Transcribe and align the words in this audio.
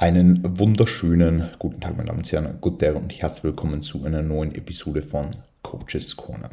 Einen 0.00 0.56
wunderschönen 0.56 1.48
guten 1.58 1.80
Tag, 1.80 1.96
meine 1.96 2.06
Damen 2.06 2.20
und 2.20 2.30
Herren, 2.30 2.58
guten 2.60 2.78
Tag 2.78 2.94
und 2.94 3.12
herzlich 3.20 3.42
willkommen 3.42 3.82
zu 3.82 4.04
einer 4.04 4.22
neuen 4.22 4.54
Episode 4.54 5.02
von 5.02 5.32
Coaches 5.62 6.14
Corner. 6.14 6.50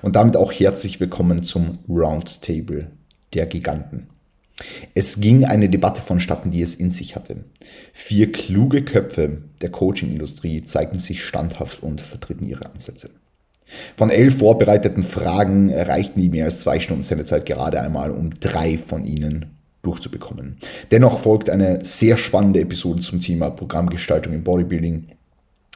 Und 0.00 0.16
damit 0.16 0.38
auch 0.38 0.50
herzlich 0.50 0.98
willkommen 0.98 1.42
zum 1.42 1.80
Roundtable 1.86 2.90
der 3.34 3.44
Giganten. 3.44 4.06
Es 4.94 5.20
ging 5.20 5.44
eine 5.44 5.68
Debatte 5.68 6.00
vonstatten, 6.00 6.50
die 6.50 6.62
es 6.62 6.74
in 6.74 6.90
sich 6.90 7.14
hatte. 7.14 7.44
Vier 7.92 8.32
kluge 8.32 8.82
Köpfe 8.86 9.42
der 9.60 9.70
Coaching-Industrie 9.70 10.64
zeigten 10.64 10.98
sich 10.98 11.22
standhaft 11.22 11.82
und 11.82 12.00
vertreten 12.00 12.48
ihre 12.48 12.64
Ansätze. 12.64 13.10
Von 13.98 14.08
elf 14.08 14.38
vorbereiteten 14.38 15.02
Fragen 15.02 15.68
erreichten 15.68 16.22
die 16.22 16.30
mehr 16.30 16.46
als 16.46 16.62
zwei 16.62 16.80
Stunden 16.80 17.02
Sendezeit 17.02 17.44
gerade 17.44 17.82
einmal, 17.82 18.12
um 18.12 18.30
drei 18.40 18.78
von 18.78 19.04
ihnen 19.04 19.58
durchzubekommen. 19.82 20.56
Dennoch 20.90 21.18
folgt 21.18 21.50
eine 21.50 21.84
sehr 21.84 22.16
spannende 22.16 22.60
Episode 22.60 23.00
zum 23.00 23.20
Thema 23.20 23.50
Programmgestaltung 23.50 24.32
im 24.32 24.44
Bodybuilding. 24.44 25.08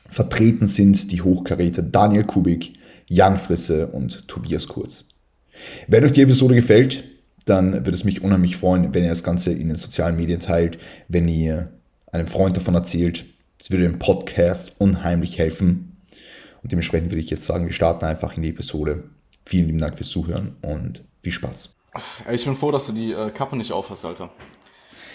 Vertreten 0.08 0.66
sind 0.66 1.10
die 1.10 1.22
Hochkaräter 1.22 1.82
Daniel 1.82 2.24
Kubik, 2.24 2.74
Jan 3.08 3.36
Frisse 3.36 3.88
und 3.88 4.26
Tobias 4.28 4.68
Kurz. 4.68 5.04
Wenn 5.88 6.04
euch 6.04 6.12
die 6.12 6.22
Episode 6.22 6.54
gefällt, 6.54 7.04
dann 7.45 7.72
würde 7.72 7.92
es 7.92 8.04
mich 8.04 8.22
unheimlich 8.22 8.56
freuen, 8.56 8.95
wenn 8.95 9.04
ihr 9.04 9.08
das 9.08 9.24
Ganze 9.24 9.52
in 9.52 9.68
den 9.68 9.76
sozialen 9.76 10.16
Medien 10.16 10.40
teilt, 10.40 10.78
wenn 11.09 11.28
ihr 11.28 11.73
einem 12.12 12.26
Freund 12.26 12.56
davon 12.56 12.74
erzählt. 12.74 13.24
Es 13.60 13.70
würde 13.70 13.84
dem 13.84 13.98
Podcast 13.98 14.74
unheimlich 14.78 15.38
helfen. 15.38 15.96
Und 16.62 16.73
dementsprechend 16.73 17.10
würde 17.10 17.20
ich 17.20 17.30
jetzt 17.30 17.46
sagen, 17.46 17.66
wir 17.66 17.73
starten 17.73 18.04
einfach 18.04 18.36
in 18.36 18.42
die 18.42 18.50
Episode. 18.50 19.04
Vielen 19.45 19.66
lieben 19.66 19.78
Dank 19.78 19.96
fürs 19.96 20.10
Zuhören 20.10 20.56
und 20.62 21.04
viel 21.23 21.32
Spaß. 21.32 21.75
Ich 22.30 22.45
bin 22.45 22.55
froh, 22.55 22.70
dass 22.70 22.86
du 22.86 22.92
die 22.92 23.12
äh, 23.12 23.30
Kappe 23.30 23.56
nicht 23.56 23.73
aufhast, 23.73 24.04
Alter. 24.04 24.30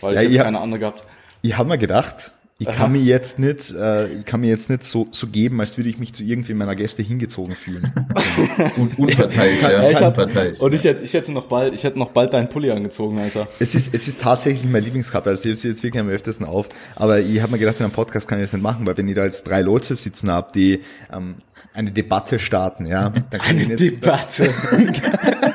Weil 0.01 0.15
ich 0.15 0.21
ja, 0.21 0.27
hätte 0.29 0.43
keine 0.43 0.59
andere 0.59 0.79
gehabt. 0.79 1.05
Ich 1.41 1.57
habe 1.57 1.69
mir 1.69 1.77
gedacht, 1.77 2.31
ich 2.61 2.67
kann 2.67 2.91
mir 2.91 3.01
jetzt 3.01 3.39
nicht, 3.39 3.71
äh, 3.71 4.07
ich 4.07 4.25
kann 4.25 4.41
mir 4.41 4.49
jetzt 4.49 4.69
nicht 4.69 4.83
so, 4.83 5.07
so 5.11 5.27
geben, 5.27 5.59
als 5.59 5.77
würde 5.77 5.89
ich 5.89 5.97
mich 5.97 6.13
zu 6.13 6.23
irgendwie 6.23 6.53
meiner 6.53 6.75
Gäste 6.75 7.01
hingezogen 7.01 7.55
fühlen. 7.55 7.91
und 8.77 8.99
unverteilt, 8.99 9.61
ja. 9.63 9.89
Ich 9.89 9.99
hab, 9.99 10.17
und 10.17 10.73
ich 10.73 10.83
hätte, 10.83 11.03
ich 11.03 11.13
hätte 11.13 11.31
noch 11.31 11.45
bald, 11.45 11.73
ich 11.73 11.83
hätte 11.83 11.97
noch 11.97 12.11
bald 12.11 12.33
deinen 12.33 12.49
Pulli 12.49 12.69
angezogen, 12.69 13.17
Alter. 13.17 13.47
Es 13.59 13.73
ist, 13.73 13.93
es 13.95 14.07
ist 14.07 14.21
tatsächlich 14.21 14.69
mein 14.69 14.83
Lieblingskappe, 14.83 15.29
also 15.29 15.43
ich 15.43 15.49
habe 15.49 15.57
sie 15.57 15.69
jetzt 15.69 15.83
wirklich 15.83 16.01
am 16.01 16.09
öftesten 16.09 16.45
auf. 16.45 16.69
Aber 16.95 17.19
ich 17.19 17.41
habe 17.41 17.51
mir 17.51 17.57
gedacht, 17.57 17.77
in 17.79 17.85
einem 17.85 17.93
Podcast 17.93 18.27
kann 18.27 18.37
ich 18.37 18.43
das 18.43 18.53
nicht 18.53 18.61
machen, 18.61 18.85
weil 18.85 18.95
wenn 18.95 19.07
ich 19.07 19.15
da 19.15 19.23
jetzt 19.23 19.47
drei 19.49 19.61
Leute 19.61 19.95
sitzen 19.95 20.29
habe, 20.29 20.51
die 20.53 20.81
ähm, 21.11 21.37
eine 21.73 21.91
Debatte 21.91 22.37
starten, 22.37 22.85
ja, 22.85 23.09
dann 23.09 23.25
kann 23.29 23.41
eine 23.41 23.61
ich 23.63 23.67
nicht, 23.69 23.81
Debatte. 23.81 24.53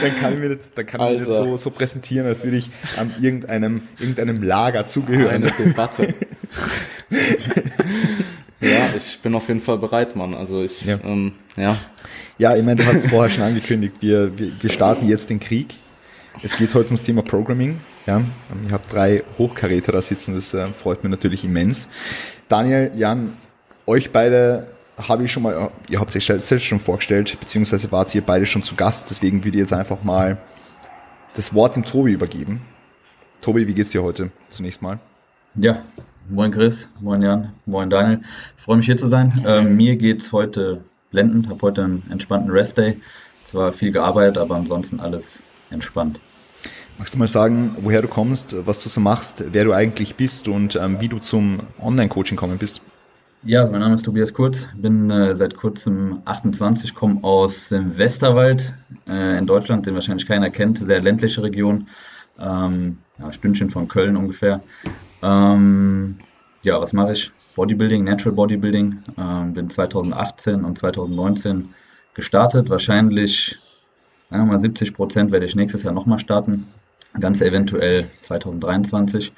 dann 0.00 0.16
kann 0.16 0.34
ich 0.34 0.38
mir 0.38 0.56
das, 0.56 0.72
dann 0.74 0.86
kann 0.86 1.00
also. 1.00 1.18
ich 1.18 1.26
das 1.26 1.36
so, 1.36 1.56
so 1.56 1.70
präsentieren, 1.70 2.26
als 2.26 2.44
würde 2.44 2.56
ich 2.56 2.70
an 2.96 3.12
irgendeinem, 3.20 3.82
irgendeinem 3.98 4.42
Lager 4.42 4.86
zugehören. 4.86 5.44
Eine 5.44 5.50
Debatte. 5.52 6.14
ja, 8.60 8.94
ich 8.96 9.20
bin 9.22 9.34
auf 9.34 9.48
jeden 9.48 9.60
Fall 9.60 9.78
bereit, 9.78 10.16
Mann. 10.16 10.34
Also 10.34 10.62
ich, 10.62 10.84
ja. 10.84 10.98
Ähm, 11.04 11.32
ja. 11.56 11.76
Ja, 12.38 12.56
ich 12.56 12.62
meine, 12.62 12.82
du 12.82 12.86
hast 12.86 13.04
es 13.04 13.06
vorher 13.08 13.30
schon 13.30 13.44
angekündigt. 13.44 13.96
Wir, 14.00 14.38
wir, 14.38 14.52
wir 14.60 14.70
starten 14.70 15.06
jetzt 15.08 15.30
den 15.30 15.40
Krieg. 15.40 15.76
Es 16.42 16.56
geht 16.56 16.72
heute 16.74 16.86
ums 16.86 17.02
Thema 17.02 17.22
Programming. 17.22 17.80
Ja, 18.06 18.22
ich 18.66 18.72
habe 18.72 18.82
drei 18.88 19.22
Hochkaräter 19.36 19.92
da 19.92 20.00
sitzen, 20.00 20.34
das 20.34 20.54
äh, 20.54 20.68
freut 20.72 21.04
mich 21.04 21.10
natürlich 21.10 21.44
immens. 21.44 21.88
Daniel, 22.48 22.90
Jan, 22.94 23.36
euch 23.86 24.10
beide 24.10 24.66
habe 25.08 25.24
ich 25.24 25.32
schon 25.32 25.42
mal, 25.42 25.70
ihr 25.88 26.00
habt 26.00 26.14
euch 26.14 26.26
selbst 26.26 26.64
schon 26.64 26.78
vorgestellt, 26.78 27.38
beziehungsweise 27.38 27.90
wart 27.92 28.14
ihr 28.14 28.22
beide 28.22 28.46
schon 28.46 28.62
zu 28.62 28.74
Gast, 28.74 29.10
deswegen 29.10 29.44
würde 29.44 29.56
ich 29.56 29.62
jetzt 29.62 29.72
einfach 29.72 30.02
mal 30.02 30.38
das 31.34 31.54
Wort 31.54 31.76
dem 31.76 31.84
Tobi 31.84 32.12
übergeben. 32.12 32.60
Tobi, 33.40 33.66
wie 33.66 33.74
geht's 33.74 33.90
dir 33.90 34.02
heute 34.02 34.30
zunächst 34.50 34.82
mal? 34.82 34.98
Ja, 35.54 35.82
moin 36.28 36.52
Chris, 36.52 36.88
moin 37.00 37.22
Jan, 37.22 37.52
moin 37.66 37.88
Daniel. 37.90 38.20
Ich 38.56 38.64
freue 38.64 38.76
mich 38.76 38.86
hier 38.86 38.96
zu 38.96 39.08
sein. 39.08 39.44
Ähm, 39.46 39.76
mir 39.76 39.96
geht's 39.96 40.32
heute 40.32 40.84
blendend, 41.10 41.48
habe 41.48 41.60
heute 41.62 41.84
einen 41.84 42.02
entspannten 42.10 42.50
Restday. 42.50 43.00
Zwar 43.44 43.72
viel 43.72 43.92
gearbeitet, 43.92 44.38
aber 44.38 44.56
ansonsten 44.56 45.00
alles 45.00 45.42
entspannt. 45.70 46.20
Magst 46.98 47.14
du 47.14 47.18
mal 47.18 47.28
sagen, 47.28 47.76
woher 47.80 48.02
du 48.02 48.08
kommst, 48.08 48.54
was 48.66 48.82
du 48.82 48.88
so 48.88 49.00
machst, 49.00 49.42
wer 49.52 49.64
du 49.64 49.72
eigentlich 49.72 50.16
bist 50.16 50.48
und 50.48 50.76
ähm, 50.76 51.00
wie 51.00 51.08
du 51.08 51.18
zum 51.18 51.60
Online-Coaching 51.80 52.36
gekommen 52.36 52.58
bist? 52.58 52.82
Ja, 53.42 53.60
also 53.60 53.72
mein 53.72 53.80
Name 53.80 53.94
ist 53.94 54.04
Tobias 54.04 54.34
Kurz, 54.34 54.68
bin 54.76 55.10
äh, 55.10 55.34
seit 55.34 55.56
kurzem 55.56 56.20
28, 56.26 56.94
komme 56.94 57.24
aus 57.24 57.70
dem 57.70 57.96
Westerwald 57.96 58.74
äh, 59.08 59.38
in 59.38 59.46
Deutschland, 59.46 59.86
den 59.86 59.94
wahrscheinlich 59.94 60.26
keiner 60.26 60.50
kennt, 60.50 60.76
sehr 60.76 61.00
ländliche 61.00 61.42
Region, 61.42 61.88
ähm, 62.38 62.98
ja, 63.18 63.32
Stündchen 63.32 63.70
von 63.70 63.88
Köln 63.88 64.18
ungefähr. 64.18 64.60
Ähm, 65.22 66.18
ja, 66.62 66.78
was 66.82 66.92
mache 66.92 67.12
ich? 67.12 67.32
Bodybuilding, 67.56 68.04
Natural 68.04 68.34
Bodybuilding. 68.34 68.98
Ähm, 69.16 69.54
bin 69.54 69.70
2018 69.70 70.62
und 70.62 70.76
2019 70.76 71.74
gestartet. 72.12 72.68
Wahrscheinlich 72.68 73.58
sagen 74.28 74.44
wir 74.44 74.52
mal 74.52 74.60
70 74.60 74.92
Prozent 74.92 75.32
werde 75.32 75.46
ich 75.46 75.56
nächstes 75.56 75.84
Jahr 75.84 75.94
nochmal 75.94 76.18
starten. 76.18 76.66
Ganz 77.18 77.40
eventuell 77.40 78.10
2023. 78.20 79.32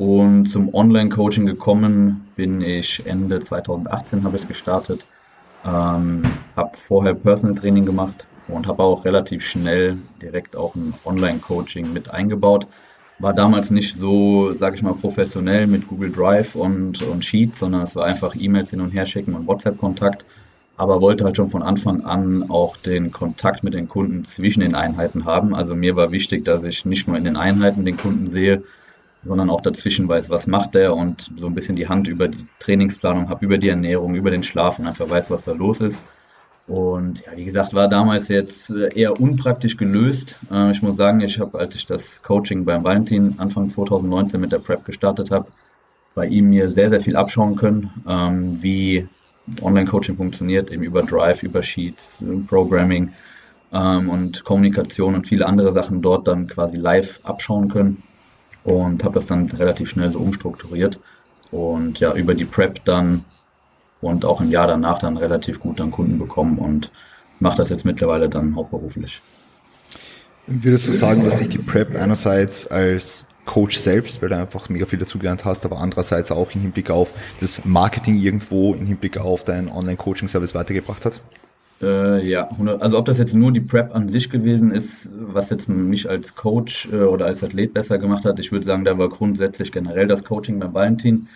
Und 0.00 0.46
zum 0.46 0.74
Online-Coaching 0.74 1.44
gekommen 1.44 2.26
bin 2.34 2.62
ich 2.62 3.04
Ende 3.04 3.38
2018 3.38 4.24
habe 4.24 4.34
ich 4.34 4.48
gestartet. 4.48 5.06
Ähm, 5.62 6.22
habe 6.56 6.70
vorher 6.72 7.12
Personal 7.12 7.54
Training 7.54 7.84
gemacht 7.84 8.26
und 8.48 8.66
habe 8.66 8.82
auch 8.82 9.04
relativ 9.04 9.44
schnell 9.44 9.98
direkt 10.22 10.56
auch 10.56 10.74
ein 10.74 10.94
Online-Coaching 11.04 11.92
mit 11.92 12.10
eingebaut. 12.10 12.66
War 13.18 13.34
damals 13.34 13.70
nicht 13.70 13.94
so, 13.94 14.54
sage 14.54 14.76
ich 14.76 14.82
mal, 14.82 14.94
professionell 14.94 15.66
mit 15.66 15.86
Google 15.86 16.10
Drive 16.10 16.54
und, 16.54 17.02
und 17.02 17.22
Sheets, 17.22 17.58
sondern 17.58 17.82
es 17.82 17.94
war 17.94 18.06
einfach 18.06 18.34
E-Mails 18.34 18.70
hin 18.70 18.80
und 18.80 18.92
her 18.92 19.04
schicken 19.04 19.34
und 19.34 19.46
WhatsApp-Kontakt. 19.46 20.24
Aber 20.78 21.02
wollte 21.02 21.24
halt 21.24 21.36
schon 21.36 21.48
von 21.48 21.62
Anfang 21.62 22.06
an 22.06 22.48
auch 22.48 22.78
den 22.78 23.12
Kontakt 23.12 23.62
mit 23.64 23.74
den 23.74 23.86
Kunden 23.86 24.24
zwischen 24.24 24.60
den 24.60 24.74
Einheiten 24.74 25.26
haben. 25.26 25.54
Also 25.54 25.74
mir 25.74 25.94
war 25.94 26.10
wichtig, 26.10 26.46
dass 26.46 26.64
ich 26.64 26.86
nicht 26.86 27.06
nur 27.06 27.18
in 27.18 27.24
den 27.24 27.36
Einheiten 27.36 27.84
den 27.84 27.98
Kunden 27.98 28.28
sehe, 28.28 28.62
sondern 29.24 29.50
auch 29.50 29.60
dazwischen 29.60 30.08
weiß, 30.08 30.30
was 30.30 30.46
macht 30.46 30.74
er 30.74 30.96
und 30.96 31.30
so 31.36 31.46
ein 31.46 31.54
bisschen 31.54 31.76
die 31.76 31.88
Hand 31.88 32.08
über 32.08 32.28
die 32.28 32.46
Trainingsplanung 32.58 33.28
habe, 33.28 33.44
über 33.44 33.58
die 33.58 33.68
Ernährung, 33.68 34.14
über 34.14 34.30
den 34.30 34.42
Schlaf 34.42 34.78
und 34.78 34.86
einfach 34.86 35.08
weiß, 35.08 35.30
was 35.30 35.44
da 35.44 35.52
los 35.52 35.80
ist. 35.80 36.02
Und 36.66 37.22
ja, 37.26 37.36
wie 37.36 37.44
gesagt, 37.44 37.74
war 37.74 37.88
damals 37.88 38.28
jetzt 38.28 38.70
äh, 38.70 38.88
eher 38.94 39.20
unpraktisch 39.20 39.76
gelöst. 39.76 40.38
Äh, 40.50 40.70
ich 40.70 40.82
muss 40.82 40.96
sagen, 40.96 41.20
ich 41.20 41.40
habe, 41.40 41.58
als 41.58 41.74
ich 41.74 41.84
das 41.84 42.22
Coaching 42.22 42.64
beim 42.64 42.84
Valentin 42.84 43.34
Anfang 43.38 43.68
2019 43.68 44.40
mit 44.40 44.52
der 44.52 44.60
Prep 44.60 44.84
gestartet 44.84 45.30
habe, 45.30 45.48
bei 46.14 46.26
ihm 46.26 46.50
mir 46.50 46.70
sehr, 46.70 46.90
sehr 46.90 47.00
viel 47.00 47.16
abschauen 47.16 47.56
können, 47.56 47.90
ähm, 48.08 48.62
wie 48.62 49.08
Online-Coaching 49.62 50.16
funktioniert, 50.16 50.70
eben 50.70 50.82
über 50.82 51.02
Drive, 51.02 51.42
über 51.42 51.62
Sheets, 51.62 52.22
Programming 52.46 53.10
ähm, 53.72 54.08
und 54.08 54.44
Kommunikation 54.44 55.16
und 55.16 55.26
viele 55.26 55.46
andere 55.46 55.72
Sachen 55.72 56.02
dort 56.02 56.28
dann 56.28 56.46
quasi 56.46 56.78
live 56.78 57.20
abschauen 57.24 57.68
können 57.68 58.02
und 58.64 59.04
habe 59.04 59.14
das 59.14 59.26
dann 59.26 59.46
relativ 59.50 59.88
schnell 59.88 60.10
so 60.10 60.18
umstrukturiert 60.18 61.00
und 61.50 62.00
ja, 62.00 62.14
über 62.14 62.34
die 62.34 62.44
Prep 62.44 62.84
dann 62.84 63.24
und 64.00 64.24
auch 64.24 64.40
im 64.40 64.50
Jahr 64.50 64.66
danach 64.66 64.98
dann 64.98 65.16
relativ 65.16 65.60
gut 65.60 65.80
dann 65.80 65.90
Kunden 65.90 66.18
bekommen 66.18 66.58
und 66.58 66.90
mache 67.38 67.56
das 67.58 67.70
jetzt 67.70 67.84
mittlerweile 67.84 68.28
dann 68.28 68.56
hauptberuflich. 68.56 69.20
Würdest 70.46 70.88
du 70.88 70.92
sagen, 70.92 71.24
dass 71.24 71.38
dich 71.38 71.48
die 71.48 71.58
Prep 71.58 71.94
einerseits 71.94 72.66
als 72.66 73.26
Coach 73.46 73.78
selbst, 73.78 74.20
weil 74.20 74.28
du 74.28 74.36
einfach 74.36 74.68
mega 74.68 74.86
viel 74.86 74.98
dazugelernt 74.98 75.44
hast, 75.44 75.64
aber 75.64 75.78
andererseits 75.78 76.30
auch 76.30 76.54
im 76.54 76.60
Hinblick 76.60 76.90
auf 76.90 77.10
das 77.40 77.64
Marketing 77.64 78.16
irgendwo, 78.16 78.74
im 78.74 78.86
Hinblick 78.86 79.18
auf 79.18 79.44
deinen 79.44 79.68
Online-Coaching-Service 79.68 80.54
weitergebracht 80.54 81.04
hat? 81.04 81.20
Äh, 81.82 82.26
ja, 82.28 82.48
100, 82.50 82.82
also 82.82 82.98
ob 82.98 83.06
das 83.06 83.18
jetzt 83.18 83.34
nur 83.34 83.52
die 83.52 83.60
Prep 83.60 83.94
an 83.94 84.08
sich 84.08 84.28
gewesen 84.28 84.70
ist, 84.70 85.10
was 85.14 85.48
jetzt 85.48 85.68
mich 85.68 86.10
als 86.10 86.34
Coach 86.34 86.88
äh, 86.92 86.96
oder 87.04 87.24
als 87.26 87.42
Athlet 87.42 87.72
besser 87.72 87.98
gemacht 87.98 88.24
hat, 88.26 88.38
ich 88.38 88.52
würde 88.52 88.66
sagen, 88.66 88.84
da 88.84 88.98
war 88.98 89.08
grundsätzlich 89.08 89.72
generell 89.72 90.06
das 90.06 90.24
Coaching 90.24 90.58
beim 90.58 90.74
Valentin. 90.74 91.28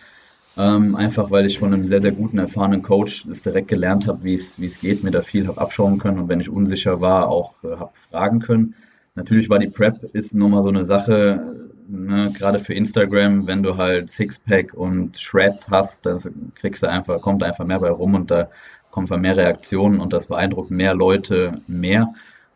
Ähm, 0.56 0.94
einfach 0.94 1.30
weil 1.30 1.46
ich 1.46 1.58
von 1.58 1.72
einem 1.72 1.88
sehr, 1.88 2.00
sehr 2.00 2.12
guten, 2.12 2.38
erfahrenen 2.38 2.82
Coach 2.82 3.26
das 3.26 3.42
direkt 3.42 3.68
gelernt 3.68 4.06
habe, 4.06 4.22
wie 4.22 4.34
es 4.34 4.60
wie 4.60 4.66
es 4.66 4.78
geht, 4.80 5.02
mir 5.02 5.10
da 5.10 5.22
viel 5.22 5.48
habe 5.48 5.60
abschauen 5.60 5.98
können 5.98 6.18
und 6.20 6.28
wenn 6.28 6.40
ich 6.40 6.48
unsicher 6.48 7.00
war, 7.00 7.28
auch 7.28 7.64
äh, 7.64 7.76
habe 7.76 7.90
fragen 8.10 8.40
können. 8.40 8.74
Natürlich 9.16 9.48
war 9.50 9.58
die 9.58 9.68
Prep 9.68 10.04
ist 10.12 10.34
nochmal 10.34 10.62
so 10.62 10.68
eine 10.68 10.84
Sache, 10.84 11.70
ne, 11.88 12.32
gerade 12.36 12.58
für 12.60 12.74
Instagram, 12.74 13.46
wenn 13.46 13.62
du 13.62 13.76
halt 13.76 14.10
Sixpack 14.10 14.74
und 14.74 15.18
Shreds 15.18 15.70
hast, 15.70 16.06
dann 16.06 16.20
kriegst 16.54 16.82
du 16.82 16.88
einfach, 16.88 17.20
kommt 17.20 17.42
einfach 17.42 17.64
mehr 17.64 17.80
bei 17.80 17.90
rum 17.90 18.14
und 18.14 18.30
da 18.30 18.50
kommen 18.94 19.06
einfach 19.06 19.18
mehr 19.18 19.36
Reaktionen 19.36 19.98
und 19.98 20.12
das 20.12 20.28
beeindruckt 20.28 20.70
mehr 20.70 20.94
Leute 20.94 21.62
mehr. 21.66 22.14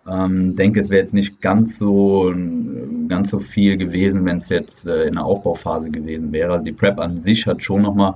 Ähm, 0.09 0.55
denke, 0.55 0.79
es 0.81 0.89
wäre 0.89 1.01
jetzt 1.01 1.13
nicht 1.13 1.41
ganz 1.41 1.77
so 1.77 2.33
ganz 3.09 3.31
so 3.31 3.41
viel 3.41 3.77
gewesen, 3.77 4.25
wenn 4.25 4.37
es 4.37 4.49
jetzt 4.49 4.87
äh, 4.87 5.05
in 5.05 5.15
der 5.15 5.25
Aufbauphase 5.25 5.91
gewesen 5.91 6.31
wäre. 6.33 6.53
Also 6.53 6.65
die 6.65 6.73
Prep 6.73 7.01
an 7.01 7.17
sich 7.19 7.47
hat 7.49 7.65
schon 7.65 7.83
nochmal 7.83 8.15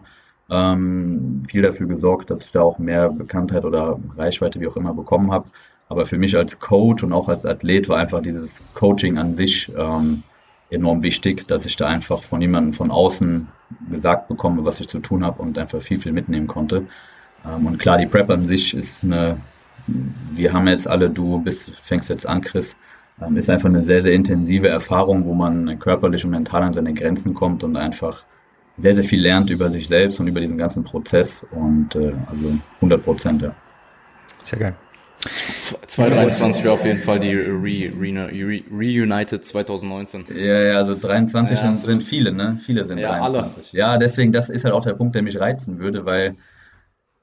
ähm, 0.50 1.42
viel 1.48 1.62
dafür 1.62 1.88
gesorgt, 1.88 2.30
dass 2.30 2.44
ich 2.44 2.52
da 2.52 2.62
auch 2.62 2.78
mehr 2.78 3.08
Bekanntheit 3.10 3.64
oder 3.64 3.98
Reichweite, 4.16 4.60
wie 4.60 4.68
auch 4.68 4.76
immer, 4.76 4.94
bekommen 4.94 5.32
habe. 5.32 5.46
Aber 5.88 6.06
für 6.06 6.16
mich 6.16 6.36
als 6.36 6.60
Coach 6.60 7.02
und 7.02 7.12
auch 7.12 7.28
als 7.28 7.44
Athlet 7.44 7.88
war 7.88 7.98
einfach 7.98 8.22
dieses 8.22 8.62
Coaching 8.74 9.18
an 9.18 9.34
sich 9.34 9.70
ähm, 9.76 10.22
enorm 10.70 11.02
wichtig, 11.02 11.48
dass 11.48 11.66
ich 11.66 11.74
da 11.76 11.88
einfach 11.88 12.22
von 12.22 12.40
jemandem 12.40 12.72
von 12.72 12.92
außen 12.92 13.48
gesagt 13.90 14.28
bekomme, 14.28 14.64
was 14.64 14.78
ich 14.78 14.88
zu 14.88 15.00
tun 15.00 15.24
habe 15.24 15.42
und 15.42 15.58
einfach 15.58 15.82
viel, 15.82 15.98
viel 15.98 16.12
mitnehmen 16.12 16.46
konnte. 16.46 16.86
Ähm, 17.46 17.66
und 17.66 17.78
klar, 17.78 17.98
die 17.98 18.06
Prep 18.06 18.30
an 18.30 18.44
sich 18.44 18.74
ist 18.74 19.04
eine, 19.04 19.36
wir 20.34 20.52
haben 20.52 20.68
jetzt 20.68 20.86
alle, 20.88 21.10
du 21.10 21.38
bist, 21.40 21.72
fängst 21.82 22.08
jetzt 22.08 22.26
an, 22.26 22.40
Chris, 22.40 22.76
ähm, 23.20 23.36
ist 23.36 23.50
einfach 23.50 23.68
eine 23.68 23.84
sehr, 23.84 24.02
sehr 24.02 24.12
intensive 24.12 24.68
Erfahrung, 24.68 25.24
wo 25.24 25.34
man 25.34 25.78
körperlich 25.78 26.24
und 26.24 26.30
mental 26.30 26.62
an 26.62 26.72
seine 26.72 26.94
Grenzen 26.94 27.34
kommt 27.34 27.64
und 27.64 27.76
einfach 27.76 28.24
sehr, 28.78 28.94
sehr 28.94 29.04
viel 29.04 29.20
lernt 29.20 29.50
über 29.50 29.68
sich 29.68 29.86
selbst 29.86 30.18
und 30.20 30.28
über 30.28 30.40
diesen 30.40 30.58
ganzen 30.58 30.82
Prozess 30.82 31.46
und 31.50 31.94
äh, 31.94 32.12
also 32.30 32.58
100 32.76 33.04
Prozent, 33.04 33.42
ja. 33.42 33.54
Sehr 34.42 34.58
geil. 34.58 34.74
2023 35.86 36.64
wäre 36.64 36.74
auf 36.74 36.84
jeden 36.84 36.98
Fall 36.98 37.20
die 37.20 37.34
Re, 37.34 37.92
Re, 38.00 38.28
Re, 38.32 38.62
Reunited 38.72 39.44
2019. 39.44 40.24
Ja, 40.34 40.62
ja, 40.62 40.76
also 40.76 40.96
23 40.98 41.56
ja, 41.56 41.62
sind, 41.62 41.76
sind 41.76 42.02
viele, 42.02 42.32
ne? 42.32 42.58
Viele 42.64 42.84
sind 42.84 42.98
ja, 42.98 43.18
23. 43.18 43.72
Alle. 43.72 43.78
Ja, 43.78 43.98
deswegen, 43.98 44.32
das 44.32 44.50
ist 44.50 44.64
halt 44.64 44.74
auch 44.74 44.84
der 44.84 44.94
Punkt, 44.94 45.14
der 45.14 45.22
mich 45.22 45.38
reizen 45.38 45.78
würde, 45.78 46.04
weil, 46.04 46.32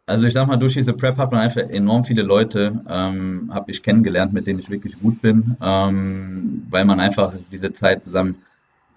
also 0.10 0.28
ich 0.28 0.34
sag 0.34 0.48
mal, 0.48 0.58
durch 0.58 0.74
diese 0.74 0.94
Prep 0.94 1.18
hat 1.18 1.32
man 1.32 1.42
einfach 1.42 1.62
enorm 1.62 2.04
viele 2.04 2.24
Leute, 2.24 2.82
ähm, 2.90 3.52
habe 3.54 3.72
ich 3.72 3.84
kennengelernt, 3.84 4.34
mit 4.34 4.48
denen 4.48 4.60
ich 4.60 4.70
wirklich 4.70 5.00
gut 5.00 5.22
bin, 5.22 5.56
ähm, 5.62 6.66
weil 6.70 6.86
man 6.86 7.00
einfach 7.00 7.34
diese 7.52 7.74
Zeit 7.74 8.04
zusammen 8.04 8.36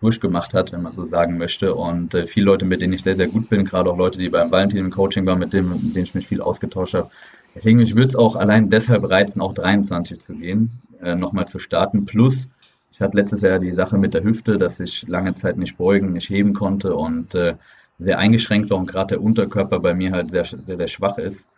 durchgemacht 0.01 0.53
hat, 0.55 0.73
wenn 0.73 0.83
man 0.83 0.93
so 0.93 1.05
sagen 1.05 1.39
möchte. 1.39 1.75
Und 1.75 2.15
äh, 2.15 2.27
viele 2.27 2.47
Leute, 2.47 2.65
mit 2.65 2.81
denen 2.81 2.93
ich 2.93 3.03
sehr, 3.03 3.15
sehr 3.15 3.29
gut 3.29 3.49
bin, 3.49 3.65
gerade 3.65 3.89
auch 3.91 3.97
Leute, 3.97 4.19
die 4.19 4.29
beim 4.29 4.51
Valentin 4.51 4.81
im 4.81 4.91
Coaching 4.91 5.25
waren, 5.27 5.39
mit, 5.39 5.53
dem, 5.53 5.71
mit 5.71 5.95
denen 5.95 6.05
ich 6.05 6.15
mich 6.15 6.27
viel 6.27 6.41
ausgetauscht 6.41 6.95
habe, 6.95 7.11
Deswegen, 7.55 7.79
mich 7.79 7.95
würde 7.95 8.09
es 8.09 8.17
auch 8.17 8.37
allein 8.37 8.71
deshalb 8.71 9.09
reizen, 9.09 9.43
auch 9.43 9.53
23 9.53 10.21
zu 10.21 10.35
gehen, 10.35 10.71
äh, 11.03 11.15
nochmal 11.15 11.47
zu 11.47 11.59
starten. 11.59 12.07
Plus, 12.07 12.49
ich 12.91 13.01
hatte 13.01 13.17
letztes 13.17 13.43
Jahr 13.43 13.59
die 13.59 13.75
Sache 13.75 13.99
mit 13.99 14.15
der 14.15 14.25
Hüfte, 14.25 14.59
dass 14.59 14.81
ich 14.81 15.07
lange 15.07 15.35
Zeit 15.35 15.59
nicht 15.59 15.77
beugen, 15.77 16.13
nicht 16.13 16.31
heben 16.31 16.55
konnte 16.55 16.95
und 16.95 17.35
äh, 17.35 17.55
sehr 18.03 18.19
eingeschränkt 18.19 18.71
war 18.71 18.79
und 18.79 18.87
gerade 18.87 19.15
der 19.15 19.23
Unterkörper 19.23 19.81
bei 19.81 19.95
mir 19.95 20.13
halt 20.13 20.31
sehr, 20.31 20.45
sehr, 20.45 20.77
sehr 20.77 20.87
schwach 20.87 21.19
ist. 21.19 21.49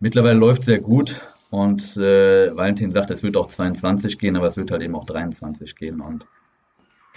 Mittlerweile 0.00 0.38
läuft 0.38 0.64
sehr 0.64 0.80
gut 0.80 1.20
und 1.50 1.96
äh, 1.96 2.54
Valentin 2.54 2.90
sagt, 2.90 3.10
es 3.10 3.22
wird 3.22 3.36
auch 3.36 3.48
22 3.48 4.18
gehen, 4.18 4.36
aber 4.36 4.46
es 4.46 4.56
wird 4.56 4.70
halt 4.70 4.82
eben 4.82 4.94
auch 4.94 5.06
23 5.06 5.74
gehen 5.76 6.00
und 6.00 6.26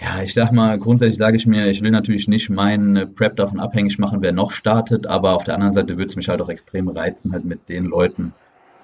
ja, 0.00 0.22
ich 0.22 0.34
sag 0.34 0.50
mal, 0.50 0.78
grundsätzlich 0.78 1.18
sage 1.18 1.36
ich 1.36 1.46
mir, 1.46 1.68
ich 1.68 1.80
will 1.80 1.92
natürlich 1.92 2.26
nicht 2.26 2.50
meinen 2.50 3.14
Prep 3.14 3.36
davon 3.36 3.60
abhängig 3.60 3.98
machen, 3.98 4.20
wer 4.20 4.32
noch 4.32 4.50
startet, 4.50 5.06
aber 5.06 5.34
auf 5.36 5.44
der 5.44 5.54
anderen 5.54 5.74
Seite 5.74 5.96
würde 5.96 6.08
es 6.08 6.16
mich 6.16 6.28
halt 6.28 6.40
auch 6.40 6.48
extrem 6.48 6.88
reizen, 6.88 7.32
halt 7.32 7.44
mit 7.44 7.68
den 7.68 7.84
Leuten 7.84 8.32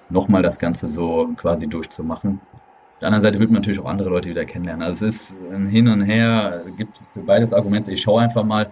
nochmal 0.09 0.43
das 0.43 0.59
Ganze 0.59 0.87
so 0.87 1.29
quasi 1.35 1.67
durchzumachen. 1.67 2.39
Auf 2.53 2.99
der 3.01 3.07
anderen 3.07 3.21
Seite 3.21 3.39
würde 3.39 3.51
man 3.51 3.61
natürlich 3.61 3.79
auch 3.79 3.89
andere 3.89 4.09
Leute 4.09 4.29
wieder 4.29 4.45
kennenlernen. 4.45 4.83
Also 4.83 5.05
es 5.07 5.31
ist 5.31 5.37
ein 5.51 5.67
Hin 5.67 5.87
und 5.87 6.01
Her, 6.01 6.63
gibt 6.77 7.01
für 7.13 7.21
beides 7.21 7.53
Argumente. 7.53 7.91
Ich 7.91 8.01
schaue 8.01 8.21
einfach 8.21 8.43
mal, 8.43 8.71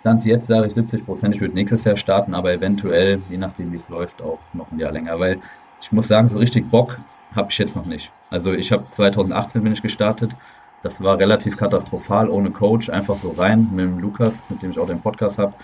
Stand 0.00 0.24
jetzt 0.24 0.46
sage 0.46 0.66
ich 0.66 0.74
70 0.74 1.04
Prozent, 1.04 1.34
ich 1.34 1.42
würde 1.42 1.54
nächstes 1.54 1.84
Jahr 1.84 1.96
starten, 1.96 2.34
aber 2.34 2.52
eventuell, 2.52 3.22
je 3.28 3.36
nachdem 3.36 3.70
wie 3.70 3.76
es 3.76 3.88
läuft, 3.90 4.22
auch 4.22 4.40
noch 4.54 4.72
ein 4.72 4.78
Jahr 4.78 4.92
länger, 4.92 5.18
weil 5.20 5.40
ich 5.80 5.92
muss 5.92 6.08
sagen, 6.08 6.28
so 6.28 6.38
richtig 6.38 6.70
Bock 6.70 6.98
habe 7.34 7.48
ich 7.50 7.58
jetzt 7.58 7.76
noch 7.76 7.84
nicht. 7.84 8.10
Also 8.30 8.52
ich 8.54 8.72
habe 8.72 8.86
2018 8.90 9.62
bin 9.62 9.74
ich 9.74 9.82
gestartet, 9.82 10.36
das 10.82 11.02
war 11.02 11.18
relativ 11.18 11.58
katastrophal, 11.58 12.30
ohne 12.30 12.50
Coach, 12.50 12.88
einfach 12.88 13.18
so 13.18 13.32
rein 13.32 13.68
mit 13.72 13.84
dem 13.84 13.98
Lukas, 13.98 14.48
mit 14.48 14.62
dem 14.62 14.70
ich 14.70 14.78
auch 14.78 14.86
den 14.86 15.02
Podcast 15.02 15.38
habe. 15.38 15.54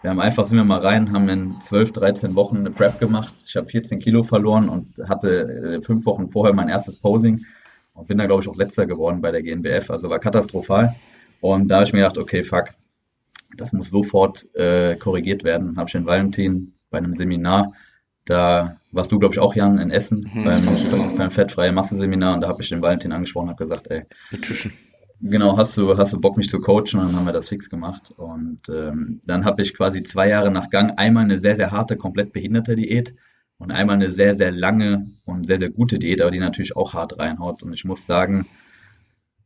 Wir 0.00 0.08
haben 0.08 0.20
einfach, 0.20 0.46
sind 0.46 0.56
wir 0.56 0.64
mal 0.64 0.80
rein, 0.80 1.12
haben 1.12 1.28
in 1.28 1.60
12, 1.60 1.92
13 1.92 2.34
Wochen 2.34 2.56
eine 2.56 2.70
Prep 2.70 2.98
gemacht. 2.98 3.34
Ich 3.46 3.54
habe 3.56 3.66
14 3.66 4.00
Kilo 4.00 4.22
verloren 4.22 4.70
und 4.70 4.98
hatte 5.06 5.78
äh, 5.78 5.82
fünf 5.82 6.06
Wochen 6.06 6.30
vorher 6.30 6.54
mein 6.54 6.70
erstes 6.70 6.96
Posing 6.96 7.44
und 7.92 8.08
bin 8.08 8.16
da, 8.16 8.24
glaube 8.26 8.42
ich, 8.42 8.48
auch 8.48 8.56
letzter 8.56 8.86
geworden 8.86 9.20
bei 9.20 9.30
der 9.30 9.42
GNBF. 9.42 9.90
Also 9.90 10.08
war 10.08 10.18
katastrophal. 10.18 10.94
Und 11.40 11.68
da 11.68 11.76
habe 11.76 11.84
ich 11.84 11.92
mir 11.92 12.00
gedacht, 12.00 12.18
okay, 12.18 12.42
fuck, 12.42 12.70
das 13.56 13.72
muss 13.72 13.90
sofort 13.90 14.46
äh, 14.54 14.96
korrigiert 14.96 15.44
werden. 15.44 15.76
Habe 15.76 15.88
ich 15.88 15.92
den 15.92 16.06
Valentin 16.06 16.74
bei 16.90 16.98
einem 16.98 17.12
Seminar 17.12 17.72
da 18.24 18.76
warst 18.92 19.10
du, 19.10 19.18
glaube 19.18 19.34
ich, 19.34 19.40
auch, 19.40 19.54
Jan, 19.54 19.78
in 19.78 19.90
Essen 19.90 20.30
hm, 20.32 20.44
beim, 20.44 21.16
beim 21.16 21.30
fettfreie 21.30 21.72
Masse-Seminar 21.72 22.34
und 22.34 22.40
da 22.42 22.48
habe 22.48 22.62
ich 22.62 22.68
den 22.68 22.82
Valentin 22.82 23.12
angesprochen 23.12 23.44
und 23.44 23.50
habe 23.50 23.64
gesagt, 23.64 23.90
ey, 23.90 24.04
Nutrition. 24.30 24.72
Genau, 25.24 25.56
hast 25.56 25.76
du, 25.76 25.96
hast 25.96 26.12
du 26.12 26.20
Bock, 26.20 26.36
mich 26.36 26.50
zu 26.50 26.60
coachen? 26.60 26.98
Und 26.98 27.06
dann 27.06 27.16
haben 27.16 27.26
wir 27.26 27.32
das 27.32 27.48
fix 27.48 27.70
gemacht. 27.70 28.12
Und 28.16 28.68
ähm, 28.68 29.20
dann 29.24 29.44
habe 29.44 29.62
ich 29.62 29.72
quasi 29.72 30.02
zwei 30.02 30.28
Jahre 30.28 30.50
nach 30.50 30.68
Gang 30.68 30.98
einmal 30.98 31.22
eine 31.22 31.38
sehr, 31.38 31.54
sehr 31.54 31.70
harte, 31.70 31.96
komplett 31.96 32.32
behinderte 32.32 32.74
Diät 32.74 33.14
und 33.56 33.70
einmal 33.70 33.94
eine 33.94 34.10
sehr, 34.10 34.34
sehr 34.34 34.50
lange 34.50 35.10
und 35.24 35.46
sehr, 35.46 35.58
sehr 35.58 35.70
gute 35.70 36.00
Diät, 36.00 36.20
aber 36.20 36.32
die 36.32 36.40
natürlich 36.40 36.76
auch 36.76 36.94
hart 36.94 37.20
reinhaut. 37.20 37.62
Und 37.62 37.72
ich 37.72 37.84
muss 37.84 38.04
sagen, 38.04 38.46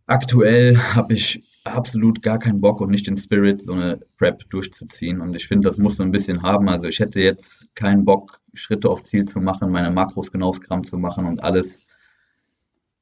aktuell 0.06 0.78
habe 0.78 1.12
ich 1.12 1.44
absolut 1.66 2.22
gar 2.22 2.38
keinen 2.38 2.60
Bock 2.60 2.80
und 2.80 2.90
nicht 2.90 3.06
den 3.06 3.16
Spirit, 3.16 3.62
so 3.62 3.72
eine 3.72 4.00
Prep 4.18 4.48
durchzuziehen. 4.50 5.20
Und 5.20 5.34
ich 5.34 5.46
finde, 5.46 5.68
das 5.68 5.78
muss 5.78 5.96
so 5.96 6.02
ein 6.02 6.12
bisschen 6.12 6.42
haben. 6.42 6.68
Also 6.68 6.86
ich 6.86 7.00
hätte 7.00 7.20
jetzt 7.20 7.68
keinen 7.74 8.04
Bock, 8.04 8.40
Schritte 8.54 8.88
auf 8.88 9.02
Ziel 9.02 9.26
zu 9.26 9.40
machen, 9.40 9.70
meine 9.70 9.90
Makros 9.90 10.32
genau 10.32 10.48
aufs 10.48 10.60
Gramm 10.60 10.84
zu 10.84 10.98
machen 10.98 11.26
und 11.26 11.42
alles. 11.42 11.80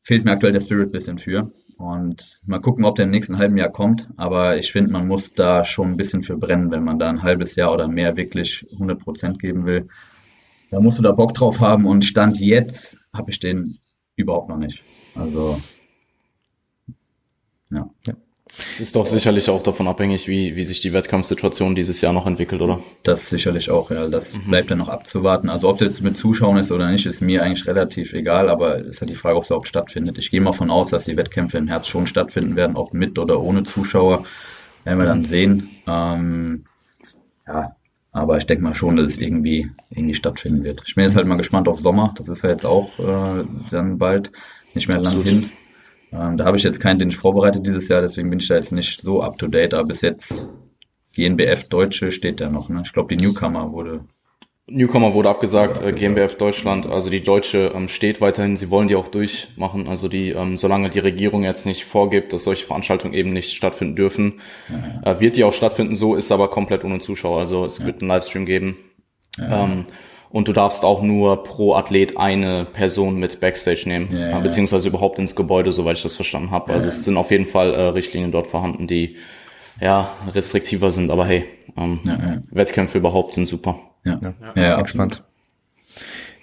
Fehlt 0.02 0.25
mir 0.25 0.32
aktuell 0.32 0.52
der 0.52 0.61
Spirit 0.61 0.93
bisschen 0.93 1.19
für. 1.19 1.52
Und 1.76 2.40
mal 2.46 2.61
gucken, 2.61 2.84
ob 2.84 2.96
der 2.96 3.06
im 3.06 3.11
nächsten 3.11 3.38
halben 3.38 3.56
Jahr 3.56 3.70
kommt. 3.70 4.08
Aber 4.16 4.56
ich 4.56 4.70
finde, 4.70 4.93
man 4.93 5.08
muss 5.08 5.32
da 5.32 5.64
schon 5.64 5.93
ein 5.93 5.96
bisschen 5.96 6.22
für 6.22 6.37
brennen, 6.37 6.70
wenn 6.70 6.84
man 6.84 6.99
da 6.99 7.08
ein 7.08 7.22
halbes 7.22 7.56
Jahr 7.56 7.72
oder 7.72 7.88
mehr 7.88 8.16
wirklich 8.16 8.66
100 8.72 9.00
Prozent 9.00 9.38
geben 9.40 9.66
will. 9.66 9.87
Da 10.70 10.81
musst 10.81 10.99
du 10.99 11.02
da 11.02 11.12
Bock 11.12 11.34
drauf 11.34 11.61
haben. 11.61 11.87
Und 11.87 12.05
Stand 12.05 12.38
jetzt 12.38 12.99
habe 13.12 13.31
ich 13.31 13.40
den 13.40 13.78
überhaupt 14.16 14.49
noch 14.49 14.58
nicht. 14.58 14.82
Also, 15.14 15.61
ja. 17.70 17.90
ja. 18.06 18.14
Es 18.56 18.80
ist 18.80 18.94
doch 18.94 19.06
sicherlich 19.06 19.50
auch 19.50 19.62
davon 19.62 19.88
abhängig, 19.88 20.28
wie, 20.28 20.54
wie 20.54 20.62
sich 20.62 20.80
die 20.80 20.92
Wettkampfsituation 20.92 21.74
dieses 21.74 22.00
Jahr 22.00 22.12
noch 22.12 22.26
entwickelt, 22.26 22.62
oder? 22.62 22.80
Das 23.02 23.28
sicherlich 23.28 23.70
auch, 23.70 23.90
ja. 23.90 24.08
Das 24.08 24.32
mhm. 24.32 24.50
bleibt 24.50 24.70
dann 24.70 24.78
noch 24.78 24.88
abzuwarten. 24.88 25.48
Also 25.48 25.68
ob 25.68 25.80
es 25.80 25.86
jetzt 25.86 26.02
mit 26.02 26.16
Zuschauern 26.16 26.58
ist 26.58 26.70
oder 26.70 26.90
nicht, 26.90 27.06
ist 27.06 27.20
mir 27.20 27.42
eigentlich 27.42 27.66
relativ 27.66 28.12
egal, 28.12 28.48
aber 28.48 28.78
es 28.78 28.86
ist 28.86 29.00
halt 29.00 29.10
die 29.10 29.16
Frage, 29.16 29.36
ob 29.36 29.44
es 29.44 29.50
überhaupt 29.50 29.68
stattfindet. 29.68 30.18
Ich 30.18 30.30
gehe 30.30 30.40
mal 30.40 30.52
von 30.52 30.70
aus, 30.70 30.90
dass 30.90 31.04
die 31.06 31.16
Wettkämpfe 31.16 31.58
im 31.58 31.68
Herbst 31.68 31.90
schon 31.90 32.06
stattfinden 32.06 32.54
werden, 32.54 32.76
ob 32.76 32.94
mit 32.94 33.18
oder 33.18 33.40
ohne 33.40 33.64
Zuschauer. 33.64 34.24
Werden 34.84 34.98
wir 34.98 35.06
dann 35.06 35.20
mhm. 35.20 35.24
sehen. 35.24 35.70
Ähm, 35.86 36.64
ja, 37.46 37.74
aber 38.12 38.36
ich 38.36 38.46
denke 38.46 38.62
mal 38.62 38.74
schon, 38.74 38.96
dass 38.96 39.06
es 39.06 39.18
irgendwie, 39.18 39.70
irgendwie 39.90 40.14
stattfinden 40.14 40.62
wird. 40.62 40.82
Ich 40.86 40.94
bin 40.94 41.04
jetzt 41.04 41.16
halt 41.16 41.26
mal 41.26 41.36
gespannt 41.36 41.68
auf 41.68 41.80
Sommer. 41.80 42.14
Das 42.16 42.28
ist 42.28 42.44
ja 42.44 42.50
jetzt 42.50 42.66
auch 42.66 42.98
äh, 43.00 43.44
dann 43.70 43.98
bald 43.98 44.30
nicht 44.74 44.88
mehr 44.88 45.00
lang 45.00 45.22
hin. 45.24 45.50
Ähm, 46.14 46.37
da 46.37 46.44
habe 46.44 46.56
ich 46.56 46.62
jetzt 46.62 46.81
keinen, 46.81 46.99
den 46.99 47.08
ich 47.08 47.16
vorbereitet 47.16 47.66
dieses 47.66 47.88
Jahr, 47.88 48.00
deswegen 48.00 48.31
bin 48.31 48.38
ich 48.38 48.49
da 48.49 48.55
jetzt 48.55 48.72
nicht 48.72 49.00
so 49.00 49.22
up 49.22 49.38
to 49.38 49.49
date, 49.49 49.75
aber 49.75 49.88
bis 49.88 50.02
jetzt 50.02 50.49
GNBF 51.12 51.64
Deutsche 51.64 52.12
steht 52.12 52.40
da 52.40 52.49
noch. 52.50 52.68
Ne? 52.68 52.83
Ich 52.85 52.92
glaube, 52.92 53.14
die 53.14 53.25
Newcomer 53.25 53.73
wurde. 53.73 54.04
Newcomer 54.66 55.12
wurde 55.12 55.28
abgesagt, 55.28 55.83
äh, 55.83 55.92
GmbF 55.92 56.37
Deutschland, 56.37 56.87
also 56.87 57.11
die 57.11 57.23
Deutsche 57.23 57.73
ähm, 57.75 57.88
steht 57.88 58.23
weiterhin, 58.23 58.56
sie 58.56 58.71
wollen 58.71 58.88
die 58.88 58.97
auch 58.97 59.09
durchmachen, 59.09 59.87
also 59.88 60.09
die, 60.09 60.30
ähm, 60.30 60.56
solange 60.56 60.88
die 60.88 61.00
Regierung 61.00 61.44
jetzt 61.44 61.66
nicht 61.66 61.85
vorgibt, 61.85 62.33
dass 62.33 62.44
solche 62.44 62.64
Veranstaltungen 62.64 63.12
eben 63.12 63.35
nicht 63.35 63.52
stattfinden 63.52 63.94
dürfen, 63.94 64.40
ja, 64.71 64.76
ja. 65.04 65.16
Äh, 65.16 65.21
wird 65.21 65.37
die 65.37 65.44
auch 65.44 65.52
stattfinden, 65.52 65.94
so 65.94 66.14
ist 66.14 66.33
aber 66.33 66.49
komplett 66.49 66.83
ohne 66.83 67.00
Zuschauer, 67.00 67.40
also 67.40 67.66
es 67.66 67.78
ja. 67.78 67.85
wird 67.85 68.00
einen 68.00 68.09
Livestream 68.09 68.47
geben. 68.47 68.78
Ähm, 69.38 69.85
und 70.35 70.49
du 70.49 70.53
darfst 70.53 70.85
auch 70.85 71.00
nur 71.00 71.45
pro 71.45 71.75
Athlet 71.75 72.17
eine 72.17 72.64
Person 72.64 73.21
mit 73.21 73.38
Backstage 73.38 73.85
nehmen, 73.87 74.09
ja, 74.11 74.31
ja. 74.31 74.41
beziehungsweise 74.41 74.88
überhaupt 74.88 75.21
ins 75.21 75.37
Gebäude, 75.37 75.71
soweit 75.71 75.97
ich 75.97 76.03
das 76.03 76.17
verstanden 76.17 76.50
habe. 76.50 76.73
Also 76.73 76.88
es 76.88 77.05
sind 77.05 77.17
auf 77.17 77.31
jeden 77.31 77.47
Fall 77.47 77.73
äh, 77.73 77.83
Richtlinien 77.91 78.33
dort 78.33 78.49
vorhanden, 78.49 78.88
die 78.88 79.14
ja 79.81 80.12
restriktiver 80.33 80.91
sind, 80.91 81.12
aber 81.12 81.25
hey, 81.25 81.45
ähm, 81.76 82.00
Wettkämpfe 82.50 82.99
überhaupt 82.99 83.35
sind 83.35 83.47
super. 83.47 83.79
Ja, 84.05 84.19
ja, 84.57 84.61
ja, 84.61 84.83
gespannt. 84.83 85.23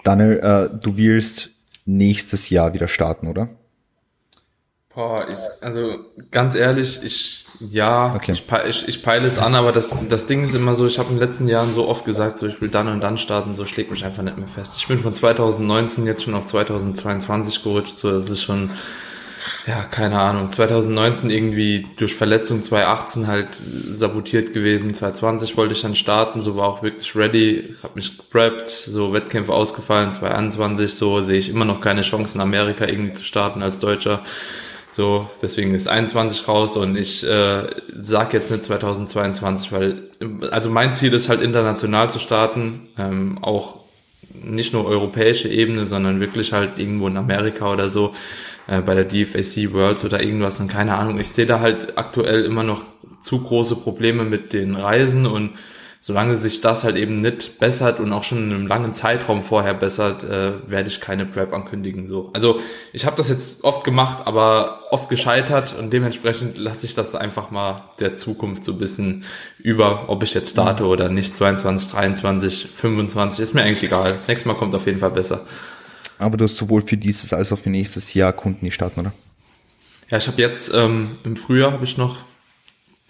Daniel, 0.06 0.40
äh, 0.40 0.80
du 0.82 0.96
willst 0.96 1.50
nächstes 1.86 2.50
Jahr 2.50 2.74
wieder 2.74 2.88
starten, 2.88 3.28
oder? 3.28 3.50
Boah, 4.94 5.26
ich, 5.30 5.38
also 5.62 6.00
ganz 6.32 6.54
ehrlich, 6.54 7.00
ich 7.04 7.46
ja, 7.70 8.14
okay. 8.14 8.32
ich, 8.32 8.44
ich, 8.68 8.88
ich 8.90 9.04
peile 9.04 9.26
es 9.26 9.38
an, 9.38 9.56
aber 9.56 9.72
das, 9.72 9.88
das 10.10 10.26
Ding 10.26 10.44
ist 10.44 10.54
immer 10.54 10.76
so, 10.76 10.86
ich 10.86 11.00
habe 11.00 11.14
in 11.14 11.20
den 11.20 11.30
letzten 11.30 11.48
Jahren 11.48 11.72
so 11.74 11.88
oft 11.88 12.04
gesagt, 12.04 12.40
so 12.40 12.48
ich 12.48 12.60
will 12.60 12.68
dann 12.68 12.88
und 12.90 13.00
dann 13.02 13.18
starten, 13.18 13.56
so 13.56 13.66
schlägt 13.66 13.92
mich 13.92 14.04
einfach 14.04 14.24
nicht 14.24 14.38
mehr 14.38 14.48
fest. 14.48 14.76
Ich 14.78 14.88
bin 14.88 15.00
von 15.00 15.14
2019 15.14 16.06
jetzt 16.06 16.24
schon 16.24 16.34
auf 16.34 16.46
2022 16.46 17.64
gerutscht, 17.64 18.00
so 18.00 18.12
das 18.12 18.30
ist 18.30 18.44
schon, 18.44 18.72
ja, 19.66 19.84
keine 19.84 20.20
Ahnung, 20.20 20.52
2019 20.52 21.30
irgendwie 21.30 21.88
durch 21.96 22.14
Verletzung 22.14 22.62
2018 22.62 23.28
halt 23.28 23.62
sabotiert 23.90 24.52
gewesen, 24.52 24.94
2020 24.94 25.56
wollte 25.56 25.74
ich 25.74 25.82
dann 25.84 25.96
starten, 25.96 26.42
so 26.42 26.58
war 26.58 26.68
auch 26.68 26.84
wirklich 26.84 27.16
ready, 27.16 27.76
habe 27.82 27.94
mich 27.96 28.18
gepreppt, 28.18 28.68
so 28.68 29.14
Wettkämpfe 29.14 29.54
ausgefallen, 29.54 30.12
2021 30.12 30.94
so 30.96 31.22
sehe 31.24 31.38
ich 31.38 31.50
immer 31.50 31.64
noch 31.64 31.80
keine 31.80 32.02
Chance 32.02 32.36
in 32.36 32.42
Amerika 32.42 32.86
irgendwie 32.88 33.14
zu 33.14 33.24
starten 33.24 33.64
als 33.64 33.80
Deutscher. 33.80 34.22
So, 34.92 35.30
deswegen 35.42 35.74
ist 35.74 35.88
21 35.88 36.48
raus 36.48 36.76
und 36.76 36.98
ich 36.98 37.26
äh, 37.28 37.64
sag 37.98 38.34
jetzt 38.34 38.52
nicht 38.52 38.66
2022, 38.66 39.72
weil 39.72 40.02
also 40.52 40.70
mein 40.70 40.94
Ziel 40.94 41.14
ist 41.14 41.30
halt 41.30 41.42
international 41.42 42.10
zu 42.10 42.20
starten, 42.20 42.90
ähm, 42.98 43.40
auch 43.42 43.80
nicht 44.34 44.74
nur 44.74 44.86
europäische 44.86 45.50
Ebene, 45.50 45.88
sondern 45.88 46.20
wirklich 46.20 46.54
halt 46.54 46.78
irgendwo 46.78 47.08
in 47.08 47.18
Amerika 47.18 47.72
oder 47.72 47.90
so. 47.90 48.14
äh, 48.68 48.82
bei 48.82 48.96
der 48.96 49.06
DFAC 49.06 49.74
Worlds 49.74 50.06
oder 50.06 50.24
irgendwas 50.24 50.60
und 50.60 50.68
keine 50.68 50.96
Ahnung. 50.96 51.20
Ich 51.20 51.30
sehe 51.30 51.46
da 51.46 51.60
halt 51.60 51.98
aktuell 51.98 52.46
immer 52.46 52.64
noch 52.64 52.84
zu 53.22 53.42
große 53.42 53.76
Probleme 53.76 54.24
mit 54.24 54.54
den 54.54 54.76
Reisen 54.76 55.26
und 55.26 55.52
solange 56.03 56.36
sich 56.36 56.62
das 56.62 56.84
halt 56.84 56.98
eben 56.98 57.22
nicht 57.22 57.60
bessert 57.60 58.00
und 58.00 58.12
auch 58.12 58.24
schon 58.24 58.39
in 58.39 58.55
einem 58.55 58.65
langen 58.65 58.96
Zeitraum 58.96 59.43
vorher 59.43 59.75
bessert, 59.75 60.24
äh, 60.24 60.53
werde 60.67 60.89
ich 60.89 61.00
keine 61.00 61.27
Prep 61.27 61.53
ankündigen. 61.53 62.08
So, 62.08 62.31
also 62.34 62.60
ich 62.91 63.05
habe 63.05 63.15
das 63.17 63.29
jetzt 63.29 63.63
oft 63.63 63.84
gemacht, 63.84 64.25
aber 64.25 64.88
oft 64.89 65.10
gescheitert 65.10 65.75
und 65.77 65.93
dementsprechend 65.93 66.58
lasse 66.58 66.88
ich 66.88 66.96
das 66.96 67.13
einfach 67.13 67.51
mal 67.51 67.75
der 68.00 68.17
Zukunft 68.17 68.65
so 68.65 68.72
ein 68.72 68.79
bisschen 68.79 69.25
über, 69.60 70.10
ob 70.10 70.24
ich 70.24 70.34
jetzt 70.34 70.50
starte 70.50 70.86
oder 70.86 71.08
nicht. 71.08 71.38
22, 71.38 71.91
23, 71.91 72.67
25 72.75 73.43
ist 73.43 73.53
mir 73.53 73.62
eigentlich 73.62 73.84
egal. 73.84 74.12
Das 74.12 74.27
nächste 74.27 74.48
Mal 74.48 74.55
kommt 74.55 74.74
auf 74.74 74.88
jeden 74.88 75.00
Fall 75.00 75.12
besser. 75.12 75.46
Aber 76.17 76.36
du 76.36 76.46
hast 76.46 76.58
sowohl 76.58 76.81
für 76.81 76.98
dieses 76.98 77.31
als 77.31 77.53
auch 77.53 77.60
für 77.60 77.70
nächstes 77.70 78.15
Jahr 78.15 78.34
Kunden, 78.34 78.65
die 78.65 78.72
starten, 78.72 79.01
oder? 79.01 79.13
Ja, 80.10 80.17
ich 80.17 80.27
habe 80.27 80.41
jetzt 80.41 80.74
ähm, 80.74 81.20
im 81.24 81.38
Frühjahr 81.38 81.72
habe 81.72 81.84
ich 81.84 81.98
noch 81.98 82.24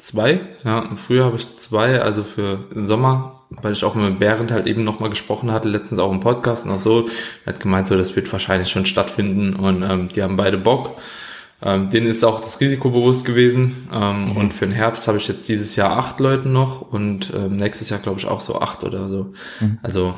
Zwei, 0.01 0.39
ja, 0.63 0.79
im 0.79 0.98
Frühjahr 0.98 1.27
habe 1.27 1.36
ich 1.36 1.58
zwei, 1.58 2.01
also 2.01 2.24
für 2.24 2.58
den 2.74 2.86
Sommer, 2.86 3.43
weil 3.62 3.74
ich 3.74 3.84
auch 3.84 3.93
mit 3.93 4.17
Berend 4.17 4.51
halt 4.51 4.65
eben 4.65 4.84
nochmal 4.84 5.12
gesprochen 5.12 5.51
hatte, 5.51 5.67
letztens 5.67 6.00
auch 6.00 6.12
im 6.12 6.20
Podcast 6.20 6.65
und 6.65 6.72
auch 6.72 6.79
so, 6.79 7.08
er 7.46 7.53
hat 7.53 7.60
gemeint, 7.60 7.88
so, 7.88 7.96
das 7.96 8.15
wird 8.15 8.31
wahrscheinlich 8.31 8.70
schon 8.70 8.88
stattfinden 8.88 9.55
und 9.55 9.84
ähm, 9.84 10.10
die 10.10 10.24
haben 10.24 10.38
beide 10.38 10.58
Bock. 10.58 10.98
Ähm, 11.63 11.91
denen 11.91 12.08
ist 12.08 12.24
auch 12.24 12.41
das 12.41 12.60
Risiko 12.60 12.89
bewusst 12.89 13.25
gewesen. 13.25 13.88
Ähm, 13.93 14.31
mhm. 14.31 14.38
Und 14.38 14.53
für 14.55 14.65
den 14.65 14.74
Herbst 14.74 15.08
habe 15.08 15.20
ich 15.20 15.27
jetzt 15.27 15.48
dieses 15.48 15.75
Jahr 15.75 15.96
acht 15.96 16.20
Leute 16.20 16.50
noch 16.50 16.81
und 16.81 17.31
ähm, 17.36 17.58
nächstes 17.58 17.91
Jahr 17.91 18.00
glaube 18.00 18.17
ich 18.17 18.25
auch 18.25 18.41
so 18.41 18.60
acht 18.60 18.84
oder 18.84 19.08
so. 19.08 19.34
Mhm. 19.60 19.77
Also 19.84 20.15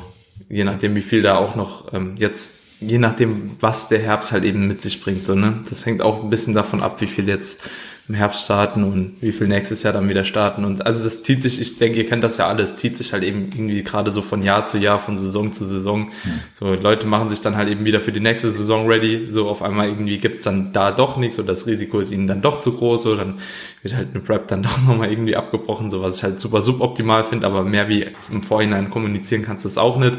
je 0.48 0.64
nachdem, 0.64 0.94
wie 0.94 1.02
viel 1.02 1.20
da 1.20 1.36
auch 1.36 1.56
noch 1.56 1.92
ähm, 1.92 2.14
jetzt, 2.16 2.63
je 2.86 2.98
nachdem, 2.98 3.52
was 3.60 3.88
der 3.88 4.00
Herbst 4.00 4.32
halt 4.32 4.44
eben 4.44 4.66
mit 4.68 4.82
sich 4.82 5.02
bringt. 5.02 5.26
So, 5.26 5.34
ne? 5.34 5.60
Das 5.68 5.86
hängt 5.86 6.02
auch 6.02 6.22
ein 6.22 6.30
bisschen 6.30 6.54
davon 6.54 6.82
ab, 6.82 7.00
wie 7.00 7.06
viel 7.06 7.28
jetzt 7.28 7.62
im 8.06 8.14
Herbst 8.14 8.44
starten 8.44 8.84
und 8.84 9.16
wie 9.22 9.32
viel 9.32 9.48
nächstes 9.48 9.82
Jahr 9.82 9.94
dann 9.94 10.10
wieder 10.10 10.26
starten. 10.26 10.66
Und 10.66 10.84
also 10.84 11.02
das 11.04 11.22
zieht 11.22 11.42
sich, 11.42 11.58
ich 11.58 11.78
denke, 11.78 11.98
ihr 11.98 12.06
kennt 12.06 12.22
das 12.22 12.36
ja 12.36 12.46
alles, 12.46 12.76
zieht 12.76 12.98
sich 12.98 13.14
halt 13.14 13.22
eben 13.22 13.48
irgendwie 13.54 13.82
gerade 13.82 14.10
so 14.10 14.20
von 14.20 14.42
Jahr 14.42 14.66
zu 14.66 14.76
Jahr, 14.76 14.98
von 14.98 15.16
Saison 15.16 15.54
zu 15.54 15.64
Saison. 15.64 16.10
Mhm. 16.24 16.40
So, 16.52 16.74
Leute 16.74 17.06
machen 17.06 17.30
sich 17.30 17.40
dann 17.40 17.56
halt 17.56 17.70
eben 17.70 17.86
wieder 17.86 18.00
für 18.00 18.12
die 18.12 18.20
nächste 18.20 18.52
Saison 18.52 18.86
ready. 18.86 19.28
So 19.30 19.48
auf 19.48 19.62
einmal 19.62 19.88
irgendwie 19.88 20.18
gibt's 20.18 20.42
dann 20.42 20.74
da 20.74 20.92
doch 20.92 21.16
nichts 21.16 21.38
oder 21.38 21.48
das 21.48 21.66
Risiko 21.66 21.98
ist 21.98 22.12
ihnen 22.12 22.26
dann 22.26 22.42
doch 22.42 22.60
zu 22.60 22.74
groß 22.74 23.06
oder 23.06 23.16
dann 23.24 23.38
wird 23.82 23.94
halt 23.94 24.08
eine 24.12 24.22
Prep 24.22 24.48
dann 24.48 24.62
doch 24.64 24.82
nochmal 24.82 25.10
irgendwie 25.10 25.36
abgebrochen, 25.36 25.90
so 25.90 26.02
was 26.02 26.18
ich 26.18 26.24
halt 26.24 26.40
super 26.40 26.60
suboptimal 26.60 27.24
finde, 27.24 27.46
aber 27.46 27.64
mehr 27.64 27.88
wie 27.88 28.06
im 28.30 28.42
Vorhinein 28.42 28.90
kommunizieren 28.90 29.42
kannst 29.42 29.64
du 29.64 29.70
das 29.70 29.78
auch 29.78 29.96
nicht. 29.96 30.18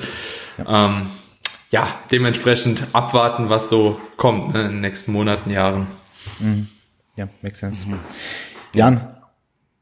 Ja. 0.58 0.88
Ähm, 0.88 1.08
ja, 1.72 1.88
dementsprechend 2.12 2.84
abwarten, 2.94 3.50
was 3.50 3.70
so 3.70 4.00
kommt 4.18 4.54
ne, 4.54 4.62
in 4.62 4.70
den 4.70 4.82
nächsten 4.82 5.12
Monaten, 5.12 5.50
Jahren. 5.50 5.88
Mhm. 6.40 6.68
Ja, 7.16 7.28
makes 7.42 7.60
sense. 7.60 7.88
Mhm. 7.88 8.00
Jan, 8.74 9.16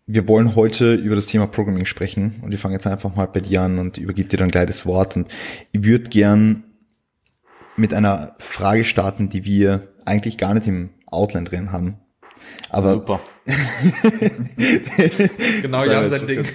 wir 0.05 0.27
wollen 0.27 0.55
heute 0.55 0.95
über 0.95 1.15
das 1.15 1.27
Thema 1.27 1.47
Programming 1.47 1.85
sprechen 1.85 2.41
und 2.41 2.53
ich 2.53 2.59
fange 2.59 2.75
jetzt 2.75 2.87
einfach 2.87 3.15
mal 3.15 3.27
bei 3.27 3.39
dir 3.39 3.61
an 3.61 3.79
und 3.79 3.97
übergebe 3.97 4.29
dir 4.29 4.37
dann 4.37 4.49
gleich 4.49 4.67
das 4.67 4.85
Wort 4.85 5.15
und 5.15 5.29
ich 5.71 5.83
würde 5.83 6.09
gern 6.09 6.63
mit 7.75 7.93
einer 7.93 8.35
Frage 8.37 8.83
starten, 8.83 9.29
die 9.29 9.45
wir 9.45 9.93
eigentlich 10.05 10.37
gar 10.37 10.53
nicht 10.53 10.67
im 10.67 10.91
Outline 11.07 11.45
drin 11.45 11.71
haben. 11.71 11.99
Aber 12.69 12.93
Super. 12.93 13.21
genau, 15.61 15.85
Jan 15.85 16.09
sein 16.09 16.27
Ding. 16.27 16.45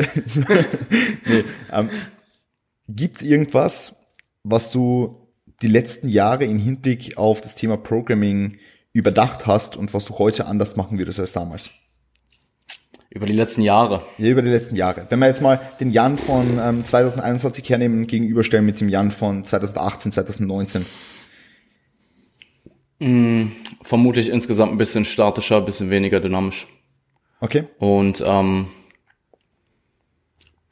nee, 1.26 1.44
ähm, 1.73 1.90
gibt 2.88 3.23
irgendwas, 3.23 3.97
was 4.50 4.71
du 4.71 5.28
die 5.62 5.69
letzten 5.69 6.09
Jahre 6.09 6.45
im 6.45 6.59
Hinblick 6.59 7.17
auf 7.17 7.40
das 7.40 7.55
Thema 7.55 7.76
Programming 7.76 8.59
überdacht 8.93 9.47
hast 9.47 9.76
und 9.76 9.93
was 9.95 10.05
du 10.05 10.19
heute 10.19 10.47
anders 10.47 10.76
machen 10.76 10.99
würdest 10.99 11.21
als 11.21 11.33
damals? 11.33 11.71
Über 13.11 13.26
die 13.26 13.33
letzten 13.33 13.62
Jahre. 13.62 14.02
Ja, 14.19 14.28
über 14.28 14.43
die 14.43 14.50
letzten 14.50 14.76
Jahre. 14.76 15.07
Wenn 15.09 15.19
wir 15.19 15.28
jetzt 15.28 15.40
mal 15.40 15.61
den 15.81 15.90
Jan 15.90 16.19
von 16.19 16.59
ähm, 16.62 16.85
2021 16.85 17.69
hernehmen, 17.69 18.07
gegenüberstellen 18.07 18.67
mit 18.67 18.81
dem 18.81 18.88
Jan 18.88 19.11
von 19.11 19.45
2018, 19.45 20.12
2019. 20.12 20.87
Mm, 22.99 23.45
vermutlich 23.83 24.28
insgesamt 24.28 24.73
ein 24.73 24.78
bisschen 24.78 25.05
statischer, 25.05 25.57
ein 25.57 25.64
bisschen 25.64 25.90
weniger 25.90 26.21
dynamisch. 26.21 26.67
Okay. 27.40 27.64
Und 27.78 28.23
ähm, 28.26 28.67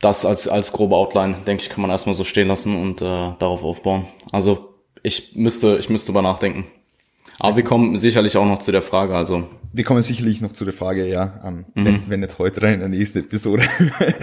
das 0.01 0.25
als, 0.25 0.49
als 0.49 0.73
grobe 0.73 0.97
Outline, 0.97 1.37
denke 1.47 1.63
ich, 1.63 1.71
kann 1.71 1.81
man 1.83 1.91
erstmal 1.91 2.15
so 2.15 2.25
stehen 2.25 2.49
lassen 2.49 2.77
und 2.81 3.01
äh, 3.01 3.05
darauf 3.05 3.63
aufbauen. 3.63 4.07
Also 4.33 4.75
ich 5.03 5.35
müsste, 5.35 5.79
ich 5.79 5.89
müsste 5.89 6.13
über 6.13 6.23
nachdenken. 6.23 6.65
Aber 7.39 7.57
wir 7.57 7.65
kommen 7.65 7.97
sicherlich 7.97 8.37
auch 8.37 8.47
noch 8.47 8.61
zu 8.61 8.73
der 8.73 8.83
Frage, 8.83 9.15
also. 9.15 9.49
Wir 9.73 9.85
kommen 9.85 10.01
sicherlich 10.01 10.41
noch 10.41 10.53
zu 10.53 10.65
der 10.65 10.73
Frage, 10.73 11.07
ja, 11.07 11.39
um, 11.45 11.59
mhm. 11.59 11.65
wenn, 11.75 12.03
wenn 12.09 12.21
nicht 12.21 12.39
heute, 12.39 12.61
dann 12.61 12.75
in 12.75 12.81
der 12.81 12.89
nächsten 12.89 13.19
Episode. 13.19 13.63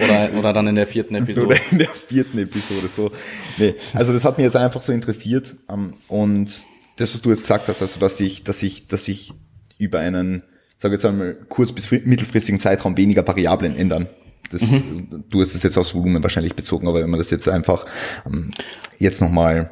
Oder, 0.02 0.30
oder 0.38 0.52
dann 0.52 0.66
in 0.66 0.74
der 0.74 0.86
vierten 0.86 1.14
Episode. 1.22 1.46
Oder 1.46 1.60
in 1.70 1.78
der 1.78 1.88
vierten 1.88 2.38
Episode, 2.38 2.88
so. 2.88 3.12
Nee, 3.56 3.76
also 3.92 4.12
das 4.12 4.24
hat 4.24 4.36
mich 4.36 4.44
jetzt 4.44 4.56
einfach 4.56 4.82
so 4.82 4.92
interessiert, 4.92 5.54
um, 5.68 5.94
und 6.08 6.66
das, 6.96 7.14
was 7.14 7.22
du 7.22 7.30
jetzt 7.30 7.42
gesagt 7.42 7.68
hast, 7.68 7.82
also, 7.82 8.00
dass 8.00 8.18
ich, 8.18 8.42
dass 8.42 8.62
ich, 8.62 8.88
dass 8.88 9.06
ich 9.06 9.32
über 9.78 10.00
einen, 10.00 10.42
sage 10.76 10.94
jetzt 10.94 11.04
einmal, 11.04 11.34
kurz- 11.48 11.72
bis 11.72 11.90
mittelfristigen 11.90 12.58
Zeitraum 12.58 12.96
weniger 12.96 13.26
Variablen 13.26 13.76
ändern. 13.76 14.08
Das, 14.50 14.62
mhm. 14.62 15.24
Du 15.30 15.40
hast 15.40 15.54
es 15.54 15.62
jetzt 15.62 15.76
aufs 15.76 15.94
Volumen 15.94 16.22
wahrscheinlich 16.22 16.54
bezogen, 16.54 16.88
aber 16.88 17.02
wenn 17.02 17.10
man 17.10 17.18
das 17.18 17.30
jetzt 17.30 17.48
einfach 17.48 17.86
um, 18.24 18.50
jetzt 18.98 19.20
nochmal 19.20 19.70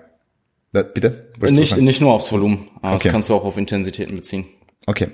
Bitte? 0.73 1.31
Nicht, 1.41 1.76
nicht 1.76 2.00
nur 2.00 2.14
aufs 2.14 2.33
Volumen, 2.33 2.71
aber 2.81 2.95
okay. 2.95 3.05
das 3.05 3.12
kannst 3.12 3.29
du 3.29 3.35
auch 3.35 3.45
auf 3.45 3.59
Intensitäten 3.59 4.17
beziehen. 4.17 4.47
Okay. 4.87 5.09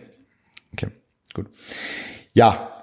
Okay, 0.73 0.89
gut. 1.35 1.47
Ja, 2.33 2.83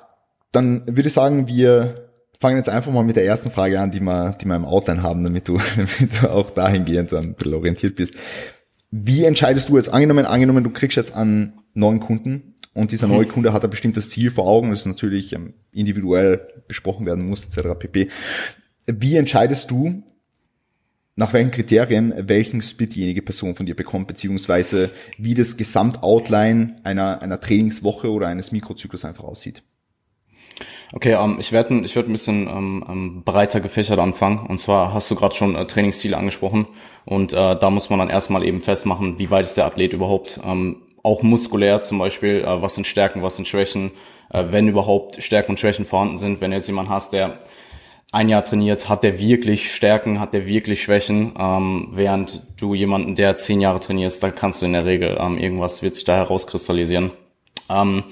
dann 0.52 0.86
würde 0.86 1.08
ich 1.08 1.14
sagen, 1.14 1.48
wir 1.48 2.10
fangen 2.42 2.58
jetzt 2.58 2.68
einfach 2.68 2.92
mal 2.92 3.04
mit 3.04 3.16
der 3.16 3.26
ersten 3.26 3.50
Frage 3.50 3.80
an, 3.80 3.92
die 3.92 4.02
wir, 4.02 4.34
die 4.42 4.46
wir 4.46 4.56
im 4.56 4.66
Outline 4.66 5.02
haben, 5.02 5.24
damit 5.24 5.48
du, 5.48 5.58
damit 5.78 6.22
du 6.22 6.32
auch 6.32 6.50
dahingehend 6.50 7.14
ein 7.14 7.36
bisschen 7.36 7.54
orientiert 7.54 7.96
bist. 7.96 8.16
Wie 8.92 9.24
entscheidest 9.24 9.70
du 9.70 9.78
jetzt, 9.78 9.90
angenommen, 9.90 10.26
angenommen, 10.26 10.64
du 10.64 10.70
kriegst 10.70 10.98
jetzt 10.98 11.16
einen 11.16 11.62
neuen 11.74 12.02
Kunden 12.02 12.55
und 12.76 12.92
dieser 12.92 13.08
neue 13.08 13.26
mhm. 13.26 13.30
Kunde 13.30 13.54
hat 13.54 13.64
ein 13.64 13.70
bestimmtes 13.70 14.10
Ziel 14.10 14.30
vor 14.30 14.46
Augen, 14.46 14.70
das 14.70 14.86
natürlich 14.86 15.34
ähm, 15.34 15.54
individuell 15.72 16.46
besprochen 16.68 17.06
werden 17.06 17.28
muss, 17.28 17.46
etc. 17.46 17.70
pp. 17.80 18.10
Wie 18.86 19.16
entscheidest 19.16 19.72
du, 19.72 20.04
nach 21.16 21.32
welchen 21.32 21.52
Kriterien 21.52 22.14
welchen 22.18 22.62
Split 22.62 22.96
diejenige 22.96 23.22
Person 23.22 23.56
von 23.56 23.66
dir 23.66 23.76
bekommt, 23.76 24.08
beziehungsweise 24.08 24.92
wie 25.18 25.34
das 25.34 25.56
Gesamtoutline 25.56 26.76
einer, 26.84 27.22
einer 27.22 27.40
Trainingswoche 27.40 28.12
oder 28.12 28.28
eines 28.28 28.52
Mikrozyklus 28.52 29.06
einfach 29.06 29.24
aussieht. 29.24 29.64
Okay, 30.92 31.14
ähm, 31.14 31.38
ich 31.40 31.54
werde 31.54 31.82
ich 31.84 31.96
werd 31.96 32.08
ein 32.08 32.12
bisschen 32.12 32.48
ähm, 32.48 32.86
ähm, 32.88 33.24
breiter 33.24 33.62
gefächert 33.62 34.00
anfangen. 34.00 34.40
Und 34.40 34.60
zwar 34.60 34.94
hast 34.94 35.10
du 35.10 35.16
gerade 35.16 35.34
schon 35.34 35.56
äh, 35.56 35.66
Trainingsziele 35.66 36.18
angesprochen. 36.18 36.68
Und 37.06 37.34
äh, 37.34 37.58
da 37.58 37.70
muss 37.70 37.90
man 37.90 38.00
dann 38.00 38.10
erstmal 38.10 38.46
eben 38.46 38.62
festmachen, 38.62 39.18
wie 39.18 39.30
weit 39.32 39.46
ist 39.46 39.56
der 39.56 39.66
Athlet 39.66 39.94
überhaupt. 39.94 40.40
Ähm, 40.44 40.82
auch 41.06 41.24
muskulär 41.24 41.82
zum 41.82 42.00
Beispiel, 42.00 42.42
äh, 42.42 42.62
was 42.62 42.76
sind 42.76 42.88
Stärken, 42.88 43.24
was 43.24 43.36
sind 43.36 43.48
Schwächen, 43.48 43.92
äh, 44.34 44.44
wenn 44.50 44.68
überhaupt 44.68 45.22
Stärken 45.22 45.52
und 45.52 45.60
Schwächen 45.60 45.86
vorhanden 45.86 46.18
sind. 46.18 46.42
Wenn 46.42 46.52
jetzt 46.52 46.68
jemand 46.68 46.90
hast, 46.90 47.14
der 47.14 47.40
ein 48.12 48.30
Jahr 48.30 48.44
trainiert, 48.44 48.88
hat 48.88 49.04
der 49.04 49.20
wirklich 49.20 49.74
Stärken, 49.74 50.20
hat 50.20 50.34
der 50.34 50.48
wirklich 50.48 50.82
Schwächen, 50.84 51.34
ähm, 51.38 51.90
während 51.92 52.44
du 52.58 52.74
jemanden, 52.74 53.16
der 53.16 53.36
zehn 53.36 53.62
Jahre 53.62 53.80
trainierst, 53.80 54.24
da 54.24 54.32
kannst 54.32 54.62
du 54.62 54.66
in 54.66 54.74
der 54.74 54.86
Regel 54.86 55.18
ähm, 55.20 55.38
irgendwas 55.38 55.82
wird 55.82 55.96
sich 55.96 56.06
da 56.06 56.16
herauskristallisieren. 56.16 57.12
Ähm, 57.70 58.04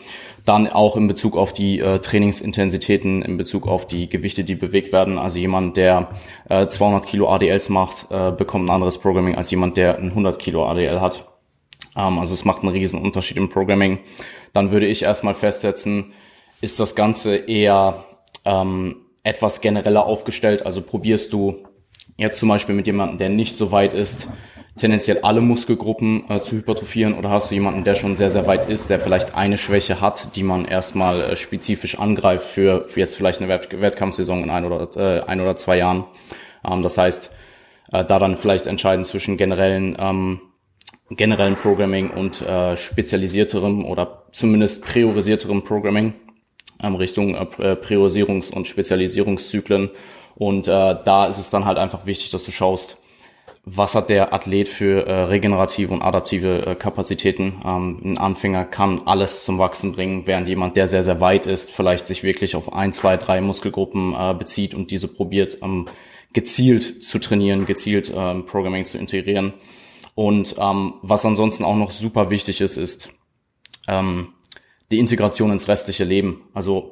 dann 0.46 0.68
auch 0.68 0.98
in 0.98 1.08
Bezug 1.08 1.38
auf 1.38 1.54
die 1.54 1.80
äh, 1.80 2.00
Trainingsintensitäten, 2.00 3.22
in 3.22 3.38
Bezug 3.38 3.66
auf 3.66 3.88
die 3.88 4.10
Gewichte, 4.10 4.44
die 4.44 4.56
bewegt 4.56 4.92
werden. 4.92 5.18
Also 5.18 5.40
jemand, 5.40 5.78
der 5.78 6.10
äh, 6.50 6.68
200 6.68 7.06
Kilo 7.06 7.30
ADLs 7.30 7.70
macht, 7.70 8.08
äh, 8.12 8.32
bekommt 8.32 8.66
ein 8.66 8.74
anderes 8.74 8.98
Programming 8.98 9.36
als 9.36 9.52
jemand, 9.52 9.78
der 9.78 9.98
ein 9.98 10.10
100 10.10 10.38
Kilo 10.38 10.66
ADL 10.66 11.00
hat. 11.00 11.33
Ähm, 11.96 12.20
also 12.20 12.34
es 12.34 12.46
macht 12.46 12.62
einen 12.62 12.72
riesen 12.72 13.02
Unterschied 13.02 13.38
im 13.38 13.50
Programming. 13.50 14.00
Dann 14.54 14.72
würde 14.72 14.88
ich 14.88 15.04
erstmal 15.04 15.36
festsetzen, 15.36 16.14
ist 16.62 16.80
das 16.80 16.96
Ganze 16.96 17.36
eher 17.36 18.04
ähm, 18.46 18.98
etwas 19.24 19.62
genereller 19.62 20.06
aufgestellt. 20.06 20.66
Also 20.66 20.82
probierst 20.82 21.34
du 21.34 21.66
jetzt 22.18 22.40
zum 22.40 22.50
Beispiel 22.50 22.76
mit 22.76 22.88
jemandem, 22.88 23.18
der 23.18 23.30
nicht 23.30 23.58
so 23.58 23.72
weit 23.72 23.94
ist, 23.94 24.32
tendenziell 24.76 25.20
alle 25.20 25.42
Muskelgruppen 25.42 26.30
äh, 26.30 26.42
zu 26.42 26.56
hypertrophieren 26.56 27.14
oder 27.14 27.30
hast 27.30 27.52
du 27.52 27.56
jemanden, 27.56 27.84
der 27.84 27.96
schon 27.96 28.16
sehr, 28.16 28.32
sehr 28.32 28.48
weit 28.48 28.70
ist, 28.70 28.90
der 28.90 29.00
vielleicht 29.00 29.36
eine 29.36 29.58
Schwäche 29.58 30.02
hat, 30.02 30.36
die 30.36 30.44
man 30.44 30.66
erstmal 30.66 31.22
äh, 31.22 31.36
spezifisch 31.36 32.00
angreift 32.00 32.48
für, 32.48 32.88
für 32.88 33.00
jetzt 33.00 33.16
vielleicht 33.16 33.40
eine 33.40 33.50
Wett 33.50 33.80
Wettkampfsaison 33.80 34.44
in 34.44 34.50
ein 34.50 34.66
oder, 34.66 34.90
äh, 34.96 35.24
ein 35.24 35.42
oder 35.42 35.56
zwei 35.56 35.78
Jahren. 35.78 36.06
Ähm, 36.68 36.82
das 36.82 36.98
heißt, 36.98 37.36
äh, 37.92 38.04
da 38.04 38.20
dann 38.20 38.38
vielleicht 38.38 38.66
entscheiden 38.66 39.06
zwischen 39.06 39.38
generellen, 39.38 39.96
ähm, 40.00 40.42
generellen 41.16 41.56
Programming 41.56 42.10
und 42.10 42.42
äh, 42.42 42.78
spezialisierterem 42.78 43.86
oder 43.86 44.24
zumindest 44.32 44.86
priorisierterem 44.86 45.64
Programming 45.64 46.14
ähm, 46.82 46.96
Richtung 46.96 47.36
äh, 47.36 47.76
Priorisierungs- 47.76 48.54
und 48.54 48.68
Spezialisierungszyklen. 48.68 49.90
Und 50.36 50.68
äh, 50.68 50.72
da 50.72 51.28
ist 51.28 51.40
es 51.40 51.50
dann 51.50 51.66
halt 51.66 51.78
einfach 51.78 52.06
wichtig, 52.06 52.32
dass 52.32 52.44
du 52.46 52.52
schaust, 52.52 52.98
was 53.66 53.96
hat 53.96 54.10
der 54.10 54.34
Athlet 54.34 54.68
für 54.68 55.08
äh, 55.08 55.14
regenerative 55.24 55.94
und 55.94 56.02
adaptive 56.02 56.66
äh, 56.66 56.76
Kapazitäten. 56.76 57.62
Ähm, 57.66 58.02
ein 58.04 58.18
Anfänger 58.18 58.66
kann 58.66 59.04
alles 59.06 59.46
zum 59.46 59.58
Wachsen 59.58 59.94
bringen, 59.94 60.24
während 60.26 60.50
jemand, 60.50 60.76
der 60.76 60.88
sehr, 60.88 61.04
sehr 61.04 61.22
weit 61.22 61.46
ist, 61.46 61.72
vielleicht 61.72 62.08
sich 62.08 62.24
wirklich 62.24 62.56
auf 62.56 62.74
ein, 62.74 62.92
zwei, 62.92 63.16
drei 63.16 63.40
Muskelgruppen 63.40 64.14
äh, 64.20 64.34
bezieht 64.34 64.74
und 64.74 64.92
diese 64.92 65.08
probiert 65.08 65.60
ähm, 65.62 65.88
gezielt 66.34 67.04
zu 67.04 67.20
trainieren, 67.20 67.66
gezielt 67.66 68.12
ähm, 68.14 68.46
Programming 68.46 68.86
zu 68.86 68.98
integrieren. 68.98 69.54
Und 70.16 70.56
ähm, 70.60 70.96
was 71.02 71.26
ansonsten 71.26 71.64
auch 71.64 71.76
noch 71.76 71.92
super 71.92 72.30
wichtig 72.30 72.62
ist, 72.62 72.78
ist 72.78 73.10
ähm, 73.88 74.30
die 74.92 75.00
Integration 75.00 75.52
ins 75.52 75.68
restliche 75.68 76.04
Leben. 76.04 76.42
Also 76.54 76.92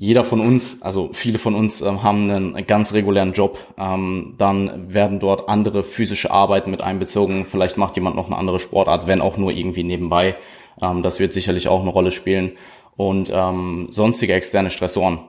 jeder 0.00 0.22
von 0.22 0.40
uns, 0.40 0.80
also 0.80 1.10
viele 1.12 1.38
von 1.38 1.56
uns 1.56 1.80
ähm, 1.80 2.04
haben 2.04 2.30
einen 2.30 2.66
ganz 2.66 2.92
regulären 2.92 3.32
Job, 3.32 3.58
ähm, 3.76 4.36
dann 4.38 4.94
werden 4.94 5.18
dort 5.18 5.48
andere 5.48 5.82
physische 5.82 6.30
Arbeiten 6.30 6.70
mit 6.70 6.82
einbezogen. 6.82 7.46
Vielleicht 7.46 7.76
macht 7.76 7.96
jemand 7.96 8.14
noch 8.14 8.26
eine 8.26 8.36
andere 8.36 8.60
Sportart, 8.60 9.08
wenn 9.08 9.20
auch 9.20 9.36
nur 9.36 9.50
irgendwie 9.50 9.82
nebenbei. 9.82 10.36
Ähm, 10.80 11.02
das 11.02 11.18
wird 11.18 11.32
sicherlich 11.32 11.66
auch 11.66 11.80
eine 11.80 11.90
Rolle 11.90 12.12
spielen. 12.12 12.52
Und 12.96 13.32
ähm, 13.34 13.88
sonstige 13.90 14.34
externe 14.34 14.70
Stressoren. 14.70 15.20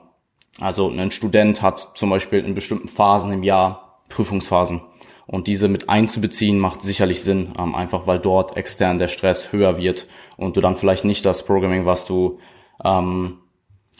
Also 0.60 0.88
ein 0.88 1.10
Student 1.10 1.62
hat 1.62 1.90
zum 1.94 2.10
Beispiel 2.10 2.44
in 2.44 2.54
bestimmten 2.54 2.88
Phasen 2.88 3.32
im 3.32 3.42
Jahr 3.42 4.00
Prüfungsphasen. 4.08 4.82
Und 5.30 5.46
diese 5.46 5.68
mit 5.68 5.88
einzubeziehen 5.88 6.58
macht 6.58 6.82
sicherlich 6.82 7.22
Sinn, 7.22 7.52
ähm, 7.56 7.76
einfach 7.76 8.08
weil 8.08 8.18
dort 8.18 8.56
extern 8.56 8.98
der 8.98 9.06
Stress 9.06 9.52
höher 9.52 9.78
wird 9.78 10.08
und 10.36 10.56
du 10.56 10.60
dann 10.60 10.76
vielleicht 10.76 11.04
nicht 11.04 11.24
das 11.24 11.44
Programming, 11.44 11.86
was 11.86 12.04
du 12.04 12.40
ähm, 12.84 13.38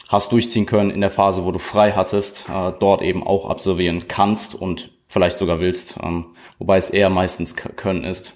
hast 0.09 0.33
durchziehen 0.33 0.65
können 0.65 0.91
in 0.91 0.99
der 0.99 1.09
Phase, 1.09 1.45
wo 1.45 1.51
du 1.53 1.59
frei 1.59 1.93
hattest, 1.93 2.49
äh, 2.49 2.73
dort 2.77 3.01
eben 3.01 3.25
auch 3.25 3.49
absolvieren 3.49 4.09
kannst 4.09 4.55
und 4.55 4.91
vielleicht 5.07 5.37
sogar 5.37 5.61
willst, 5.61 5.95
ähm, 6.03 6.35
wobei 6.59 6.75
es 6.75 6.89
eher 6.89 7.09
meistens 7.09 7.55
können 7.55 8.03
ist. 8.03 8.33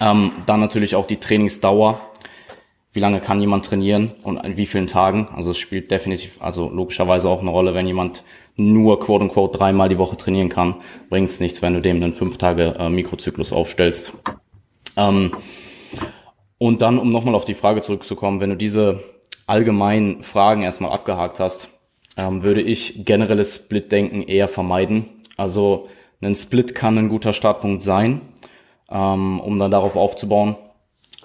Ähm, 0.00 0.30
dann 0.46 0.60
natürlich 0.60 0.94
auch 0.94 1.06
die 1.06 1.18
Trainingsdauer. 1.18 2.00
Wie 2.92 3.00
lange 3.00 3.20
kann 3.20 3.40
jemand 3.40 3.64
trainieren 3.64 4.12
und 4.22 4.38
an 4.38 4.56
wie 4.56 4.66
vielen 4.66 4.86
Tagen? 4.86 5.28
Also 5.34 5.50
es 5.50 5.58
spielt 5.58 5.90
definitiv, 5.90 6.40
also 6.40 6.70
logischerweise 6.70 7.28
auch 7.28 7.40
eine 7.40 7.50
Rolle, 7.50 7.74
wenn 7.74 7.88
jemand 7.88 8.22
nur 8.56 9.00
quote 9.00 9.24
unquote 9.24 9.58
dreimal 9.58 9.88
die 9.88 9.98
Woche 9.98 10.16
trainieren 10.16 10.48
kann, 10.48 10.76
bringt 11.08 11.30
es 11.30 11.40
nichts, 11.40 11.62
wenn 11.62 11.74
du 11.74 11.80
dem 11.80 12.02
einen 12.02 12.14
fünf 12.14 12.38
Tage 12.38 12.76
äh, 12.78 12.88
Mikrozyklus 12.88 13.52
aufstellst. 13.52 14.12
Ähm, 14.96 15.32
und 16.58 16.82
dann, 16.82 16.98
um 16.98 17.10
nochmal 17.10 17.34
auf 17.34 17.44
die 17.44 17.54
Frage 17.54 17.80
zurückzukommen, 17.80 18.40
wenn 18.40 18.50
du 18.50 18.56
diese 18.56 19.02
allgemeinen 19.46 20.22
Fragen 20.22 20.62
erstmal 20.62 20.92
abgehakt 20.92 21.40
hast, 21.40 21.68
ähm, 22.16 22.42
würde 22.42 22.62
ich 22.62 23.04
generelles 23.04 23.54
Split-Denken 23.56 24.22
eher 24.22 24.48
vermeiden. 24.48 25.06
Also 25.36 25.88
ein 26.20 26.34
Split 26.34 26.74
kann 26.74 26.98
ein 26.98 27.08
guter 27.08 27.32
Startpunkt 27.32 27.82
sein, 27.82 28.20
ähm, 28.90 29.40
um 29.40 29.58
dann 29.58 29.70
darauf 29.70 29.96
aufzubauen. 29.96 30.56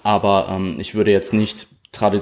Aber 0.02 0.48
ähm, 0.50 0.76
ich 0.80 0.94
würde 0.94 1.10
jetzt 1.10 1.32
nicht 1.32 1.68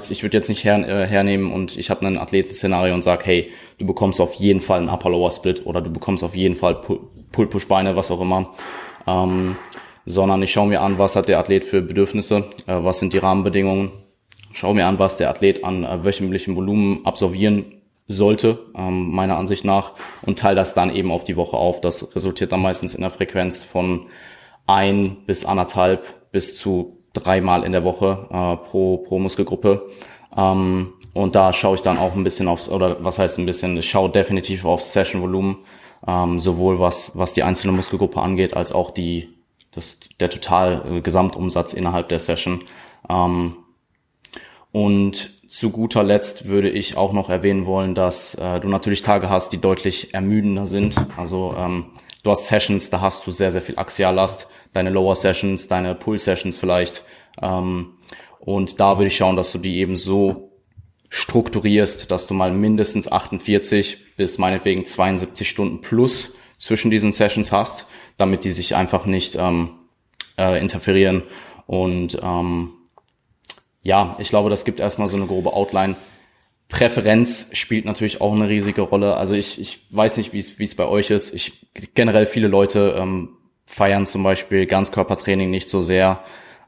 ich 0.09 0.23
würde 0.23 0.37
jetzt 0.37 0.49
nicht 0.49 0.63
her, 0.63 0.77
äh, 0.77 1.07
hernehmen 1.07 1.51
und 1.51 1.77
ich 1.77 1.89
habe 1.89 2.05
ein 2.07 2.17
Athletenszenario 2.17 2.93
und 2.93 3.03
sage, 3.03 3.25
hey, 3.25 3.51
du 3.77 3.85
bekommst 3.85 4.19
auf 4.21 4.33
jeden 4.35 4.61
Fall 4.61 4.79
einen 4.79 4.89
Upper-Lower-Split 4.89 5.65
oder 5.65 5.81
du 5.81 5.89
bekommst 5.89 6.23
auf 6.23 6.35
jeden 6.35 6.55
Fall 6.55 6.81
Pull-Push-Beine, 7.31 7.95
was 7.95 8.11
auch 8.11 8.21
immer. 8.21 8.53
Ähm, 9.05 9.57
sondern 10.05 10.41
ich 10.41 10.51
schaue 10.51 10.67
mir 10.67 10.81
an, 10.81 10.97
was 10.97 11.15
hat 11.15 11.27
der 11.27 11.37
Athlet 11.37 11.65
für 11.65 11.81
Bedürfnisse, 11.81 12.45
äh, 12.65 12.83
was 12.83 12.99
sind 12.99 13.13
die 13.13 13.17
Rahmenbedingungen 13.17 13.91
schaue 14.57 14.73
mir 14.73 14.87
an, 14.87 14.99
was 14.99 15.17
der 15.17 15.29
Athlet 15.29 15.63
an 15.63 15.83
äh, 15.83 16.03
wöchentlichem 16.03 16.55
Volumen 16.55 17.05
absolvieren 17.05 17.81
sollte, 18.07 18.59
ähm, 18.75 19.11
meiner 19.11 19.37
Ansicht 19.37 19.65
nach, 19.65 19.93
und 20.23 20.39
teile 20.39 20.55
das 20.55 20.73
dann 20.73 20.93
eben 20.95 21.11
auf 21.11 21.23
die 21.23 21.35
Woche 21.35 21.57
auf. 21.57 21.79
Das 21.81 22.15
resultiert 22.15 22.51
dann 22.51 22.61
meistens 22.61 22.95
in 22.95 23.03
einer 23.03 23.13
Frequenz 23.13 23.63
von 23.63 24.07
ein 24.65 25.17
bis 25.25 25.45
anderthalb 25.45 26.31
bis 26.31 26.57
zu 26.57 26.96
dreimal 27.19 27.63
in 27.63 27.71
der 27.71 27.83
Woche 27.83 28.27
äh, 28.29 28.67
pro, 28.67 28.97
pro 28.97 29.19
Muskelgruppe. 29.19 29.89
Ähm, 30.35 30.93
und 31.13 31.35
da 31.35 31.51
schaue 31.53 31.75
ich 31.75 31.81
dann 31.81 31.97
auch 31.97 32.13
ein 32.15 32.23
bisschen 32.23 32.47
aufs, 32.47 32.69
oder 32.69 33.03
was 33.03 33.17
heißt 33.17 33.39
ein 33.39 33.45
bisschen, 33.45 33.75
ich 33.77 33.89
schaue 33.89 34.09
definitiv 34.09 34.65
aufs 34.65 34.93
Session-Volumen, 34.93 35.57
ähm, 36.07 36.39
sowohl 36.39 36.79
was, 36.79 37.17
was 37.17 37.33
die 37.33 37.43
einzelne 37.43 37.73
Muskelgruppe 37.73 38.21
angeht, 38.21 38.55
als 38.55 38.71
auch 38.71 38.91
die, 38.91 39.29
das, 39.71 39.99
der 40.19 40.29
total 40.29 40.83
äh, 40.89 41.01
Gesamtumsatz 41.01 41.73
innerhalb 41.73 42.09
der 42.09 42.19
Session. 42.19 42.63
Ähm, 43.09 43.55
und 44.71 45.37
zu 45.47 45.71
guter 45.71 46.03
Letzt 46.03 46.47
würde 46.47 46.69
ich 46.69 46.97
auch 46.97 47.13
noch 47.13 47.29
erwähnen 47.29 47.65
wollen, 47.65 47.95
dass 47.95 48.35
äh, 48.35 48.59
du 48.59 48.67
natürlich 48.67 49.01
Tage 49.01 49.29
hast, 49.29 49.53
die 49.53 49.61
deutlich 49.61 50.13
ermüdender 50.13 50.67
sind. 50.67 50.97
Also 51.17 51.55
ähm, 51.57 51.85
du 52.21 52.29
hast 52.29 52.45
Sessions, 52.45 52.89
da 52.89 53.01
hast 53.01 53.25
du 53.25 53.31
sehr, 53.31 53.51
sehr 53.51 53.61
viel 53.61 53.79
Axiallast, 53.79 54.49
deine 54.73 54.89
Lower 54.89 55.15
Sessions, 55.15 55.67
deine 55.67 55.95
Pull 55.95 56.19
Sessions 56.19 56.57
vielleicht. 56.57 57.03
Ähm, 57.41 57.97
und 58.39 58.79
da 58.79 58.97
würde 58.97 59.07
ich 59.07 59.17
schauen, 59.17 59.35
dass 59.35 59.51
du 59.51 59.57
die 59.57 59.77
eben 59.77 59.95
so 59.95 60.51
strukturierst, 61.09 62.11
dass 62.11 62.27
du 62.27 62.33
mal 62.33 62.51
mindestens 62.51 63.11
48 63.11 64.15
bis 64.15 64.37
meinetwegen 64.37 64.85
72 64.85 65.49
Stunden 65.49 65.81
plus 65.81 66.35
zwischen 66.57 66.91
diesen 66.91 67.13
Sessions 67.13 67.51
hast, 67.51 67.87
damit 68.17 68.43
die 68.43 68.51
sich 68.51 68.75
einfach 68.75 69.05
nicht 69.05 69.35
ähm, 69.35 69.71
äh, 70.37 70.59
interferieren. 70.59 71.23
Und 71.65 72.19
ähm, 72.21 72.71
ja, 73.83 74.15
ich 74.19 74.29
glaube, 74.29 74.49
das 74.49 74.65
gibt 74.65 74.79
erstmal 74.79 75.07
so 75.07 75.17
eine 75.17 75.27
grobe 75.27 75.53
Outline. 75.53 75.95
Präferenz 76.67 77.49
spielt 77.53 77.85
natürlich 77.85 78.19
auch 78.19 78.33
eine 78.33 78.49
riesige 78.49 78.81
Rolle. 78.81 79.15
Also 79.15 79.35
ich, 79.35 79.61
ich 79.61 79.85
weiß 79.91 80.17
nicht, 80.17 80.33
wie 80.33 80.63
es 80.63 80.75
bei 80.75 80.85
euch 80.85 81.11
ist. 81.11 81.33
Ich 81.33 81.67
generell 81.93 82.25
viele 82.25 82.49
Leute 82.49 82.95
ähm, 82.97 83.37
feiern 83.65 84.05
zum 84.05 84.23
Beispiel 84.23 84.65
Ganzkörpertraining 84.65 85.49
nicht 85.49 85.69
so 85.69 85.81
sehr. 85.81 86.23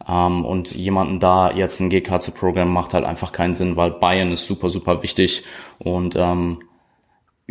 Ähm, 0.08 0.46
und 0.46 0.74
jemanden 0.76 1.20
da 1.20 1.52
jetzt 1.52 1.80
ein 1.80 1.90
GK 1.90 2.22
zu 2.22 2.32
programmen 2.32 2.74
macht 2.74 2.94
halt 2.94 3.06
einfach 3.06 3.32
keinen 3.32 3.54
Sinn, 3.54 3.76
weil 3.76 3.92
Bayern 3.92 4.32
ist 4.32 4.46
super, 4.46 4.70
super 4.70 5.04
wichtig. 5.04 5.44
Und 5.78 6.16
ähm, 6.18 6.60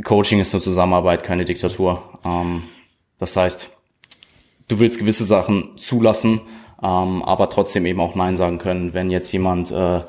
Coaching 0.04 0.40
ist 0.40 0.54
eine 0.54 0.62
Zusammenarbeit, 0.62 1.24
keine 1.24 1.44
Diktatur. 1.44 2.02
Ähm, 2.24 2.64
das 3.18 3.37
heißt, 3.37 3.70
du 4.68 4.78
willst 4.78 4.98
gewisse 4.98 5.24
Sachen 5.24 5.76
zulassen, 5.76 6.40
ähm, 6.82 7.22
aber 7.22 7.48
trotzdem 7.50 7.87
eben 7.87 8.00
auch 8.00 8.14
Nein 8.14 8.37
sagen 8.37 8.58
können, 8.58 8.94
wenn 8.94 9.11
jetzt 9.11 9.32
jemand, 9.32 9.70
äh, 9.72 10.02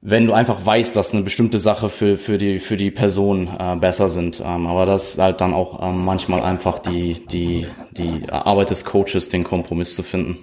wenn 0.00 0.26
du 0.26 0.32
einfach 0.32 0.64
weißt, 0.64 0.94
dass 0.94 1.12
eine 1.12 1.22
bestimmte 1.22 1.58
Sache 1.58 1.88
für, 1.88 2.16
für, 2.16 2.38
die, 2.38 2.58
für 2.58 2.76
die 2.76 2.90
Person 2.90 3.48
äh, 3.58 3.76
besser 3.76 4.08
sind. 4.08 4.40
Ähm, 4.44 4.66
aber 4.66 4.86
das 4.86 5.14
ist 5.14 5.18
halt 5.18 5.40
dann 5.40 5.54
auch 5.54 5.82
ähm, 5.82 6.04
manchmal 6.04 6.42
einfach 6.42 6.78
die, 6.78 7.26
die, 7.26 7.66
die 7.92 8.30
Arbeit 8.30 8.70
des 8.70 8.84
Coaches, 8.84 9.28
den 9.28 9.44
Kompromiss 9.44 9.94
zu 9.94 10.02
finden. 10.02 10.38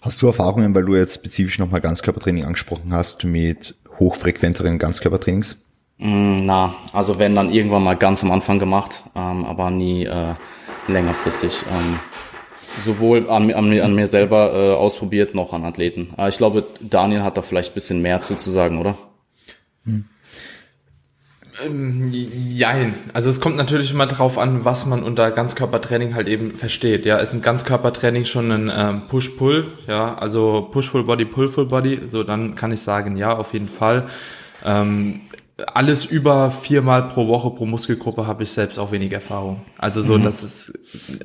Hast 0.00 0.22
du 0.22 0.26
Erfahrungen, 0.26 0.74
weil 0.74 0.84
du 0.84 0.94
jetzt 0.94 1.16
spezifisch 1.16 1.58
nochmal 1.58 1.80
Ganzkörpertraining 1.80 2.44
angesprochen 2.44 2.92
hast, 2.92 3.24
mit 3.24 3.74
hochfrequenteren 3.98 4.78
Ganzkörpertrainings? 4.78 5.58
Mm, 5.98 6.46
na, 6.46 6.74
also 6.92 7.18
wenn 7.18 7.34
dann 7.34 7.50
irgendwann 7.50 7.82
mal 7.82 7.96
ganz 7.96 8.22
am 8.22 8.30
Anfang 8.30 8.58
gemacht, 8.60 9.02
ähm, 9.16 9.44
aber 9.44 9.70
nie 9.70 10.04
äh, 10.04 10.34
längerfristig. 10.86 11.64
Ähm, 11.72 11.98
sowohl 12.84 13.28
an, 13.28 13.52
an, 13.52 13.80
an 13.80 13.94
mir 13.94 14.06
selber 14.06 14.52
äh, 14.54 14.74
ausprobiert, 14.74 15.34
noch 15.34 15.52
an 15.52 15.64
Athleten. 15.64 16.10
Aber 16.16 16.28
ich 16.28 16.36
glaube, 16.38 16.64
Daniel 16.80 17.22
hat 17.22 17.36
da 17.36 17.42
vielleicht 17.42 17.72
ein 17.72 17.74
bisschen 17.74 18.00
mehr 18.00 18.22
zuzusagen, 18.22 18.78
oder? 18.78 18.96
Hm. 19.84 20.04
Ähm, 21.64 22.10
jein. 22.12 22.94
Also 23.12 23.30
es 23.30 23.40
kommt 23.40 23.56
natürlich 23.56 23.90
immer 23.90 24.06
drauf 24.06 24.38
an, 24.38 24.64
was 24.64 24.86
man 24.86 25.02
unter 25.02 25.30
Ganzkörpertraining 25.30 26.14
halt 26.14 26.28
eben 26.28 26.54
versteht. 26.54 27.04
Ja, 27.04 27.16
ist 27.16 27.32
ein 27.34 27.42
Ganzkörpertraining 27.42 28.24
schon 28.24 28.50
ein 28.50 28.72
ähm, 28.74 29.02
Push-Pull, 29.08 29.66
ja, 29.86 30.14
also 30.14 30.68
Push-Full-Body, 30.72 31.24
Pull-Full-Body, 31.24 32.02
so 32.06 32.22
dann 32.22 32.54
kann 32.54 32.72
ich 32.72 32.80
sagen, 32.80 33.16
ja, 33.16 33.36
auf 33.36 33.52
jeden 33.52 33.68
Fall. 33.68 34.06
Ähm, 34.64 35.22
alles 35.66 36.04
über 36.04 36.52
viermal 36.52 37.08
pro 37.08 37.26
Woche 37.26 37.50
pro 37.50 37.66
Muskelgruppe 37.66 38.26
habe 38.26 38.44
ich 38.44 38.50
selbst 38.50 38.78
auch 38.78 38.92
wenig 38.92 39.12
Erfahrung. 39.12 39.60
Also 39.76 40.02
so, 40.02 40.16
mhm. 40.16 40.24
das 40.24 40.44
ist 40.44 40.78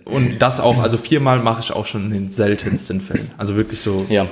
und 0.06 0.39
das 0.39 0.60
auch, 0.60 0.82
also 0.82 0.98
viermal 0.98 1.39
mache 1.39 1.62
ich 1.62 1.72
auch 1.72 1.86
schon 1.86 2.06
in 2.06 2.12
den 2.12 2.30
seltensten 2.32 3.00
Fällen. 3.00 3.32
Also 3.38 3.56
wirklich 3.56 3.80
so. 3.80 4.06
Ja. 4.10 4.28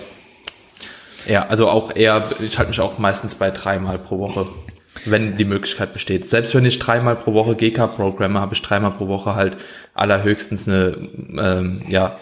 Ja, 1.27 1.45
also 1.45 1.69
auch 1.69 1.95
eher, 1.95 2.23
ich 2.39 2.57
halte 2.57 2.69
mich 2.69 2.79
auch 2.79 2.97
meistens 2.97 3.35
bei 3.35 3.51
dreimal 3.51 3.99
pro 3.99 4.17
Woche, 4.17 4.47
wenn 5.05 5.37
die 5.37 5.45
Möglichkeit 5.45 5.93
besteht. 5.93 6.27
Selbst 6.27 6.53
wenn 6.53 6.65
ich 6.65 6.79
dreimal 6.79 7.15
pro 7.15 7.33
Woche 7.33 7.55
GK 7.55 7.87
programme, 7.87 8.39
habe 8.39 8.53
ich 8.53 8.61
dreimal 8.61 8.91
pro 8.91 9.07
Woche 9.07 9.35
halt 9.35 9.57
allerhöchstens 9.93 10.67
eine, 10.67 10.97
ähm, 11.37 11.81
ja, 11.87 12.17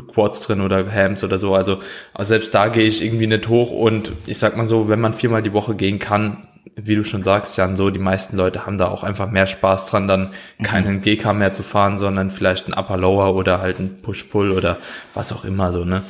Quads 0.00 0.40
drin 0.40 0.60
oder 0.60 0.90
Hams 0.90 1.22
oder 1.22 1.38
so. 1.38 1.54
Also, 1.54 1.80
also 2.14 2.28
selbst 2.28 2.54
da 2.54 2.68
gehe 2.68 2.86
ich 2.86 3.04
irgendwie 3.04 3.26
nicht 3.26 3.48
hoch 3.48 3.70
und 3.70 4.12
ich 4.26 4.38
sag 4.38 4.56
mal 4.56 4.66
so, 4.66 4.88
wenn 4.88 5.00
man 5.00 5.14
viermal 5.14 5.42
die 5.42 5.52
Woche 5.52 5.74
gehen 5.74 5.98
kann, 5.98 6.48
wie 6.76 6.96
du 6.96 7.04
schon 7.04 7.22
sagst, 7.22 7.56
Jan, 7.58 7.76
so 7.76 7.90
die 7.90 7.98
meisten 7.98 8.36
Leute 8.36 8.64
haben 8.64 8.78
da 8.78 8.88
auch 8.88 9.04
einfach 9.04 9.30
mehr 9.30 9.46
Spaß 9.46 9.86
dran, 9.86 10.08
dann 10.08 10.32
mhm. 10.58 10.64
keinen 10.64 11.00
GK 11.02 11.34
mehr 11.34 11.52
zu 11.52 11.62
fahren, 11.62 11.98
sondern 11.98 12.30
vielleicht 12.30 12.68
ein 12.68 12.74
Upper 12.74 12.96
Lower 12.96 13.34
oder 13.34 13.60
halt 13.60 13.78
ein 13.78 14.00
Push-Pull 14.00 14.52
oder 14.52 14.78
was 15.14 15.32
auch 15.32 15.44
immer 15.44 15.72
so, 15.72 15.84
ne? 15.84 16.02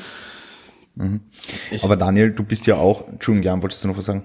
Mhm. 0.95 1.21
Aber 1.83 1.97
Daniel, 1.97 2.31
du 2.31 2.45
bist 2.45 2.67
ja 2.67 2.77
auch, 2.77 3.09
Entschuldigung, 3.09 3.45
Jan, 3.45 3.63
wolltest 3.63 3.83
du 3.83 3.89
noch 3.89 3.97
was 3.97 4.05
sagen? 4.05 4.25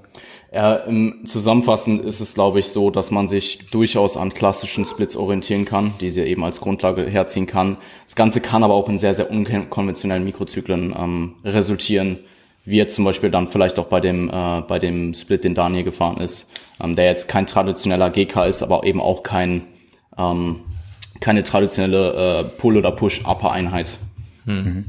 Ja, 0.58 0.82
zusammenfassend 1.24 2.02
ist 2.04 2.20
es, 2.20 2.34
glaube 2.34 2.58
ich, 2.58 2.70
so, 2.70 2.90
dass 2.90 3.12
man 3.12 3.28
sich 3.28 3.68
durchaus 3.70 4.18
an 4.18 4.34
klassischen 4.34 4.86
Splits 4.86 5.16
orientieren 5.16 5.66
kann, 5.66 5.94
die 6.02 6.10
sie 6.10 6.24
eben 6.24 6.44
als 6.44 6.62
Grundlage 6.62 7.04
herziehen 7.04 7.46
kann. 7.46 7.78
Das 8.06 8.16
Ganze 8.16 8.42
kann 8.42 8.64
aber 8.64 8.74
auch 8.74 8.90
in 8.90 8.98
sehr, 8.98 9.14
sehr 9.14 9.30
unkonventionellen 9.30 10.24
Mikrozyklen 10.24 10.96
ähm, 10.98 11.36
resultieren, 11.46 12.18
wie 12.66 12.78
jetzt 12.78 12.96
zum 12.96 13.06
Beispiel 13.06 13.30
dann 13.30 13.52
vielleicht 13.52 13.78
auch 13.78 13.86
bei 13.86 14.02
dem, 14.02 14.32
äh, 14.32 14.62
bei 14.62 14.80
dem 14.80 15.14
Split, 15.14 15.44
den 15.44 15.54
Daniel 15.54 15.84
gefahren 15.84 16.18
ist, 16.18 16.50
ähm, 16.84 16.96
der 16.96 17.06
jetzt 17.06 17.28
kein 17.28 17.46
traditioneller 17.46 18.10
GK 18.10 18.48
ist, 18.48 18.64
aber 18.64 18.84
eben 18.84 19.00
auch 19.00 19.22
kein, 19.22 19.62
ähm, 20.18 20.62
keine 21.20 21.44
traditionelle 21.44 22.40
äh, 22.40 22.44
Pull- 22.46 22.78
oder 22.78 22.90
Push-Upper-Einheit. 22.90 23.96
Mhm 24.46 24.86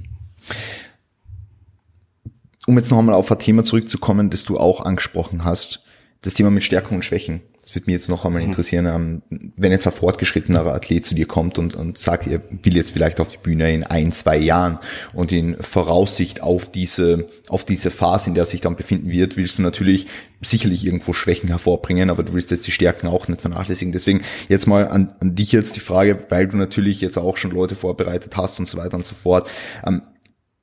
um 2.69 2.77
jetzt 2.77 2.91
noch 2.91 2.99
einmal 2.99 3.15
auf 3.15 3.33
ein 3.33 3.39
Thema 3.39 3.65
zurückzukommen, 3.65 4.29
das 4.29 4.45
du 4.45 4.59
auch 4.59 4.85
angesprochen 4.85 5.45
hast, 5.45 5.83
das 6.21 6.35
Thema 6.35 6.51
mit 6.51 6.63
Stärken 6.63 6.97
und 6.97 7.05
Schwächen. 7.05 7.41
Das 7.63 7.75
würde 7.75 7.87
mich 7.87 7.95
jetzt 7.95 8.09
noch 8.09 8.25
einmal 8.25 8.43
mhm. 8.43 8.49
interessieren, 8.49 8.87
ähm, 8.87 9.23
wenn 9.57 9.73
jetzt 9.73 9.87
ein 9.87 9.93
fortgeschrittenerer 9.93 10.75
Athlet 10.75 11.05
zu 11.05 11.15
dir 11.15 11.27
kommt 11.27 11.59
und, 11.59 11.75
und 11.75 11.99
sagt, 11.99 12.27
er 12.27 12.43
will 12.51 12.77
jetzt 12.77 12.91
vielleicht 12.93 13.21
auf 13.21 13.31
die 13.31 13.39
Bühne 13.39 13.73
in 13.73 13.85
ein, 13.85 14.13
zwei 14.13 14.37
Jahren 14.37 14.79
und 15.15 15.33
in 15.33 15.57
Voraussicht 15.63 16.43
auf 16.43 16.71
diese, 16.71 17.29
auf 17.49 17.65
diese 17.65 17.91
Phase, 17.91 18.29
in 18.29 18.35
der 18.35 18.45
er 18.45 18.47
sich 18.47 18.61
dann 18.61 18.77
befinden 18.77 19.11
wird, 19.11 19.37
willst 19.37 19.59
du 19.59 19.63
natürlich 19.63 20.07
sicherlich 20.43 20.85
irgendwo 20.85 21.15
Schwächen 21.15 21.49
hervorbringen, 21.49 22.11
aber 22.11 22.23
du 22.23 22.35
willst 22.35 22.51
jetzt 22.51 22.67
die 22.67 22.73
Stärken 22.73 23.07
auch 23.07 23.29
nicht 23.29 23.41
vernachlässigen. 23.41 23.93
Deswegen 23.93 24.23
jetzt 24.49 24.67
mal 24.67 24.89
an, 24.89 25.15
an 25.21 25.35
dich 25.35 25.53
jetzt 25.53 25.77
die 25.77 25.81
Frage, 25.81 26.27
weil 26.29 26.49
du 26.49 26.57
natürlich 26.57 27.01
jetzt 27.01 27.17
auch 27.17 27.39
schon 27.39 27.51
Leute 27.51 27.75
vorbereitet 27.77 28.37
hast 28.37 28.59
und 28.59 28.67
so 28.67 28.77
weiter 28.77 28.97
und 28.97 29.07
so 29.07 29.15
fort. 29.15 29.49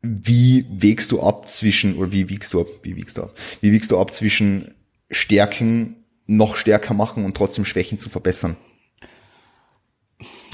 Wie 0.07 0.65
wägst 0.69 1.11
du 1.11 1.21
ab 1.21 1.49
zwischen, 1.49 1.97
oder 1.97 2.11
wie 2.11 2.29
wiegst 2.29 2.53
du 2.53 2.61
ab, 2.61 2.67
wie 2.83 2.95
wiegst 2.95 3.17
du 3.17 3.23
ab, 3.23 3.33
wie 3.61 3.71
wiegst 3.71 3.91
du 3.91 3.97
ab 3.97 4.13
zwischen 4.13 4.75
Stärken 5.09 6.05
noch 6.27 6.55
stärker 6.55 6.93
machen 6.93 7.25
und 7.25 7.35
trotzdem 7.35 7.65
Schwächen 7.65 7.97
zu 7.97 8.09
verbessern? 8.09 8.55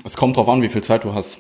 Es 0.05 0.15
kommt 0.15 0.37
drauf 0.37 0.47
an, 0.47 0.61
wie 0.61 0.69
viel 0.69 0.83
Zeit 0.83 1.03
du 1.03 1.13
hast. 1.13 1.37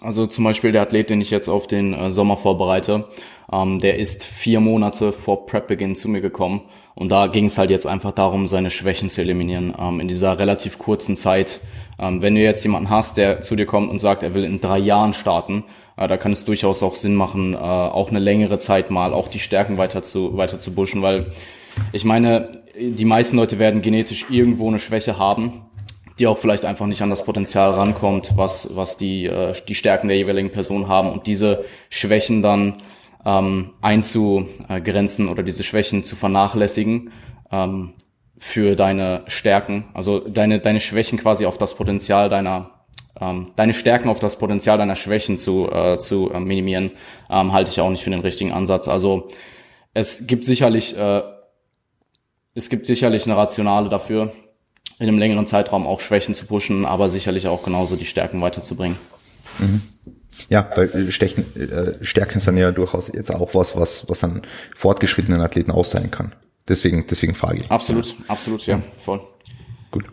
Also 0.00 0.26
zum 0.26 0.44
Beispiel 0.44 0.70
der 0.70 0.82
Athlet, 0.82 1.10
den 1.10 1.20
ich 1.20 1.30
jetzt 1.30 1.48
auf 1.48 1.66
den 1.66 1.92
äh, 1.92 2.10
Sommer 2.10 2.36
vorbereite, 2.36 3.08
ähm, 3.52 3.80
der 3.80 3.98
ist 3.98 4.24
vier 4.24 4.60
Monate 4.60 5.12
vor 5.12 5.46
Prep-Beginn 5.46 5.96
zu 5.96 6.08
mir 6.08 6.20
gekommen. 6.20 6.62
Und 6.94 7.10
da 7.10 7.26
ging 7.26 7.46
es 7.46 7.58
halt 7.58 7.70
jetzt 7.70 7.86
einfach 7.86 8.12
darum, 8.12 8.46
seine 8.46 8.70
Schwächen 8.70 9.08
zu 9.08 9.20
eliminieren 9.20 9.74
ähm, 9.78 10.00
in 10.00 10.08
dieser 10.08 10.38
relativ 10.38 10.78
kurzen 10.78 11.16
Zeit. 11.16 11.60
Ähm, 11.98 12.22
wenn 12.22 12.34
du 12.34 12.40
jetzt 12.40 12.62
jemanden 12.62 12.90
hast, 12.90 13.16
der 13.16 13.40
zu 13.40 13.56
dir 13.56 13.66
kommt 13.66 13.90
und 13.90 13.98
sagt, 13.98 14.22
er 14.22 14.34
will 14.34 14.44
in 14.44 14.60
drei 14.60 14.78
Jahren 14.78 15.14
starten, 15.14 15.64
da 16.06 16.16
kann 16.16 16.32
es 16.32 16.44
durchaus 16.44 16.82
auch 16.82 16.96
Sinn 16.96 17.14
machen, 17.14 17.54
äh, 17.54 17.56
auch 17.56 18.10
eine 18.10 18.20
längere 18.20 18.58
Zeit 18.58 18.90
mal 18.90 19.12
auch 19.12 19.28
die 19.28 19.40
Stärken 19.40 19.78
weiter 19.78 20.02
zu, 20.02 20.36
weiter 20.36 20.60
zu 20.60 20.72
pushen, 20.72 21.02
weil 21.02 21.26
ich 21.92 22.04
meine, 22.04 22.52
die 22.78 23.04
meisten 23.04 23.36
Leute 23.36 23.58
werden 23.58 23.82
genetisch 23.82 24.26
irgendwo 24.30 24.68
eine 24.68 24.78
Schwäche 24.78 25.18
haben, 25.18 25.62
die 26.18 26.26
auch 26.26 26.38
vielleicht 26.38 26.64
einfach 26.64 26.86
nicht 26.86 27.02
an 27.02 27.10
das 27.10 27.24
Potenzial 27.24 27.72
rankommt, 27.72 28.32
was, 28.36 28.76
was 28.76 28.96
die, 28.96 29.26
äh, 29.26 29.54
die 29.66 29.74
Stärken 29.74 30.08
der 30.08 30.16
jeweiligen 30.16 30.50
Person 30.50 30.88
haben 30.88 31.10
und 31.10 31.26
diese 31.26 31.64
Schwächen 31.90 32.42
dann 32.42 32.74
ähm, 33.24 33.70
einzugrenzen 33.80 35.28
oder 35.28 35.42
diese 35.42 35.64
Schwächen 35.64 36.04
zu 36.04 36.16
vernachlässigen 36.16 37.10
ähm, 37.50 37.94
für 38.38 38.76
deine 38.76 39.24
Stärken, 39.26 39.84
also 39.94 40.20
deine, 40.20 40.60
deine 40.60 40.80
Schwächen 40.80 41.18
quasi 41.18 41.46
auf 41.46 41.58
das 41.58 41.74
Potenzial 41.74 42.28
deiner 42.28 42.77
ähm, 43.20 43.50
deine 43.56 43.74
Stärken 43.74 44.08
auf 44.08 44.18
das 44.18 44.38
Potenzial 44.38 44.78
deiner 44.78 44.96
Schwächen 44.96 45.36
zu, 45.36 45.70
äh, 45.70 45.98
zu 45.98 46.30
äh, 46.30 46.40
minimieren, 46.40 46.92
ähm, 47.30 47.52
halte 47.52 47.70
ich 47.70 47.80
auch 47.80 47.90
nicht 47.90 48.04
für 48.04 48.10
den 48.10 48.20
richtigen 48.20 48.52
Ansatz. 48.52 48.88
Also 48.88 49.28
es 49.94 50.26
gibt 50.26 50.44
sicherlich, 50.44 50.96
äh, 50.96 51.22
es 52.54 52.68
gibt 52.68 52.86
sicherlich 52.86 53.26
eine 53.26 53.36
Rationale 53.36 53.88
dafür, 53.88 54.32
in 54.98 55.08
einem 55.08 55.18
längeren 55.18 55.46
Zeitraum 55.46 55.86
auch 55.86 56.00
Schwächen 56.00 56.34
zu 56.34 56.46
pushen, 56.46 56.84
aber 56.84 57.08
sicherlich 57.08 57.46
auch 57.48 57.62
genauso 57.62 57.96
die 57.96 58.04
Stärken 58.04 58.40
weiterzubringen. 58.40 58.98
Mhm. 59.58 59.82
Ja, 60.48 60.68
weil 60.76 60.88
äh, 60.90 61.12
Stechen, 61.12 61.44
äh, 61.56 62.04
Stärken 62.04 62.40
sind 62.40 62.56
ja 62.56 62.70
durchaus 62.70 63.10
jetzt 63.12 63.34
auch 63.34 63.54
was, 63.54 63.76
was, 63.76 64.08
was 64.08 64.22
an 64.24 64.42
fortgeschrittenen 64.74 65.40
Athleten 65.40 65.70
auszahlen 65.70 66.10
kann. 66.10 66.34
Deswegen, 66.68 67.06
deswegen 67.08 67.34
frage 67.34 67.60
ich. 67.60 67.70
Absolut, 67.70 68.14
absolut, 68.28 68.66
ja, 68.66 68.82
voll. 68.98 69.20
Gut. 69.90 70.04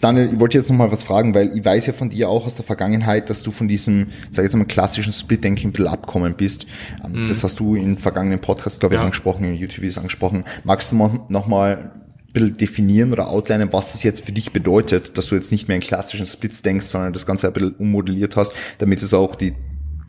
Daniel, 0.00 0.30
ich 0.32 0.40
wollte 0.40 0.58
jetzt 0.58 0.70
noch 0.70 0.76
mal 0.76 0.92
was 0.92 1.02
fragen, 1.02 1.34
weil 1.34 1.56
ich 1.56 1.64
weiß 1.64 1.86
ja 1.86 1.92
von 1.92 2.10
dir 2.10 2.28
auch 2.28 2.46
aus 2.46 2.54
der 2.54 2.64
Vergangenheit, 2.64 3.30
dass 3.30 3.42
du 3.42 3.50
von 3.50 3.66
diesem, 3.66 4.08
sag 4.30 4.44
ich 4.44 4.52
jetzt 4.52 4.56
mal, 4.56 4.64
klassischen 4.64 5.12
Split-Denking 5.12 5.70
ein 5.70 5.72
bisschen 5.72 5.88
abkommen 5.88 6.34
bist. 6.36 6.66
Ähm, 7.04 7.22
mhm. 7.22 7.26
Das 7.26 7.42
hast 7.42 7.58
du 7.58 7.74
in 7.74 7.98
vergangenen 7.98 8.40
Podcasts, 8.40 8.78
glaube 8.78 8.94
ich, 8.94 9.00
ja. 9.00 9.04
angesprochen, 9.04 9.44
in 9.44 9.54
YouTube-Videos 9.54 9.98
angesprochen. 9.98 10.44
Magst 10.64 10.92
du 10.92 11.26
noch 11.28 11.46
mal 11.46 11.76
ein 11.76 12.32
bisschen 12.32 12.56
definieren 12.56 13.12
oder 13.12 13.28
outlinen, 13.28 13.72
was 13.72 13.92
das 13.92 14.02
jetzt 14.02 14.24
für 14.24 14.32
dich 14.32 14.52
bedeutet, 14.52 15.18
dass 15.18 15.28
du 15.28 15.34
jetzt 15.34 15.50
nicht 15.50 15.66
mehr 15.66 15.76
in 15.76 15.82
klassischen 15.82 16.26
Splits 16.26 16.62
denkst, 16.62 16.86
sondern 16.86 17.12
das 17.12 17.26
Ganze 17.26 17.48
ein 17.48 17.52
bisschen 17.52 17.74
ummodelliert 17.76 18.36
hast, 18.36 18.52
damit 18.78 19.02
es 19.02 19.14
auch 19.14 19.34
die, 19.34 19.54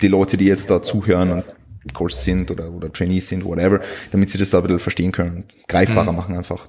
die 0.02 0.08
Leute, 0.10 0.38
die 0.38 0.46
jetzt 0.46 0.70
da 0.70 0.84
zuhören 0.84 1.32
und 1.32 1.46
Coach 1.94 2.16
sind 2.16 2.52
oder, 2.52 2.72
oder 2.72 2.92
Trainees 2.92 3.30
sind, 3.30 3.46
whatever, 3.46 3.80
damit 4.12 4.30
sie 4.30 4.38
das 4.38 4.50
da 4.50 4.58
ein 4.58 4.64
bisschen 4.64 4.80
verstehen 4.80 5.12
können, 5.14 5.46
greifbarer 5.68 6.12
mhm. 6.12 6.18
machen 6.18 6.36
einfach. 6.36 6.68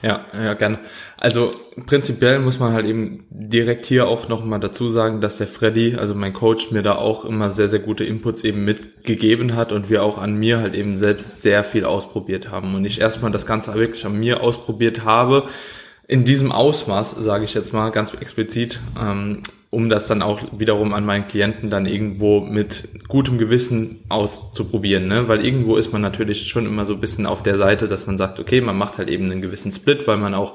Ja, 0.00 0.26
ja, 0.32 0.54
gerne. 0.54 0.78
Also 1.16 1.54
prinzipiell 1.86 2.38
muss 2.38 2.60
man 2.60 2.72
halt 2.72 2.86
eben 2.86 3.26
direkt 3.30 3.84
hier 3.84 4.06
auch 4.06 4.28
nochmal 4.28 4.60
dazu 4.60 4.92
sagen, 4.92 5.20
dass 5.20 5.38
der 5.38 5.48
Freddy, 5.48 5.96
also 5.96 6.14
mein 6.14 6.32
Coach, 6.32 6.70
mir 6.70 6.82
da 6.82 6.94
auch 6.94 7.24
immer 7.24 7.50
sehr, 7.50 7.68
sehr 7.68 7.80
gute 7.80 8.04
Inputs 8.04 8.44
eben 8.44 8.64
mitgegeben 8.64 9.56
hat 9.56 9.72
und 9.72 9.90
wir 9.90 10.04
auch 10.04 10.18
an 10.18 10.36
mir 10.36 10.60
halt 10.60 10.76
eben 10.76 10.96
selbst 10.96 11.42
sehr 11.42 11.64
viel 11.64 11.84
ausprobiert 11.84 12.48
haben. 12.48 12.76
Und 12.76 12.84
ich 12.84 13.00
erstmal 13.00 13.32
das 13.32 13.44
Ganze 13.44 13.74
wirklich 13.74 14.06
an 14.06 14.20
mir 14.20 14.40
ausprobiert 14.40 15.04
habe, 15.04 15.48
in 16.08 16.24
diesem 16.24 16.50
Ausmaß, 16.50 17.10
sage 17.20 17.44
ich 17.44 17.52
jetzt 17.52 17.74
mal 17.74 17.90
ganz 17.90 18.14
explizit, 18.14 18.80
ähm, 18.98 19.42
um 19.70 19.90
das 19.90 20.06
dann 20.06 20.22
auch 20.22 20.40
wiederum 20.58 20.94
an 20.94 21.04
meinen 21.04 21.28
Klienten 21.28 21.68
dann 21.68 21.84
irgendwo 21.84 22.40
mit 22.40 22.88
gutem 23.06 23.36
Gewissen 23.36 24.00
auszuprobieren, 24.08 25.06
ne? 25.06 25.28
Weil 25.28 25.44
irgendwo 25.44 25.76
ist 25.76 25.92
man 25.92 26.00
natürlich 26.00 26.48
schon 26.48 26.64
immer 26.64 26.86
so 26.86 26.94
ein 26.94 27.00
bisschen 27.00 27.26
auf 27.26 27.42
der 27.42 27.58
Seite, 27.58 27.86
dass 27.88 28.06
man 28.06 28.16
sagt, 28.16 28.40
okay, 28.40 28.62
man 28.62 28.78
macht 28.78 28.96
halt 28.96 29.10
eben 29.10 29.30
einen 29.30 29.42
gewissen 29.42 29.70
Split, 29.70 30.06
weil 30.06 30.16
man 30.16 30.32
auch 30.32 30.54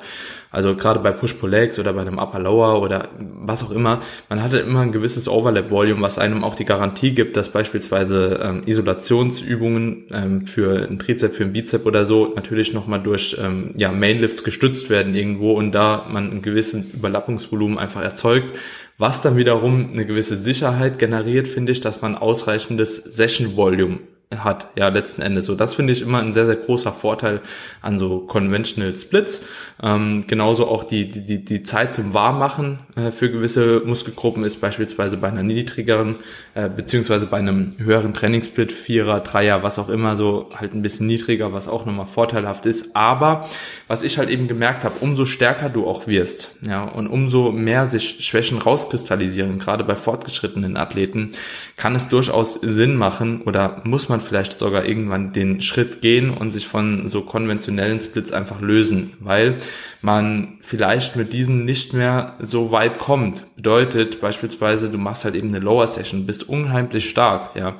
also 0.53 0.75
gerade 0.75 0.99
bei 0.99 1.11
Push-Pull-Legs 1.11 1.79
oder 1.79 1.93
bei 1.93 2.01
einem 2.01 2.19
Upper-Lower 2.19 2.81
oder 2.81 3.09
was 3.17 3.63
auch 3.63 3.71
immer, 3.71 3.99
man 4.29 4.41
hatte 4.41 4.59
immer 4.59 4.81
ein 4.81 4.91
gewisses 4.91 5.27
Overlap-Volume, 5.27 6.01
was 6.01 6.19
einem 6.19 6.43
auch 6.43 6.53
die 6.53 6.63
Garantie 6.63 7.11
gibt, 7.11 7.35
dass 7.35 7.49
beispielsweise 7.49 8.39
ähm, 8.41 8.63
Isolationsübungen 8.67 10.05
ähm, 10.11 10.45
für 10.45 10.87
ein 10.87 10.99
Trizep, 10.99 11.33
für 11.33 11.43
ein 11.43 11.53
Bizep 11.53 11.87
oder 11.87 12.05
so 12.05 12.33
natürlich 12.35 12.71
nochmal 12.71 13.01
durch 13.01 13.35
ähm, 13.43 13.71
ja, 13.75 13.91
Mainlifts 13.91 14.43
gestützt 14.43 14.91
werden 14.91 15.15
irgendwo 15.15 15.53
und 15.53 15.71
da 15.71 16.05
man 16.07 16.31
ein 16.31 16.41
gewisses 16.43 16.93
Überlappungsvolumen 16.93 17.79
einfach 17.79 18.03
erzeugt, 18.03 18.53
was 18.99 19.23
dann 19.23 19.35
wiederum 19.37 19.89
eine 19.91 20.05
gewisse 20.05 20.35
Sicherheit 20.35 20.99
generiert, 20.99 21.47
finde 21.47 21.71
ich, 21.71 21.81
dass 21.81 22.03
man 22.03 22.15
ausreichendes 22.15 22.95
Session 22.97 23.55
Volume 23.55 23.99
hat, 24.39 24.67
ja, 24.75 24.89
letzten 24.89 25.21
Endes. 25.21 25.45
So, 25.45 25.55
das 25.55 25.75
finde 25.75 25.93
ich 25.93 26.01
immer 26.01 26.19
ein 26.19 26.33
sehr, 26.33 26.45
sehr 26.45 26.55
großer 26.55 26.91
Vorteil 26.91 27.41
an 27.81 27.99
so 27.99 28.19
Conventional 28.19 28.95
Splits. 28.95 29.45
Ähm, 29.81 30.25
genauso 30.27 30.67
auch 30.67 30.83
die, 30.83 31.09
die, 31.09 31.43
die 31.43 31.63
Zeit 31.63 31.93
zum 31.93 32.13
Warmmachen 32.13 32.79
äh, 32.95 33.11
für 33.11 33.31
gewisse 33.31 33.81
Muskelgruppen 33.85 34.43
ist 34.43 34.61
beispielsweise 34.61 35.17
bei 35.17 35.27
einer 35.27 35.43
niedrigeren, 35.43 36.17
äh, 36.55 36.69
beziehungsweise 36.69 37.25
bei 37.25 37.37
einem 37.37 37.73
höheren 37.79 38.13
Trainingssplit, 38.13 38.71
Vierer, 38.71 39.21
Dreier, 39.21 39.63
was 39.63 39.79
auch 39.79 39.89
immer, 39.89 40.15
so 40.15 40.51
halt 40.55 40.75
ein 40.75 40.83
bisschen 40.83 41.07
niedriger, 41.07 41.51
was 41.51 41.67
auch 41.67 41.87
nochmal 41.87 42.05
vorteilhaft 42.05 42.67
ist. 42.67 42.95
Aber 42.95 43.49
was 43.87 44.03
ich 44.03 44.19
halt 44.19 44.29
eben 44.29 44.47
gemerkt 44.47 44.83
habe, 44.83 44.99
umso 45.01 45.25
stärker 45.25 45.69
du 45.69 45.87
auch 45.87 46.05
wirst, 46.05 46.55
ja, 46.61 46.83
und 46.83 47.07
umso 47.07 47.51
mehr 47.51 47.87
sich 47.87 48.23
Schwächen 48.23 48.59
rauskristallisieren, 48.59 49.57
gerade 49.57 49.83
bei 49.83 49.95
fortgeschrittenen 49.95 50.77
Athleten, 50.77 51.31
kann 51.75 51.95
es 51.95 52.07
durchaus 52.07 52.53
Sinn 52.61 52.97
machen 52.97 53.41
oder 53.41 53.81
muss 53.83 54.07
man 54.07 54.21
vielleicht 54.21 54.59
sogar 54.59 54.85
irgendwann 54.85 55.33
den 55.33 55.59
Schritt 55.59 56.01
gehen 56.01 56.29
und 56.29 56.51
sich 56.51 56.67
von 56.67 57.07
so 57.07 57.21
konventionellen 57.21 57.99
Splits 57.99 58.31
einfach 58.31 58.61
lösen, 58.61 59.13
weil 59.19 59.55
man 60.03 60.59
vielleicht 60.65 61.17
mit 61.17 61.33
diesen 61.33 61.65
nicht 61.65 61.93
mehr 61.93 62.37
so 62.39 62.71
weit 62.71 62.97
kommt. 62.97 63.43
Bedeutet 63.57 64.21
beispielsweise, 64.21 64.89
du 64.89 64.97
machst 64.97 65.25
halt 65.25 65.35
eben 65.35 65.49
eine 65.49 65.59
Lower 65.59 65.87
Session, 65.87 66.25
bist 66.25 66.47
unheimlich 66.47 67.09
stark, 67.09 67.57
ja, 67.57 67.75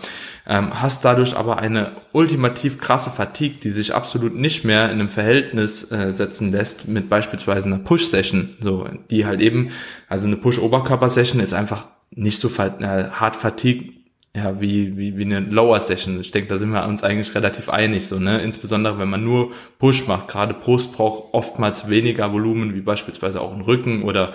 ähm, 0.45 0.81
hast 0.81 1.05
dadurch 1.05 1.37
aber 1.37 1.59
eine 1.59 1.93
ultimativ 2.11 2.79
krasse 2.79 3.09
Fatigue, 3.09 3.57
die 3.63 3.71
sich 3.71 3.95
absolut 3.95 4.35
nicht 4.35 4.65
mehr 4.65 4.85
in 4.85 4.99
einem 4.99 5.07
Verhältnis 5.07 5.89
äh, 5.93 6.11
setzen 6.11 6.51
lässt 6.51 6.85
mit 6.89 7.09
beispielsweise 7.09 7.67
einer 7.67 7.79
Push 7.79 8.07
Session, 8.07 8.49
so 8.59 8.85
die 9.09 9.25
halt 9.25 9.39
eben, 9.39 9.69
also 10.09 10.27
eine 10.27 10.35
Push 10.35 10.59
Oberkörper 10.59 11.07
Session 11.07 11.39
ist 11.39 11.53
einfach 11.53 11.87
nicht 12.11 12.41
so 12.41 12.49
äh, 12.49 13.05
hart 13.11 13.37
Fatigue 13.37 14.02
ja, 14.35 14.59
wie, 14.59 14.97
wie, 14.97 15.15
wie 15.15 15.25
eine 15.25 15.41
Lower 15.41 15.79
Session. 15.79 16.19
Ich 16.19 16.31
denke, 16.31 16.47
da 16.49 16.57
sind 16.57 16.71
wir 16.71 16.85
uns 16.85 17.03
eigentlich 17.03 17.35
relativ 17.35 17.69
einig, 17.69 18.07
so, 18.07 18.17
ne? 18.19 18.41
Insbesondere 18.41 18.97
wenn 18.97 19.09
man 19.09 19.23
nur 19.23 19.51
Push 19.77 20.07
macht. 20.07 20.27
Gerade 20.27 20.55
Brust 20.55 20.93
braucht 20.93 21.33
oftmals 21.33 21.87
weniger 21.87 22.33
Volumen, 22.33 22.73
wie 22.73 22.81
beispielsweise 22.81 23.41
auch 23.41 23.53
ein 23.53 23.61
Rücken 23.61 24.01
oder 24.01 24.33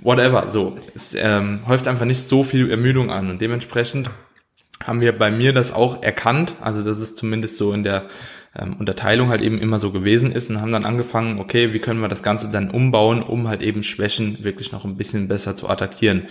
whatever. 0.00 0.50
So, 0.50 0.76
es 0.94 1.14
ähm, 1.14 1.60
häuft 1.68 1.86
einfach 1.86 2.06
nicht 2.06 2.22
so 2.22 2.42
viel 2.42 2.70
Ermüdung 2.70 3.10
an 3.10 3.30
und 3.30 3.40
dementsprechend 3.40 4.10
haben 4.84 5.00
wir 5.00 5.16
bei 5.16 5.30
mir 5.30 5.52
das 5.52 5.72
auch 5.72 6.02
erkannt. 6.02 6.54
Also 6.60 6.82
das 6.82 6.98
ist 6.98 7.16
zumindest 7.16 7.56
so 7.56 7.72
in 7.72 7.84
der 7.84 8.06
ähm, 8.58 8.76
Unterteilung 8.78 9.28
halt 9.28 9.42
eben 9.42 9.58
immer 9.58 9.78
so 9.78 9.92
gewesen 9.92 10.32
ist 10.32 10.50
und 10.50 10.60
haben 10.60 10.72
dann 10.72 10.84
angefangen, 10.84 11.38
okay, 11.38 11.72
wie 11.72 11.78
können 11.78 12.00
wir 12.00 12.08
das 12.08 12.22
Ganze 12.22 12.50
dann 12.50 12.70
umbauen, 12.70 13.22
um 13.22 13.48
halt 13.48 13.62
eben 13.62 13.82
Schwächen 13.82 14.42
wirklich 14.44 14.72
noch 14.72 14.84
ein 14.84 14.96
bisschen 14.96 15.28
besser 15.28 15.56
zu 15.56 15.68
attackieren. 15.68 16.24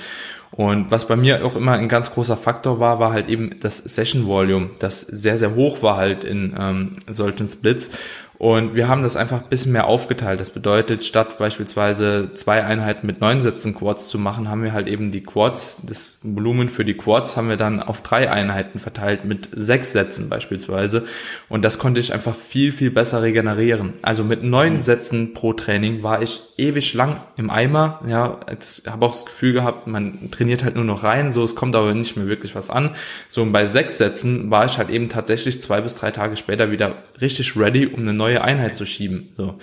Und 0.55 0.89
was 0.89 1.07
bei 1.07 1.17
mir 1.17 1.45
auch 1.45 1.57
immer 1.57 1.73
ein 1.73 1.89
ganz 1.89 2.11
großer 2.11 2.37
Faktor 2.37 2.79
war, 2.79 2.99
war 2.99 3.11
halt 3.11 3.27
eben 3.27 3.59
das 3.59 3.77
Session 3.77 4.25
Volume, 4.25 4.69
das 4.79 5.01
sehr, 5.01 5.37
sehr 5.37 5.53
hoch 5.53 5.81
war 5.81 5.97
halt 5.97 6.23
in 6.23 6.55
ähm, 6.57 6.93
solchen 7.09 7.49
Splits. 7.49 7.89
Und 8.37 8.75
wir 8.75 8.87
haben 8.87 9.03
das 9.03 9.15
einfach 9.15 9.43
ein 9.43 9.49
bisschen 9.49 9.71
mehr 9.71 9.87
aufgeteilt. 9.87 10.39
Das 10.39 10.51
bedeutet, 10.51 11.05
statt 11.05 11.37
beispielsweise 11.37 12.31
zwei 12.33 12.63
Einheiten 12.63 13.07
mit 13.07 13.21
neun 13.21 13.41
Sätzen 13.41 13.73
Quads 13.75 14.09
zu 14.09 14.19
machen, 14.19 14.49
haben 14.49 14.63
wir 14.63 14.73
halt 14.73 14.87
eben 14.87 15.11
die 15.11 15.23
Quads, 15.23 15.77
das 15.83 16.19
Volumen 16.21 16.69
für 16.69 16.83
die 16.83 16.95
Quads 16.95 17.37
haben 17.37 17.49
wir 17.49 17.57
dann 17.57 17.81
auf 17.81 18.01
drei 18.01 18.29
Einheiten 18.29 18.79
verteilt 18.79 19.25
mit 19.25 19.49
sechs 19.55 19.93
Sätzen 19.93 20.29
beispielsweise. 20.29 21.05
Und 21.49 21.63
das 21.63 21.79
konnte 21.79 21.99
ich 21.99 22.13
einfach 22.13 22.35
viel, 22.35 22.71
viel 22.71 22.91
besser 22.91 23.21
regenerieren. 23.21 23.93
Also 24.01 24.23
mit 24.23 24.43
neun 24.43 24.83
Sätzen 24.83 25.33
pro 25.33 25.53
Training 25.53 26.03
war 26.03 26.21
ich 26.21 26.41
ewig 26.57 26.93
lang 26.93 27.21
im 27.37 27.49
Eimer. 27.49 28.01
Ja, 28.07 28.39
ich 28.49 28.91
habe 28.91 29.05
auch 29.05 29.13
das 29.13 29.25
Gefühl 29.25 29.53
gehabt, 29.53 29.87
man 29.87 30.29
trainiert 30.31 30.63
halt 30.63 30.75
nur 30.75 30.83
noch 30.83 31.03
rein, 31.03 31.31
so 31.31 31.43
es 31.43 31.55
kommt 31.55 31.75
aber 31.75 31.93
nicht 31.93 32.17
mehr 32.17 32.27
wirklich 32.27 32.55
was 32.55 32.69
an. 32.69 32.91
So 33.29 33.41
und 33.41 33.51
bei 33.51 33.65
sechs 33.65 33.97
Sätzen 33.97 34.51
war 34.51 34.65
ich 34.65 34.77
halt 34.77 34.89
eben 34.89 35.09
tatsächlich 35.09 35.61
zwei 35.61 35.81
bis 35.81 35.95
drei 35.95 36.11
Tage 36.11 36.35
später 36.35 36.71
wieder 36.71 36.95
richtig 37.21 37.55
ready, 37.55 37.87
um 37.87 38.01
eine 38.01 38.13
neue 38.13 38.24
Einheit 38.25 38.75
zu 38.75 38.85
schieben. 38.85 39.29
So. 39.35 39.55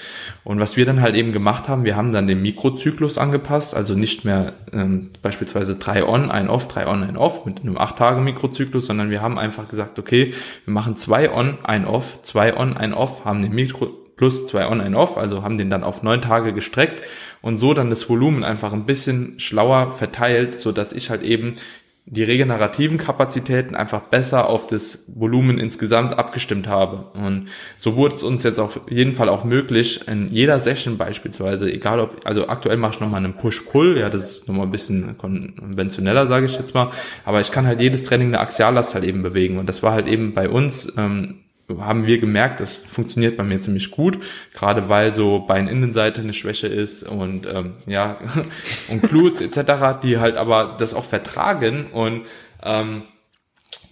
Und 0.45 0.61
was 0.61 0.77
wir 0.77 0.87
dann 0.87 1.01
halt 1.01 1.15
eben 1.15 1.33
gemacht 1.33 1.69
haben, 1.69 1.85
wir 1.85 1.97
haben 1.97 2.13
dann 2.13 2.27
den 2.27 2.43
Mikrozyklus 2.43 3.19
angepasst, 3.19 3.75
also 3.75 3.95
nicht 3.95 4.25
mehr 4.25 4.53
ähm, 4.73 5.11
beispielsweise 5.23 5.77
drei 5.77 6.07
on, 6.07 6.31
ein 6.31 6.49
off, 6.49 6.69
drei 6.69 6.87
on, 6.87 7.03
ein 7.03 7.17
off 7.17 7.45
mit 7.45 7.61
einem 7.61 7.77
acht 7.77 7.99
Tage 7.99 8.21
Mikrozyklus, 8.21 8.87
sondern 8.87 9.11
wir 9.11 9.23
haben 9.23 9.39
einfach 9.39 9.69
gesagt, 9.69 9.99
okay, 9.99 10.33
wir 10.65 10.75
machen 10.75 10.97
zwei 10.97 11.31
on, 11.33 11.59
ein 11.65 11.87
off, 11.87 12.23
zwei 12.23 12.57
on, 12.57 12.77
ein 12.77 12.95
off, 12.95 13.25
haben 13.25 13.43
den 13.43 13.53
Mikro 13.53 13.91
plus 14.17 14.47
zwei 14.47 14.69
on, 14.69 14.81
ein 14.81 14.95
off, 14.95 15.17
also 15.17 15.43
haben 15.43 15.59
den 15.59 15.71
dann 15.71 15.83
auf 15.83 16.03
neun 16.03 16.23
Tage 16.23 16.53
gestreckt 16.53 17.03
und 17.41 17.59
so 17.59 17.75
dann 17.75 17.91
das 17.91 18.09
Volumen 18.09 18.45
einfach 18.45 18.73
ein 18.73 18.87
bisschen 18.87 19.39
schlauer 19.41 19.91
verteilt, 19.91 20.61
so 20.61 20.71
dass 20.71 20.93
ich 20.93 21.11
halt 21.11 21.23
eben 21.23 21.57
die 22.05 22.25
regenerativen 22.25 22.99
Kapazitäten 22.99 23.77
einfach 23.77 24.01
besser 24.01 24.49
auf 24.51 24.67
das 24.67 25.05
Volumen 25.15 25.59
insgesamt 25.59 26.19
abgestimmt 26.19 26.67
habe. 26.67 27.05
Und 27.15 27.49
so 27.79 27.97
wurde 27.97 28.17
es 28.17 28.25
uns 28.25 28.43
jetzt 28.43 28.59
auf 28.59 28.81
jeden 28.91 29.13
Fall 29.13 29.29
auch 29.29 29.45
möglich, 29.45 30.09
in 30.09 30.27
jeder 30.29 30.59
Session 30.59 30.99
beispielsweise, 30.99 31.73
egal 31.73 32.01
ob, 32.01 32.21
also 32.25 32.49
aktuell 32.49 32.77
mache 32.77 32.95
ich 32.95 33.01
nochmal 33.01 33.25
einen 33.25 33.35
Push-Pull, 33.35 33.99
ja, 33.99 34.11
das 34.11 34.31
ist 34.31 34.49
nochmal 34.49 34.67
ein 34.67 34.73
bisschen 34.73 35.17
konventioneller, 35.17 36.27
sage 36.27 36.47
ich 36.47 36.59
jetzt 36.59 36.75
mal, 36.75 36.91
aber 37.25 37.41
ich 37.41 37.53
kann 37.53 37.67
halt 37.67 37.81
jedes 37.81 38.03
Training 38.03 38.29
eine 38.29 38.41
Axiallast 38.41 38.95
halt 38.95 39.05
eben 39.05 39.23
bewegen. 39.23 39.59
Und 39.59 39.69
das 39.69 39.83
war 39.85 39.93
halt 39.93 40.09
eben 40.09 40.35
bei 40.35 40.49
uns 40.49 40.93
ähm, 40.99 41.37
haben 41.81 42.07
wir 42.07 42.19
gemerkt, 42.19 42.61
das 42.61 42.85
funktioniert 42.85 43.37
bei 43.37 43.45
mir 43.45 43.61
ziemlich 43.61 43.91
gut, 43.91 44.19
gerade 44.55 44.89
weil 44.89 45.15
so 45.15 45.41
Beininnenseite 45.41 46.21
eine 46.21 46.33
Schwäche 46.33 46.67
ist 46.67 47.03
und 47.03 47.47
ähm, 47.47 47.75
ja 47.87 48.19
und 48.89 49.03
Glutes 49.03 49.41
etc., 49.41 50.01
die 50.03 50.19
halt 50.19 50.37
aber 50.37 50.77
das 50.79 50.95
auch 50.95 51.05
vertragen 51.05 51.87
und 51.93 52.27
ähm, 52.63 53.03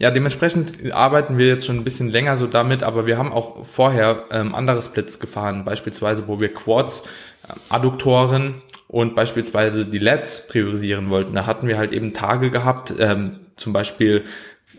ja, 0.00 0.10
dementsprechend 0.10 0.92
arbeiten 0.92 1.36
wir 1.36 1.46
jetzt 1.46 1.66
schon 1.66 1.76
ein 1.76 1.84
bisschen 1.84 2.08
länger 2.08 2.38
so 2.38 2.46
damit, 2.46 2.82
aber 2.82 3.04
wir 3.04 3.18
haben 3.18 3.32
auch 3.32 3.66
vorher 3.66 4.24
ähm, 4.30 4.54
andere 4.54 4.80
Splits 4.80 5.20
gefahren, 5.20 5.66
beispielsweise 5.66 6.26
wo 6.26 6.40
wir 6.40 6.54
Quads, 6.54 7.02
äh, 7.46 7.52
Adduktoren 7.68 8.62
und 8.88 9.14
beispielsweise 9.14 9.84
die 9.84 9.98
LEDs 9.98 10.48
priorisieren 10.48 11.10
wollten. 11.10 11.34
Da 11.34 11.44
hatten 11.44 11.68
wir 11.68 11.76
halt 11.76 11.92
eben 11.92 12.14
Tage 12.14 12.50
gehabt, 12.50 12.94
ähm, 12.98 13.40
zum 13.56 13.74
Beispiel 13.74 14.24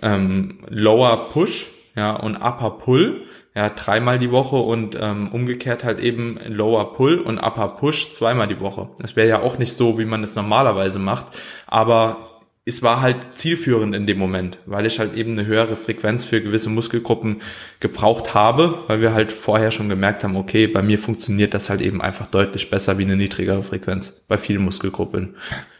ähm, 0.02 0.66
Lower 0.68 1.30
Push, 1.32 1.68
ja, 1.96 2.16
und 2.16 2.38
Upper 2.38 2.72
Pull, 2.72 3.24
ja, 3.56 3.70
dreimal 3.70 4.18
die 4.20 4.32
Woche 4.32 4.56
und 4.56 4.98
ähm, 5.00 5.30
umgekehrt 5.32 5.84
halt 5.84 6.00
eben 6.00 6.40
Lower 6.48 6.94
Pull 6.94 7.20
und 7.20 7.38
Upper 7.38 7.70
Push 7.70 8.14
zweimal 8.14 8.48
die 8.48 8.60
Woche. 8.60 8.90
Das 9.00 9.16
wäre 9.16 9.28
ja 9.28 9.42
auch 9.42 9.58
nicht 9.58 9.74
so, 9.74 10.00
wie 10.00 10.06
man 10.06 10.24
es 10.24 10.36
normalerweise 10.36 11.00
macht, 11.00 11.26
aber 11.68 12.32
es 12.64 12.84
war 12.84 13.02
halt 13.02 13.18
zielführend 13.36 13.96
in 13.96 14.06
dem 14.06 14.20
Moment, 14.20 14.60
weil 14.68 14.86
ich 14.86 15.00
halt 15.00 15.16
eben 15.16 15.32
eine 15.32 15.48
höhere 15.48 15.76
Frequenz 15.76 16.24
für 16.24 16.42
gewisse 16.42 16.70
Muskelgruppen 16.70 17.42
gebraucht 17.80 18.36
habe, 18.36 18.76
weil 18.88 19.02
wir 19.02 19.14
halt 19.14 19.32
vorher 19.32 19.72
schon 19.72 19.90
gemerkt 19.90 20.24
haben, 20.24 20.36
okay, 20.36 20.68
bei 20.68 20.84
mir 20.84 21.00
funktioniert 21.00 21.56
das 21.56 21.70
halt 21.70 21.82
eben 21.82 22.02
einfach 22.02 22.28
deutlich 22.28 22.70
besser 22.70 23.00
wie 23.00 23.04
eine 23.04 23.18
niedrigere 23.18 23.64
Frequenz 23.64 24.12
bei 24.28 24.38
vielen 24.38 24.64
Muskelgruppen. 24.64 25.36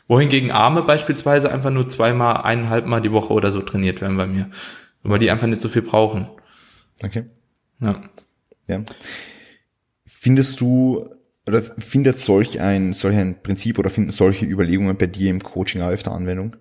Wohingegen 0.08 0.52
Arme 0.52 0.82
beispielsweise 0.82 1.52
einfach 1.52 1.70
nur 1.70 1.88
zweimal, 1.88 2.42
eineinhalb 2.42 2.88
Mal 2.88 3.00
die 3.00 3.12
Woche 3.12 3.32
oder 3.32 3.52
so 3.52 3.62
trainiert 3.62 4.02
werden 4.02 4.18
bei 4.18 4.28
mir 4.28 4.50
weil 5.04 5.20
die 5.20 5.32
einfach 5.32 5.48
nicht 5.48 5.62
so 5.62 5.70
viel 5.70 5.82
brauchen. 5.82 6.28
Okay. 7.04 7.26
Ja. 7.80 8.02
ja. 8.68 8.84
Findest 10.06 10.62
du 10.62 11.10
oder 11.48 11.64
findet 11.80 12.20
solch 12.20 12.62
ein, 12.62 12.94
solch 12.94 13.18
ein 13.18 13.42
Prinzip 13.42 13.80
oder 13.80 13.90
finden 13.90 14.12
solche 14.12 14.46
Überlegungen 14.46 14.96
bei 14.98 15.08
dir 15.08 15.30
im 15.30 15.42
Coaching 15.42 15.82
auch 15.82 15.90
öfter 15.90 16.12
Anwendung? 16.12 16.56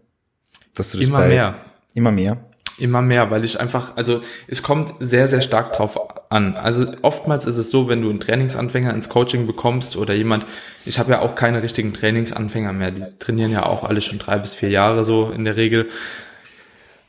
Dass 0.74 0.92
du 0.92 0.98
das 0.98 1.06
immer 1.06 1.18
bei, 1.18 1.28
mehr. 1.28 1.64
Immer 1.94 2.12
mehr. 2.12 2.44
Immer 2.78 3.02
mehr, 3.02 3.30
weil 3.30 3.44
ich 3.44 3.60
einfach, 3.60 3.96
also 3.96 4.22
es 4.48 4.62
kommt 4.62 4.94
sehr, 5.00 5.28
sehr 5.28 5.42
stark 5.42 5.74
drauf 5.74 5.98
an. 6.30 6.56
Also 6.56 6.86
oftmals 7.02 7.44
ist 7.44 7.58
es 7.58 7.70
so, 7.70 7.88
wenn 7.88 8.00
du 8.00 8.08
einen 8.08 8.20
Trainingsanfänger 8.20 8.94
ins 8.94 9.10
Coaching 9.10 9.46
bekommst 9.46 9.96
oder 9.96 10.14
jemand, 10.14 10.46
ich 10.86 10.98
habe 10.98 11.10
ja 11.10 11.20
auch 11.20 11.34
keine 11.34 11.62
richtigen 11.62 11.92
Trainingsanfänger 11.92 12.72
mehr, 12.72 12.90
die 12.90 13.04
trainieren 13.18 13.52
ja 13.52 13.66
auch 13.66 13.84
alle 13.84 14.00
schon 14.00 14.18
drei 14.18 14.38
bis 14.38 14.54
vier 14.54 14.70
Jahre 14.70 15.04
so 15.04 15.30
in 15.30 15.44
der 15.44 15.56
Regel 15.56 15.90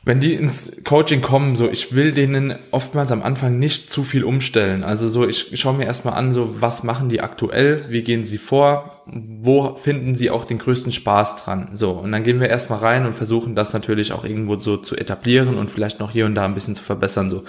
wenn 0.04 0.18
die 0.18 0.34
ins 0.34 0.72
Coaching 0.84 1.22
kommen, 1.22 1.54
so 1.54 1.70
ich 1.70 1.94
will 1.94 2.12
denen 2.12 2.56
oftmals 2.72 3.12
am 3.12 3.22
Anfang 3.22 3.58
nicht 3.58 3.92
zu 3.92 4.02
viel 4.02 4.24
umstellen. 4.24 4.82
Also 4.82 5.08
so, 5.08 5.28
ich 5.28 5.50
schaue 5.60 5.74
mir 5.74 5.84
erstmal 5.84 6.14
an, 6.14 6.32
so 6.32 6.60
was 6.60 6.82
machen 6.82 7.08
die 7.08 7.20
aktuell, 7.20 7.84
wie 7.88 8.02
gehen 8.02 8.24
sie 8.24 8.38
vor, 8.38 9.02
wo 9.06 9.76
finden 9.76 10.16
sie 10.16 10.30
auch 10.30 10.44
den 10.44 10.58
größten 10.58 10.90
Spaß 10.90 11.44
dran. 11.44 11.70
So, 11.74 11.92
und 11.92 12.10
dann 12.10 12.24
gehen 12.24 12.40
wir 12.40 12.48
erstmal 12.48 12.80
rein 12.80 13.06
und 13.06 13.14
versuchen 13.14 13.54
das 13.54 13.72
natürlich 13.72 14.12
auch 14.12 14.24
irgendwo 14.24 14.58
so 14.58 14.76
zu 14.76 14.96
etablieren 14.96 15.56
und 15.56 15.70
vielleicht 15.70 16.00
noch 16.00 16.10
hier 16.10 16.26
und 16.26 16.34
da 16.34 16.44
ein 16.44 16.54
bisschen 16.54 16.74
zu 16.74 16.82
verbessern. 16.82 17.30
So. 17.30 17.44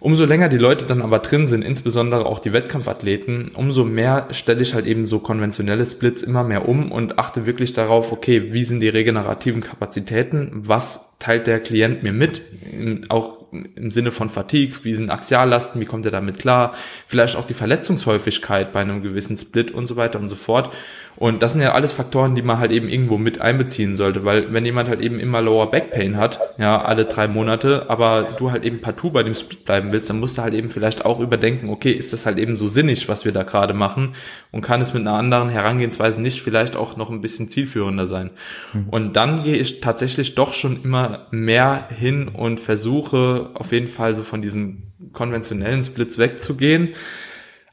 Umso 0.00 0.24
länger 0.24 0.48
die 0.48 0.58
Leute 0.58 0.84
dann 0.86 1.02
aber 1.02 1.18
drin 1.18 1.46
sind, 1.46 1.62
insbesondere 1.62 2.26
auch 2.26 2.38
die 2.38 2.52
Wettkampfathleten, 2.52 3.50
umso 3.54 3.84
mehr 3.84 4.28
stelle 4.30 4.62
ich 4.62 4.74
halt 4.74 4.86
eben 4.86 5.06
so 5.06 5.18
konventionelle 5.18 5.84
Splits 5.84 6.22
immer 6.22 6.44
mehr 6.44 6.68
um 6.68 6.92
und 6.92 7.18
achte 7.18 7.46
wirklich 7.46 7.72
darauf, 7.72 8.12
okay, 8.12 8.52
wie 8.52 8.64
sind 8.64 8.80
die 8.80 8.88
regenerativen 8.88 9.60
Kapazitäten, 9.60 10.50
was 10.54 11.16
teilt 11.18 11.46
der 11.46 11.60
Klient 11.60 12.02
mir 12.02 12.12
mit, 12.12 12.42
auch 13.08 13.38
im 13.50 13.90
Sinne 13.90 14.12
von 14.12 14.30
Fatigue, 14.30 14.80
wie 14.82 14.94
sind 14.94 15.10
Axiallasten, 15.10 15.80
wie 15.80 15.86
kommt 15.86 16.04
er 16.04 16.12
damit 16.12 16.38
klar, 16.38 16.74
vielleicht 17.06 17.36
auch 17.36 17.46
die 17.46 17.54
Verletzungshäufigkeit 17.54 18.72
bei 18.72 18.80
einem 18.80 19.02
gewissen 19.02 19.38
Split 19.38 19.70
und 19.70 19.86
so 19.86 19.96
weiter 19.96 20.20
und 20.20 20.28
so 20.28 20.36
fort. 20.36 20.72
Und 21.18 21.42
das 21.42 21.52
sind 21.52 21.62
ja 21.62 21.72
alles 21.72 21.90
Faktoren, 21.90 22.36
die 22.36 22.42
man 22.42 22.60
halt 22.60 22.70
eben 22.70 22.88
irgendwo 22.88 23.18
mit 23.18 23.40
einbeziehen 23.40 23.96
sollte, 23.96 24.24
weil 24.24 24.52
wenn 24.52 24.64
jemand 24.64 24.88
halt 24.88 25.00
eben 25.00 25.18
immer 25.18 25.42
Lower 25.42 25.68
Back 25.68 25.90
Pain 25.90 26.16
hat, 26.16 26.38
ja, 26.58 26.80
alle 26.80 27.06
drei 27.06 27.26
Monate, 27.26 27.86
aber 27.88 28.24
du 28.38 28.52
halt 28.52 28.62
eben 28.62 28.80
partout 28.80 29.10
bei 29.10 29.24
dem 29.24 29.34
Split 29.34 29.64
bleiben 29.64 29.90
willst, 29.90 30.08
dann 30.08 30.20
musst 30.20 30.38
du 30.38 30.42
halt 30.42 30.54
eben 30.54 30.68
vielleicht 30.68 31.04
auch 31.04 31.18
überdenken, 31.18 31.70
okay, 31.70 31.90
ist 31.90 32.12
das 32.12 32.24
halt 32.24 32.38
eben 32.38 32.56
so 32.56 32.68
sinnig, 32.68 33.08
was 33.08 33.24
wir 33.24 33.32
da 33.32 33.42
gerade 33.42 33.74
machen 33.74 34.14
und 34.52 34.60
kann 34.60 34.80
es 34.80 34.94
mit 34.94 35.00
einer 35.00 35.14
anderen 35.14 35.48
Herangehensweise 35.48 36.20
nicht 36.20 36.40
vielleicht 36.40 36.76
auch 36.76 36.96
noch 36.96 37.10
ein 37.10 37.20
bisschen 37.20 37.50
zielführender 37.50 38.06
sein. 38.06 38.30
Mhm. 38.72 38.88
Und 38.88 39.16
dann 39.16 39.42
gehe 39.42 39.56
ich 39.56 39.80
tatsächlich 39.80 40.36
doch 40.36 40.52
schon 40.52 40.84
immer 40.84 41.26
mehr 41.32 41.88
hin 41.98 42.28
und 42.28 42.60
versuche 42.60 43.50
auf 43.54 43.72
jeden 43.72 43.88
Fall 43.88 44.14
so 44.14 44.22
von 44.22 44.40
diesen 44.40 44.92
konventionellen 45.12 45.82
Splits 45.82 46.16
wegzugehen, 46.18 46.90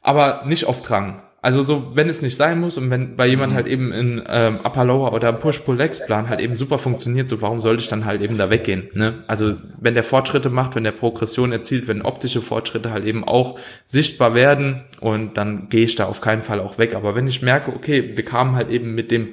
aber 0.02 0.42
nicht 0.46 0.64
auf 0.64 0.82
Drang. 0.82 1.22
Also 1.46 1.62
so, 1.62 1.92
wenn 1.94 2.08
es 2.08 2.22
nicht 2.22 2.34
sein 2.34 2.58
muss 2.58 2.76
und 2.76 2.90
wenn 2.90 3.14
bei 3.14 3.28
jemand 3.28 3.52
mhm. 3.52 3.56
halt 3.56 3.66
eben 3.68 3.92
in 3.92 4.20
ähm, 4.28 4.58
Upper 4.64 4.84
Lower 4.84 5.12
oder 5.12 5.32
Push-Pull-Legs-Plan 5.32 6.28
halt 6.28 6.40
eben 6.40 6.56
super 6.56 6.76
funktioniert, 6.76 7.28
so 7.28 7.40
warum 7.40 7.62
sollte 7.62 7.84
ich 7.84 7.88
dann 7.88 8.04
halt 8.04 8.20
eben 8.20 8.36
da 8.36 8.50
weggehen? 8.50 8.88
Ne? 8.94 9.22
Also 9.28 9.54
wenn 9.78 9.94
der 9.94 10.02
Fortschritte 10.02 10.50
macht, 10.50 10.74
wenn 10.74 10.82
der 10.82 10.90
Progression 10.90 11.52
erzielt, 11.52 11.86
wenn 11.86 12.02
optische 12.02 12.42
Fortschritte 12.42 12.90
halt 12.90 13.04
eben 13.04 13.22
auch 13.22 13.60
sichtbar 13.84 14.34
werden 14.34 14.86
und 14.98 15.36
dann 15.36 15.68
gehe 15.68 15.84
ich 15.84 15.94
da 15.94 16.06
auf 16.06 16.20
keinen 16.20 16.42
Fall 16.42 16.58
auch 16.58 16.78
weg. 16.78 16.96
Aber 16.96 17.14
wenn 17.14 17.28
ich 17.28 17.42
merke, 17.42 17.72
okay, 17.72 18.16
wir 18.16 18.24
kamen 18.24 18.56
halt 18.56 18.68
eben 18.68 18.96
mit 18.96 19.12
dem 19.12 19.28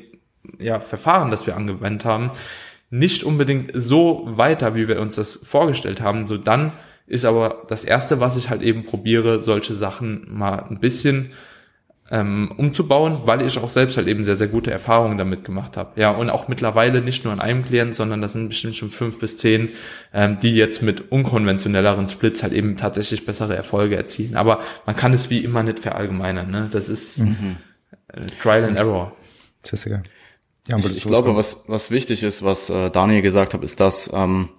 ja, 0.59 0.81
Verfahren, 0.81 1.31
das 1.31 1.47
wir 1.47 1.57
angewendet 1.57 2.05
haben, 2.05 2.29
nicht 2.91 3.23
unbedingt 3.23 3.71
so 3.73 4.21
weiter, 4.27 4.75
wie 4.75 4.87
wir 4.87 5.01
uns 5.01 5.15
das 5.15 5.37
vorgestellt 5.37 5.99
haben, 5.99 6.27
so 6.27 6.37
dann 6.37 6.73
ist 7.07 7.25
aber 7.25 7.63
das 7.69 7.83
erste, 7.83 8.19
was 8.19 8.37
ich 8.37 8.51
halt 8.51 8.61
eben 8.61 8.85
probiere, 8.85 9.41
solche 9.41 9.73
Sachen 9.73 10.27
mal 10.29 10.63
ein 10.69 10.79
bisschen 10.79 11.31
ähm, 12.11 12.51
umzubauen, 12.57 13.21
weil 13.25 13.41
ich 13.41 13.57
auch 13.57 13.69
selbst 13.69 13.97
halt 13.97 14.07
eben 14.07 14.23
sehr, 14.23 14.35
sehr 14.35 14.47
gute 14.47 14.71
Erfahrungen 14.71 15.17
damit 15.17 15.45
gemacht 15.45 15.77
habe. 15.77 15.99
Ja, 15.99 16.11
und 16.11 16.29
auch 16.29 16.47
mittlerweile 16.47 17.01
nicht 17.01 17.23
nur 17.23 17.31
an 17.33 17.39
einem 17.39 17.63
Klient, 17.63 17.95
sondern 17.95 18.21
das 18.21 18.33
sind 18.33 18.49
bestimmt 18.49 18.75
schon 18.75 18.89
fünf 18.89 19.19
bis 19.19 19.37
zehn, 19.37 19.69
ähm, 20.13 20.37
die 20.41 20.53
jetzt 20.53 20.81
mit 20.81 21.11
unkonventionelleren 21.11 22.07
Splits 22.07 22.43
halt 22.43 22.53
eben 22.53 22.75
tatsächlich 22.75 23.25
bessere 23.25 23.55
Erfolge 23.55 23.95
erzielen. 23.95 24.35
Aber 24.35 24.59
man 24.85 24.95
kann 24.95 25.13
es 25.13 25.29
wie 25.29 25.39
immer 25.39 25.63
nicht 25.63 25.79
verallgemeinern. 25.79 26.51
Ne? 26.51 26.69
Das 26.71 26.89
ist 26.89 27.19
mhm. 27.19 27.57
äh, 28.09 28.21
Trial 28.41 28.65
and 28.65 28.77
Error. 28.77 29.13
Das 29.61 29.73
ist 29.73 29.85
egal. 29.85 30.03
Ja, 30.67 30.77
ich, 30.77 30.91
ich 30.91 31.03
glaube, 31.05 31.35
was, 31.35 31.63
was 31.67 31.89
wichtig 31.89 32.23
ist, 32.23 32.43
was 32.43 32.69
äh, 32.69 32.89
Daniel 32.89 33.21
gesagt 33.21 33.53
hat, 33.53 33.63
ist, 33.63 33.79
dass 33.79 34.11
ähm, 34.13 34.49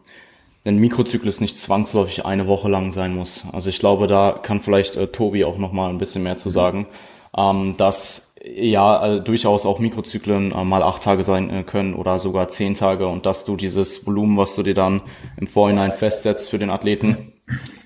ein 0.65 0.79
Mikrozyklus 0.79 1.41
nicht 1.41 1.59
zwangsläufig 1.59 2.25
eine 2.25 2.47
Woche 2.47 2.69
lang 2.69 2.91
sein 2.91 3.15
muss. 3.15 3.45
Also 3.53 3.69
ich 3.71 3.79
glaube, 3.79 4.07
da 4.07 4.41
kann 4.43 4.61
vielleicht 4.61 4.97
äh, 4.97 5.09
Tobi 5.09 5.45
auch 5.45 5.59
noch 5.59 5.73
mal 5.73 5.91
ein 5.91 5.99
bisschen 5.99 6.23
mehr 6.23 6.37
zu 6.37 6.49
sagen, 6.51 6.87
ähm, 7.37 7.77
dass 7.77 8.35
ja 8.45 9.17
äh, 9.17 9.21
durchaus 9.21 9.65
auch 9.65 9.79
Mikrozyklen 9.79 10.53
äh, 10.53 10.65
mal 10.65 10.83
acht 10.83 11.03
Tage 11.03 11.25
sein 11.25 11.51
äh, 11.51 11.63
können 11.63 11.95
oder 11.95 12.19
sogar 12.19 12.49
zehn 12.49 12.75
Tage 12.75 13.09
und 13.09 13.27
dass 13.27 13.45
du 13.45 13.57
dieses 13.57 14.07
Volumen, 14.07 14.37
was 14.37 14.55
du 14.55 14.63
dir 14.63 14.75
dann 14.75 15.01
im 15.39 15.47
Vorhinein 15.47 15.93
festsetzt 15.93 16.51
für 16.51 16.59
den 16.59 16.71
Athleten, 16.71 17.33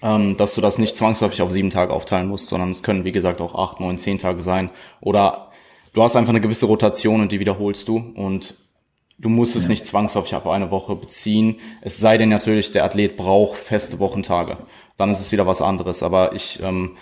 ähm, 0.02 0.37
dass 0.37 0.54
du 0.54 0.61
das 0.61 0.78
nicht 0.78 0.96
zwangsläufig 0.96 1.42
auf 1.42 1.52
sieben 1.52 1.70
Tage 1.70 1.92
aufteilen 1.92 2.28
musst, 2.28 2.48
sondern 2.48 2.72
es 2.72 2.82
können 2.82 3.04
wie 3.04 3.12
gesagt 3.12 3.40
auch 3.40 3.54
acht, 3.54 3.80
neun, 3.80 3.98
zehn 3.98 4.18
Tage 4.18 4.42
sein 4.42 4.70
oder 5.00 5.52
du 5.92 6.02
hast 6.02 6.16
einfach 6.16 6.30
eine 6.30 6.40
gewisse 6.40 6.66
Rotation 6.66 7.20
und 7.20 7.30
die 7.30 7.40
wiederholst 7.40 7.87
du 7.88 7.96
und 8.14 8.54
Du 9.20 9.28
musst 9.28 9.56
es 9.56 9.64
ja. 9.64 9.70
nicht 9.70 9.84
zwangsläufig 9.84 10.37
auf 10.37 10.46
eine 10.46 10.70
Woche 10.70 10.94
beziehen. 10.94 11.58
Es 11.80 11.98
sei 11.98 12.18
denn 12.18 12.28
natürlich, 12.28 12.70
der 12.70 12.84
Athlet 12.84 13.16
braucht 13.16 13.56
feste 13.56 13.98
Wochentage. 13.98 14.58
Dann 14.96 15.11
ist 15.11 15.18
es 15.18 15.32
wieder 15.32 15.44
was 15.44 15.61
anderes. 15.61 16.04
Aber 16.04 16.34
ich, 16.34 16.62
ähm, 16.62 16.96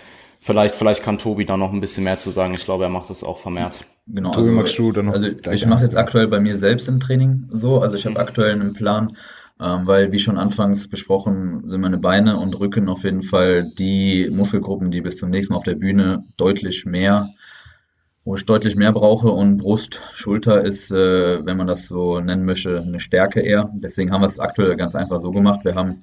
vielleicht, 0.46 0.74
vielleicht 0.74 1.02
kann 1.02 1.18
Tobi 1.18 1.44
da 1.44 1.56
noch 1.56 1.72
ein 1.72 1.80
bisschen 1.80 2.04
mehr 2.04 2.18
zu 2.18 2.30
sagen. 2.30 2.54
Ich 2.54 2.64
glaube, 2.64 2.85
er 2.85 2.90
macht 2.90 3.11
das 3.11 3.24
auch 3.24 3.38
vermehrt. 3.38 3.80
Genau. 4.06 4.30
Tobi, 4.30 4.48
also, 4.48 4.56
magst 4.56 4.78
du 4.78 4.92
da 4.92 5.02
noch? 5.02 5.12
Also 5.12 5.28
ich 5.52 5.66
mache 5.66 5.85
jetzt 5.85 5.96
aktuell 5.96 6.28
bei 6.28 6.40
mir 6.40 6.56
selbst 6.56 6.88
im 6.88 7.00
Training 7.00 7.48
so. 7.50 7.80
Also 7.80 7.96
ich 7.96 8.04
habe 8.04 8.14
mhm. 8.14 8.20
aktuell 8.20 8.52
einen 8.52 8.72
Plan, 8.72 9.16
ähm, 9.61 9.87
weil 9.87 10.12
wie 10.12 10.18
schon 10.18 10.38
anfangs 10.38 10.88
besprochen 10.88 11.68
sind 11.68 11.80
meine 11.80 11.98
Beine 11.98 12.38
und 12.38 12.59
Rücken 12.59 12.88
auf 12.88 13.04
jeden 13.04 13.22
Fall 13.22 13.70
die 13.78 14.30
Muskelgruppen, 14.30 14.90
die 14.90 15.00
bis 15.00 15.16
zum 15.16 15.30
nächsten 15.30 15.52
Mal 15.52 15.59
auf 15.59 15.64
der 15.64 15.74
Bühne 15.74 16.24
deutlich 16.37 16.87
mehr 16.87 17.30
wo 18.26 18.35
ich 18.35 18.44
deutlich 18.44 18.74
mehr 18.74 18.90
brauche 18.90 19.30
und 19.30 19.56
Brust, 19.56 20.02
Schulter 20.12 20.64
ist, 20.64 20.90
äh, 20.90 21.46
wenn 21.46 21.56
man 21.56 21.68
das 21.68 21.87
so 21.87 22.18
nennen 22.18 22.44
möchte, 22.44 22.80
eine 22.80 22.98
Stärke 22.98 23.40
eher. 23.40 23.70
Deswegen 23.74 24.11
haben 24.11 24.22
wir 24.22 24.26
es 24.26 24.40
aktuell 24.40 24.76
ganz 24.76 24.96
einfach 24.96 25.20
so 25.20 25.30
gemacht. 25.30 25.64
Wir 25.64 25.76
haben 25.76 26.02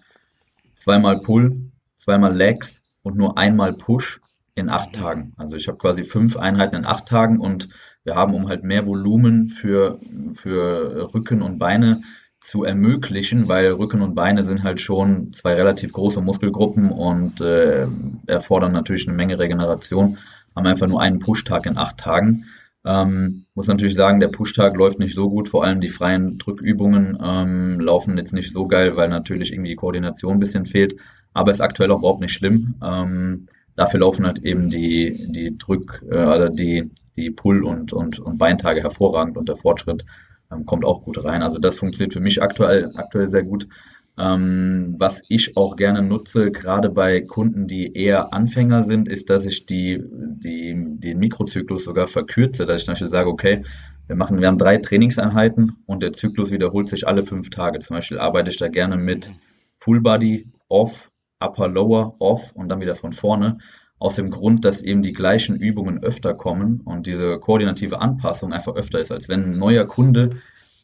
zweimal 0.78 1.20
Pull, 1.20 1.70
zweimal 1.98 2.34
Legs 2.34 2.82
und 3.04 3.18
nur 3.18 3.38
einmal 3.38 3.74
Push 3.74 4.22
in 4.56 4.70
acht 4.70 4.94
Tagen. 4.94 5.34
Also 5.38 5.56
ich 5.56 5.68
habe 5.68 5.78
quasi 5.78 6.04
fünf 6.04 6.38
Einheiten 6.38 6.76
in 6.76 6.86
acht 6.86 7.08
Tagen 7.08 7.40
und 7.40 7.70
wir 8.04 8.16
haben, 8.16 8.34
um 8.34 8.48
halt 8.48 8.64
mehr 8.64 8.86
Volumen 8.86 9.50
für, 9.50 10.00
für 10.34 11.14
Rücken 11.14 11.42
und 11.42 11.58
Beine 11.58 12.02
zu 12.42 12.66
ermöglichen, 12.66 13.48
weil 13.48 13.72
Rücken 13.72 14.02
und 14.02 14.16
Beine 14.16 14.44
sind 14.44 14.64
halt 14.64 14.82
schon 14.82 15.32
zwei 15.34 15.54
relativ 15.54 15.94
große 15.94 16.20
Muskelgruppen 16.22 16.92
und 16.92 17.40
äh, 17.40 17.88
erfordern 18.28 18.74
natürlich 18.74 19.08
eine 19.08 19.16
Menge 19.16 19.40
Regeneration 19.40 20.18
haben 20.56 20.68
einfach 20.68 20.88
nur 20.88 21.02
einen 21.02 21.20
Pushtag 21.20 21.66
in 21.66 21.78
acht 21.78 21.98
Tagen. 21.98 22.46
Ähm, 22.86 23.46
muss 23.56 23.68
natürlich 23.68 23.96
sagen, 23.96 24.20
der 24.20 24.28
Pushtag 24.28 24.76
läuft 24.76 25.00
nicht 25.00 25.16
so 25.16 25.30
gut, 25.30 25.48
vor 25.48 25.64
allem 25.64 25.80
die 25.80 25.90
freien 25.90 26.38
Drückübungen 26.38 27.18
ähm, 27.24 27.80
laufen 27.80 28.18
jetzt 28.18 28.34
nicht 28.34 28.52
so 28.52 28.68
geil, 28.68 28.98
weil 28.98 29.08
natürlich 29.08 29.54
irgendwie 29.54 29.70
die 29.70 29.78
Koordination 29.78 30.34
ein 30.34 30.40
bisschen 30.40 30.66
fehlt, 30.66 30.96
aber 31.34 31.52
ist 31.52 31.62
aktuell 31.62 31.92
auch 31.92 32.00
überhaupt 32.00 32.20
nicht 32.20 32.34
schlimm. 32.34 32.76
Ähm, 32.84 33.48
dafür 33.76 34.02
laufen 34.02 34.26
halt 34.26 34.40
eben 34.40 34.70
die, 34.70 35.28
die 35.30 35.58
Drück, 35.58 36.04
äh, 36.10 36.16
also 36.16 36.54
die, 36.54 36.92
die 37.16 37.32
Pull- 37.32 37.64
und, 37.64 37.94
und, 37.94 38.20
und 38.20 38.38
Beintage 38.38 38.82
hervorragend 38.82 39.38
und 39.38 39.50
der 39.50 39.56
Fortschritt 39.56 40.06
ähm, 40.52 40.66
kommt 40.66 40.86
auch 40.86 41.04
gut 41.04 41.24
rein. 41.24 41.42
Also 41.42 41.60
das 41.60 41.78
funktioniert 41.78 42.14
für 42.14 42.20
mich 42.20 42.42
aktuell, 42.42 42.92
aktuell 42.96 43.28
sehr 43.28 43.44
gut. 43.44 43.68
Ähm, 44.16 44.96
was 45.00 45.24
ich 45.28 45.58
auch 45.58 45.76
gerne 45.76 46.04
nutze, 46.04 46.52
gerade 46.52 46.90
bei 46.90 47.22
Kunden, 47.22 47.68
die 47.68 47.94
eher 47.96 48.32
Anfänger 48.32 48.84
sind, 48.84 49.08
ist, 49.08 49.32
dass 49.32 49.48
ich 49.48 49.66
die, 49.66 50.04
die, 50.04 50.76
den 50.78 51.18
Mikrozyklus 51.18 51.84
sogar 51.84 52.06
verkürze, 52.06 52.68
dass 52.68 52.82
ich 52.82 52.86
zum 52.86 52.92
Beispiel 52.92 53.08
sage, 53.08 53.30
okay, 53.30 53.64
wir 54.06 54.16
machen, 54.16 54.40
wir 54.40 54.48
haben 54.48 54.58
drei 54.58 54.78
Trainingseinheiten 54.78 55.78
und 55.88 56.04
der 56.04 56.14
Zyklus 56.14 56.52
wiederholt 56.52 56.90
sich 56.90 57.08
alle 57.08 57.24
fünf 57.24 57.50
Tage. 57.50 57.80
Zum 57.80 57.96
Beispiel 57.96 58.20
arbeite 58.20 58.52
ich 58.52 58.58
da 58.58 58.68
gerne 58.68 58.98
mit 58.98 59.32
Full 59.80 60.02
Body, 60.02 60.48
Off, 60.68 61.12
Upper 61.44 61.68
Lower, 61.68 62.16
Off 62.20 62.52
und 62.54 62.70
dann 62.70 62.82
wieder 62.82 62.96
von 62.96 63.14
vorne. 63.14 63.60
Aus 64.00 64.16
dem 64.16 64.32
Grund, 64.32 64.66
dass 64.66 64.82
eben 64.82 65.02
die 65.02 65.14
gleichen 65.14 65.56
Übungen 65.56 66.04
öfter 66.04 66.34
kommen 66.34 66.82
und 66.84 67.08
diese 67.08 67.40
koordinative 67.40 68.02
Anpassung 68.02 68.52
einfach 68.52 68.76
öfter 68.76 69.00
ist, 69.00 69.12
als 69.12 69.30
wenn 69.30 69.44
ein 69.44 69.58
neuer 69.58 69.86
Kunde 69.86 70.32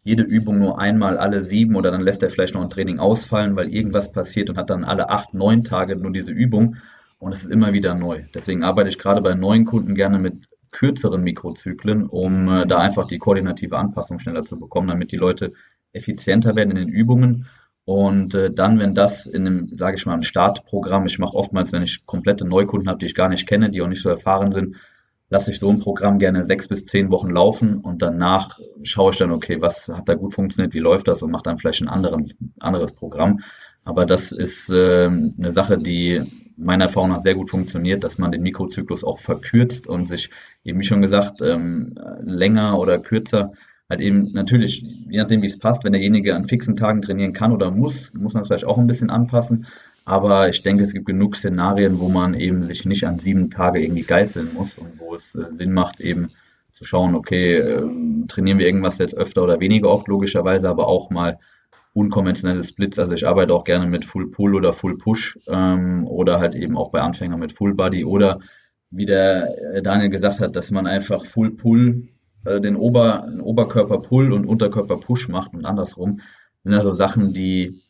jede 0.04 0.24
Übung 0.24 0.60
nur 0.60 0.80
einmal 0.80 1.18
alle 1.18 1.44
sieben 1.44 1.76
oder 1.76 1.92
dann 1.92 2.02
lässt 2.02 2.24
er 2.24 2.30
vielleicht 2.30 2.54
noch 2.54 2.62
ein 2.62 2.70
Training 2.70 3.00
ausfallen, 3.00 3.56
weil 3.56 3.74
irgendwas 3.74 4.12
passiert 4.12 4.50
und 4.50 4.58
hat 4.58 4.70
dann 4.70 4.86
alle 4.86 5.10
acht, 5.10 5.34
neun 5.34 5.64
Tage 5.64 5.96
nur 5.98 6.12
diese 6.12 6.32
Übung 6.32 6.78
und 7.20 7.34
es 7.34 7.44
ist 7.44 7.52
immer 7.52 7.74
wieder 7.74 7.94
neu. 7.96 8.24
Deswegen 8.34 8.64
arbeite 8.64 8.90
ich 8.90 8.98
gerade 8.98 9.22
bei 9.22 9.34
neuen 9.34 9.66
Kunden 9.66 9.96
gerne 9.96 10.18
mit 10.20 10.48
kürzeren 10.72 11.24
Mikrozyklen, 11.24 12.08
um 12.08 12.48
äh, 12.48 12.68
da 12.68 12.78
einfach 12.78 13.08
die 13.08 13.18
koordinative 13.18 13.78
Anpassung 13.78 14.20
schneller 14.20 14.46
zu 14.46 14.60
bekommen, 14.60 14.88
damit 14.88 15.12
die 15.12 15.18
Leute 15.18 15.54
effizienter 15.92 16.56
werden 16.56 16.72
in 16.72 16.78
den 16.78 16.90
Übungen 16.90 17.48
und 17.90 18.36
äh, 18.36 18.52
dann, 18.52 18.78
wenn 18.78 18.94
das 18.94 19.26
in 19.26 19.48
einem, 19.48 19.76
sage 19.76 19.96
ich 19.96 20.06
mal, 20.06 20.14
ein 20.14 20.22
Startprogramm, 20.22 21.08
ich 21.08 21.18
mache 21.18 21.34
oftmals, 21.34 21.72
wenn 21.72 21.82
ich 21.82 22.06
komplette 22.06 22.46
Neukunden 22.46 22.88
habe, 22.88 23.00
die 23.00 23.08
ich 23.08 23.16
gar 23.16 23.30
nicht 23.30 23.48
kenne, 23.48 23.72
die 23.72 23.82
auch 23.82 23.88
nicht 23.88 24.04
so 24.04 24.10
erfahren 24.10 24.52
sind, 24.52 24.76
lasse 25.32 25.50
ich 25.50 25.58
so 25.58 25.72
ein 25.72 25.80
Programm 25.80 26.20
gerne 26.20 26.46
sechs 26.46 26.68
bis 26.68 26.86
zehn 26.86 27.10
Wochen 27.10 27.32
laufen 27.32 27.80
und 27.80 28.04
danach 28.04 28.60
schaue 28.84 29.10
ich 29.10 29.18
dann, 29.18 29.32
okay, 29.32 29.60
was 29.60 29.90
hat 29.90 30.08
da 30.08 30.14
gut 30.14 30.36
funktioniert, 30.36 30.76
wie 30.76 30.80
läuft 30.80 31.08
das 31.08 31.24
und 31.24 31.32
mache 31.32 31.42
dann 31.42 31.58
vielleicht 31.58 31.82
ein 31.82 31.88
anderen, 31.88 32.32
anderes 32.60 32.92
Programm. 32.92 33.40
Aber 33.84 34.06
das 34.06 34.32
ist 34.32 34.70
äh, 34.70 35.06
eine 35.08 35.52
Sache, 35.52 35.80
die 35.80 36.22
meiner 36.58 36.86
Erfahrung 36.86 37.10
nach 37.10 37.22
sehr 37.22 37.34
gut 37.34 37.50
funktioniert, 37.50 38.04
dass 38.04 38.20
man 38.20 38.32
den 38.32 38.44
Mikrozyklus 38.44 39.04
auch 39.04 39.18
verkürzt 39.18 39.88
und 39.88 40.08
sich 40.08 40.30
eben, 40.64 40.80
wie 40.80 40.86
schon 40.86 41.02
gesagt, 41.02 41.42
ähm, 41.42 41.96
länger 42.22 42.78
oder 42.78 43.00
kürzer 43.00 43.50
halt 43.90 44.02
eben 44.02 44.32
natürlich, 44.34 44.82
je 44.82 45.18
nachdem 45.18 45.42
wie 45.42 45.48
es 45.48 45.58
passt, 45.58 45.84
wenn 45.84 45.94
derjenige 45.94 46.36
an 46.36 46.46
fixen 46.46 46.76
Tagen 46.76 47.02
trainieren 47.02 47.34
kann 47.34 47.52
oder 47.52 47.72
muss, 47.72 48.14
muss 48.14 48.34
man 48.34 48.42
es 48.42 48.48
vielleicht 48.48 48.66
auch 48.66 48.78
ein 48.78 48.88
bisschen 48.88 49.10
anpassen. 49.10 49.66
Aber 50.06 50.50
ich 50.50 50.64
denke, 50.64 50.84
es 50.84 50.94
gibt 50.94 51.06
genug 51.06 51.36
Szenarien, 51.36 52.00
wo 52.00 52.10
man 52.10 52.34
eben 52.34 52.64
sich 52.64 52.86
nicht 52.86 53.06
an 53.06 53.20
sieben 53.20 53.50
Tage 53.50 53.82
irgendwie 53.82 54.04
geißeln 54.04 54.54
muss 54.54 54.78
und 54.78 55.00
wo 55.00 55.16
es 55.16 55.36
äh, 55.36 55.50
Sinn 55.52 55.74
macht, 55.74 56.02
eben 56.02 56.30
zu 56.72 56.86
schauen, 56.86 57.16
okay, 57.16 57.58
äh, 57.58 57.84
trainieren 58.28 58.60
wir 58.60 58.66
irgendwas 58.66 58.98
jetzt 59.00 59.16
öfter 59.16 59.44
oder 59.44 59.60
weniger 59.60 59.90
oft, 59.90 60.08
logischerweise, 60.08 60.70
aber 60.70 60.88
auch 60.88 61.10
mal 61.10 61.40
unkonventionelle 61.94 62.64
Splits. 62.64 63.00
Also 63.00 63.14
ich 63.14 63.28
arbeite 63.28 63.54
auch 63.54 63.64
gerne 63.64 63.88
mit 63.88 64.06
Full 64.06 64.30
Pull 64.30 64.56
oder 64.56 64.74
Full 64.74 64.98
Push 64.98 65.38
ähm, 65.48 66.08
oder 66.08 66.40
halt 66.40 66.56
eben 66.56 66.78
auch 66.78 66.92
bei 66.92 67.02
Anfängern 67.02 67.40
mit 67.40 67.52
Full 67.52 67.74
Body 67.74 68.06
oder 68.06 68.40
wie 68.92 69.06
der 69.06 69.76
äh, 69.76 69.82
Daniel 69.82 70.10
gesagt 70.10 70.40
hat, 70.40 70.56
dass 70.56 70.72
man 70.72 70.88
einfach 70.88 71.26
Full 71.26 71.52
Pull 71.52 72.08
äh, 72.46 72.62
den, 72.62 72.76
Ober, 72.76 73.28
den 73.30 73.42
Oberkörper 73.42 74.00
Pull 74.00 74.32
und 74.34 74.46
Unterkörper 74.46 74.98
Push 74.98 75.30
macht 75.30 75.54
und 75.54 75.66
andersrum. 75.66 76.18
Das 76.18 76.26
sind 76.64 76.74
also 76.74 76.94
Sachen, 76.94 77.34
die 77.34 77.82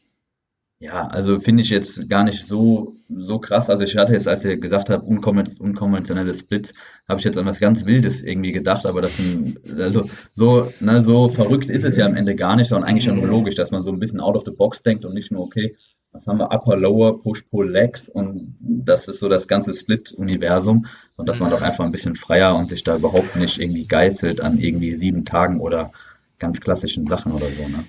ja, 0.82 1.08
also 1.08 1.42
finde 1.42 1.62
ich 1.62 1.70
jetzt 1.70 2.08
gar 2.08 2.24
nicht 2.24 2.46
so, 2.46 2.96
so 3.10 3.40
krass. 3.40 3.70
Also 3.70 3.84
ich 3.84 3.98
hatte 3.98 4.14
jetzt, 4.14 4.30
als 4.30 4.46
ihr 4.46 4.56
gesagt 4.56 4.90
habt, 4.90 5.06
unkonventionelle 5.06 6.34
Splits, 6.34 6.74
habe 7.08 7.20
ich 7.20 7.26
jetzt 7.26 7.38
an 7.38 7.46
was 7.46 7.60
ganz 7.60 7.86
Wildes 7.86 8.24
irgendwie 8.24 8.54
gedacht, 8.54 8.86
aber 8.86 9.02
das 9.02 9.18
sind, 9.18 9.60
also 9.78 10.10
so, 10.34 10.72
ne, 10.80 11.04
so 11.04 11.28
verrückt 11.28 11.70
ist 11.70 11.84
es 11.84 11.98
ja 11.98 12.06
am 12.06 12.16
Ende 12.16 12.34
gar 12.34 12.56
nicht, 12.56 12.70
sondern 12.70 12.90
eigentlich 12.90 13.08
nur 13.08 13.28
logisch, 13.28 13.56
dass 13.56 13.72
man 13.72 13.84
so 13.84 13.92
ein 13.92 14.00
bisschen 14.00 14.22
out 14.22 14.38
of 14.38 14.44
the 14.46 14.52
box 14.52 14.82
denkt 14.82 15.04
und 15.04 15.14
nicht 15.14 15.34
nur, 15.34 15.44
okay, 15.44 15.76
was 16.12 16.28
haben 16.28 16.40
wir, 16.40 16.52
Upper, 16.52 16.76
Lower, 16.76 17.22
Push, 17.22 17.44
Pull, 17.50 17.70
Legs. 17.70 18.10
Und 18.10 18.56
das 18.60 19.08
ist 19.08 19.20
so 19.20 19.30
das 19.30 19.48
ganze 19.48 19.74
Split-Universum. 19.74 20.88
Und 21.16 21.30
dass 21.30 21.40
man 21.40 21.52
doch 21.52 21.62
einfach 21.62 21.86
ein 21.86 21.92
bisschen 21.92 22.16
freier 22.16 22.56
und 22.56 22.70
sich 22.70 22.84
da 22.84 22.96
überhaupt 22.96 23.36
nicht 23.36 23.60
irgendwie 23.60 23.86
geißelt 23.86 24.42
an 24.42 24.60
irgendwie 24.60 24.96
sieben 24.96 25.26
Tagen 25.26 25.60
oder 25.60 25.92
ganz 26.40 26.62
klassischen 26.62 27.06
Sachen 27.06 27.34
oder 27.34 27.48
so, 27.48 27.68
ne? 27.68 27.86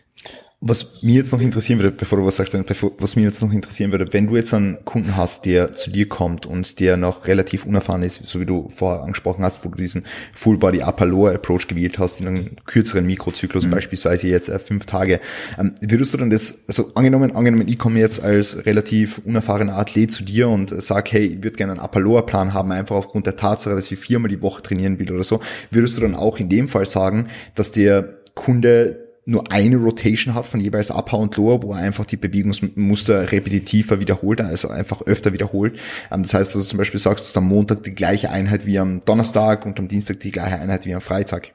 Was 0.63 1.03
mir 1.03 1.15
jetzt 1.15 1.33
noch 1.33 1.41
interessieren 1.41 1.79
würde, 1.79 1.97
bevor 1.97 2.19
du 2.19 2.27
was 2.27 2.37
sagst, 2.37 2.55
was 2.55 3.17
mir 3.17 3.23
jetzt 3.23 3.41
noch 3.41 3.51
interessieren 3.51 3.93
würde, 3.93 4.13
wenn 4.13 4.27
du 4.27 4.37
jetzt 4.37 4.53
einen 4.53 4.85
Kunden 4.85 5.17
hast, 5.17 5.47
der 5.47 5.73
zu 5.73 5.91
dir 5.91 6.07
kommt 6.07 6.45
und 6.45 6.81
der 6.81 6.99
noch 6.99 7.27
relativ 7.27 7.65
unerfahren 7.65 8.03
ist, 8.03 8.29
so 8.29 8.41
wie 8.41 8.45
du 8.45 8.69
vorher 8.69 9.03
angesprochen 9.03 9.43
hast, 9.43 9.65
wo 9.65 9.71
du 9.71 9.77
diesen 9.79 10.05
Full 10.35 10.59
Body 10.59 10.83
Upper 10.83 11.07
Lower 11.07 11.33
Approach 11.33 11.67
gewählt 11.67 11.99
hast, 11.99 12.21
in 12.21 12.27
einem 12.27 12.57
kürzeren 12.67 13.07
Mikrozyklus, 13.07 13.65
mhm. 13.65 13.71
beispielsweise 13.71 14.29
jetzt 14.29 14.51
äh, 14.51 14.59
fünf 14.59 14.85
Tage, 14.85 15.21
ähm, 15.59 15.77
würdest 15.81 16.13
du 16.13 16.19
dann 16.19 16.29
das, 16.29 16.65
also 16.69 16.93
angenommen, 16.95 17.35
angenommen, 17.35 17.67
ich 17.67 17.79
komme 17.79 17.99
jetzt 17.99 18.23
als 18.23 18.67
relativ 18.67 19.23
unerfahrener 19.25 19.79
Athlet 19.79 20.13
zu 20.13 20.25
dir 20.25 20.51
und 20.51 20.75
sag, 20.83 21.11
hey, 21.11 21.25
ich 21.25 21.43
würde 21.43 21.57
gerne 21.57 21.73
einen 21.73 21.81
Upper 21.81 22.01
Lower 22.01 22.27
Plan 22.27 22.53
haben, 22.53 22.71
einfach 22.71 22.97
aufgrund 22.97 23.25
der 23.25 23.37
Tatsache, 23.37 23.75
dass 23.75 23.91
ich 23.91 23.99
viermal 23.99 24.29
die 24.29 24.43
Woche 24.43 24.61
trainieren 24.61 24.99
will 24.99 25.11
oder 25.11 25.25
so, 25.25 25.41
würdest 25.71 25.97
du 25.97 26.03
dann 26.03 26.15
auch 26.15 26.39
in 26.39 26.51
dem 26.51 26.69
Fall 26.69 26.85
sagen, 26.85 27.29
dass 27.55 27.71
der 27.71 28.19
Kunde 28.35 29.10
nur 29.27 29.51
eine 29.51 29.77
Rotation 29.77 30.35
hat 30.35 30.47
von 30.47 30.61
jeweils 30.61 30.91
Upper 30.91 31.19
und 31.19 31.37
Lower, 31.37 31.63
wo 31.63 31.73
er 31.73 31.79
einfach 31.79 32.07
die 32.07 32.17
Bewegungsmuster 32.17 33.31
repetitiver 33.31 34.01
wiederholt, 34.01 34.41
also 34.41 34.69
einfach 34.69 35.03
öfter 35.03 35.33
wiederholt. 35.33 35.79
Ähm, 36.11 36.23
das 36.23 36.35
heißt, 36.35 36.55
dass 36.55 36.65
du 36.65 36.69
zum 36.69 36.79
Beispiel 36.79 37.01
sagst, 37.01 37.35
du 37.35 37.39
am 37.39 37.49
Montag 37.49 37.83
die 37.85 37.95
gleiche 37.95 38.31
Einheit 38.31 38.67
wie 38.67 38.79
am 38.79 39.01
Donnerstag 39.01 39.67
und 39.67 39.79
am 39.79 39.89
Dienstag 39.89 40.21
die 40.21 40.31
gleiche 40.31 40.59
Einheit 40.59 40.87
wie 40.87 40.95
am 40.95 41.01
Freitag. 41.01 41.53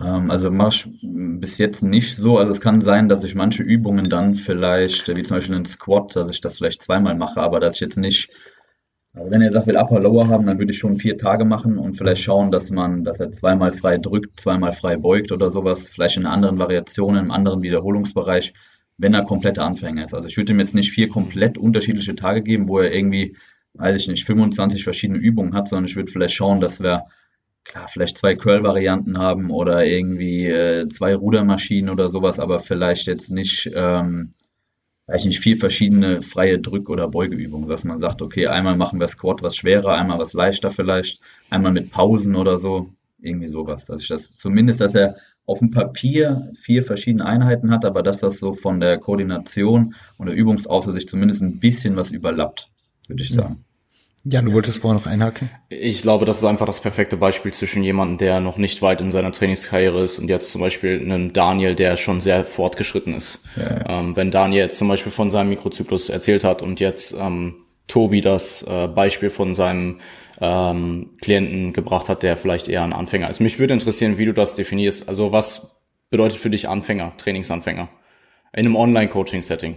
Ähm, 0.00 0.30
also 0.30 0.50
mache 0.50 0.74
ich 0.74 0.88
bis 1.02 1.58
jetzt 1.58 1.82
nicht 1.82 2.16
so. 2.16 2.38
Also 2.38 2.52
es 2.52 2.60
kann 2.60 2.80
sein, 2.80 3.08
dass 3.08 3.24
ich 3.24 3.34
manche 3.34 3.62
Übungen 3.62 4.08
dann 4.08 4.34
vielleicht, 4.34 5.08
wie 5.14 5.22
zum 5.22 5.36
Beispiel 5.36 5.56
einen 5.56 5.64
Squat, 5.64 6.16
dass 6.16 6.30
ich 6.30 6.40
das 6.40 6.56
vielleicht 6.58 6.82
zweimal 6.82 7.14
mache, 7.14 7.40
aber 7.40 7.60
dass 7.60 7.76
ich 7.76 7.80
jetzt 7.80 7.98
nicht 7.98 8.30
also 9.14 9.30
wenn 9.30 9.42
er 9.42 9.52
sagt, 9.52 9.66
will 9.66 9.76
Upper 9.76 10.00
Lower 10.00 10.28
haben, 10.28 10.46
dann 10.46 10.58
würde 10.58 10.72
ich 10.72 10.78
schon 10.78 10.96
vier 10.96 11.18
Tage 11.18 11.44
machen 11.44 11.76
und 11.78 11.94
vielleicht 11.94 12.22
schauen, 12.22 12.50
dass 12.50 12.70
man, 12.70 13.04
dass 13.04 13.20
er 13.20 13.30
zweimal 13.30 13.72
frei 13.72 13.98
drückt, 13.98 14.40
zweimal 14.40 14.72
frei 14.72 14.96
beugt 14.96 15.32
oder 15.32 15.50
sowas, 15.50 15.88
vielleicht 15.88 16.16
in 16.16 16.26
anderen 16.26 16.58
Variationen, 16.58 17.24
im 17.26 17.30
anderen 17.30 17.62
Wiederholungsbereich, 17.62 18.54
wenn 18.96 19.12
er 19.14 19.22
kompletter 19.22 19.64
Anfänger 19.64 20.04
ist. 20.04 20.14
Also 20.14 20.28
ich 20.28 20.36
würde 20.36 20.52
ihm 20.52 20.60
jetzt 20.60 20.74
nicht 20.74 20.92
vier 20.92 21.08
komplett 21.08 21.58
unterschiedliche 21.58 22.14
Tage 22.14 22.42
geben, 22.42 22.68
wo 22.68 22.78
er 22.78 22.92
irgendwie, 22.92 23.36
weiß 23.74 24.00
ich 24.00 24.08
nicht, 24.08 24.24
25 24.24 24.82
verschiedene 24.82 25.18
Übungen 25.18 25.54
hat, 25.54 25.68
sondern 25.68 25.86
ich 25.86 25.96
würde 25.96 26.10
vielleicht 26.10 26.34
schauen, 26.34 26.60
dass 26.60 26.80
wir 26.80 27.04
klar, 27.64 27.88
vielleicht 27.88 28.16
zwei 28.16 28.34
Curl-Varianten 28.34 29.18
haben 29.18 29.50
oder 29.50 29.84
irgendwie 29.84 30.46
äh, 30.46 30.88
zwei 30.88 31.14
Rudermaschinen 31.14 31.90
oder 31.90 32.08
sowas, 32.08 32.40
aber 32.40 32.60
vielleicht 32.60 33.06
jetzt 33.06 33.30
nicht, 33.30 33.70
ähm, 33.74 34.32
weiß 35.06 35.24
nicht, 35.24 35.40
vier 35.40 35.56
verschiedene 35.56 36.22
freie 36.22 36.58
Drück- 36.58 36.88
oder 36.88 37.08
Beugeübungen, 37.08 37.68
dass 37.68 37.84
man 37.84 37.98
sagt, 37.98 38.22
okay, 38.22 38.46
einmal 38.46 38.76
machen 38.76 39.00
wir 39.00 39.08
Squat 39.08 39.42
was 39.42 39.56
schwerer, 39.56 39.94
einmal 39.94 40.18
was 40.18 40.32
leichter 40.32 40.70
vielleicht, 40.70 41.20
einmal 41.50 41.72
mit 41.72 41.90
Pausen 41.90 42.36
oder 42.36 42.58
so, 42.58 42.90
irgendwie 43.20 43.48
sowas, 43.48 43.86
dass 43.86 44.02
ich 44.02 44.08
das 44.08 44.34
zumindest, 44.36 44.80
dass 44.80 44.94
er 44.94 45.16
auf 45.44 45.58
dem 45.58 45.70
Papier 45.70 46.50
vier 46.54 46.82
verschiedene 46.82 47.26
Einheiten 47.26 47.70
hat, 47.70 47.84
aber 47.84 48.02
dass 48.02 48.18
das 48.18 48.38
so 48.38 48.54
von 48.54 48.80
der 48.80 48.98
Koordination 48.98 49.94
und 50.16 50.26
der 50.26 50.36
Übungsaussicht 50.36 51.08
zumindest 51.08 51.42
ein 51.42 51.58
bisschen 51.58 51.96
was 51.96 52.10
überlappt, 52.10 52.70
würde 53.08 53.22
ich 53.22 53.30
sagen. 53.30 53.64
Ja, 54.24 54.40
du 54.40 54.52
wolltest 54.52 54.78
vorher 54.78 55.00
noch 55.00 55.06
einhaken? 55.06 55.50
Ich 55.68 56.02
glaube, 56.02 56.26
das 56.26 56.38
ist 56.38 56.44
einfach 56.44 56.66
das 56.66 56.80
perfekte 56.80 57.16
Beispiel 57.16 57.52
zwischen 57.52 57.82
jemandem, 57.82 58.18
der 58.18 58.38
noch 58.38 58.56
nicht 58.56 58.80
weit 58.80 59.00
in 59.00 59.10
seiner 59.10 59.32
Trainingskarriere 59.32 60.04
ist 60.04 60.18
und 60.18 60.28
jetzt 60.28 60.52
zum 60.52 60.60
Beispiel 60.60 61.00
einem 61.00 61.32
Daniel, 61.32 61.74
der 61.74 61.96
schon 61.96 62.20
sehr 62.20 62.44
fortgeschritten 62.44 63.14
ist. 63.14 63.44
Ja. 63.56 64.00
Ähm, 64.00 64.14
wenn 64.14 64.30
Daniel 64.30 64.62
jetzt 64.62 64.78
zum 64.78 64.86
Beispiel 64.86 65.10
von 65.10 65.30
seinem 65.30 65.48
Mikrozyklus 65.48 66.08
erzählt 66.08 66.44
hat 66.44 66.62
und 66.62 66.78
jetzt 66.78 67.16
ähm, 67.18 67.64
Tobi 67.88 68.20
das 68.20 68.62
äh, 68.62 68.86
Beispiel 68.86 69.30
von 69.30 69.54
seinem 69.54 69.98
ähm, 70.40 71.10
Klienten 71.20 71.72
gebracht 71.72 72.08
hat, 72.08 72.22
der 72.22 72.36
vielleicht 72.36 72.68
eher 72.68 72.84
ein 72.84 72.92
Anfänger 72.92 73.28
ist. 73.28 73.40
Mich 73.40 73.58
würde 73.58 73.74
interessieren, 73.74 74.18
wie 74.18 74.26
du 74.26 74.32
das 74.32 74.54
definierst. 74.54 75.08
Also 75.08 75.32
was 75.32 75.82
bedeutet 76.10 76.38
für 76.38 76.50
dich 76.50 76.68
Anfänger, 76.68 77.12
Trainingsanfänger 77.16 77.88
in 78.52 78.66
einem 78.66 78.76
Online-Coaching-Setting? 78.76 79.76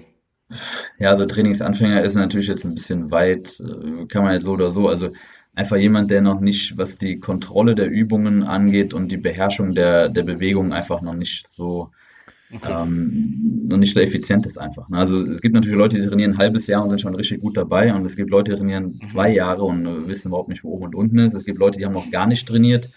Ja, 1.00 1.10
also 1.10 1.26
Trainingsanfänger 1.26 2.04
ist 2.04 2.16
natürlich 2.16 2.48
jetzt 2.48 2.66
ein 2.66 2.76
bisschen 2.76 3.12
weit, 3.12 3.60
äh, 3.60 4.06
kann 4.06 4.24
man 4.24 4.34
jetzt 4.34 4.46
so 4.46 4.54
oder 4.54 4.72
so. 4.72 4.88
Also 4.88 5.10
einfach 5.56 5.78
jemand, 5.78 6.12
der 6.12 6.22
noch 6.22 6.40
nicht, 6.40 6.78
was 6.78 6.98
die 6.98 7.20
Kontrolle 7.20 7.76
der 7.76 7.90
Übungen 7.90 8.44
angeht 8.44 8.94
und 8.94 9.12
die 9.12 9.18
Beherrschung 9.18 9.74
der, 9.74 10.10
der 10.10 10.24
Bewegung 10.24 10.74
einfach 10.74 11.02
noch 11.02 11.16
nicht 11.16 11.50
so 11.50 11.92
okay. 12.54 12.84
ähm, 12.84 13.68
noch 13.68 13.78
nicht 13.78 13.94
so 13.94 14.00
effizient 14.00 14.46
ist 14.46 14.58
einfach. 14.58 14.90
Ne? 14.90 14.98
Also 14.98 15.18
es 15.26 15.42
gibt 15.42 15.56
natürlich 15.56 15.78
Leute, 15.78 16.00
die 16.00 16.08
trainieren 16.08 16.34
ein 16.34 16.38
halbes 16.38 16.68
Jahr 16.68 16.84
und 16.84 16.90
sind 16.90 17.02
schon 17.02 17.16
richtig 17.16 17.42
gut 17.42 17.58
dabei 17.58 17.94
und 17.94 18.06
es 18.06 18.16
gibt 18.16 18.30
Leute, 18.30 18.52
die 18.52 18.58
trainieren 18.58 19.00
mhm. 19.00 19.04
zwei 19.04 19.30
Jahre 19.32 19.64
und 19.64 19.86
äh, 19.86 20.08
wissen 20.08 20.28
überhaupt 20.28 20.50
nicht, 20.50 20.64
wo 20.64 20.72
oben 20.72 20.86
und 20.86 20.96
unten 20.96 21.20
ist. 21.20 21.34
Es 21.34 21.46
gibt 21.46 21.60
Leute, 21.60 21.80
die 21.80 21.86
haben 21.86 21.94
noch 21.94 22.12
gar 22.12 22.28
nicht 22.28 22.48
trainiert 22.48 22.90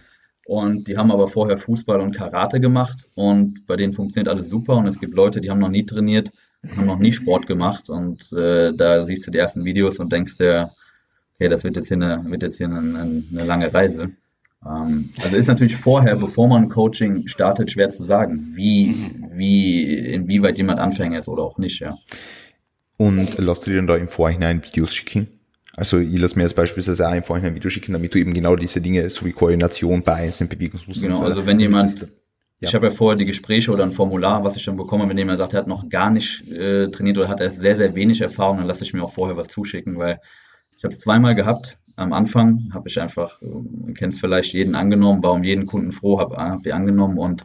und 0.46 0.88
die 0.88 0.96
haben 0.96 1.12
aber 1.12 1.28
vorher 1.28 1.58
Fußball 1.58 2.00
und 2.00 2.14
Karate 2.14 2.60
gemacht 2.60 3.08
und 3.14 3.66
bei 3.66 3.76
denen 3.76 3.92
funktioniert 3.92 4.28
alles 4.28 4.48
super 4.48 4.76
und 4.76 4.86
es 4.86 4.98
gibt 4.98 5.14
Leute, 5.14 5.40
die 5.40 5.50
haben 5.50 5.60
noch 5.60 5.70
nie 5.70 5.86
trainiert 5.86 6.32
haben 6.76 6.86
noch 6.86 6.98
nie 6.98 7.12
Sport 7.12 7.46
gemacht 7.46 7.90
und 7.90 8.32
äh, 8.32 8.72
da 8.74 9.04
siehst 9.06 9.26
du 9.26 9.30
die 9.30 9.38
ersten 9.38 9.64
Videos 9.64 9.98
und 9.98 10.12
denkst 10.12 10.38
dir, 10.38 10.70
okay, 11.34 11.48
das 11.48 11.64
wird 11.64 11.76
jetzt 11.76 11.88
hier 11.88 11.96
eine, 11.96 12.24
wird 12.28 12.42
jetzt 12.42 12.58
hier 12.58 12.66
eine, 12.66 13.00
eine 13.00 13.44
lange 13.44 13.72
Reise. 13.72 14.10
Ähm, 14.64 15.10
also 15.22 15.36
ist 15.36 15.48
natürlich 15.48 15.76
vorher, 15.76 16.16
bevor 16.16 16.48
man 16.48 16.68
Coaching 16.68 17.26
startet, 17.28 17.70
schwer 17.70 17.90
zu 17.90 18.04
sagen, 18.04 18.52
wie, 18.54 18.96
wie, 19.32 20.12
inwieweit 20.12 20.58
jemand 20.58 20.80
Anfänger 20.80 21.18
ist 21.18 21.28
oder 21.28 21.42
auch 21.42 21.58
nicht, 21.58 21.80
ja. 21.80 21.96
Und 22.96 23.38
lässt 23.38 23.66
du 23.66 23.70
dir 23.70 23.76
dann 23.76 23.86
da 23.86 23.96
im 23.96 24.08
Vorhinein 24.08 24.64
Videos 24.64 24.92
schicken? 24.92 25.28
Also 25.76 25.98
ich 25.98 26.18
lasse 26.18 26.34
mir 26.36 26.42
jetzt 26.42 26.56
beispielsweise 26.56 27.08
auch 27.08 27.14
im 27.14 27.22
Vorhinein 27.22 27.52
ein 27.52 27.54
Video 27.54 27.70
schicken, 27.70 27.92
damit 27.92 28.12
du 28.12 28.18
eben 28.18 28.34
genau 28.34 28.56
diese 28.56 28.80
Dinge, 28.80 29.08
so 29.10 29.24
wie 29.24 29.30
Koordination 29.30 30.02
bei 30.02 30.14
einzelnen 30.14 30.48
Bewegungsmustern 30.48 31.10
Genau, 31.10 31.22
also 31.22 31.46
wenn 31.46 31.60
jemand, 31.60 32.08
ja. 32.60 32.68
Ich 32.68 32.74
habe 32.74 32.86
ja 32.86 32.90
vorher 32.90 33.16
die 33.16 33.24
Gespräche 33.24 33.70
oder 33.70 33.84
ein 33.84 33.92
Formular, 33.92 34.42
was 34.42 34.56
ich 34.56 34.64
dann 34.64 34.76
bekomme, 34.76 35.08
wenn 35.08 35.16
jemand 35.16 35.38
sagt, 35.38 35.52
er 35.52 35.60
hat 35.60 35.68
noch 35.68 35.88
gar 35.88 36.10
nicht 36.10 36.46
äh, 36.50 36.90
trainiert 36.90 37.16
oder 37.18 37.28
hat 37.28 37.40
erst 37.40 37.58
sehr, 37.58 37.76
sehr 37.76 37.94
wenig 37.94 38.20
Erfahrung, 38.20 38.58
dann 38.58 38.66
lasse 38.66 38.82
ich 38.82 38.92
mir 38.92 39.02
auch 39.02 39.12
vorher 39.12 39.36
was 39.36 39.48
zuschicken, 39.48 39.96
weil 39.96 40.20
ich 40.76 40.82
habe 40.82 40.92
es 40.92 41.00
zweimal 41.00 41.36
gehabt. 41.36 41.78
Am 41.94 42.12
Anfang 42.12 42.70
habe 42.72 42.88
ich 42.88 43.00
einfach, 43.00 43.40
äh, 43.42 43.92
kennst 43.92 44.20
vielleicht 44.20 44.52
jeden 44.54 44.74
angenommen, 44.74 45.22
war 45.22 45.32
um 45.32 45.44
jeden 45.44 45.66
Kunden 45.66 45.92
froh, 45.92 46.18
habe 46.18 46.36
hab 46.36 46.64
die 46.64 46.72
angenommen 46.72 47.18
und 47.18 47.44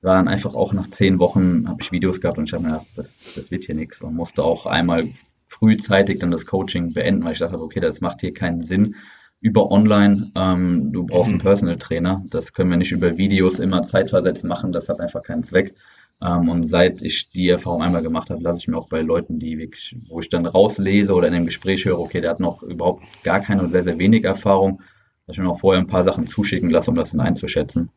war 0.00 0.14
dann 0.14 0.28
einfach 0.28 0.54
auch 0.54 0.72
nach 0.72 0.88
zehn 0.88 1.18
Wochen 1.18 1.68
habe 1.68 1.82
ich 1.82 1.92
Videos 1.92 2.20
gehabt 2.22 2.38
und 2.38 2.44
ich 2.44 2.52
habe 2.54 2.62
mir 2.62 2.70
gedacht, 2.70 2.86
das, 2.96 3.14
das 3.34 3.50
wird 3.50 3.64
hier 3.64 3.74
nichts 3.74 4.00
und 4.00 4.14
musste 4.14 4.42
auch 4.42 4.64
einmal 4.64 5.10
frühzeitig 5.48 6.18
dann 6.18 6.30
das 6.30 6.46
Coaching 6.46 6.94
beenden, 6.94 7.24
weil 7.24 7.32
ich 7.32 7.38
dachte, 7.40 7.60
okay, 7.60 7.80
das 7.80 8.00
macht 8.00 8.22
hier 8.22 8.32
keinen 8.32 8.62
Sinn 8.62 8.94
über 9.40 9.70
online. 9.70 10.32
Ähm, 10.34 10.92
du 10.92 11.04
brauchst 11.04 11.28
einen 11.28 11.38
mhm. 11.38 11.42
Personal 11.42 11.78
Trainer. 11.78 12.24
Das 12.30 12.52
können 12.52 12.70
wir 12.70 12.76
nicht 12.76 12.92
über 12.92 13.16
Videos 13.16 13.58
immer 13.58 13.82
zeitversetzt 13.82 14.44
machen. 14.44 14.72
Das 14.72 14.88
hat 14.88 15.00
einfach 15.00 15.22
keinen 15.22 15.42
Zweck. 15.42 15.74
Ähm, 16.22 16.48
und 16.48 16.64
seit 16.66 17.02
ich 17.02 17.28
die 17.30 17.48
Erfahrung 17.48 17.82
einmal 17.82 18.02
gemacht 18.02 18.30
habe, 18.30 18.42
lasse 18.42 18.60
ich 18.60 18.68
mir 18.68 18.78
auch 18.78 18.88
bei 18.88 19.02
Leuten, 19.02 19.38
die 19.38 19.58
wirklich, 19.58 19.96
wo 20.08 20.20
ich 20.20 20.30
dann 20.30 20.46
rauslese 20.46 21.12
oder 21.12 21.28
in 21.28 21.34
einem 21.34 21.46
Gespräch 21.46 21.84
höre, 21.84 21.98
okay, 21.98 22.20
der 22.20 22.30
hat 22.30 22.40
noch 22.40 22.62
überhaupt 22.62 23.04
gar 23.22 23.40
keine 23.40 23.62
oder 23.62 23.70
sehr, 23.70 23.84
sehr 23.84 23.98
wenig 23.98 24.24
Erfahrung, 24.24 24.80
dass 25.26 25.36
ich 25.36 25.42
mir 25.42 25.50
auch 25.50 25.60
vorher 25.60 25.80
ein 25.80 25.88
paar 25.88 26.04
Sachen 26.04 26.26
zuschicken 26.26 26.70
lasse, 26.70 26.90
um 26.90 26.96
das 26.96 27.10
dann 27.10 27.20
einzuschätzen. 27.20 27.90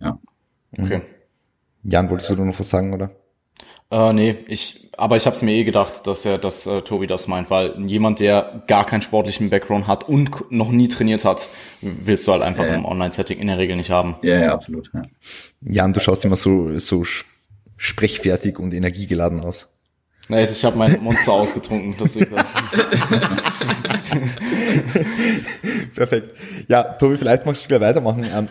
Ja. 0.00 0.18
Okay. 0.76 1.02
Jan, 1.84 2.10
wolltest 2.10 2.30
du 2.30 2.44
noch 2.44 2.58
was 2.58 2.70
sagen, 2.70 2.92
oder? 2.92 3.10
Äh, 3.90 4.12
nee, 4.12 4.36
ich, 4.48 4.83
aber 4.96 5.16
ich 5.16 5.26
habe 5.26 5.36
es 5.36 5.42
mir 5.42 5.52
eh 5.52 5.64
gedacht, 5.64 6.06
dass 6.06 6.24
er, 6.24 6.38
dass 6.38 6.66
äh, 6.66 6.82
Tobi 6.82 7.06
das 7.06 7.28
meint, 7.28 7.50
weil 7.50 7.74
jemand, 7.86 8.20
der 8.20 8.62
gar 8.66 8.86
keinen 8.86 9.02
sportlichen 9.02 9.50
Background 9.50 9.86
hat 9.86 10.08
und 10.08 10.50
noch 10.50 10.70
nie 10.70 10.88
trainiert 10.88 11.24
hat, 11.24 11.48
willst 11.80 12.26
du 12.26 12.32
halt 12.32 12.42
einfach 12.42 12.64
ja, 12.64 12.74
im 12.74 12.84
Online-Setting 12.84 13.38
in 13.38 13.46
der 13.48 13.58
Regel 13.58 13.76
nicht 13.76 13.90
haben. 13.90 14.16
Ja, 14.22 14.38
ja, 14.38 14.54
absolut. 14.54 14.90
Ja. 14.92 15.02
Jan, 15.62 15.92
du 15.92 16.00
schaust 16.00 16.24
immer 16.24 16.36
so, 16.36 16.78
so 16.78 17.04
sprechfertig 17.76 18.58
und 18.58 18.72
energiegeladen 18.74 19.40
aus. 19.40 19.68
Nee, 20.28 20.44
ich 20.44 20.64
habe 20.64 20.76
mein 20.76 21.02
Monster 21.02 21.32
ausgetrunken, 21.34 21.94
das 21.98 22.14
liegt. 22.16 22.32
Perfekt. 25.94 26.36
Ja, 26.68 26.82
Tobi, 26.82 27.18
vielleicht 27.18 27.44
magst 27.44 27.64
du 27.64 27.68
gleich 27.68 27.80
weitermachen. 27.80 28.24
Ähm, 28.34 28.48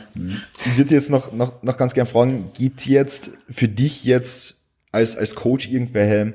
ich 0.65 0.77
würde 0.77 0.93
jetzt 0.93 1.09
noch, 1.09 1.33
noch, 1.33 1.63
noch 1.63 1.77
ganz 1.77 1.93
gern 1.93 2.05
fragen, 2.05 2.51
gibt 2.53 2.85
jetzt 2.85 3.31
für 3.49 3.67
dich 3.67 4.03
jetzt 4.03 4.62
als, 4.93 5.17
als 5.17 5.35
Coach 5.35 5.69
irgendwelche, 5.69 6.33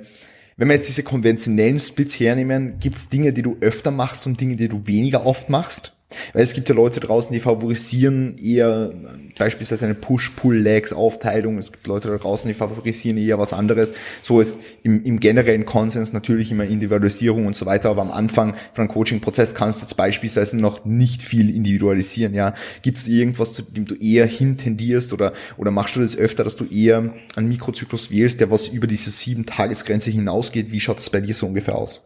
wenn 0.56 0.68
wir 0.68 0.74
jetzt 0.74 0.88
diese 0.88 1.02
konventionellen 1.02 1.78
Splits 1.78 2.18
hernehmen, 2.20 2.78
gibt 2.80 2.98
es 2.98 3.08
Dinge, 3.08 3.32
die 3.32 3.42
du 3.42 3.56
öfter 3.60 3.90
machst 3.90 4.26
und 4.26 4.40
Dinge, 4.40 4.56
die 4.56 4.68
du 4.68 4.86
weniger 4.86 5.24
oft 5.24 5.48
machst? 5.48 5.94
Weil 6.32 6.42
es 6.42 6.54
gibt 6.54 6.68
ja 6.68 6.74
Leute 6.74 7.00
draußen, 7.00 7.32
die 7.32 7.40
favorisieren 7.40 8.36
eher 8.38 8.92
beispielsweise 9.38 9.84
eine 9.84 9.94
Push-Pull-Legs-Aufteilung. 9.94 11.58
Es 11.58 11.70
gibt 11.70 11.86
Leute 11.86 12.08
da 12.08 12.16
draußen, 12.16 12.48
die 12.48 12.54
favorisieren 12.54 13.18
eher 13.18 13.38
was 13.38 13.52
anderes. 13.52 13.92
So 14.22 14.40
ist 14.40 14.58
im, 14.82 15.04
im 15.04 15.20
generellen 15.20 15.66
Konsens 15.66 16.12
natürlich 16.14 16.50
immer 16.50 16.64
Individualisierung 16.64 17.46
und 17.46 17.54
so 17.54 17.66
weiter. 17.66 17.90
Aber 17.90 18.02
am 18.02 18.10
Anfang 18.10 18.54
von 18.72 18.84
einem 18.84 18.88
Coaching-Prozess 18.88 19.54
kannst 19.54 19.80
du 19.80 19.84
jetzt 19.84 19.96
beispielsweise 19.96 20.56
noch 20.56 20.86
nicht 20.86 21.22
viel 21.22 21.54
individualisieren. 21.54 22.32
Ja, 22.32 22.54
gibt 22.82 22.98
es 22.98 23.06
irgendwas, 23.06 23.52
zu 23.52 23.62
dem 23.62 23.84
du 23.84 23.94
eher 23.94 24.26
hintendierst 24.26 25.12
oder 25.12 25.32
oder 25.56 25.70
machst 25.70 25.96
du 25.96 26.00
das 26.00 26.16
öfter, 26.16 26.42
dass 26.44 26.56
du 26.56 26.64
eher 26.64 27.14
einen 27.36 27.48
Mikrozyklus 27.48 28.10
wählst, 28.10 28.40
der 28.40 28.50
was 28.50 28.68
über 28.68 28.86
diese 28.86 29.10
sieben 29.10 29.44
Tagesgrenze 29.44 30.10
hinausgeht? 30.10 30.72
Wie 30.72 30.80
schaut 30.80 30.98
das 30.98 31.10
bei 31.10 31.20
dir 31.20 31.34
so 31.34 31.46
ungefähr 31.46 31.76
aus? 31.76 32.02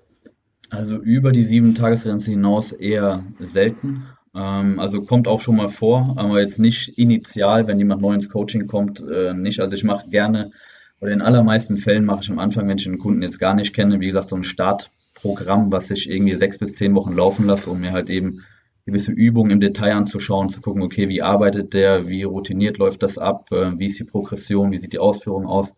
Also 0.72 0.96
über 0.96 1.32
die 1.32 1.44
sieben 1.44 1.74
Tagesgrenze 1.74 2.30
hinaus 2.30 2.72
eher 2.72 3.22
selten. 3.38 4.04
Ähm, 4.34 4.80
also 4.80 5.02
kommt 5.02 5.28
auch 5.28 5.40
schon 5.40 5.56
mal 5.56 5.68
vor, 5.68 6.14
aber 6.16 6.40
jetzt 6.40 6.58
nicht 6.58 6.98
initial, 6.98 7.66
wenn 7.66 7.78
jemand 7.78 8.00
neu 8.00 8.14
ins 8.14 8.30
Coaching 8.30 8.66
kommt, 8.66 9.04
äh, 9.06 9.34
nicht. 9.34 9.60
Also 9.60 9.74
ich 9.74 9.84
mache 9.84 10.08
gerne, 10.08 10.50
oder 10.98 11.12
in 11.12 11.20
allermeisten 11.20 11.76
Fällen 11.76 12.06
mache 12.06 12.20
ich 12.22 12.30
am 12.30 12.38
Anfang, 12.38 12.66
wenn 12.68 12.78
ich 12.78 12.86
einen 12.86 12.98
Kunden 12.98 13.20
jetzt 13.20 13.38
gar 13.38 13.54
nicht 13.54 13.74
kenne, 13.74 14.00
wie 14.00 14.06
gesagt, 14.06 14.30
so 14.30 14.36
ein 14.36 14.44
Startprogramm, 14.44 15.70
was 15.70 15.90
ich 15.90 16.08
irgendwie 16.08 16.36
sechs 16.36 16.56
bis 16.56 16.76
zehn 16.76 16.94
Wochen 16.94 17.12
laufen 17.12 17.46
lasse, 17.46 17.68
um 17.68 17.80
mir 17.80 17.92
halt 17.92 18.08
eben 18.08 18.42
gewisse 18.86 19.12
Übungen 19.12 19.50
im 19.50 19.60
Detail 19.60 19.92
anzuschauen, 19.92 20.48
zu 20.48 20.62
gucken, 20.62 20.82
okay, 20.82 21.10
wie 21.10 21.20
arbeitet 21.20 21.74
der, 21.74 22.08
wie 22.08 22.22
routiniert 22.22 22.78
läuft 22.78 23.02
das 23.02 23.18
ab, 23.18 23.52
äh, 23.52 23.78
wie 23.78 23.86
ist 23.86 23.98
die 23.98 24.04
Progression, 24.04 24.72
wie 24.72 24.78
sieht 24.78 24.94
die 24.94 24.98
Ausführung 24.98 25.46
aus. 25.46 25.74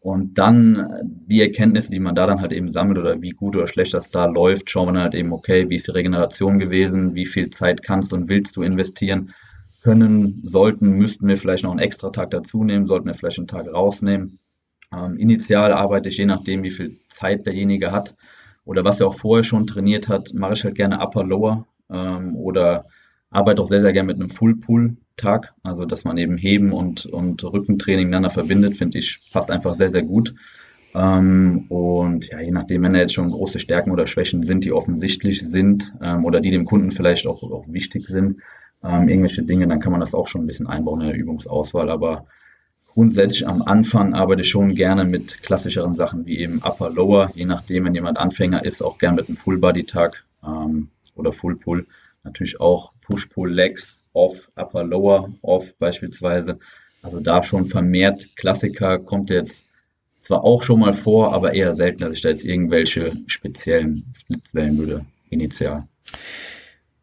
Und 0.00 0.38
dann 0.38 0.88
die 1.26 1.40
Erkenntnisse, 1.40 1.90
die 1.90 1.98
man 1.98 2.14
da 2.14 2.26
dann 2.26 2.40
halt 2.40 2.52
eben 2.52 2.70
sammelt 2.70 2.98
oder 2.98 3.20
wie 3.20 3.30
gut 3.30 3.56
oder 3.56 3.66
schlecht 3.66 3.94
das 3.94 4.10
da 4.10 4.26
läuft, 4.26 4.70
schauen 4.70 4.88
wir 4.88 4.92
dann 4.92 5.02
halt 5.02 5.14
eben, 5.14 5.32
okay, 5.32 5.68
wie 5.68 5.76
ist 5.76 5.88
die 5.88 5.92
Regeneration 5.92 6.58
gewesen, 6.58 7.14
wie 7.14 7.26
viel 7.26 7.50
Zeit 7.50 7.82
kannst 7.82 8.12
und 8.12 8.28
willst 8.28 8.56
du 8.56 8.62
investieren 8.62 9.34
können, 9.82 10.40
sollten, 10.44 10.90
müssten 10.90 11.26
wir 11.26 11.36
vielleicht 11.36 11.64
noch 11.64 11.72
einen 11.72 11.80
extra 11.80 12.10
Tag 12.10 12.30
dazu 12.30 12.62
nehmen, 12.62 12.86
sollten 12.86 13.06
wir 13.06 13.14
vielleicht 13.14 13.38
einen 13.38 13.48
Tag 13.48 13.66
rausnehmen. 13.72 14.38
Ähm, 14.96 15.16
initial 15.18 15.72
arbeite 15.72 16.08
ich 16.08 16.16
je 16.16 16.26
nachdem, 16.26 16.62
wie 16.62 16.70
viel 16.70 17.00
Zeit 17.08 17.46
derjenige 17.46 17.90
hat 17.90 18.14
oder 18.64 18.84
was 18.84 19.00
er 19.00 19.08
auch 19.08 19.14
vorher 19.14 19.44
schon 19.44 19.66
trainiert 19.66 20.08
hat, 20.08 20.32
mache 20.32 20.54
ich 20.54 20.64
halt 20.64 20.74
gerne 20.74 21.00
Upper 21.00 21.24
Lower 21.24 21.66
ähm, 21.90 22.36
oder 22.36 22.86
arbeite 23.30 23.62
auch 23.62 23.68
sehr, 23.68 23.82
sehr 23.82 23.92
gerne 23.92 24.06
mit 24.06 24.16
einem 24.16 24.30
Full 24.30 24.56
Pull 24.56 24.96
Tag. 25.16 25.52
Also, 25.62 25.84
dass 25.84 26.04
man 26.04 26.16
eben 26.16 26.38
Heben 26.38 26.72
und, 26.72 27.06
und 27.06 27.44
Rückentraining 27.44 28.06
miteinander 28.06 28.30
verbindet, 28.30 28.76
finde 28.76 28.98
ich, 28.98 29.20
passt 29.32 29.50
einfach 29.50 29.74
sehr, 29.74 29.90
sehr 29.90 30.02
gut. 30.02 30.34
Ähm, 30.94 31.66
und 31.68 32.28
ja, 32.28 32.40
je 32.40 32.50
nachdem, 32.50 32.82
wenn 32.82 32.94
da 32.94 33.00
jetzt 33.00 33.14
schon 33.14 33.30
große 33.30 33.58
Stärken 33.58 33.90
oder 33.90 34.06
Schwächen 34.06 34.42
sind, 34.42 34.64
die 34.64 34.72
offensichtlich 34.72 35.42
sind 35.42 35.92
ähm, 36.00 36.24
oder 36.24 36.40
die 36.40 36.50
dem 36.50 36.64
Kunden 36.64 36.90
vielleicht 36.90 37.26
auch, 37.26 37.42
auch 37.42 37.66
wichtig 37.68 38.06
sind, 38.06 38.40
ähm, 38.82 39.08
irgendwelche 39.08 39.42
Dinge, 39.42 39.68
dann 39.68 39.80
kann 39.80 39.92
man 39.92 40.00
das 40.00 40.14
auch 40.14 40.28
schon 40.28 40.42
ein 40.42 40.46
bisschen 40.46 40.66
einbauen 40.66 41.02
in 41.02 41.08
der 41.08 41.16
Übungsauswahl. 41.16 41.90
Aber 41.90 42.26
grundsätzlich 42.86 43.46
am 43.46 43.62
Anfang 43.62 44.14
arbeite 44.14 44.42
ich 44.42 44.48
schon 44.48 44.74
gerne 44.74 45.04
mit 45.04 45.42
klassischeren 45.42 45.94
Sachen 45.94 46.24
wie 46.26 46.38
eben 46.38 46.62
Upper, 46.62 46.90
Lower, 46.90 47.30
je 47.34 47.44
nachdem, 47.44 47.84
wenn 47.84 47.94
jemand 47.94 48.18
Anfänger 48.18 48.64
ist, 48.64 48.82
auch 48.82 48.98
gerne 48.98 49.16
mit 49.16 49.28
einem 49.28 49.36
Full-Body-Tag 49.36 50.24
ähm, 50.44 50.88
oder 51.14 51.32
Full-Pull. 51.32 51.86
Natürlich 52.24 52.60
auch 52.60 52.92
Push-Pull-Legs, 53.08 54.02
Off, 54.12 54.50
Upper, 54.56 54.84
Lower, 54.84 55.30
Off 55.42 55.74
beispielsweise. 55.78 56.58
Also 57.02 57.20
da 57.20 57.42
schon 57.42 57.66
vermehrt 57.66 58.28
Klassiker 58.36 58.98
kommt 58.98 59.30
jetzt 59.30 59.64
zwar 60.20 60.44
auch 60.44 60.62
schon 60.62 60.80
mal 60.80 60.94
vor, 60.94 61.32
aber 61.32 61.54
eher 61.54 61.74
selten, 61.74 62.00
dass 62.00 62.12
ich 62.12 62.20
da 62.20 62.28
jetzt 62.28 62.44
irgendwelche 62.44 63.12
speziellen 63.26 64.04
Splits 64.14 64.54
wählen 64.54 64.76
würde, 64.76 65.06
initial. 65.30 65.84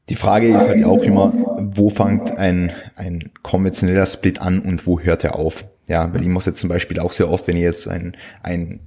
Die 0.09 0.15
Frage 0.15 0.55
ist 0.55 0.67
halt 0.67 0.83
auch 0.83 1.01
immer, 1.01 1.33
wo 1.59 1.89
fängt 1.89 2.37
ein, 2.37 2.71
ein 2.95 3.31
konventioneller 3.41 4.05
Split 4.05 4.39
an 4.39 4.59
und 4.59 4.85
wo 4.85 4.99
hört 4.99 5.23
er 5.23 5.35
auf? 5.35 5.65
Ja, 5.87 6.13
weil 6.13 6.21
ich 6.21 6.27
muss 6.27 6.45
jetzt 6.45 6.59
zum 6.59 6.69
Beispiel 6.69 6.99
auch 6.99 7.11
sehr 7.11 7.29
oft, 7.29 7.47
wenn 7.47 7.55
ich 7.55 7.63
jetzt 7.63 7.87
ein, 7.87 8.15
ein 8.43 8.81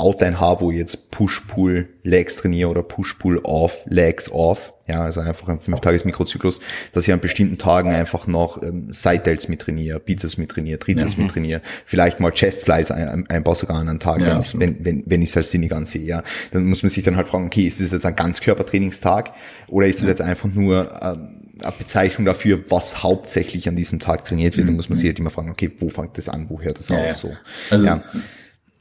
Outline 0.00 0.40
habe, 0.40 0.62
wo 0.62 0.70
ich 0.70 0.78
jetzt 0.78 1.10
Push-Pull-Legs 1.10 2.38
trainiere 2.38 2.70
oder 2.70 2.82
Push-Pull-Off, 2.82 3.82
Legs 3.86 4.30
off, 4.30 4.74
ja, 4.86 5.02
also 5.02 5.20
einfach 5.20 5.48
ein 5.48 5.60
Fünf-Tages-Mikrozyklus, 5.60 6.60
dass 6.92 7.06
ich 7.06 7.12
an 7.12 7.20
bestimmten 7.20 7.58
Tagen 7.58 7.92
einfach 7.92 8.26
noch 8.26 8.62
ähm, 8.62 8.90
Side-Delts 8.90 9.48
mit 9.48 9.60
trainiere, 9.60 10.00
Bizeps 10.00 10.36
mit 10.38 10.50
trainiere, 10.50 10.78
Trizeps 10.78 11.12
ja. 11.16 11.22
mit 11.22 11.32
trainiere, 11.32 11.60
vielleicht 11.84 12.20
mal 12.20 12.32
Chest-Flies 12.32 12.90
ein, 12.90 13.28
einbaue 13.28 13.54
sogar 13.54 13.78
an 13.78 13.88
einen 13.88 14.00
Tag, 14.00 14.20
ja, 14.20 14.40
wenn, 14.54 14.84
wenn, 14.84 15.04
wenn 15.06 15.22
ich 15.22 15.30
es 15.30 15.36
als 15.36 15.50
sinnig 15.50 15.72
ansehe, 15.72 16.02
ja. 16.02 16.22
Dann 16.52 16.64
muss 16.64 16.82
man 16.82 16.90
sich 16.90 17.04
dann 17.04 17.16
halt 17.16 17.28
fragen, 17.28 17.46
okay, 17.46 17.62
ist 17.62 17.80
das 17.80 17.92
jetzt 17.92 18.06
ein 18.06 18.16
Ganzkörpertrainingstag 18.16 19.32
oder 19.68 19.86
ist 19.86 20.00
es 20.00 20.08
jetzt 20.08 20.22
einfach 20.22 20.48
nur 20.48 20.90
ähm, 21.02 21.40
eine 21.62 21.72
Bezeichnung 21.78 22.24
dafür, 22.24 22.64
was 22.68 23.02
hauptsächlich 23.02 23.68
an 23.68 23.76
diesem 23.76 23.98
Tag 23.98 24.24
trainiert 24.24 24.56
wird. 24.56 24.64
Mhm. 24.64 24.70
Dann 24.70 24.76
muss 24.76 24.88
man 24.88 24.98
sich 24.98 25.06
halt 25.06 25.18
immer 25.18 25.30
fragen, 25.30 25.50
okay, 25.50 25.70
wo 25.78 25.88
fängt 25.88 26.16
das 26.18 26.28
an, 26.28 26.48
wo 26.48 26.60
hört 26.60 26.78
das 26.78 26.88
ja, 26.88 27.04
auf? 27.04 27.16
So. 27.16 27.32
Also, 27.70 27.86
ja. 27.86 28.02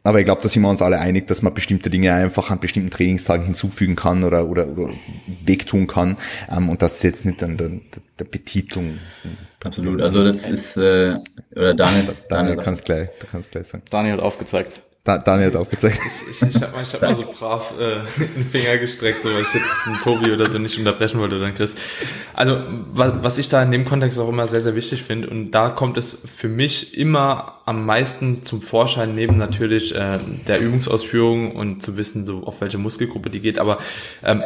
Aber 0.04 0.20
ich 0.20 0.26
glaube, 0.26 0.42
da 0.42 0.50
sind 0.50 0.62
wir 0.62 0.70
uns 0.70 0.82
alle 0.82 1.00
einig, 1.00 1.28
dass 1.28 1.42
man 1.42 1.54
bestimmte 1.54 1.90
Dinge 1.90 2.14
einfach 2.14 2.52
an 2.52 2.60
bestimmten 2.60 2.90
Trainingstagen 2.90 3.46
hinzufügen 3.46 3.96
kann 3.96 4.24
oder, 4.24 4.48
oder, 4.48 4.68
oder 4.68 4.92
wegtun 5.46 5.88
kann. 5.88 6.18
Ähm, 6.50 6.70
und 6.70 6.82
das 6.82 6.96
ist 6.96 7.04
jetzt 7.04 7.26
nicht 7.26 7.44
an 7.44 7.58
der, 7.58 7.72
der 8.18 8.26
Betitelung. 8.26 9.00
Absolut. 9.64 10.02
Also 10.02 10.24
das 10.24 10.48
ist, 10.48 10.78
äh, 10.78 11.18
oder 11.52 11.74
Daniel, 11.74 11.76
Daniel, 11.76 12.16
Daniel 12.30 12.58
kannst 12.58 12.86
gleich, 12.86 13.10
du 13.20 13.28
kannst 13.30 13.52
gleich 13.52 13.68
sagen. 13.68 13.84
Daniel 13.90 14.14
hat 14.14 14.24
aufgezeigt. 14.24 14.82
Da, 15.04 15.18
Daniel 15.18 15.48
hat 15.48 15.56
aufgezeigt. 15.56 15.98
Ich, 16.06 16.42
ich, 16.42 16.56
ich 16.56 16.62
habe 16.62 16.74
mal, 16.74 16.84
ich 16.84 16.94
hab 16.94 17.02
mal 17.02 17.16
so 17.16 17.24
brav 17.24 17.74
äh, 17.80 18.00
den 18.36 18.46
Finger 18.46 18.78
gestreckt, 18.78 19.24
so, 19.24 19.30
weil 19.34 19.42
ich 19.42 19.52
den 19.52 19.96
Tobi 20.04 20.32
oder 20.32 20.50
so 20.50 20.60
nicht 20.60 20.78
unterbrechen 20.78 21.20
wollte 21.20 21.38
oder 21.38 21.46
den 21.46 21.56
Chris. 21.56 21.76
Also 22.34 22.62
was, 22.92 23.14
was 23.22 23.38
ich 23.38 23.48
da 23.48 23.64
in 23.64 23.72
dem 23.72 23.86
Kontext 23.86 24.20
auch 24.20 24.28
immer 24.28 24.48
sehr, 24.48 24.62
sehr 24.62 24.76
wichtig 24.76 25.04
finde 25.04 25.30
und 25.30 25.52
da 25.52 25.70
kommt 25.70 25.98
es 25.98 26.18
für 26.26 26.50
mich 26.50 26.98
immer 26.98 27.62
am 27.66 27.86
meisten 27.86 28.44
zum 28.44 28.62
Vorschein, 28.62 29.16
neben 29.16 29.38
natürlich 29.38 29.96
äh, 29.96 30.20
der 30.48 30.60
Übungsausführung 30.60 31.52
und 31.52 31.82
zu 31.82 31.96
wissen, 31.96 32.26
so 32.26 32.44
auf 32.44 32.60
welche 32.60 32.78
Muskelgruppe 32.78 33.30
die 33.30 33.40
geht, 33.40 33.58
aber 33.58 33.78
ähm, 34.22 34.44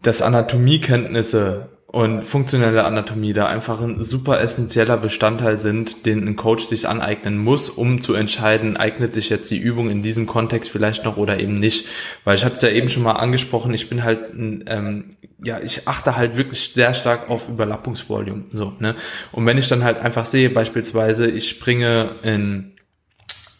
dass 0.00 0.22
Anatomiekenntnisse 0.22 1.68
und 1.92 2.24
funktionelle 2.24 2.84
Anatomie 2.84 3.34
da 3.34 3.46
einfach 3.46 3.82
ein 3.82 4.02
super 4.02 4.40
essentieller 4.40 4.96
Bestandteil 4.96 5.58
sind, 5.58 6.06
den 6.06 6.26
ein 6.26 6.36
Coach 6.36 6.64
sich 6.64 6.88
aneignen 6.88 7.36
muss, 7.36 7.68
um 7.68 8.00
zu 8.00 8.14
entscheiden, 8.14 8.78
eignet 8.78 9.12
sich 9.12 9.28
jetzt 9.28 9.50
die 9.50 9.58
Übung 9.58 9.90
in 9.90 10.02
diesem 10.02 10.26
Kontext 10.26 10.70
vielleicht 10.70 11.04
noch 11.04 11.18
oder 11.18 11.38
eben 11.38 11.52
nicht. 11.52 11.86
Weil 12.24 12.36
ich 12.36 12.46
hatte 12.46 12.56
es 12.56 12.62
ja 12.62 12.70
eben 12.70 12.88
schon 12.88 13.02
mal 13.02 13.12
angesprochen, 13.12 13.74
ich 13.74 13.90
bin 13.90 14.04
halt, 14.04 14.20
ähm, 14.34 15.16
ja, 15.44 15.60
ich 15.60 15.86
achte 15.86 16.16
halt 16.16 16.38
wirklich 16.38 16.72
sehr 16.72 16.94
stark 16.94 17.28
auf 17.28 17.50
Überlappungsvolumen. 17.50 18.46
So, 18.54 18.72
ne? 18.78 18.94
Und 19.30 19.44
wenn 19.44 19.58
ich 19.58 19.68
dann 19.68 19.84
halt 19.84 19.98
einfach 20.00 20.24
sehe, 20.24 20.48
beispielsweise, 20.48 21.30
ich 21.30 21.50
springe 21.50 22.12
in 22.22 22.72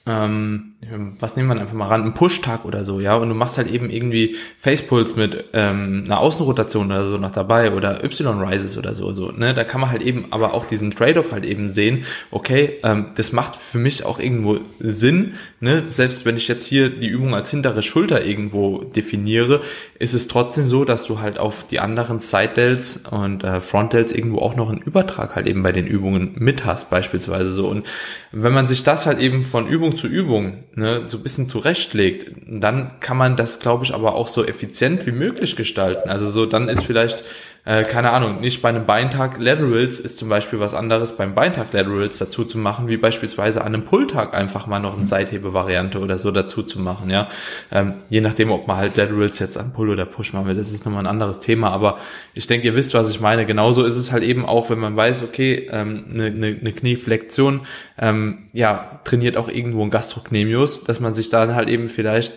ähm, 0.06 0.71
was 1.20 1.36
nehmen 1.36 1.48
wir 1.48 1.60
einfach 1.60 1.74
mal 1.74 1.86
ran, 1.86 2.02
ein 2.02 2.14
Push-Tag 2.14 2.64
oder 2.64 2.84
so, 2.84 2.98
ja, 2.98 3.14
und 3.14 3.28
du 3.28 3.34
machst 3.36 3.56
halt 3.56 3.70
eben 3.70 3.88
irgendwie 3.88 4.34
Facepulse 4.58 5.14
mit 5.14 5.44
ähm, 5.52 6.02
einer 6.06 6.18
Außenrotation 6.18 6.86
oder 6.86 7.08
so 7.08 7.18
noch 7.18 7.30
dabei 7.30 7.72
oder 7.72 8.02
Y-Rises 8.02 8.76
oder 8.76 8.94
so, 8.94 9.12
so, 9.12 9.30
ne, 9.30 9.54
da 9.54 9.62
kann 9.62 9.80
man 9.80 9.90
halt 9.90 10.02
eben 10.02 10.26
aber 10.30 10.54
auch 10.54 10.64
diesen 10.64 10.90
Trade-off 10.90 11.30
halt 11.30 11.44
eben 11.44 11.68
sehen, 11.68 12.04
okay, 12.32 12.80
ähm, 12.82 13.06
das 13.14 13.32
macht 13.32 13.54
für 13.54 13.78
mich 13.78 14.04
auch 14.04 14.18
irgendwo 14.18 14.58
Sinn, 14.80 15.34
ne, 15.60 15.84
selbst 15.86 16.26
wenn 16.26 16.36
ich 16.36 16.48
jetzt 16.48 16.66
hier 16.66 16.90
die 16.90 17.08
Übung 17.08 17.34
als 17.34 17.50
hintere 17.50 17.82
Schulter 17.82 18.24
irgendwo 18.24 18.78
definiere, 18.82 19.60
ist 20.00 20.14
es 20.14 20.26
trotzdem 20.26 20.68
so, 20.68 20.84
dass 20.84 21.04
du 21.04 21.20
halt 21.20 21.38
auf 21.38 21.64
die 21.64 21.78
anderen 21.78 22.18
Side-Delts 22.18 23.04
und 23.08 23.44
äh, 23.44 23.60
Front-Delts 23.60 24.12
irgendwo 24.12 24.38
auch 24.38 24.56
noch 24.56 24.68
einen 24.68 24.82
Übertrag 24.82 25.36
halt 25.36 25.46
eben 25.46 25.62
bei 25.62 25.70
den 25.70 25.86
Übungen 25.86 26.32
mit 26.34 26.64
hast, 26.64 26.90
beispielsweise 26.90 27.52
so, 27.52 27.68
und 27.68 27.86
wenn 28.32 28.52
man 28.52 28.66
sich 28.66 28.82
das 28.82 29.06
halt 29.06 29.20
eben 29.20 29.44
von 29.44 29.68
Übung 29.68 29.94
zu 29.94 30.08
Übung 30.08 30.64
ne, 30.74 31.06
so 31.06 31.18
ein 31.18 31.22
bisschen 31.22 31.48
zurechtlegt, 31.48 32.32
dann 32.46 32.98
kann 33.00 33.16
man 33.16 33.36
das, 33.36 33.60
glaube 33.60 33.84
ich, 33.84 33.94
aber 33.94 34.14
auch 34.14 34.28
so 34.28 34.44
effizient 34.44 35.06
wie 35.06 35.12
möglich 35.12 35.56
gestalten. 35.56 36.08
Also 36.08 36.26
so, 36.28 36.46
dann 36.46 36.68
ist 36.68 36.84
vielleicht 36.84 37.22
äh, 37.64 37.84
keine 37.84 38.10
Ahnung, 38.10 38.40
nicht 38.40 38.60
bei 38.60 38.70
einem 38.70 38.86
Beintag 38.86 39.38
Laterals 39.38 40.00
ist 40.00 40.18
zum 40.18 40.28
Beispiel 40.28 40.58
was 40.58 40.74
anderes 40.74 41.16
beim 41.16 41.36
Beintag 41.36 41.72
Laterals 41.72 42.18
dazu 42.18 42.44
zu 42.44 42.58
machen, 42.58 42.88
wie 42.88 42.96
beispielsweise 42.96 43.60
an 43.60 43.68
einem 43.68 43.84
Pulltag 43.84 44.34
einfach 44.34 44.66
mal 44.66 44.80
noch 44.80 44.96
eine 44.96 45.06
Seithebe-Variante 45.06 46.00
oder 46.00 46.18
so 46.18 46.32
dazu 46.32 46.64
zu 46.64 46.80
machen, 46.80 47.08
ja. 47.08 47.28
Ähm, 47.70 47.94
je 48.10 48.20
nachdem, 48.20 48.50
ob 48.50 48.66
man 48.66 48.78
halt 48.78 48.96
Laterals 48.96 49.38
jetzt 49.38 49.56
an 49.56 49.72
Pull 49.72 49.90
oder 49.90 50.06
Push 50.06 50.32
machen 50.32 50.46
will, 50.46 50.56
das 50.56 50.72
ist 50.72 50.84
nochmal 50.84 51.04
ein 51.04 51.10
anderes 51.10 51.38
Thema, 51.38 51.70
aber 51.70 51.98
ich 52.34 52.48
denke, 52.48 52.66
ihr 52.66 52.74
wisst, 52.74 52.94
was 52.94 53.10
ich 53.10 53.20
meine. 53.20 53.46
Genauso 53.46 53.84
ist 53.84 53.96
es 53.96 54.10
halt 54.10 54.24
eben 54.24 54.44
auch, 54.44 54.68
wenn 54.68 54.80
man 54.80 54.96
weiß, 54.96 55.22
okay, 55.22 55.68
ähm, 55.70 56.04
eine, 56.12 56.26
eine, 56.26 56.46
eine 56.60 56.72
Knieflexion, 56.72 57.60
ähm, 57.96 58.48
ja, 58.52 59.00
trainiert 59.04 59.36
auch 59.36 59.48
irgendwo 59.48 59.84
ein 59.84 59.90
Gastrocnemius, 59.90 60.82
dass 60.82 60.98
man 60.98 61.14
sich 61.14 61.30
dann 61.30 61.54
halt 61.54 61.68
eben 61.68 61.88
vielleicht 61.88 62.32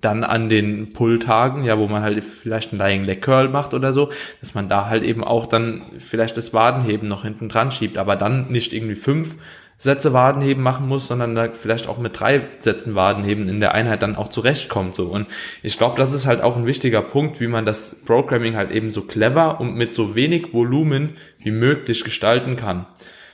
dann 0.00 0.24
an 0.24 0.48
den 0.48 0.92
Pull-Tagen, 0.92 1.64
ja, 1.64 1.78
wo 1.78 1.86
man 1.86 2.02
halt 2.02 2.22
vielleicht 2.24 2.72
einen 2.72 2.80
Lying 2.80 3.04
Leg 3.04 3.22
Curl 3.22 3.48
macht 3.48 3.72
oder 3.72 3.92
so, 3.92 4.10
dass 4.40 4.54
man 4.54 4.68
da 4.68 4.86
halt 4.88 5.02
eben 5.04 5.24
auch 5.24 5.46
dann 5.46 5.82
vielleicht 5.98 6.36
das 6.36 6.52
Wadenheben 6.52 7.08
noch 7.08 7.22
hinten 7.22 7.48
dran 7.48 7.72
schiebt, 7.72 7.98
aber 7.98 8.16
dann 8.16 8.50
nicht 8.50 8.72
irgendwie 8.72 8.96
fünf 8.96 9.36
Sätze 9.82 10.12
Wadenheben 10.12 10.62
machen 10.62 10.86
muss, 10.86 11.08
sondern 11.08 11.34
da 11.34 11.48
vielleicht 11.52 11.88
auch 11.88 11.98
mit 11.98 12.20
drei 12.20 12.42
Sätzen 12.60 12.94
Wadenheben 12.94 13.48
in 13.48 13.58
der 13.58 13.74
Einheit 13.74 14.02
dann 14.02 14.14
auch 14.14 14.28
zurechtkommt, 14.28 14.94
so. 14.94 15.06
Und 15.06 15.26
ich 15.62 15.76
glaube, 15.76 15.96
das 15.96 16.12
ist 16.12 16.24
halt 16.24 16.40
auch 16.40 16.56
ein 16.56 16.66
wichtiger 16.66 17.02
Punkt, 17.02 17.40
wie 17.40 17.48
man 17.48 17.66
das 17.66 18.04
Programming 18.04 18.56
halt 18.56 18.70
eben 18.70 18.92
so 18.92 19.02
clever 19.02 19.60
und 19.60 19.74
mit 19.74 19.92
so 19.92 20.14
wenig 20.14 20.52
Volumen 20.52 21.16
wie 21.38 21.50
möglich 21.50 22.04
gestalten 22.04 22.54
kann. 22.54 22.86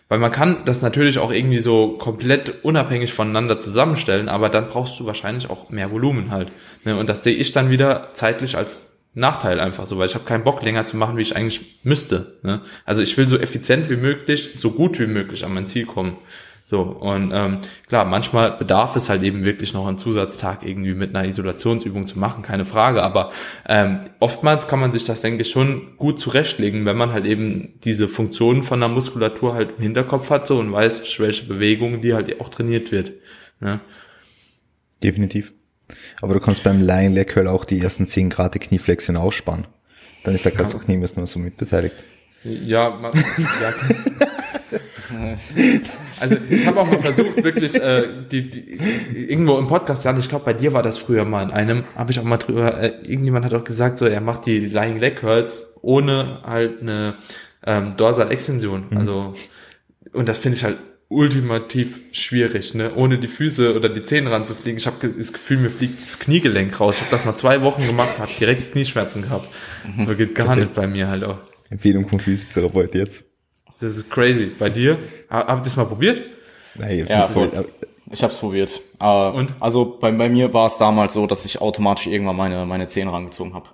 Weil 0.08 0.18
man 0.18 0.32
kann 0.32 0.64
das 0.64 0.80
natürlich 0.80 1.18
auch 1.18 1.30
irgendwie 1.30 1.60
so 1.60 1.94
komplett 1.98 2.64
unabhängig 2.64 3.12
voneinander 3.12 3.60
zusammenstellen, 3.60 4.28
aber 4.28 4.48
dann 4.48 4.66
brauchst 4.66 4.98
du 4.98 5.06
wahrscheinlich 5.06 5.50
auch 5.50 5.68
mehr 5.68 5.90
Volumen 5.90 6.30
halt. 6.30 6.50
Ne? 6.84 6.96
Und 6.96 7.08
das 7.08 7.24
sehe 7.24 7.34
ich 7.34 7.52
dann 7.52 7.70
wieder 7.70 8.08
zeitlich 8.14 8.56
als 8.56 8.88
Nachteil 9.14 9.60
einfach 9.60 9.86
so, 9.86 9.98
weil 9.98 10.06
ich 10.06 10.14
habe 10.14 10.24
keinen 10.24 10.44
Bock 10.44 10.62
länger 10.62 10.86
zu 10.86 10.96
machen, 10.96 11.16
wie 11.16 11.22
ich 11.22 11.36
eigentlich 11.36 11.80
müsste. 11.82 12.38
Ne? 12.42 12.60
Also 12.86 13.02
ich 13.02 13.16
will 13.18 13.28
so 13.28 13.38
effizient 13.38 13.90
wie 13.90 13.96
möglich, 13.96 14.50
so 14.54 14.70
gut 14.70 14.98
wie 14.98 15.06
möglich 15.06 15.44
an 15.44 15.52
mein 15.52 15.66
Ziel 15.66 15.84
kommen. 15.84 16.16
So, 16.70 16.82
und 16.82 17.32
ähm, 17.34 17.60
klar, 17.86 18.04
manchmal 18.04 18.50
bedarf 18.50 18.94
es 18.94 19.08
halt 19.08 19.22
eben 19.22 19.46
wirklich 19.46 19.72
noch 19.72 19.86
einen 19.86 19.96
Zusatztag 19.96 20.62
irgendwie 20.62 20.92
mit 20.92 21.16
einer 21.16 21.26
Isolationsübung 21.26 22.06
zu 22.06 22.18
machen, 22.18 22.42
keine 22.42 22.66
Frage. 22.66 23.02
Aber 23.02 23.32
ähm, 23.66 24.00
oftmals 24.20 24.68
kann 24.68 24.78
man 24.78 24.92
sich 24.92 25.06
das, 25.06 25.22
denke 25.22 25.40
ich, 25.40 25.50
schon 25.50 25.96
gut 25.96 26.20
zurechtlegen, 26.20 26.84
wenn 26.84 26.98
man 26.98 27.14
halt 27.14 27.24
eben 27.24 27.78
diese 27.84 28.06
Funktionen 28.06 28.62
von 28.62 28.80
der 28.80 28.90
Muskulatur 28.90 29.54
halt 29.54 29.76
im 29.78 29.82
Hinterkopf 29.82 30.28
hat 30.28 30.46
so 30.46 30.58
und 30.58 30.70
weiß, 30.70 31.18
welche 31.20 31.46
Bewegungen 31.46 32.02
die 32.02 32.12
halt 32.12 32.38
auch 32.38 32.50
trainiert 32.50 32.92
wird. 32.92 33.12
Ne? 33.60 33.80
Definitiv. 35.02 35.54
Aber 36.20 36.34
du 36.34 36.40
kannst 36.40 36.64
beim 36.64 36.82
Lying 36.82 37.14
Leg 37.14 37.28
Curl 37.28 37.48
auch 37.48 37.64
die 37.64 37.80
ersten 37.80 38.06
10 38.06 38.28
Grad 38.28 38.52
der 38.52 38.60
Knieflexion 38.60 39.16
ausspannen. 39.16 39.66
Dann 40.22 40.34
ist 40.34 40.44
der 40.44 40.52
Gastrocnemius 40.52 41.16
nur 41.16 41.26
so 41.26 41.38
mitbeteiligt. 41.38 42.04
Ja, 42.44 42.90
man, 42.90 43.12
ja. 43.62 44.28
Also 46.20 46.36
ich 46.50 46.66
habe 46.66 46.80
auch 46.80 46.90
mal 46.90 46.98
versucht, 46.98 47.42
wirklich 47.44 47.74
äh, 47.76 48.08
die, 48.30 48.50
die, 48.50 49.30
irgendwo 49.30 49.56
im 49.56 49.68
Podcast, 49.68 50.04
ja, 50.04 50.16
ich 50.18 50.28
glaube, 50.28 50.44
bei 50.44 50.52
dir 50.52 50.72
war 50.72 50.82
das 50.82 50.98
früher 50.98 51.24
mal 51.24 51.44
in 51.44 51.50
einem, 51.50 51.84
habe 51.94 52.10
ich 52.10 52.18
auch 52.18 52.24
mal 52.24 52.38
drüber, 52.38 52.76
äh, 52.76 52.88
irgendjemand 53.04 53.44
hat 53.44 53.54
auch 53.54 53.64
gesagt, 53.64 53.98
so 53.98 54.04
er 54.04 54.20
macht 54.20 54.46
die 54.46 54.58
Lying 54.58 54.98
Leg 54.98 55.16
Curls 55.16 55.74
ohne 55.80 56.40
halt 56.44 56.82
eine 56.82 57.14
ähm, 57.64 57.94
Dorsal-Extension. 57.96 58.86
Mhm. 58.90 58.96
Also 58.98 59.34
und 60.12 60.28
das 60.28 60.38
finde 60.38 60.58
ich 60.58 60.64
halt 60.64 60.78
ultimativ 61.08 62.00
schwierig, 62.12 62.74
ne? 62.74 62.94
Ohne 62.94 63.18
die 63.18 63.28
Füße 63.28 63.74
oder 63.74 63.88
die 63.88 64.04
Zähne 64.04 64.30
ranzufliegen. 64.30 64.78
Ich 64.78 64.86
habe 64.86 64.96
das 65.00 65.32
Gefühl, 65.32 65.58
mir 65.58 65.70
fliegt 65.70 66.02
das 66.02 66.18
Kniegelenk 66.18 66.78
raus. 66.80 66.96
Ich 66.96 67.00
habe 67.02 67.10
das 67.10 67.24
mal 67.24 67.36
zwei 67.36 67.62
Wochen 67.62 67.86
gemacht, 67.86 68.18
habe 68.18 68.30
direkt 68.38 68.72
Knieschmerzen 68.72 69.22
gehabt. 69.22 69.48
Mhm. 69.96 70.04
So 70.04 70.14
geht 70.14 70.34
gar 70.34 70.48
okay. 70.48 70.60
nicht 70.60 70.74
bei 70.74 70.86
mir 70.86 71.08
halt 71.08 71.24
auch. 71.24 71.40
Empfehlung 71.70 72.08
vom 72.08 72.20
Physiotherapeut 72.20 72.94
jetzt. 72.94 73.24
Das 73.80 73.96
ist 73.96 74.10
crazy. 74.10 74.52
Bei 74.58 74.70
dir? 74.70 74.98
Habt 75.30 75.50
ihr 75.50 75.64
das 75.64 75.76
mal 75.76 75.86
probiert? 75.86 76.22
Nein, 76.74 77.06
ja, 77.08 77.26
voll. 77.26 77.66
Ich 78.10 78.22
habe 78.22 78.32
es 78.32 78.38
probiert. 78.38 78.80
Aber 78.98 79.36
Und? 79.36 79.50
Also 79.60 79.98
bei, 80.00 80.10
bei 80.12 80.28
mir 80.28 80.52
war 80.54 80.66
es 80.66 80.78
damals 80.78 81.12
so, 81.12 81.26
dass 81.26 81.44
ich 81.44 81.60
automatisch 81.60 82.06
irgendwann 82.06 82.36
meine, 82.36 82.64
meine 82.64 82.88
Zähne 82.88 83.12
rangezogen 83.12 83.54
habe. 83.54 83.68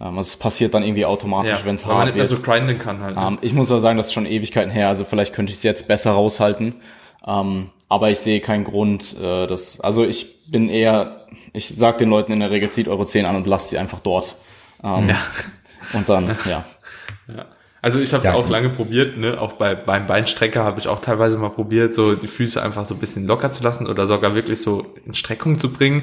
Ähm, 0.00 0.16
also 0.18 0.20
es 0.20 0.36
passiert 0.36 0.74
dann 0.74 0.82
irgendwie 0.82 1.04
automatisch, 1.04 1.60
ja, 1.60 1.64
wenn 1.64 1.76
es 1.76 1.86
hart 1.86 1.96
man 1.96 2.06
nicht 2.06 2.16
mehr 2.16 2.26
so 2.26 2.40
grinden 2.40 2.78
kann 2.78 3.00
halt. 3.00 3.16
Ne? 3.16 3.22
Ähm, 3.22 3.38
ich 3.40 3.52
muss 3.52 3.70
aber 3.70 3.80
sagen, 3.80 3.96
das 3.96 4.06
ist 4.06 4.12
schon 4.12 4.26
Ewigkeiten 4.26 4.70
her. 4.70 4.88
Also 4.88 5.04
vielleicht 5.04 5.34
könnte 5.34 5.50
ich 5.50 5.58
es 5.58 5.62
jetzt 5.62 5.86
besser 5.88 6.12
raushalten. 6.12 6.74
Ähm, 7.26 7.70
aber 7.88 8.10
ich 8.10 8.18
sehe 8.18 8.40
keinen 8.40 8.64
Grund, 8.64 9.16
äh, 9.18 9.46
dass, 9.46 9.80
also 9.80 10.04
ich 10.04 10.46
bin 10.50 10.68
eher, 10.68 11.26
ich 11.52 11.68
sag 11.68 11.98
den 11.98 12.10
Leuten 12.10 12.32
in 12.32 12.40
der 12.40 12.50
Regel, 12.50 12.70
zieht 12.70 12.88
eure 12.88 13.06
Zehen 13.06 13.26
an 13.26 13.36
und 13.36 13.46
lasst 13.46 13.70
sie 13.70 13.78
einfach 13.78 14.00
dort. 14.00 14.36
Ähm, 14.82 15.08
ja. 15.08 15.16
Und 15.92 16.08
dann, 16.08 16.36
ja. 16.44 16.64
ja. 17.28 17.46
Also 17.80 18.00
ich 18.00 18.12
habe 18.12 18.24
es 18.24 18.30
ja, 18.30 18.36
auch 18.36 18.48
lange 18.48 18.70
probiert, 18.70 19.18
ne? 19.18 19.40
Auch 19.40 19.52
bei 19.52 19.76
beim 19.76 20.06
Beinstrecker 20.06 20.64
habe 20.64 20.80
ich 20.80 20.88
auch 20.88 21.00
teilweise 21.00 21.38
mal 21.38 21.50
probiert, 21.50 21.94
so 21.94 22.14
die 22.14 22.26
Füße 22.26 22.60
einfach 22.60 22.86
so 22.86 22.94
ein 22.94 23.00
bisschen 23.00 23.26
locker 23.26 23.52
zu 23.52 23.62
lassen 23.62 23.86
oder 23.86 24.06
sogar 24.08 24.34
wirklich 24.34 24.60
so 24.60 24.94
in 25.06 25.14
Streckung 25.14 25.58
zu 25.58 25.72
bringen. 25.72 26.02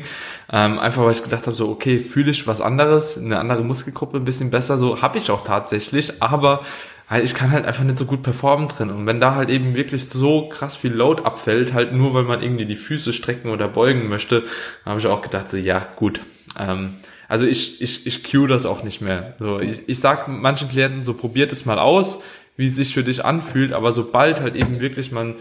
Ähm, 0.52 0.80
einfach 0.80 1.04
weil 1.04 1.12
ich 1.12 1.24
gedacht 1.24 1.48
habe, 1.48 1.56
so 1.56 1.70
okay, 1.70 2.00
fühle 2.00 2.32
ich 2.32 2.48
was 2.48 2.62
anderes, 2.62 3.18
eine 3.18 3.40
andere 3.40 3.64
Muskelgruppe 3.64 4.18
ein 4.18 4.26
bisschen 4.26 4.52
besser. 4.52 4.78
So 4.78 5.02
habe 5.02 5.18
ich 5.18 5.30
auch 5.30 5.42
tatsächlich, 5.42 6.22
aber 6.22 6.62
halt, 7.10 7.26
ich 7.26 7.34
kann 7.34 7.52
halt 7.52 7.66
einfach 7.66 7.84
nicht 7.84 7.98
so 7.98 8.06
gut 8.06 8.24
performen 8.24 8.70
drin. 8.70 8.90
Und 8.90 9.06
wenn 9.06 9.20
da 9.20 9.36
halt 9.36 9.50
eben 9.50 9.76
wirklich 9.76 10.08
so 10.08 10.48
krass 10.48 10.78
viel 10.78 10.94
Load 10.94 11.24
abfällt, 11.24 11.74
halt 11.74 11.92
nur 11.92 12.14
weil 12.14 12.24
man 12.24 12.42
irgendwie 12.42 12.66
die 12.66 12.78
Füße 12.78 13.12
strecken 13.12 13.50
oder 13.52 13.68
beugen 13.68 14.08
möchte, 14.08 14.44
habe 14.86 15.00
ich 15.00 15.08
auch 15.08 15.22
gedacht, 15.22 15.50
so 15.50 15.58
ja, 15.58 15.86
gut. 15.98 16.22
Ähm, 16.58 16.94
also 17.28 17.46
ich, 17.46 17.82
ich, 17.82 18.06
ich 18.06 18.24
cue 18.24 18.48
das 18.48 18.66
auch 18.66 18.84
nicht 18.84 19.02
mehr. 19.02 19.36
So, 19.40 19.60
ich, 19.60 19.88
ich 19.88 20.00
sag 20.00 20.28
manchen 20.28 20.70
Klienten 20.70 21.04
so, 21.04 21.14
probiert 21.14 21.52
es 21.52 21.66
mal 21.66 21.80
aus, 21.80 22.20
wie 22.58 22.68
es 22.68 22.76
sich 22.76 22.94
für 22.94 23.04
dich 23.04 23.26
anfühlt, 23.26 23.74
aber 23.74 23.94
sobald 23.94 24.42
halt 24.42 24.56
eben 24.56 24.80
wirklich 24.80 25.12
man 25.12 25.36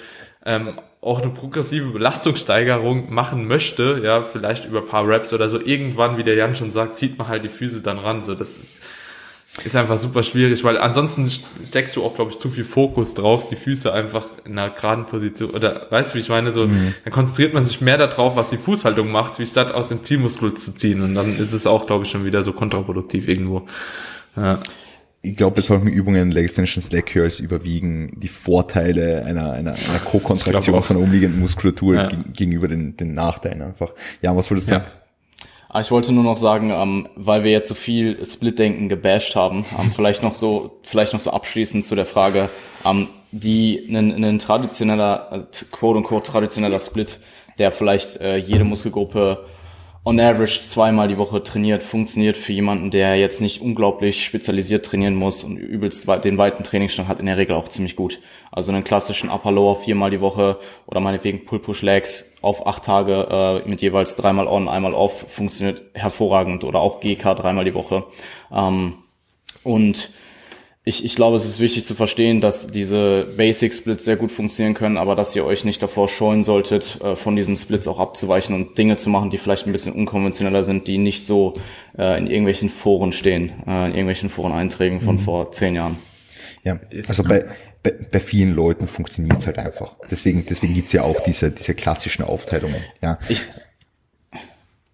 ähm, 0.46 0.78
auch 1.00 1.20
eine 1.20 1.30
progressive 1.30 1.90
Belastungssteigerung 1.90 3.12
machen 3.12 3.46
möchte, 3.46 4.00
ja, 4.02 4.22
vielleicht 4.22 4.64
über 4.64 4.80
paar 4.82 5.06
Reps 5.06 5.32
oder 5.32 5.48
so, 5.48 5.60
irgendwann, 5.60 6.16
wie 6.16 6.24
der 6.24 6.34
Jan 6.34 6.56
schon 6.56 6.72
sagt, 6.72 6.98
zieht 6.98 7.18
man 7.18 7.28
halt 7.28 7.44
die 7.44 7.50
Füße 7.50 7.82
dann 7.82 7.98
ran. 7.98 8.24
So, 8.24 8.34
das 8.34 8.58
ist 9.62 9.76
einfach 9.76 9.98
super 9.98 10.24
schwierig, 10.24 10.64
weil 10.64 10.78
ansonsten 10.78 11.30
steckst 11.64 11.94
du 11.94 12.02
auch, 12.02 12.16
glaube 12.16 12.32
ich, 12.32 12.38
zu 12.38 12.50
viel 12.50 12.64
Fokus 12.64 13.14
drauf, 13.14 13.48
die 13.48 13.56
Füße 13.56 13.92
einfach 13.92 14.26
in 14.44 14.58
einer 14.58 14.70
geraden 14.70 15.06
Position, 15.06 15.50
oder 15.50 15.86
weißt 15.90 16.10
du, 16.10 16.14
wie 16.16 16.20
ich 16.20 16.28
meine, 16.28 16.50
so, 16.50 16.66
mhm. 16.66 16.94
dann 17.04 17.12
konzentriert 17.12 17.54
man 17.54 17.64
sich 17.64 17.80
mehr 17.80 17.96
darauf, 17.96 18.34
was 18.34 18.50
die 18.50 18.56
Fußhaltung 18.56 19.10
macht, 19.12 19.38
wie 19.38 19.46
statt 19.46 19.72
aus 19.72 19.88
dem 19.88 20.02
Zielmuskel 20.02 20.54
zu 20.54 20.74
ziehen 20.74 21.02
und 21.02 21.14
dann 21.14 21.38
ist 21.38 21.52
es 21.52 21.68
auch, 21.68 21.86
glaube 21.86 22.04
ich, 22.04 22.10
schon 22.10 22.24
wieder 22.24 22.42
so 22.42 22.52
kontraproduktiv 22.52 23.28
irgendwo. 23.28 23.66
Ja. 24.36 24.58
Ich 25.22 25.36
glaube, 25.36 25.54
bei 25.54 25.62
solchen 25.62 25.86
Übungen 25.86 26.32
Leg 26.32 26.44
Extensions, 26.44 26.90
Leg 26.90 27.06
Curls 27.06 27.40
überwiegen 27.40 28.20
die 28.20 28.28
Vorteile 28.28 29.24
einer, 29.24 29.52
einer, 29.52 29.72
einer 29.72 29.98
Co-Kontraktion 30.04 30.82
von 30.82 30.96
der 30.96 31.06
umliegenden 31.06 31.40
Muskulatur 31.40 31.94
ja. 31.94 32.08
gegenüber 32.34 32.68
den, 32.68 32.96
den 32.96 33.14
Nachteilen 33.14 33.62
einfach. 33.62 33.92
Ja, 34.20 34.36
was 34.36 34.50
würdest 34.50 34.68
du 34.68 34.74
sagen? 34.74 34.84
Ah, 35.74 35.80
ich 35.80 35.90
wollte 35.90 36.12
nur 36.12 36.22
noch 36.22 36.36
sagen, 36.36 36.70
ähm, 36.70 37.08
weil 37.16 37.42
wir 37.42 37.50
jetzt 37.50 37.66
so 37.66 37.74
viel 37.74 38.24
Split-Denken 38.24 38.88
gebasht 38.88 39.34
haben, 39.34 39.64
ähm, 39.76 39.90
vielleicht 39.96 40.22
noch 40.22 40.34
so, 40.36 40.78
vielleicht 40.84 41.14
noch 41.14 41.18
so 41.18 41.32
abschließend 41.32 41.84
zu 41.84 41.96
der 41.96 42.06
Frage, 42.06 42.48
ähm, 42.84 43.08
die 43.32 43.84
ein, 43.90 44.24
ein 44.24 44.38
traditioneller, 44.38 45.32
also 45.32 45.48
quote 45.72 45.98
unquote 45.98 46.30
traditioneller 46.30 46.78
Split, 46.78 47.18
der 47.58 47.72
vielleicht 47.72 48.20
äh, 48.20 48.36
jede 48.36 48.62
Muskelgruppe 48.62 49.46
on 50.04 50.20
average 50.20 50.60
zweimal 50.60 51.08
die 51.08 51.16
Woche 51.16 51.42
trainiert, 51.42 51.82
funktioniert 51.82 52.36
für 52.36 52.52
jemanden, 52.52 52.90
der 52.90 53.16
jetzt 53.16 53.40
nicht 53.40 53.62
unglaublich 53.62 54.22
spezialisiert 54.22 54.84
trainieren 54.84 55.14
muss 55.14 55.42
und 55.42 55.56
übelst 55.56 56.06
den 56.24 56.36
weiten 56.36 56.62
Trainingsstand 56.62 57.08
hat, 57.08 57.20
in 57.20 57.26
der 57.26 57.38
Regel 57.38 57.56
auch 57.56 57.68
ziemlich 57.68 57.96
gut. 57.96 58.20
Also 58.52 58.70
einen 58.70 58.84
klassischen 58.84 59.30
Upper 59.30 59.50
Lower 59.50 59.76
viermal 59.76 60.10
die 60.10 60.20
Woche 60.20 60.58
oder 60.86 61.00
meinetwegen 61.00 61.46
Pull 61.46 61.58
Push 61.58 61.80
Legs 61.80 62.34
auf 62.42 62.66
acht 62.66 62.84
Tage 62.84 63.62
äh, 63.64 63.68
mit 63.68 63.80
jeweils 63.80 64.14
dreimal 64.14 64.46
on, 64.46 64.68
einmal 64.68 64.92
off 64.92 65.24
funktioniert 65.28 65.82
hervorragend 65.94 66.64
oder 66.64 66.80
auch 66.80 67.00
GK 67.00 67.34
dreimal 67.34 67.64
die 67.64 67.74
Woche. 67.74 68.04
Ähm, 68.52 68.98
und 69.62 70.10
ich, 70.86 71.02
ich 71.02 71.16
glaube, 71.16 71.36
es 71.36 71.46
ist 71.46 71.60
wichtig 71.60 71.86
zu 71.86 71.94
verstehen, 71.94 72.42
dass 72.42 72.66
diese 72.66 73.26
Basic 73.38 73.72
Splits 73.72 74.04
sehr 74.04 74.16
gut 74.16 74.30
funktionieren 74.30 74.74
können, 74.74 74.98
aber 74.98 75.14
dass 75.16 75.34
ihr 75.34 75.46
euch 75.46 75.64
nicht 75.64 75.82
davor 75.82 76.08
scheuen 76.08 76.42
solltet, 76.42 77.00
äh, 77.02 77.16
von 77.16 77.36
diesen 77.36 77.56
Splits 77.56 77.88
auch 77.88 77.98
abzuweichen 77.98 78.54
und 78.54 78.76
Dinge 78.76 78.96
zu 78.96 79.08
machen, 79.08 79.30
die 79.30 79.38
vielleicht 79.38 79.66
ein 79.66 79.72
bisschen 79.72 79.94
unkonventioneller 79.94 80.62
sind, 80.62 80.86
die 80.86 80.98
nicht 80.98 81.24
so 81.24 81.54
äh, 81.96 82.18
in 82.18 82.26
irgendwelchen 82.26 82.68
Foren 82.68 83.14
stehen, 83.14 83.50
äh, 83.66 83.86
in 83.86 83.92
irgendwelchen 83.92 84.28
Foren-Einträgen 84.28 85.00
von 85.00 85.16
mhm. 85.16 85.20
vor 85.20 85.52
zehn 85.52 85.74
Jahren. 85.74 85.98
Ja, 86.64 86.78
also 87.08 87.24
bei, 87.24 87.46
bei, 87.82 87.90
bei 87.90 88.20
vielen 88.20 88.54
Leuten 88.54 88.86
funktioniert 88.86 89.38
es 89.38 89.46
halt 89.46 89.58
einfach. 89.58 89.96
Deswegen, 90.10 90.44
deswegen 90.44 90.74
gibt's 90.74 90.92
ja 90.92 91.02
auch 91.02 91.18
diese, 91.20 91.50
diese 91.50 91.74
klassischen 91.74 92.24
Aufteilungen. 92.24 92.82
Ja, 93.00 93.18
ich, 93.30 93.42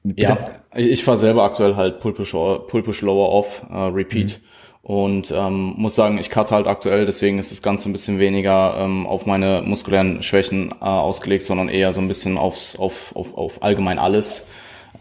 ja, 0.05 0.39
ich, 0.77 0.87
ich 0.87 1.05
fahre 1.05 1.19
selber 1.19 1.43
aktuell 1.43 1.75
halt 1.75 1.99
Pull 1.99 2.15
Push, 2.15 2.31
Pull 2.31 2.83
-Push 2.83 3.05
Lower 3.05 3.31
Off, 3.31 3.65
uh, 3.69 3.89
Repeat. 3.89 4.39
Mhm 4.41 4.50
und 4.83 5.33
ähm, 5.37 5.75
muss 5.77 5.95
sagen, 5.95 6.19
ich 6.19 6.31
cutte 6.31 6.55
halt 6.55 6.67
aktuell, 6.67 7.05
deswegen 7.05 7.39
ist 7.39 7.53
das 7.53 7.63
Ganze 7.63 7.89
ein 7.89 7.93
bisschen 7.93 8.19
weniger 8.19 8.77
ähm, 8.79 9.07
auf 9.07 9.27
meine 9.27 9.63
muskulären 9.65 10.23
Schwächen 10.23 10.71
äh, 10.81 10.85
ausgelegt, 10.85 11.45
sondern 11.45 11.69
eher 11.69 11.93
so 11.93 12.01
ein 12.01 12.09
bisschen 12.09 12.39
aufs, 12.39 12.77
auf, 12.77 13.15
auf, 13.15 13.35
auf 13.37 13.63
allgemein 13.63 13.99
alles. 13.99 14.47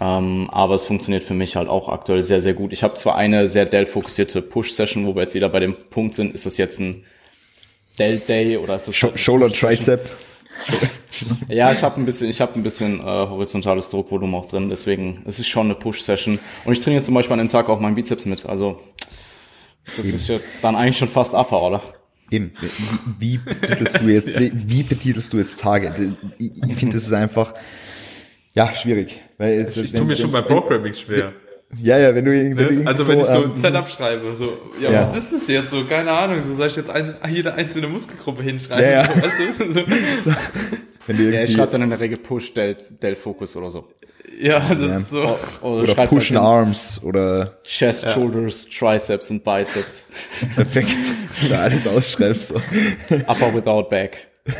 Ähm, 0.02 0.50
aber 0.52 0.76
es 0.76 0.86
funktioniert 0.86 1.24
für 1.24 1.34
mich 1.34 1.56
halt 1.56 1.68
auch 1.68 1.90
aktuell 1.90 2.24
sehr, 2.24 2.42
sehr 2.42 2.54
gut. 2.54 2.74
Ich 2.74 2.84
habe 2.84 2.96
zwar 2.96 3.16
eine 3.16 3.48
sehr 3.48 3.66
Delt-fokussierte 3.66 4.42
Push-Session, 4.42 5.06
wo 5.06 5.16
wir 5.16 5.24
jetzt 5.24 5.34
wieder 5.34 5.50
bei 5.50 5.60
dem 5.60 5.76
Punkt 5.90 6.16
sind, 6.16 6.34
ist 6.34 6.46
das 6.46 6.58
jetzt 6.58 6.80
ein 6.80 7.04
Delt-Day 7.98 8.58
oder 8.58 8.76
ist 8.76 8.88
das... 8.88 8.96
Sh 8.96 9.08
Shoulder 9.16 9.50
Tricep. 9.50 10.10
ja, 11.48 11.72
ich 11.72 11.84
habe 11.84 12.00
ein 12.00 12.06
bisschen, 12.06 12.30
ich 12.30 12.42
habe 12.42 12.54
ein 12.56 12.64
bisschen 12.64 13.00
äh, 13.00 13.04
horizontales 13.04 13.90
Druckvolumen 13.90 14.36
auch 14.36 14.46
drin, 14.46 14.70
deswegen 14.70 15.22
es 15.26 15.40
ist 15.40 15.48
schon 15.48 15.68
eine 15.68 15.76
Push-Session. 15.76 16.40
Und 16.66 16.74
ich 16.74 16.80
trainiere 16.82 17.04
zum 17.04 17.14
Beispiel 17.14 17.34
an 17.34 17.40
dem 17.40 17.50
Tag 17.50 17.70
auch 17.70 17.80
meinen 17.80 17.96
Bizeps 17.96 18.26
mit. 18.26 18.46
Also 18.46 18.80
das 19.98 20.06
Eben. 20.06 20.16
ist 20.16 20.28
ja 20.28 20.38
dann 20.62 20.76
eigentlich 20.76 20.98
schon 20.98 21.08
fast 21.08 21.34
Upper, 21.34 21.62
oder? 21.62 21.82
Eben. 22.32 22.52
Wie 23.20 23.38
betitelst 23.38 24.02
du 24.02 24.10
jetzt, 24.10 24.40
wie, 24.40 24.52
wie 24.54 24.84
betitelst 24.84 25.34
du 25.34 25.38
jetzt 25.38 25.60
Tage? 25.60 26.16
Ich, 26.38 26.52
ich 26.64 26.76
finde, 26.76 26.96
das 26.96 27.06
ist 27.06 27.14
einfach, 27.14 27.54
ja, 28.54 28.74
schwierig. 28.74 29.20
Weil 29.38 29.54
es, 29.54 29.78
ich 29.78 29.94
wenn, 29.94 30.00
tue 30.00 30.08
mir 30.08 30.10
wenn, 30.10 30.22
schon 30.22 30.32
bei 30.32 30.42
Programming 30.42 30.94
schwer. 30.94 31.34
Ja, 31.78 32.00
ja, 32.00 32.16
wenn 32.16 32.26
du, 32.26 32.32
wenn 32.32 32.58
du 32.58 32.74
ne? 32.74 32.88
Also 32.88 33.08
wenn 33.08 33.20
so, 33.20 33.26
ich 33.26 33.28
so 33.28 33.44
ein 33.44 33.50
ähm, 33.52 33.56
Setup 33.56 33.88
schreibe, 33.90 34.36
so, 34.38 34.58
ja, 34.82 34.92
ja, 34.92 35.08
was 35.08 35.16
ist 35.16 35.34
das 35.34 35.48
jetzt 35.48 35.70
so? 35.70 35.84
Keine 35.86 36.12
Ahnung, 36.12 36.42
so 36.44 36.56
soll 36.56 36.68
ich 36.68 36.76
jetzt 36.76 36.90
ein, 36.90 37.14
jede 37.30 37.54
einzelne 37.54 37.88
Muskelgruppe 37.88 38.42
hinschreiben? 38.42 38.84
Ja, 38.84 39.04
ja. 39.04 39.14
So, 39.14 39.22
weißt 39.22 39.60
du? 39.60 39.74
so. 40.30 40.36
Ja, 41.18 41.44
ich 41.44 41.54
schreibe 41.54 41.72
dann 41.72 41.84
in 41.84 41.90
der 41.90 42.00
Regel 42.00 42.18
Push, 42.18 42.54
Del, 42.54 42.78
Del 43.02 43.16
Focus 43.16 43.56
oder 43.56 43.72
so. 43.72 43.88
Ja, 44.40 44.60
das 44.74 44.88
ja. 44.88 45.00
ist 45.00 45.10
so. 45.10 45.38
Oder, 45.62 45.84
oder 45.84 45.98
halt 45.98 46.10
Pushen 46.10 46.38
halt 46.38 46.46
Arms 46.46 47.02
oder 47.04 47.60
Chest, 47.64 48.04
ja. 48.04 48.14
Shoulders, 48.14 48.68
Triceps 48.70 49.32
und 49.32 49.44
Biceps. 49.44 50.06
Perfekt. 50.56 51.00
Da 51.50 51.62
alles 51.62 51.88
ausschreibst. 51.88 52.50
So. 52.50 52.56
Upper 53.28 53.56
without 53.56 53.88
back. 53.90 54.28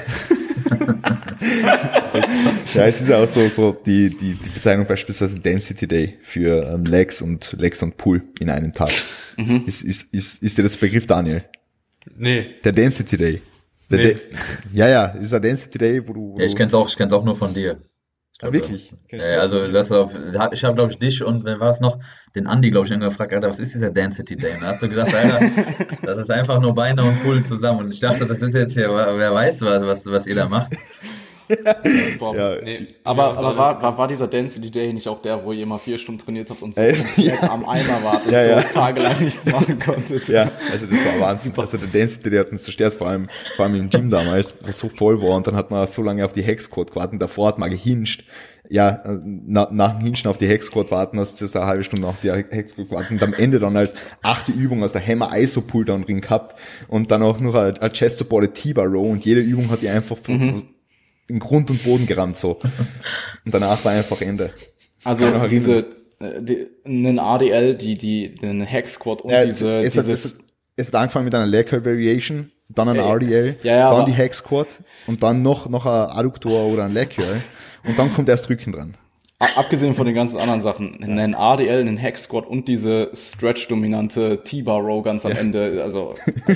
ja, 2.74 2.86
es 2.86 3.02
ist 3.02 3.10
ja 3.10 3.22
auch 3.22 3.28
so, 3.28 3.50
so 3.50 3.78
die, 3.86 4.16
die, 4.16 4.34
die 4.34 4.50
Bezeichnung 4.50 4.88
beispielsweise 4.88 5.40
Density 5.40 5.88
Day 5.88 6.18
für 6.22 6.72
ähm, 6.72 6.86
Legs 6.86 7.22
und 7.22 7.54
Legs 7.60 7.84
und 7.84 7.98
Pull 7.98 8.22
in 8.40 8.50
einem 8.50 8.72
Tag. 8.72 8.92
Mhm. 9.36 9.64
Ist, 9.66 9.84
ist, 9.84 10.14
ist, 10.14 10.42
ist 10.42 10.58
dir 10.58 10.64
das 10.64 10.78
Begriff, 10.78 11.06
Daniel? 11.06 11.44
Nee. 12.16 12.46
Der 12.64 12.72
Density 12.72 13.18
Day. 13.18 13.42
Der 13.90 14.00
nee. 14.00 14.16
Ja, 14.72 14.88
ja, 14.88 15.06
ist 15.08 15.32
der 15.32 15.40
Density 15.40 15.78
Day, 15.78 16.08
wo 16.08 16.14
du. 16.14 16.36
Ja, 16.38 16.46
ich 16.46 16.56
kenn's 16.56 16.74
auch, 16.74 16.88
ich 16.88 16.96
kenn's 16.96 17.14
auch 17.14 17.24
nur 17.24 17.36
von 17.36 17.54
dir. 17.54 17.82
Ah, 18.42 18.54
wirklich? 18.54 18.94
Ja, 19.12 19.40
also 19.40 19.68
das 19.68 19.92
auf, 19.92 20.14
ich 20.54 20.64
habe 20.64 20.76
glaube 20.76 20.92
ich 20.92 20.98
dich 20.98 21.22
und 21.22 21.44
wer 21.44 21.60
war 21.60 21.72
es 21.72 21.82
noch? 21.82 22.00
Den 22.36 22.48
Andi 22.48 22.72
glaube 22.72 22.86
ich 22.86 22.92
irgendwann 22.92 23.10
gefragt, 23.10 23.34
Alter, 23.34 23.50
was 23.50 23.60
ist 23.60 23.74
dieser 23.74 23.92
Density 23.92 24.38
Day? 24.38 24.54
Und 24.54 24.62
da 24.62 24.68
hast 24.68 24.82
du 24.82 24.88
gesagt, 24.88 25.14
Alter, 25.14 25.42
das 26.04 26.20
ist 26.20 26.32
einfach 26.32 26.62
nur 26.62 26.74
Beine 26.74 27.04
und 27.04 27.22
Pull 27.22 27.44
zusammen. 27.44 27.82
Und 27.82 27.94
ich 27.94 28.00
dachte, 28.00 28.26
das 28.26 28.42
ist 28.42 28.56
jetzt 28.56 28.76
hier, 28.76 28.90
wer 28.90 29.34
weiß 29.34 29.60
was, 29.62 29.84
was, 29.84 30.06
was 30.06 30.26
ihr 30.26 30.36
da 30.36 30.48
macht. 30.48 30.72
Boah, 32.20 32.36
ja. 32.36 32.56
nee. 32.64 32.88
Aber, 33.04 33.38
aber 33.38 33.58
war, 33.58 33.82
war, 33.82 33.98
war 33.98 34.08
dieser 34.08 34.28
Density 34.28 34.70
Day 34.70 34.94
nicht 34.94 35.08
auch 35.08 35.22
der, 35.22 35.44
wo 35.44 35.52
ihr 35.52 35.64
immer 35.64 35.80
vier 35.80 35.98
Stunden 35.98 36.20
trainiert 36.20 36.50
habt 36.50 36.62
und 36.62 36.76
so 36.76 36.82
ja. 37.18 37.42
am 37.50 37.68
Eimer 37.68 38.04
wart 38.04 38.26
und 38.26 38.32
ja, 38.32 38.62
so 38.62 38.74
tagelang 38.74 39.24
nichts 39.24 39.46
machen 39.46 39.80
konntet? 39.80 40.28
Ja, 40.28 40.52
also 40.72 40.86
das 40.86 40.98
war 41.06 41.28
Wahnsinn. 41.28 41.54
Also 41.58 41.78
der 41.78 41.88
Density 41.88 42.30
Day 42.30 42.40
hat 42.40 42.52
uns 42.52 42.64
zerstört, 42.64 42.94
vor 42.94 43.08
allem, 43.08 43.28
vor 43.56 43.66
allem 43.66 43.76
im 43.76 43.90
Gym 43.90 44.10
damals, 44.10 44.56
wo 44.62 44.68
es 44.68 44.78
so 44.78 44.90
voll 44.90 45.22
war 45.22 45.36
und 45.36 45.48
dann 45.48 45.56
hat 45.56 45.72
man 45.72 45.86
so 45.88 46.04
lange 46.04 46.24
auf 46.24 46.34
die 46.34 46.44
Hexcode 46.44 46.92
gewartet, 46.92 47.22
davor 47.22 47.48
hat 47.48 47.58
man 47.58 47.70
gehinscht 47.70 48.24
ja, 48.70 49.02
na, 49.24 49.68
nach 49.72 49.98
dem 49.98 50.06
Hinschen 50.06 50.28
auf 50.28 50.38
die 50.38 50.48
Hexquad 50.48 50.92
warten, 50.92 51.20
hast 51.20 51.42
du 51.42 51.46
jetzt 51.46 51.56
eine 51.56 51.66
halbe 51.66 51.84
Stunde 51.84 52.08
auf 52.08 52.20
die 52.22 52.32
Hexquad 52.32 52.92
warten 52.92 53.16
und 53.16 53.24
am 53.24 53.34
Ende 53.34 53.58
dann 53.58 53.76
als 53.76 53.96
achte 54.22 54.52
Übung 54.52 54.84
aus 54.84 54.94
der 54.94 55.06
Hammer 55.06 55.36
ISO 55.36 55.62
Pulldown 55.62 56.04
Ring 56.04 56.22
gehabt 56.22 56.56
und 56.88 57.10
dann 57.10 57.24
auch 57.24 57.40
noch 57.40 57.56
ein, 57.56 57.78
ein 57.78 57.92
Chest 57.92 58.20
Support 58.20 58.54
T-Bar 58.54 58.86
Row 58.86 59.10
und 59.10 59.26
jede 59.26 59.42
Übung 59.42 59.72
hat 59.72 59.82
die 59.82 59.90
einfach 59.90 60.18
mhm 60.28 60.64
in 61.30 61.40
Grund 61.40 61.70
und 61.70 61.84
Boden 61.84 62.08
gerammt 62.08 62.38
so. 62.38 62.60
Und 63.46 63.54
danach 63.54 63.84
war 63.86 63.94
einfach 63.94 64.22
Ende. 64.22 64.52
Also 65.04 65.48
diese 65.48 65.86
äh, 66.20 66.42
die, 66.42 66.68
einen 66.84 67.20
ADL, 67.20 67.76
die 67.76 67.98
die 67.98 68.36
den 68.36 68.62
Hex 68.62 68.94
Squad 68.94 69.22
und 69.22 69.32
ja, 69.32 69.46
diese 69.46 69.80
es 69.80 69.94
dieses 69.94 70.06
hat, 70.06 70.14
es, 70.14 70.40
es 70.76 70.88
hat 70.88 70.96
angefangen 70.96 71.26
mit 71.26 71.36
einer 71.36 71.64
Curl 71.64 71.86
Variation, 71.86 72.52
dann 72.68 72.90
ein 72.90 72.98
RDL, 72.98 73.58
ja, 73.64 73.78
ja, 73.78 73.90
dann 73.90 74.06
die 74.06 74.12
Hex 74.12 74.40
Squad 74.40 74.68
und 75.08 75.24
dann 75.24 75.42
noch 75.42 75.70
noch 75.70 75.86
ein 75.86 76.10
Adduktor 76.10 76.66
oder 76.66 76.86
ein 76.86 76.94
Curl 76.94 77.42
und 77.86 77.98
dann 77.98 78.14
kommt 78.14 78.28
erst 78.28 78.50
Rücken 78.50 78.74
dran. 78.74 78.98
Abgesehen 79.56 79.94
von 79.94 80.06
den 80.06 80.16
ganzen 80.16 80.38
anderen 80.38 80.60
Sachen, 80.60 81.02
einen 81.02 81.34
ADL, 81.34 81.80
einen 81.80 81.96
Hex 81.96 82.24
Squad 82.24 82.46
und 82.46 82.68
diese 82.68 83.10
Stretch 83.14 83.70
dominante 83.70 84.44
T-Bar 84.44 84.82
Row 84.82 85.02
ganz 85.02 85.26
am 85.26 85.32
Ende, 85.32 85.82
also 85.82 86.16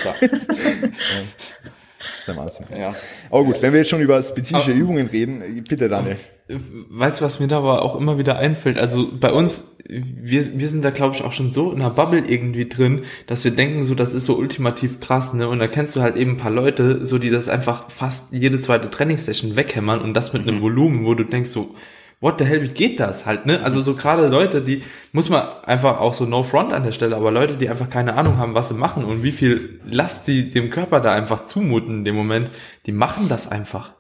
Der 2.28 2.38
Wahnsinn. 2.38 2.66
Ja. 2.78 2.94
Aber 3.30 3.44
gut, 3.44 3.62
wenn 3.62 3.74
wir 3.74 3.80
jetzt 3.80 3.90
schon 3.90 4.02
über 4.02 4.22
spezifische 4.22 4.72
aber, 4.72 4.80
Übungen 4.80 5.08
reden, 5.08 5.64
bitte 5.68 5.90
Daniel. 5.90 6.18
Weißt 6.48 7.22
du, 7.22 7.26
was 7.26 7.40
mir 7.40 7.48
da 7.48 7.58
aber 7.58 7.84
auch 7.84 7.96
immer 7.96 8.18
wieder 8.18 8.38
einfällt? 8.38 8.78
Also 8.78 9.10
bei 9.18 9.32
uns, 9.32 9.78
wir, 9.88 10.60
wir 10.60 10.68
sind 10.68 10.84
da 10.84 10.90
glaube 10.90 11.16
ich 11.16 11.24
auch 11.24 11.32
schon 11.32 11.54
so 11.54 11.72
in 11.72 11.82
einer 11.82 11.90
Bubble 11.90 12.24
irgendwie 12.28 12.68
drin, 12.68 13.04
dass 13.28 13.44
wir 13.46 13.52
denken 13.52 13.86
so, 13.86 13.96
das 13.96 14.14
ist 14.14 14.26
so 14.26 14.36
ultimativ 14.36 15.00
krass, 15.00 15.34
ne? 15.34 15.48
Und 15.48 15.60
da 15.60 15.68
kennst 15.68 15.96
du 15.96 16.02
halt 16.02 16.18
eben 16.18 16.32
ein 16.32 16.38
paar 16.38 16.52
Leute, 16.52 17.06
so 17.06 17.18
die 17.18 17.30
das 17.30 17.48
einfach 17.48 17.90
fast 17.90 18.34
jede 18.34 18.60
zweite 18.60 18.92
Trainingssession 18.92 19.56
weghämmern 19.56 20.02
und 20.02 20.14
das 20.14 20.34
mit 20.34 20.42
einem 20.42 20.58
mhm. 20.58 20.62
Volumen, 20.62 21.06
wo 21.06 21.14
du 21.14 21.24
denkst 21.24 21.50
so, 21.50 21.74
what 22.20 22.40
the 22.40 22.46
hell, 22.46 22.62
wie 22.62 22.70
geht 22.70 23.00
das 23.00 23.26
halt, 23.26 23.46
ne? 23.46 23.62
Also 23.64 23.82
so 23.82 23.96
gerade 23.96 24.28
Leute, 24.28 24.62
die, 24.62 24.84
muss 25.12 25.30
man 25.30 25.48
einfach 25.66 26.00
auch 26.00 26.14
so 26.14 26.26
no 26.26 26.44
front 26.44 26.74
an 26.74 26.84
der 26.84 26.92
Stelle, 26.92 27.16
aber 27.16 27.32
Leute, 27.32 27.56
die 27.56 27.70
einfach 27.70 27.90
keine 27.90 28.16
Ahnung 28.16 28.38
haben, 28.38 28.54
was 28.54 28.70
sie 28.70 28.76
machen 28.76 29.04
und 29.04 29.24
wie 29.24 29.32
viel 29.32 29.80
Last 29.86 30.26
sie 30.26 30.50
dem 30.50 30.70
Körper 30.70 31.00
da 31.00 31.14
einfach 31.14 31.46
zumuten 31.46 32.00
in 32.00 32.06
dem 32.06 32.16
Moment, 32.16 32.50
die 32.86 32.92
machen 32.92 33.30
das 33.30 33.52
einfach. 33.52 33.94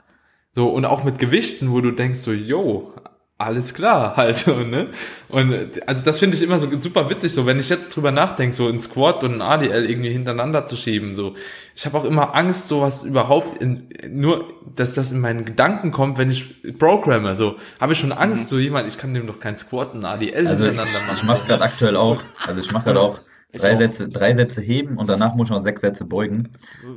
So, 0.55 0.70
und 0.70 0.86
auch 0.86 1.03
mit 1.03 1.20
Gewichten, 1.20 1.72
wo 1.72 1.82
du 1.82 1.91
denkst 1.91 2.20
so, 2.20 2.32
yo, 2.32 2.93
alles 3.43 3.73
klar, 3.73 4.15
halt 4.17 4.37
so, 4.37 4.55
ne? 4.55 4.87
Und 5.29 5.87
also 5.87 6.03
das 6.03 6.19
finde 6.19 6.37
ich 6.37 6.43
immer 6.43 6.59
so 6.59 6.67
super 6.79 7.09
witzig, 7.09 7.33
so 7.33 7.45
wenn 7.45 7.59
ich 7.59 7.69
jetzt 7.69 7.95
drüber 7.95 8.11
nachdenke, 8.11 8.55
so 8.55 8.67
ein 8.67 8.79
Squat 8.79 9.23
und 9.23 9.35
ein 9.35 9.41
ADL 9.41 9.89
irgendwie 9.89 10.11
hintereinander 10.11 10.65
zu 10.65 10.75
schieben, 10.75 11.15
so. 11.15 11.35
Ich 11.75 11.85
habe 11.85 11.97
auch 11.97 12.05
immer 12.05 12.35
Angst, 12.35 12.67
sowas 12.67 13.03
überhaupt 13.03 13.61
in, 13.61 13.87
nur, 14.09 14.45
dass 14.75 14.93
das 14.93 15.11
in 15.11 15.19
meinen 15.19 15.45
Gedanken 15.45 15.91
kommt, 15.91 16.17
wenn 16.17 16.29
ich 16.29 16.77
programme, 16.77 17.35
so. 17.35 17.55
Habe 17.79 17.93
ich 17.93 17.99
schon 17.99 18.11
Angst, 18.11 18.49
so 18.49 18.59
jemand, 18.59 18.87
ich 18.87 18.97
kann 18.97 19.13
dem 19.13 19.27
doch 19.27 19.39
kein 19.39 19.57
Squat 19.57 19.93
und 19.93 20.05
ADL 20.05 20.47
also 20.47 20.63
hintereinander 20.63 20.99
machen. 21.07 21.17
Ich 21.17 21.23
mach's 21.23 21.45
gerade 21.45 21.63
aktuell 21.63 21.95
auch, 21.95 22.21
also 22.47 22.61
ich 22.61 22.71
mache 22.71 22.85
gerade 22.85 22.99
auch 22.99 23.19
drei 23.54 23.76
Sätze, 23.76 24.10
drei 24.10 24.34
Sätze 24.34 24.62
heben 24.62 24.97
und 24.97 25.10
danach 25.10 25.36
muss 25.36 25.47
ich 25.47 25.51
noch 25.51 25.62
sechs 25.62 25.82
Sätze 25.82 26.06
beugen. 26.06 26.49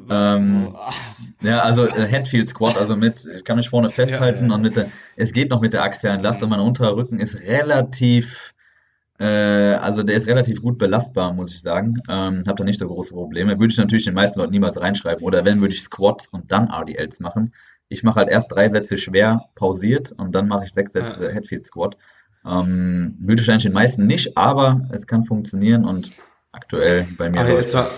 Ähm, 0.09 0.75
ja, 1.43 1.61
also 1.61 1.87
äh, 1.87 2.07
Headfield 2.07 2.49
Squat, 2.49 2.79
also 2.79 2.97
mit, 2.97 3.27
ich 3.27 3.45
kann 3.45 3.57
mich 3.57 3.69
vorne 3.69 3.91
festhalten 3.91 4.45
ja, 4.45 4.49
ja. 4.51 4.55
und 4.55 4.63
mit 4.63 4.77
der, 4.77 4.89
es 5.17 5.33
geht 5.33 5.51
noch 5.51 5.61
mit 5.61 5.73
der 5.73 5.83
axialen 5.83 6.23
Last 6.23 6.43
und 6.43 6.49
mein 6.49 6.61
unterer 6.61 6.97
Rücken 6.97 7.21
ist 7.21 7.37
relativ, 7.43 8.55
äh, 9.19 9.25
also 9.27 10.03
der 10.03 10.17
ist 10.17 10.27
relativ 10.27 10.63
gut 10.63 10.79
belastbar, 10.79 11.33
muss 11.35 11.55
ich 11.55 11.61
sagen. 11.61 11.97
Ähm, 12.09 12.45
hab 12.47 12.57
da 12.57 12.65
nicht 12.65 12.79
so 12.79 12.87
große 12.87 13.13
Probleme. 13.13 13.59
Würde 13.59 13.73
ich 13.73 13.79
natürlich 13.79 14.07
den 14.07 14.15
meisten 14.15 14.41
Leuten 14.41 14.53
niemals 14.53 14.81
reinschreiben. 14.81 15.25
Oder 15.25 15.45
wenn, 15.45 15.61
würde 15.61 15.75
ich 15.75 15.83
Squats 15.83 16.29
und 16.29 16.51
dann 16.53 16.71
RDLs 16.71 17.21
machen. 17.21 17.53
Ich 17.89 18.03
mache 18.03 18.17
halt 18.17 18.29
erst 18.29 18.51
drei 18.51 18.69
Sätze 18.69 18.99
schwer 18.99 19.45
pausiert 19.55 20.13
und 20.13 20.35
dann 20.35 20.49
mache 20.49 20.65
ich 20.65 20.73
sechs 20.73 20.93
Sätze 20.93 21.27
ja. 21.27 21.31
Headfield 21.31 21.67
Squat. 21.67 21.97
Ähm, 22.47 23.17
würde 23.19 23.43
ich 23.43 23.51
eigentlich 23.51 23.65
den 23.65 23.73
meisten 23.73 24.07
nicht, 24.07 24.37
aber 24.37 24.89
es 24.93 25.07
kann 25.07 25.25
funktionieren 25.25 25.85
und 25.85 26.13
aktuell 26.57 27.07
bei 27.17 27.31
mir. 27.31 27.41
Aber 27.41 27.51
jetzt 27.51 27.75
war, 27.75 27.91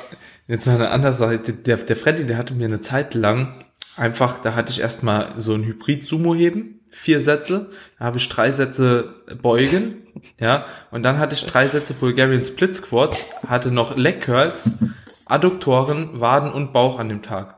jetzt 0.46 0.66
war 0.66 0.74
eine 0.74 0.90
andere 0.90 1.14
Sache. 1.14 1.38
Der, 1.38 1.76
der 1.76 1.96
Freddy, 1.96 2.26
der 2.26 2.36
hatte 2.36 2.54
mir 2.54 2.66
eine 2.66 2.80
Zeit 2.80 3.14
lang 3.14 3.64
einfach, 3.96 4.40
da 4.40 4.54
hatte 4.54 4.70
ich 4.70 4.80
erstmal 4.80 5.34
so 5.38 5.54
ein 5.54 5.64
Hybrid-Sumo-Heben, 5.64 6.80
vier 6.90 7.20
Sätze, 7.20 7.70
da 7.98 8.06
habe 8.06 8.18
ich 8.18 8.28
drei 8.28 8.52
Sätze 8.52 9.14
Beugen, 9.42 10.06
ja, 10.40 10.66
und 10.90 11.02
dann 11.02 11.18
hatte 11.18 11.34
ich 11.34 11.44
drei 11.46 11.66
Sätze 11.68 11.94
Bulgarian 11.94 12.44
Split 12.44 12.76
Squat, 12.76 13.24
hatte 13.46 13.70
noch 13.70 13.96
Leg 13.96 14.20
Curls, 14.20 14.70
Adduktoren, 15.26 16.20
Waden 16.20 16.52
und 16.52 16.72
Bauch 16.72 16.98
an 16.98 17.08
dem 17.08 17.22
Tag. 17.22 17.56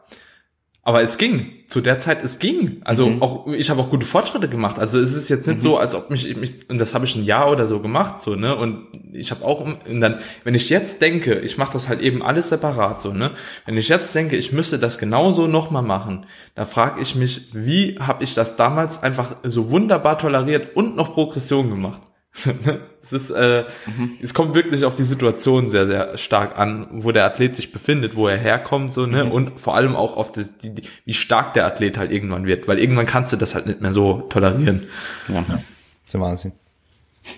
Aber 0.82 1.02
es 1.02 1.18
ging. 1.18 1.52
Zu 1.70 1.80
der 1.80 2.00
Zeit, 2.00 2.24
es 2.24 2.40
ging. 2.40 2.80
Also 2.84 3.06
mhm. 3.06 3.22
auch, 3.22 3.46
ich 3.46 3.70
habe 3.70 3.80
auch 3.80 3.90
gute 3.90 4.04
Fortschritte 4.04 4.48
gemacht. 4.48 4.80
Also 4.80 4.98
es 4.98 5.14
ist 5.14 5.28
jetzt 5.28 5.46
nicht 5.46 5.58
mhm. 5.58 5.62
so, 5.62 5.78
als 5.78 5.94
ob 5.94 6.10
mich, 6.10 6.36
mich, 6.36 6.68
und 6.68 6.78
das 6.78 6.94
habe 6.96 7.04
ich 7.04 7.14
ein 7.14 7.24
Jahr 7.24 7.48
oder 7.48 7.68
so 7.68 7.78
gemacht, 7.78 8.20
so, 8.22 8.34
ne? 8.34 8.56
Und 8.56 8.88
ich 9.12 9.30
habe 9.30 9.44
auch, 9.44 9.60
und 9.60 10.00
dann, 10.00 10.18
wenn 10.42 10.56
ich 10.56 10.68
jetzt 10.68 11.00
denke, 11.00 11.38
ich 11.38 11.58
mache 11.58 11.72
das 11.72 11.88
halt 11.88 12.00
eben 12.00 12.24
alles 12.24 12.48
separat, 12.48 13.00
so, 13.00 13.12
ne? 13.12 13.30
Wenn 13.66 13.76
ich 13.76 13.88
jetzt 13.88 14.12
denke, 14.16 14.36
ich 14.36 14.50
müsste 14.50 14.80
das 14.80 14.98
genauso 14.98 15.46
nochmal 15.46 15.84
machen, 15.84 16.26
da 16.56 16.64
frage 16.64 17.00
ich 17.00 17.14
mich, 17.14 17.50
wie 17.52 17.96
habe 18.00 18.24
ich 18.24 18.34
das 18.34 18.56
damals 18.56 19.02
einfach 19.04 19.36
so 19.44 19.70
wunderbar 19.70 20.18
toleriert 20.18 20.74
und 20.74 20.96
noch 20.96 21.14
Progression 21.14 21.70
gemacht? 21.70 22.02
es 23.02 23.12
ist, 23.12 23.30
äh, 23.30 23.64
mhm. 23.86 24.18
es 24.22 24.34
kommt 24.34 24.54
wirklich 24.54 24.84
auf 24.84 24.94
die 24.94 25.04
Situation 25.04 25.70
sehr, 25.70 25.86
sehr 25.86 26.16
stark 26.16 26.58
an, 26.58 26.86
wo 26.90 27.10
der 27.12 27.24
Athlet 27.24 27.56
sich 27.56 27.72
befindet, 27.72 28.14
wo 28.14 28.28
er 28.28 28.36
herkommt, 28.36 28.94
so, 28.94 29.06
ne, 29.06 29.24
mhm. 29.24 29.32
und 29.32 29.60
vor 29.60 29.74
allem 29.74 29.96
auch 29.96 30.16
auf 30.16 30.30
das, 30.32 30.56
die, 30.58 30.70
die, 30.70 30.82
wie 31.04 31.14
stark 31.14 31.54
der 31.54 31.66
Athlet 31.66 31.98
halt 31.98 32.12
irgendwann 32.12 32.46
wird, 32.46 32.68
weil 32.68 32.78
irgendwann 32.78 33.06
kannst 33.06 33.32
du 33.32 33.36
das 33.36 33.54
halt 33.54 33.66
nicht 33.66 33.80
mehr 33.80 33.92
so 33.92 34.22
tolerieren. 34.28 34.88
Ja. 35.28 35.34
ja. 35.34 35.44
Das 35.48 36.14
ist 36.14 36.20
Wahnsinn. 36.20 36.52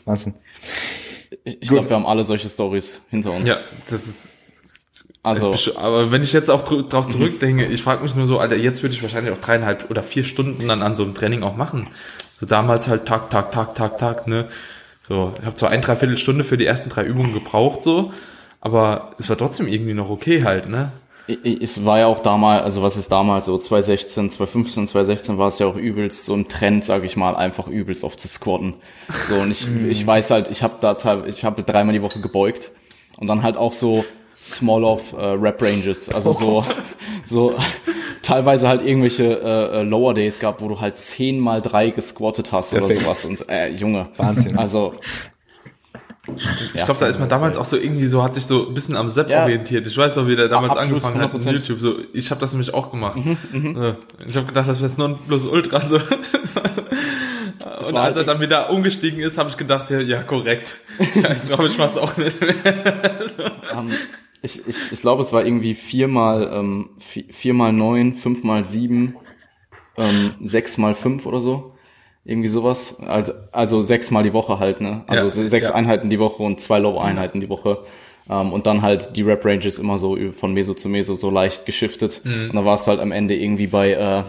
Wahnsinn. 0.04 0.34
Ich, 1.44 1.62
ich 1.62 1.68
glaube, 1.68 1.88
wir 1.88 1.96
haben 1.96 2.06
alle 2.06 2.24
solche 2.24 2.48
Stories 2.48 3.00
hinter 3.10 3.32
uns. 3.32 3.48
Ja, 3.48 3.56
das 3.88 4.06
ist, 4.06 4.32
also, 5.24 5.54
aber 5.76 6.10
wenn 6.10 6.22
ich 6.22 6.32
jetzt 6.32 6.50
auch 6.50 6.62
drauf 6.62 7.06
mhm. 7.06 7.10
zurückdenke, 7.10 7.66
ich 7.66 7.82
frage 7.82 8.02
mich 8.02 8.14
nur 8.14 8.26
so, 8.26 8.40
Alter, 8.40 8.56
jetzt 8.56 8.82
würde 8.82 8.94
ich 8.94 9.02
wahrscheinlich 9.02 9.32
auch 9.32 9.38
dreieinhalb 9.38 9.88
oder 9.88 10.02
vier 10.02 10.24
Stunden 10.24 10.66
dann 10.66 10.82
an 10.82 10.96
so 10.96 11.04
einem 11.04 11.14
Training 11.14 11.44
auch 11.44 11.54
machen. 11.54 11.88
So 12.40 12.46
damals 12.46 12.88
halt 12.88 13.06
Tag, 13.06 13.30
Tag, 13.30 13.52
Tag, 13.52 13.76
Tag, 13.76 13.98
Tag, 13.98 14.26
ne? 14.26 14.48
So, 15.06 15.34
ich 15.38 15.44
habe 15.44 15.56
zwar 15.56 15.70
ein, 15.70 15.80
dreiviertel 15.80 16.16
Stunde 16.16 16.44
für 16.44 16.56
die 16.56 16.66
ersten 16.66 16.88
drei 16.88 17.04
Übungen 17.04 17.34
gebraucht, 17.34 17.84
so, 17.84 18.12
aber 18.60 19.10
es 19.18 19.28
war 19.28 19.36
trotzdem 19.36 19.66
irgendwie 19.66 19.94
noch 19.94 20.10
okay 20.10 20.44
halt, 20.44 20.68
ne? 20.68 20.92
Es 21.44 21.84
war 21.84 22.00
ja 22.00 22.06
auch 22.06 22.20
damals, 22.20 22.62
also 22.64 22.82
was 22.82 22.96
ist 22.96 23.10
damals 23.10 23.46
so 23.46 23.56
2016, 23.56 24.30
2015, 24.30 24.86
2016 24.88 25.38
war 25.38 25.48
es 25.48 25.58
ja 25.60 25.66
auch 25.66 25.76
übelst 25.76 26.24
so 26.24 26.34
ein 26.34 26.48
Trend, 26.48 26.84
sage 26.84 27.06
ich 27.06 27.16
mal, 27.16 27.36
einfach 27.36 27.68
übelst 27.68 28.02
oft 28.04 28.20
zu 28.20 28.26
squatten. 28.28 28.74
So 29.28 29.36
und 29.36 29.50
ich, 29.50 29.66
mm. 29.68 29.88
ich 29.88 30.04
weiß 30.04 30.30
halt, 30.30 30.50
ich 30.50 30.62
habe 30.62 30.74
da 30.80 31.24
ich 31.24 31.44
habe 31.44 31.62
dreimal 31.62 31.92
die 31.92 32.02
Woche 32.02 32.20
gebeugt 32.20 32.72
und 33.18 33.28
dann 33.28 33.44
halt 33.44 33.56
auch 33.56 33.72
so 33.72 34.04
small 34.42 34.84
of 34.84 35.12
äh, 35.12 35.24
Rap 35.24 35.62
Ranges, 35.62 36.08
also 36.08 36.32
so 36.32 36.66
so 37.24 37.54
teilweise 38.22 38.68
halt 38.68 38.82
irgendwelche 38.82 39.40
äh, 39.40 39.80
äh, 39.80 39.82
Lower 39.82 40.14
Days 40.14 40.38
gab, 40.40 40.60
wo 40.60 40.68
du 40.68 40.80
halt 40.80 40.98
10 40.98 41.38
mal 41.38 41.62
3 41.62 41.90
gesquattet 41.90 42.50
hast 42.52 42.70
Perfekt. 42.70 42.90
oder 42.90 43.00
sowas 43.00 43.24
und 43.24 43.48
äh, 43.48 43.68
Junge, 43.68 44.08
Wahnsinn. 44.16 44.58
Also 44.58 44.94
ich 46.36 46.44
ja, 46.74 46.84
glaube, 46.84 47.00
da 47.00 47.06
ist 47.06 47.18
man 47.18 47.28
damals 47.28 47.56
auch 47.56 47.64
so 47.64 47.76
irgendwie 47.76 48.06
so, 48.06 48.22
hat 48.22 48.36
sich 48.36 48.46
so 48.46 48.68
ein 48.68 48.74
bisschen 48.74 48.96
am 48.96 49.08
Sepp 49.08 49.28
ja. 49.28 49.42
orientiert. 49.42 49.88
Ich 49.88 49.96
weiß 49.96 50.14
noch, 50.16 50.28
wie 50.28 50.36
der 50.36 50.48
damals 50.48 50.74
Absolut, 50.74 51.04
angefangen 51.04 51.16
100%. 51.16 51.22
hat 51.22 51.32
mit 51.34 51.44
YouTube. 51.58 51.80
So, 51.80 51.96
ich 52.12 52.30
habe 52.30 52.40
das 52.40 52.52
nämlich 52.52 52.72
auch 52.72 52.92
gemacht. 52.92 53.16
Mhm, 53.16 53.36
mhm. 53.52 53.96
ich 54.28 54.36
habe 54.36 54.46
gedacht, 54.46 54.68
das 54.68 54.78
wäre 54.78 54.88
jetzt 54.88 54.98
nur 54.98 55.18
plus 55.18 55.44
Ultra. 55.44 55.80
So. 55.80 55.96
und 55.98 56.06
als 57.66 57.90
er 57.92 58.02
halt 58.02 58.28
dann 58.28 58.40
wieder 58.40 58.70
umgestiegen 58.70 59.18
ist, 59.18 59.36
habe 59.36 59.50
ich 59.50 59.56
gedacht, 59.56 59.90
ja, 59.90 59.98
ja 59.98 60.22
korrekt. 60.22 60.76
Scheiße 61.20 61.48
drauf, 61.48 61.66
ich 61.66 61.76
mach's 61.76 61.98
auch 61.98 62.16
nicht 62.16 62.40
mehr. 62.40 62.54
so. 63.36 63.42
um, 63.76 63.88
ähm, 63.88 63.96
ich, 64.42 64.66
ich, 64.66 64.92
ich 64.92 65.00
glaube, 65.00 65.22
es 65.22 65.32
war 65.32 65.44
irgendwie 65.44 65.74
viermal, 65.74 66.50
ähm, 66.52 66.90
viermal 66.98 67.72
neun, 67.72 68.14
fünfmal 68.14 68.64
sieben, 68.64 69.14
ähm, 69.96 70.34
sechsmal 70.40 70.94
fünf 70.94 71.26
oder 71.26 71.40
so. 71.40 71.74
Irgendwie 72.24 72.48
sowas. 72.48 73.00
Also, 73.00 73.32
also 73.50 73.82
sechsmal 73.82 74.22
die 74.22 74.32
Woche 74.32 74.58
halt, 74.58 74.80
ne? 74.80 75.04
Also 75.06 75.40
ja, 75.40 75.46
sechs 75.46 75.68
ja. 75.68 75.74
Einheiten 75.74 76.10
die 76.10 76.18
Woche 76.18 76.42
und 76.42 76.60
zwei 76.60 76.78
Low-Einheiten 76.78 77.40
die 77.40 77.48
Woche. 77.48 77.84
Ähm, 78.28 78.52
und 78.52 78.66
dann 78.66 78.82
halt 78.82 79.16
die 79.16 79.22
Rap-Ranges 79.22 79.78
immer 79.78 79.98
so 79.98 80.16
von 80.32 80.52
Meso 80.52 80.74
zu 80.74 80.88
Meso 80.88 81.16
so 81.16 81.30
leicht 81.30 81.66
geschiftet. 81.66 82.22
Mhm. 82.24 82.50
Und 82.50 82.54
dann 82.56 82.64
war 82.64 82.74
es 82.74 82.86
halt 82.86 83.00
am 83.00 83.12
Ende 83.12 83.34
irgendwie 83.34 83.66
bei 83.66 83.92
äh, 83.92 84.22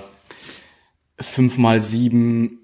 fünf 1.20 1.58
mal 1.58 1.80
sieben, 1.82 2.63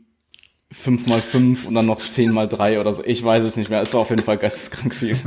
fünf 0.71 1.07
mal 1.07 1.19
fünf 1.19 1.67
und 1.67 1.73
dann 1.73 1.87
noch 1.87 1.99
zehn 1.99 2.31
mal 2.31 2.47
drei 2.47 2.79
oder 2.79 2.93
so. 2.93 3.03
Ich 3.03 3.23
weiß 3.23 3.43
es 3.43 3.57
nicht 3.57 3.71
mehr. 3.71 3.81
Es 3.81 3.93
war 3.93 4.01
auf 4.01 4.11
jeden 4.11 4.21
Fall 4.21 4.37
geisteskrank 4.37 4.93
viel. 4.93 5.17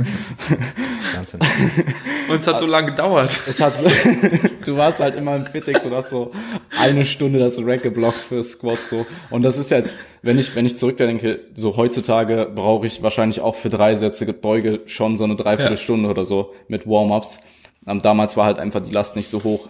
Wahnsinn. 1.15 1.41
Und 2.29 2.39
es 2.39 2.47
hat 2.47 2.59
so 2.59 2.65
lange 2.65 2.91
gedauert. 2.91 3.41
Es 3.47 3.59
hat 3.59 3.75
so, 3.77 3.89
du 4.65 4.77
warst 4.77 5.01
halt 5.01 5.15
immer 5.15 5.35
im 5.35 5.45
Fitix 5.45 5.85
und 5.85 5.93
hast 5.93 6.09
so 6.09 6.31
eine 6.79 7.03
Stunde 7.03 7.37
das 7.37 7.59
Rack 7.59 7.83
geblockt 7.83 8.17
für 8.17 8.41
Squat 8.41 8.77
so. 8.77 9.05
Und 9.29 9.41
das 9.41 9.57
ist 9.57 9.71
jetzt, 9.71 9.97
wenn 10.21 10.39
ich, 10.39 10.55
wenn 10.55 10.65
ich 10.65 10.77
zurückdenke, 10.77 11.39
so 11.53 11.75
heutzutage 11.75 12.49
brauche 12.55 12.85
ich 12.85 13.03
wahrscheinlich 13.03 13.41
auch 13.41 13.55
für 13.55 13.69
drei 13.69 13.95
Sätze 13.95 14.31
Beuge 14.31 14.81
schon 14.85 15.17
so 15.17 15.25
eine 15.25 15.35
Dreiviertelstunde 15.35 16.05
ja. 16.05 16.11
oder 16.11 16.23
so 16.23 16.53
mit 16.69 16.87
Warm-ups. 16.87 17.39
Ähm, 17.85 18.01
damals 18.01 18.37
war 18.37 18.45
halt 18.45 18.59
einfach 18.59 18.81
die 18.81 18.91
Last 18.91 19.17
nicht 19.17 19.27
so 19.27 19.43
hoch. 19.43 19.69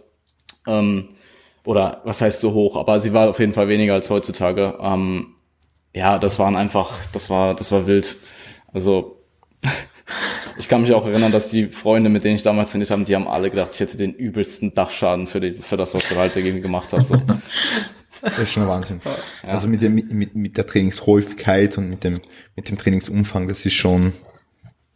Ähm, 0.67 1.09
oder 1.65 2.01
was 2.03 2.21
heißt 2.21 2.39
so 2.39 2.53
hoch, 2.53 2.75
aber 2.75 2.99
sie 2.99 3.13
war 3.13 3.29
auf 3.29 3.39
jeden 3.39 3.53
Fall 3.53 3.67
weniger 3.67 3.93
als 3.93 4.11
heutzutage. 4.11 4.77
Ähm, 4.79 5.33
ja, 5.93 6.17
das 6.17 6.39
waren 6.39 6.55
einfach, 6.55 6.91
das 7.11 7.29
war, 7.29 7.55
das 7.55 7.71
war 7.71 7.85
wild. 7.85 8.15
Also 8.73 9.21
ich 10.57 10.67
kann 10.67 10.81
mich 10.81 10.93
auch 10.93 11.05
erinnern, 11.05 11.31
dass 11.31 11.49
die 11.49 11.67
Freunde, 11.67 12.09
mit 12.09 12.23
denen 12.23 12.35
ich 12.35 12.43
damals 12.43 12.71
trainiert 12.71 12.91
habe, 12.91 13.03
die 13.03 13.15
haben 13.15 13.27
alle 13.27 13.49
gedacht, 13.49 13.73
ich 13.73 13.79
hätte 13.79 13.97
den 13.97 14.13
übelsten 14.13 14.73
Dachschaden 14.73 15.27
für, 15.27 15.39
die, 15.39 15.61
für 15.61 15.77
das, 15.77 15.93
was 15.93 16.07
du 16.09 16.15
halt 16.15 16.35
dagegen 16.35 16.61
gemacht 16.61 16.91
hast. 16.93 17.09
So. 17.09 17.21
Das 18.21 18.39
ist 18.39 18.53
schon 18.53 18.63
ein 18.63 18.69
Wahnsinn. 18.69 19.01
Ja. 19.03 19.49
Also 19.49 19.67
mit, 19.67 19.81
dem, 19.81 19.95
mit, 19.95 20.35
mit 20.35 20.57
der 20.57 20.65
Trainingshäufigkeit 20.65 21.77
und 21.77 21.89
mit 21.89 22.03
dem, 22.03 22.21
mit 22.55 22.69
dem 22.69 22.77
Trainingsumfang, 22.77 23.47
das 23.47 23.65
ist 23.65 23.73
schon, 23.73 24.13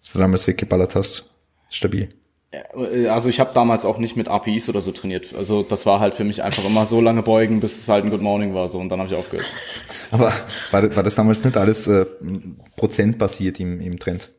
was 0.01 0.13
du 0.13 0.19
damals 0.19 0.47
weggeballert 0.47 0.95
hast, 0.95 1.29
stabil. 1.69 2.09
Äh, 2.51 3.07
also 3.07 3.29
ich 3.29 3.39
habe 3.39 3.51
damals 3.53 3.85
auch 3.85 3.97
nicht 3.97 4.15
mit 4.15 4.27
APIs 4.27 4.69
oder 4.69 4.81
so 4.81 4.91
trainiert. 4.91 5.33
Also 5.37 5.63
das 5.63 5.85
war 5.85 5.99
halt 5.99 6.13
für 6.13 6.23
mich 6.23 6.43
einfach 6.43 6.65
immer 6.65 6.85
so 6.85 7.01
lange 7.01 7.23
beugen, 7.23 7.59
bis 7.59 7.79
es 7.79 7.89
halt 7.89 8.05
ein 8.05 8.11
Good 8.11 8.21
Morning 8.21 8.53
war 8.53 8.69
so 8.69 8.79
und 8.79 8.89
dann 8.89 8.99
habe 8.99 9.09
ich 9.09 9.15
aufgehört. 9.15 9.51
Aber 10.11 10.31
war, 10.71 10.95
war 10.95 11.03
das 11.03 11.15
damals 11.15 11.43
nicht 11.43 11.57
alles 11.57 11.87
äh, 11.87 12.05
prozentbasiert 12.75 13.59
im, 13.59 13.81
im 13.81 13.99
Trend? 13.99 14.29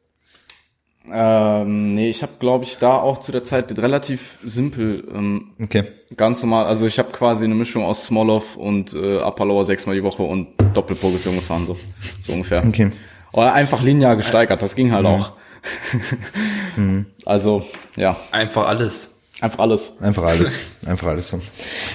Ähm, 1.11 1.95
nee, 1.95 2.11
ich 2.11 2.23
habe, 2.23 2.33
glaube 2.39 2.65
ich, 2.65 2.79
da 2.79 2.97
auch 2.97 3.19
zu 3.19 3.33
der 3.33 3.45
Zeit 3.45 3.77
relativ 3.79 4.39
simpel. 4.45 5.07
Ähm, 5.15 5.53
okay. 5.63 5.85
Ganz 6.17 6.43
normal. 6.43 6.67
Also 6.67 6.87
ich 6.87 6.99
habe 6.99 7.11
quasi 7.13 7.45
eine 7.45 7.55
Mischung 7.55 7.85
aus 7.85 8.05
Smolov 8.05 8.57
und 8.57 8.93
äh, 8.93 9.17
Upper 9.19 9.47
Lower 9.47 9.65
sechsmal 9.65 9.97
die 9.97 10.03
Woche 10.03 10.23
und 10.23 10.49
Doppelprogression 10.75 11.37
gefahren, 11.37 11.67
so, 11.67 11.77
so 12.21 12.33
ungefähr. 12.33 12.63
Okay. 12.67 12.91
Oder 13.33 13.55
einfach 13.55 13.83
linear 13.83 14.17
gesteigert, 14.17 14.63
das 14.63 14.75
ging 14.75 14.93
halt 14.93 15.05
mhm. 15.05 15.11
auch. 15.11 15.33
mhm. 16.77 17.07
Also, 17.25 17.65
ja. 17.97 18.17
Einfach 18.31 18.67
alles. 18.67 19.21
Einfach 19.41 19.61
alles. 19.61 20.01
Einfach 20.01 20.25
alles. 20.25 20.59
Einfach 20.87 21.09
alles 21.09 21.29
so. 21.29 21.41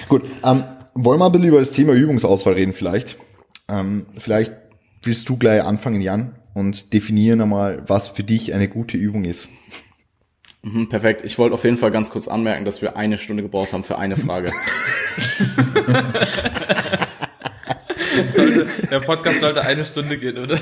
Gut. 0.08 0.24
Ähm, 0.44 0.64
wollen 0.94 1.18
wir 1.18 1.26
ein 1.26 1.32
bisschen 1.32 1.48
über 1.48 1.58
das 1.58 1.70
Thema 1.70 1.92
Übungsauswahl 1.92 2.54
reden 2.54 2.72
vielleicht? 2.72 3.16
Ähm, 3.68 4.06
vielleicht 4.18 4.52
willst 5.02 5.28
du 5.28 5.36
gleich 5.36 5.62
anfangen, 5.62 6.00
Jan, 6.00 6.36
und 6.54 6.92
definieren 6.92 7.40
einmal, 7.40 7.82
was 7.86 8.08
für 8.08 8.22
dich 8.22 8.54
eine 8.54 8.68
gute 8.68 8.96
Übung 8.96 9.24
ist. 9.24 9.50
Mhm, 10.62 10.88
perfekt. 10.88 11.22
Ich 11.24 11.38
wollte 11.38 11.54
auf 11.54 11.64
jeden 11.64 11.76
Fall 11.76 11.90
ganz 11.90 12.10
kurz 12.10 12.28
anmerken, 12.28 12.64
dass 12.64 12.80
wir 12.80 12.96
eine 12.96 13.18
Stunde 13.18 13.42
gebraucht 13.42 13.72
haben 13.72 13.84
für 13.84 13.98
eine 13.98 14.16
Frage. 14.16 14.50
sollte, 18.34 18.66
der 18.90 19.00
Podcast 19.00 19.40
sollte 19.40 19.62
eine 19.62 19.84
Stunde 19.84 20.16
gehen, 20.18 20.38
oder? 20.38 20.58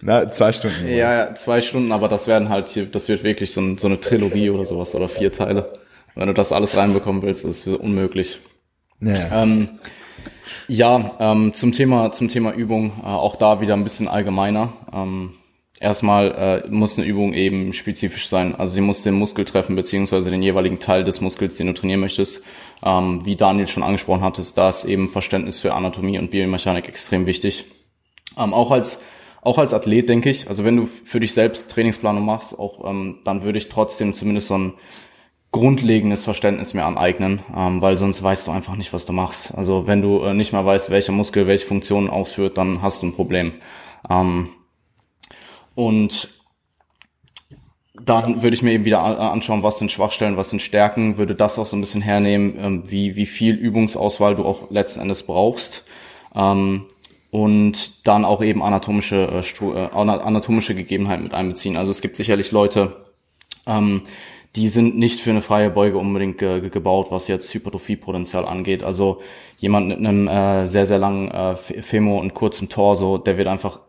Na, 0.00 0.30
zwei 0.30 0.52
Stunden. 0.52 0.88
Ja, 0.88 1.12
ja, 1.12 1.34
zwei 1.34 1.60
Stunden, 1.60 1.92
aber 1.92 2.08
das 2.08 2.26
werden 2.28 2.48
halt 2.48 2.68
hier, 2.68 2.86
das 2.86 3.08
wird 3.08 3.24
wirklich 3.24 3.52
so, 3.52 3.60
ein, 3.60 3.78
so 3.78 3.88
eine 3.88 4.00
Trilogie 4.00 4.50
oder 4.50 4.64
sowas 4.64 4.94
oder 4.94 5.08
vier 5.08 5.32
Teile. 5.32 5.72
Wenn 6.14 6.28
du 6.28 6.34
das 6.34 6.52
alles 6.52 6.76
reinbekommen 6.76 7.22
willst, 7.22 7.44
ist 7.44 7.66
es 7.66 7.76
unmöglich. 7.76 8.38
Ja. 9.00 9.42
Ähm, 9.42 9.68
ja, 10.68 11.10
ähm, 11.18 11.52
zum 11.54 11.72
Thema 11.72 12.12
zum 12.12 12.28
Thema 12.28 12.52
Übung 12.52 12.92
äh, 13.02 13.06
auch 13.06 13.36
da 13.36 13.60
wieder 13.60 13.74
ein 13.74 13.84
bisschen 13.84 14.08
allgemeiner. 14.08 14.72
Ähm, 14.92 15.34
erstmal 15.80 16.62
äh, 16.66 16.70
muss 16.70 16.98
eine 16.98 17.06
Übung 17.06 17.34
eben 17.34 17.72
spezifisch 17.72 18.28
sein. 18.28 18.54
Also 18.54 18.74
sie 18.74 18.80
muss 18.80 19.02
den 19.02 19.14
Muskel 19.14 19.44
treffen 19.44 19.76
beziehungsweise 19.76 20.30
den 20.30 20.42
jeweiligen 20.42 20.78
Teil 20.78 21.04
des 21.04 21.20
Muskels, 21.20 21.56
den 21.56 21.66
du 21.66 21.74
trainieren 21.74 22.00
möchtest. 22.00 22.44
Ähm, 22.84 23.24
wie 23.24 23.36
Daniel 23.36 23.68
schon 23.68 23.82
angesprochen 23.82 24.22
hat, 24.22 24.38
ist 24.38 24.56
das 24.56 24.84
eben 24.84 25.08
Verständnis 25.08 25.60
für 25.60 25.74
Anatomie 25.74 26.18
und 26.18 26.30
Biomechanik 26.30 26.88
extrem 26.88 27.26
wichtig. 27.26 27.64
Ähm, 28.38 28.54
auch 28.54 28.70
als 28.70 29.00
auch 29.44 29.58
als 29.58 29.74
Athlet 29.74 30.08
denke 30.08 30.30
ich. 30.30 30.48
Also 30.48 30.64
wenn 30.64 30.76
du 30.76 30.86
für 30.86 31.20
dich 31.20 31.34
selbst 31.34 31.70
Trainingsplanung 31.70 32.24
machst, 32.24 32.58
auch 32.58 32.88
ähm, 32.88 33.18
dann 33.24 33.42
würde 33.42 33.58
ich 33.58 33.68
trotzdem 33.68 34.14
zumindest 34.14 34.48
so 34.48 34.58
ein 34.58 34.72
grundlegendes 35.52 36.24
Verständnis 36.24 36.74
mehr 36.74 36.86
aneignen, 36.86 37.42
ähm, 37.54 37.80
weil 37.80 37.96
sonst 37.96 38.22
weißt 38.22 38.48
du 38.48 38.50
einfach 38.50 38.74
nicht, 38.74 38.92
was 38.92 39.04
du 39.04 39.12
machst. 39.12 39.54
Also 39.54 39.86
wenn 39.86 40.02
du 40.02 40.22
äh, 40.22 40.34
nicht 40.34 40.52
mal 40.52 40.66
weißt, 40.66 40.90
welcher 40.90 41.12
Muskel 41.12 41.46
welche 41.46 41.66
Funktionen 41.66 42.10
ausführt, 42.10 42.58
dann 42.58 42.82
hast 42.82 43.02
du 43.02 43.06
ein 43.06 43.14
Problem. 43.14 43.52
Ähm, 44.10 44.48
und 45.76 46.30
dann 48.02 48.42
würde 48.42 48.56
ich 48.56 48.62
mir 48.62 48.72
eben 48.72 48.84
wieder 48.84 49.00
anschauen, 49.00 49.62
was 49.62 49.78
sind 49.78 49.92
Schwachstellen, 49.92 50.36
was 50.36 50.50
sind 50.50 50.60
Stärken, 50.60 51.18
würde 51.18 51.34
das 51.34 51.58
auch 51.58 51.66
so 51.66 51.76
ein 51.76 51.80
bisschen 51.80 52.02
hernehmen, 52.02 52.58
ähm, 52.58 52.90
wie, 52.90 53.14
wie 53.14 53.26
viel 53.26 53.54
Übungsauswahl 53.54 54.34
du 54.34 54.44
auch 54.44 54.70
letzten 54.70 55.00
Endes 55.00 55.22
brauchst. 55.22 55.84
Ähm, 56.34 56.86
und 57.34 58.06
dann 58.06 58.24
auch 58.24 58.44
eben 58.44 58.62
anatomische, 58.62 59.28
äh, 59.32 59.66
äh 59.66 59.88
anatomische 59.92 60.76
Gegebenheiten 60.76 61.24
mit 61.24 61.34
einbeziehen. 61.34 61.76
Also 61.76 61.90
es 61.90 62.00
gibt 62.00 62.16
sicherlich 62.16 62.52
Leute, 62.52 63.06
ähm, 63.66 64.02
die 64.54 64.68
sind 64.68 64.96
nicht 64.96 65.18
für 65.18 65.30
eine 65.30 65.42
freie 65.42 65.68
Beuge 65.68 65.98
unbedingt 65.98 66.38
ge 66.38 66.70
gebaut, 66.70 67.08
was 67.10 67.26
jetzt 67.26 67.52
Hypertrophiepotenzial 67.52 68.44
angeht. 68.44 68.84
Also 68.84 69.20
jemand 69.56 69.88
mit 69.88 69.98
einem 69.98 70.28
äh, 70.28 70.68
sehr, 70.68 70.86
sehr 70.86 70.98
langen 70.98 71.28
äh, 71.28 71.56
Femur 71.56 72.20
und 72.20 72.34
kurzem 72.34 72.68
Torso, 72.68 73.18
der 73.18 73.36
wird 73.36 73.48
einfach 73.48 73.80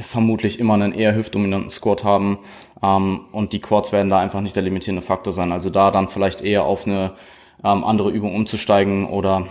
vermutlich 0.00 0.58
immer 0.58 0.74
einen 0.74 0.92
eher 0.92 1.14
hüftdominanten 1.14 1.70
Squat 1.70 2.02
haben 2.02 2.40
ähm, 2.82 3.26
und 3.30 3.52
die 3.52 3.60
Quads 3.60 3.92
werden 3.92 4.10
da 4.10 4.18
einfach 4.18 4.40
nicht 4.40 4.56
der 4.56 4.64
limitierende 4.64 5.02
Faktor 5.02 5.32
sein. 5.32 5.52
Also 5.52 5.70
da 5.70 5.92
dann 5.92 6.08
vielleicht 6.08 6.40
eher 6.40 6.64
auf 6.64 6.84
eine 6.84 7.12
ähm, 7.62 7.84
andere 7.84 8.10
Übung 8.10 8.34
umzusteigen 8.34 9.06
oder 9.06 9.46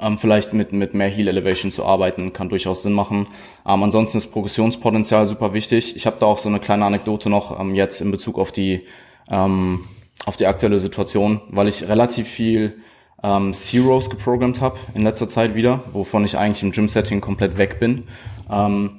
ähm, 0.00 0.18
vielleicht 0.18 0.52
mit, 0.52 0.72
mit 0.72 0.94
mehr 0.94 1.08
Heel 1.08 1.28
Elevation 1.28 1.70
zu 1.70 1.84
arbeiten, 1.84 2.32
kann 2.32 2.48
durchaus 2.48 2.82
Sinn 2.82 2.92
machen. 2.92 3.26
Ähm, 3.66 3.82
ansonsten 3.82 4.18
ist 4.18 4.32
Progressionspotenzial 4.32 5.26
super 5.26 5.52
wichtig. 5.52 5.96
Ich 5.96 6.06
habe 6.06 6.16
da 6.20 6.26
auch 6.26 6.38
so 6.38 6.48
eine 6.48 6.60
kleine 6.60 6.84
Anekdote 6.84 7.30
noch 7.30 7.58
ähm, 7.58 7.74
jetzt 7.74 8.00
in 8.00 8.10
Bezug 8.10 8.38
auf 8.38 8.52
die 8.52 8.86
ähm, 9.30 9.84
auf 10.26 10.36
die 10.36 10.46
aktuelle 10.46 10.78
Situation, 10.78 11.40
weil 11.50 11.68
ich 11.68 11.88
relativ 11.88 12.28
viel 12.28 12.76
ähm, 13.22 13.54
Zeros 13.54 14.10
geprogrammt 14.10 14.60
habe 14.60 14.78
in 14.94 15.02
letzter 15.02 15.28
Zeit 15.28 15.54
wieder, 15.54 15.84
wovon 15.92 16.24
ich 16.24 16.36
eigentlich 16.36 16.62
im 16.62 16.72
Gym-Setting 16.72 17.20
komplett 17.20 17.58
weg 17.58 17.78
bin. 17.80 18.04
Ähm, 18.50 18.98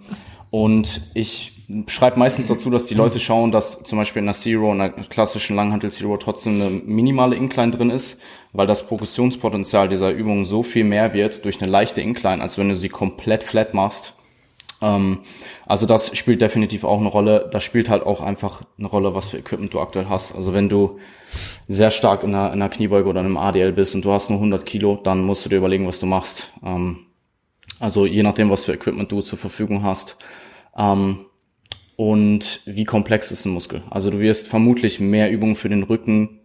und 0.49 1.11
ich 1.13 1.52
schreibe 1.87 2.19
meistens 2.19 2.47
dazu, 2.47 2.69
dass 2.69 2.87
die 2.87 2.93
Leute 2.93 3.19
schauen, 3.19 3.51
dass 3.51 3.83
zum 3.83 3.97
Beispiel 3.97 4.21
in 4.21 4.27
einer 4.27 4.33
Zero, 4.33 4.71
in 4.71 4.81
einer 4.81 4.89
klassischen 4.89 5.55
Langhantel 5.55 5.91
Zero 5.91 6.17
trotzdem 6.17 6.61
eine 6.61 6.69
minimale 6.69 7.35
Incline 7.35 7.71
drin 7.71 7.89
ist, 7.89 8.21
weil 8.51 8.67
das 8.67 8.87
Progressionspotenzial 8.87 9.89
dieser 9.89 10.11
Übung 10.11 10.45
so 10.45 10.63
viel 10.63 10.83
mehr 10.83 11.13
wird 11.13 11.45
durch 11.45 11.61
eine 11.61 11.71
leichte 11.71 12.01
Incline, 12.01 12.41
als 12.41 12.57
wenn 12.57 12.69
du 12.69 12.75
sie 12.75 12.89
komplett 12.89 13.43
flat 13.43 13.73
machst. 13.73 14.15
Ähm, 14.81 15.19
also 15.65 15.85
das 15.85 16.15
spielt 16.15 16.41
definitiv 16.41 16.83
auch 16.83 16.99
eine 16.99 17.09
Rolle. 17.09 17.49
Das 17.51 17.63
spielt 17.63 17.89
halt 17.89 18.03
auch 18.03 18.21
einfach 18.21 18.61
eine 18.77 18.87
Rolle, 18.87 19.15
was 19.15 19.29
für 19.29 19.37
Equipment 19.37 19.73
du 19.73 19.79
aktuell 19.79 20.07
hast. 20.09 20.35
Also 20.35 20.53
wenn 20.53 20.69
du 20.69 20.99
sehr 21.67 21.89
stark 21.89 22.23
in 22.23 22.35
einer, 22.35 22.47
in 22.47 22.61
einer 22.61 22.69
Kniebeuge 22.69 23.09
oder 23.09 23.21
in 23.21 23.27
einem 23.27 23.37
ADL 23.37 23.71
bist 23.71 23.95
und 23.95 24.05
du 24.05 24.11
hast 24.11 24.29
nur 24.29 24.39
100 24.39 24.65
Kilo, 24.65 24.99
dann 25.01 25.23
musst 25.23 25.45
du 25.45 25.49
dir 25.49 25.57
überlegen, 25.57 25.87
was 25.87 25.99
du 25.99 26.05
machst. 26.05 26.51
Ähm, 26.63 27.07
also 27.79 28.05
je 28.05 28.23
nachdem, 28.23 28.49
was 28.49 28.65
für 28.65 28.73
Equipment 28.73 29.11
du 29.11 29.21
zur 29.21 29.39
Verfügung 29.39 29.83
hast. 29.83 30.17
Ähm, 30.77 31.25
und 31.95 32.61
wie 32.65 32.83
komplex 32.83 33.31
ist 33.31 33.45
ein 33.45 33.51
Muskel. 33.51 33.83
Also 33.89 34.09
du 34.09 34.19
wirst 34.19 34.47
vermutlich 34.47 34.99
mehr 34.99 35.31
Übungen 35.31 35.55
für 35.55 35.69
den 35.69 35.83
Rücken 35.83 36.39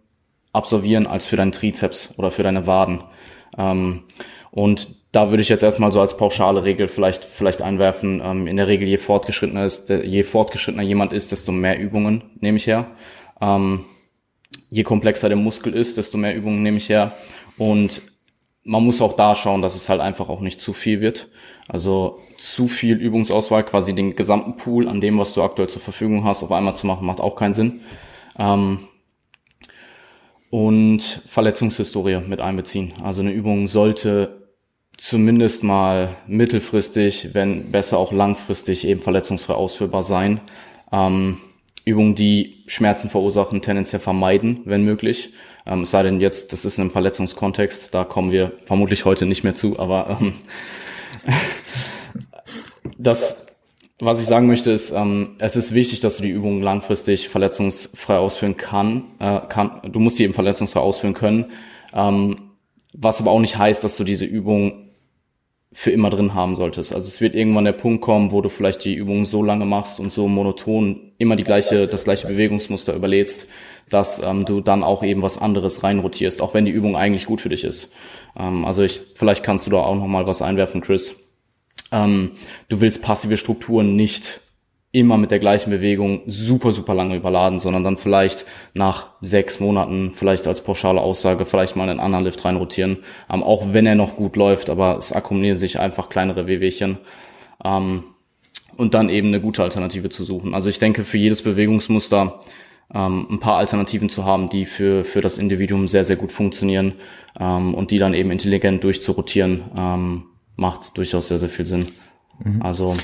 absolvieren 0.53 1.07
als 1.07 1.25
für 1.25 1.35
deinen 1.35 1.51
Trizeps 1.51 2.13
oder 2.17 2.31
für 2.31 2.43
deine 2.43 2.67
Waden. 2.67 3.03
Ähm, 3.57 4.03
und 4.51 4.95
da 5.11 5.31
würde 5.31 5.41
ich 5.41 5.49
jetzt 5.49 5.63
erstmal 5.63 5.91
so 5.91 6.01
als 6.01 6.17
pauschale 6.17 6.63
Regel 6.63 6.87
vielleicht, 6.87 7.23
vielleicht 7.23 7.61
einwerfen. 7.61 8.21
Ähm, 8.23 8.47
in 8.47 8.57
der 8.57 8.67
Regel, 8.67 8.87
je 8.87 8.97
fortgeschrittener 8.97 9.65
ist, 9.65 9.89
je 9.89 10.23
fortgeschrittener 10.23 10.83
jemand 10.83 11.13
ist, 11.13 11.31
desto 11.31 11.51
mehr 11.51 11.79
Übungen 11.79 12.23
nehme 12.39 12.57
ich 12.57 12.67
her. 12.67 12.91
Ähm, 13.41 13.85
je 14.69 14.83
komplexer 14.83 15.29
der 15.29 15.37
Muskel 15.37 15.73
ist, 15.73 15.97
desto 15.97 16.17
mehr 16.17 16.35
Übungen 16.35 16.61
nehme 16.61 16.77
ich 16.77 16.89
her. 16.89 17.13
Und 17.57 18.01
man 18.69 18.85
muss 18.85 19.01
auch 19.01 19.13
da 19.13 19.33
schauen, 19.33 19.63
dass 19.63 19.75
es 19.75 19.89
halt 19.89 19.99
einfach 19.99 20.29
auch 20.29 20.41
nicht 20.41 20.61
zu 20.61 20.73
viel 20.73 21.01
wird. 21.01 21.29
Also 21.67 22.19
zu 22.37 22.67
viel 22.67 22.97
Übungsauswahl, 22.97 23.65
quasi 23.65 23.95
den 23.95 24.15
gesamten 24.15 24.57
Pool 24.57 24.87
an 24.87 25.01
dem, 25.01 25.17
was 25.17 25.33
du 25.33 25.41
aktuell 25.41 25.67
zur 25.67 25.81
Verfügung 25.81 26.23
hast, 26.23 26.43
auf 26.43 26.51
einmal 26.51 26.75
zu 26.75 26.85
machen, 26.85 27.07
macht 27.07 27.19
auch 27.19 27.35
keinen 27.35 27.55
Sinn. 27.55 27.81
Ähm, 28.37 28.79
und 30.51 31.01
Verletzungshistorie 31.01 32.21
mit 32.27 32.41
einbeziehen. 32.41 32.93
Also 33.03 33.21
eine 33.21 33.31
Übung 33.31 33.67
sollte 33.67 34.47
zumindest 34.97 35.63
mal 35.63 36.17
mittelfristig, 36.27 37.33
wenn 37.33 37.71
besser 37.71 37.97
auch 37.97 38.11
langfristig 38.11 38.85
eben 38.87 39.01
verletzungsfrei 39.01 39.55
ausführbar 39.55 40.03
sein. 40.03 40.41
Ähm, 40.91 41.37
Übungen, 41.89 42.15
die 42.15 42.63
Schmerzen 42.67 43.09
verursachen, 43.09 43.61
tendenziell 43.61 43.99
vermeiden, 43.99 44.61
wenn 44.65 44.83
möglich. 44.83 45.33
Ähm, 45.65 45.81
es 45.81 45.91
sei 45.91 46.03
denn 46.03 46.21
jetzt, 46.21 46.53
das 46.53 46.65
ist 46.65 46.77
in 46.77 46.83
einem 46.83 46.91
Verletzungskontext, 46.91 47.93
da 47.93 48.03
kommen 48.03 48.31
wir 48.31 48.53
vermutlich 48.65 49.05
heute 49.05 49.25
nicht 49.25 49.43
mehr 49.43 49.55
zu, 49.55 49.79
aber 49.79 50.17
ähm, 50.19 50.33
das, 52.97 53.47
was 53.99 54.19
ich 54.19 54.27
sagen 54.27 54.47
möchte, 54.47 54.71
ist, 54.71 54.91
ähm, 54.91 55.35
es 55.39 55.55
ist 55.55 55.73
wichtig, 55.73 55.99
dass 55.99 56.17
du 56.17 56.23
die 56.23 56.29
Übungen 56.29 56.61
langfristig 56.61 57.29
verletzungsfrei 57.29 58.17
ausführen 58.17 58.57
kann, 58.57 59.03
äh, 59.19 59.39
kann. 59.47 59.81
Du 59.91 59.99
musst 59.99 60.19
die 60.19 60.23
eben 60.23 60.33
verletzungsfrei 60.33 60.79
ausführen 60.79 61.13
können. 61.13 61.45
Ähm, 61.93 62.51
was 62.93 63.21
aber 63.21 63.31
auch 63.31 63.39
nicht 63.39 63.57
heißt, 63.57 63.83
dass 63.83 63.97
du 63.97 64.03
diese 64.03 64.25
Übung 64.25 64.88
für 65.71 65.91
immer 65.91 66.09
drin 66.09 66.33
haben 66.33 66.55
solltest. 66.55 66.93
Also 66.93 67.07
es 67.07 67.21
wird 67.21 67.35
irgendwann 67.35 67.65
der 67.65 67.73
Punkt 67.73 68.01
kommen, 68.01 68.31
wo 68.31 68.41
du 68.41 68.49
vielleicht 68.49 68.83
die 68.85 68.95
Übungen 68.95 69.25
so 69.25 69.43
lange 69.43 69.65
machst 69.65 69.99
und 69.99 70.11
so 70.11 70.27
monoton 70.27 71.13
immer 71.19 71.35
die 71.35 71.43
gleiche, 71.43 71.87
das 71.87 72.05
gleiche 72.05 72.27
Bewegungsmuster 72.27 72.95
überlädst, 72.95 73.47
dass 73.87 74.21
ähm, 74.23 74.45
du 74.45 74.61
dann 74.61 74.83
auch 74.83 75.03
eben 75.03 75.21
was 75.21 75.37
anderes 75.37 75.83
reinrotierst, 75.83 76.41
auch 76.41 76.53
wenn 76.53 76.65
die 76.65 76.71
Übung 76.71 76.95
eigentlich 76.95 77.25
gut 77.25 77.41
für 77.41 77.49
dich 77.49 77.63
ist. 77.63 77.93
Ähm, 78.37 78.65
also 78.65 78.83
ich, 78.83 79.01
vielleicht 79.15 79.43
kannst 79.43 79.67
du 79.67 79.71
da 79.71 79.77
auch 79.77 79.95
noch 79.95 80.07
mal 80.07 80.25
was 80.25 80.41
einwerfen, 80.41 80.81
Chris. 80.81 81.35
Ähm, 81.91 82.31
du 82.67 82.81
willst 82.81 83.03
passive 83.03 83.37
Strukturen 83.37 83.95
nicht 83.95 84.41
immer 84.91 85.17
mit 85.17 85.29
der 85.29 85.39
gleichen 85.39 85.69
Bewegung 85.69 86.21
super, 86.25 86.71
super 86.71 86.95
lange 86.95 87.15
überladen, 87.15 87.59
sondern 87.59 87.83
dann 87.83 87.97
vielleicht 87.97 88.45
nach 88.73 89.09
sechs 89.21 89.59
Monaten, 89.59 90.11
vielleicht 90.13 90.47
als 90.47 90.61
pauschale 90.61 90.99
Aussage, 90.99 91.45
vielleicht 91.45 91.75
mal 91.75 91.87
einen 91.87 91.99
anderen 91.99 92.25
Lift 92.25 92.43
reinrotieren, 92.43 92.97
ähm, 93.31 93.43
auch 93.43 93.73
wenn 93.73 93.85
er 93.85 93.95
noch 93.95 94.15
gut 94.15 94.35
läuft, 94.35 94.69
aber 94.69 94.97
es 94.97 95.11
akkumulieren 95.11 95.57
sich 95.57 95.79
einfach 95.79 96.09
kleinere 96.09 96.47
Wehwehchen. 96.47 96.97
Ähm, 97.63 98.03
und 98.77 98.93
dann 98.93 99.09
eben 99.09 99.27
eine 99.27 99.41
gute 99.41 99.61
Alternative 99.61 100.09
zu 100.09 100.23
suchen. 100.23 100.53
Also 100.53 100.69
ich 100.69 100.79
denke, 100.79 101.03
für 101.03 101.17
jedes 101.17 101.41
Bewegungsmuster 101.41 102.39
ähm, 102.93 103.27
ein 103.29 103.39
paar 103.41 103.57
Alternativen 103.57 104.07
zu 104.07 104.23
haben, 104.23 104.47
die 104.47 104.65
für, 104.65 105.03
für 105.03 105.19
das 105.19 105.37
Individuum 105.37 105.87
sehr, 105.87 106.05
sehr 106.05 106.15
gut 106.15 106.31
funktionieren 106.31 106.93
ähm, 107.37 107.73
und 107.75 107.91
die 107.91 107.99
dann 107.99 108.13
eben 108.13 108.31
intelligent 108.31 108.83
durchzurotieren, 108.83 109.63
ähm, 109.77 110.23
macht 110.55 110.97
durchaus 110.97 111.27
sehr, 111.27 111.37
sehr 111.37 111.49
viel 111.49 111.65
Sinn. 111.65 111.87
Mhm. 112.41 112.61
Also 112.61 112.95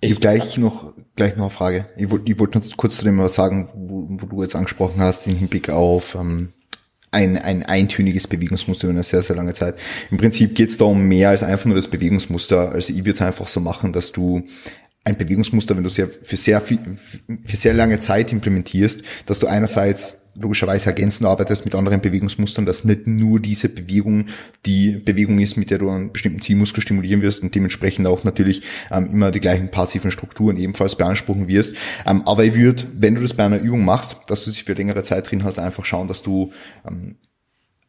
Ich, 0.00 0.20
gleich 0.20 0.58
noch, 0.58 0.92
gleich 1.14 1.36
noch 1.36 1.44
eine 1.44 1.50
Frage. 1.50 1.88
Ich 1.96 2.10
wollte 2.10 2.30
ich 2.30 2.38
wollt 2.38 2.54
noch 2.54 2.76
kurz 2.76 2.98
zu 2.98 3.04
dem 3.04 3.18
was 3.18 3.34
sagen, 3.34 3.68
wo, 3.74 4.06
wo 4.10 4.26
du 4.26 4.42
jetzt 4.42 4.54
angesprochen 4.54 5.00
hast, 5.00 5.26
im 5.26 5.36
Hinblick 5.36 5.70
auf 5.70 6.14
ähm, 6.14 6.52
ein, 7.10 7.38
ein 7.38 7.62
eintöniges 7.62 8.26
Bewegungsmuster 8.26 8.84
über 8.84 8.92
eine 8.92 9.02
sehr, 9.02 9.22
sehr 9.22 9.36
lange 9.36 9.54
Zeit. 9.54 9.76
Im 10.10 10.18
Prinzip 10.18 10.54
geht 10.54 10.68
es 10.68 10.76
da 10.76 10.84
um 10.84 11.00
mehr 11.02 11.30
als 11.30 11.42
einfach 11.42 11.64
nur 11.64 11.76
das 11.76 11.88
Bewegungsmuster. 11.88 12.72
Also 12.72 12.92
ich 12.92 13.00
würde 13.00 13.12
es 13.12 13.22
einfach 13.22 13.48
so 13.48 13.60
machen, 13.60 13.92
dass 13.92 14.12
du 14.12 14.46
ein 15.04 15.16
Bewegungsmuster, 15.16 15.76
wenn 15.76 15.84
du 15.84 15.88
sehr 15.88 16.08
für 16.08 16.36
sehr 16.36 16.60
viel, 16.60 16.80
für 17.44 17.56
sehr 17.56 17.72
lange 17.72 17.98
Zeit 17.98 18.32
implementierst, 18.32 19.02
dass 19.24 19.38
du 19.38 19.46
einerseits 19.46 20.25
logischerweise 20.38 20.86
ergänzend 20.86 21.26
arbeitest 21.28 21.64
mit 21.64 21.74
anderen 21.74 22.00
Bewegungsmustern, 22.00 22.66
dass 22.66 22.84
nicht 22.84 23.06
nur 23.06 23.40
diese 23.40 23.68
Bewegung 23.68 24.26
die 24.64 24.92
Bewegung 24.92 25.38
ist, 25.38 25.56
mit 25.56 25.70
der 25.70 25.78
du 25.78 25.90
einen 25.90 26.12
bestimmten 26.12 26.40
Zielmuskel 26.40 26.82
stimulieren 26.82 27.22
wirst 27.22 27.42
und 27.42 27.54
dementsprechend 27.54 28.06
auch 28.06 28.24
natürlich 28.24 28.62
ähm, 28.90 29.10
immer 29.12 29.30
die 29.30 29.40
gleichen 29.40 29.70
passiven 29.70 30.10
Strukturen 30.10 30.56
ebenfalls 30.56 30.96
beanspruchen 30.96 31.48
wirst. 31.48 31.76
Ähm, 32.06 32.22
aber 32.26 32.44
ich 32.44 32.54
würde, 32.54 32.84
wenn 32.94 33.14
du 33.14 33.22
das 33.22 33.34
bei 33.34 33.44
einer 33.44 33.60
Übung 33.60 33.84
machst, 33.84 34.16
dass 34.28 34.44
du 34.44 34.50
sie 34.50 34.62
für 34.62 34.74
längere 34.74 35.02
Zeit 35.02 35.30
drin 35.30 35.44
hast, 35.44 35.58
einfach 35.58 35.84
schauen, 35.84 36.08
dass 36.08 36.22
du 36.22 36.52
ähm, 36.86 37.16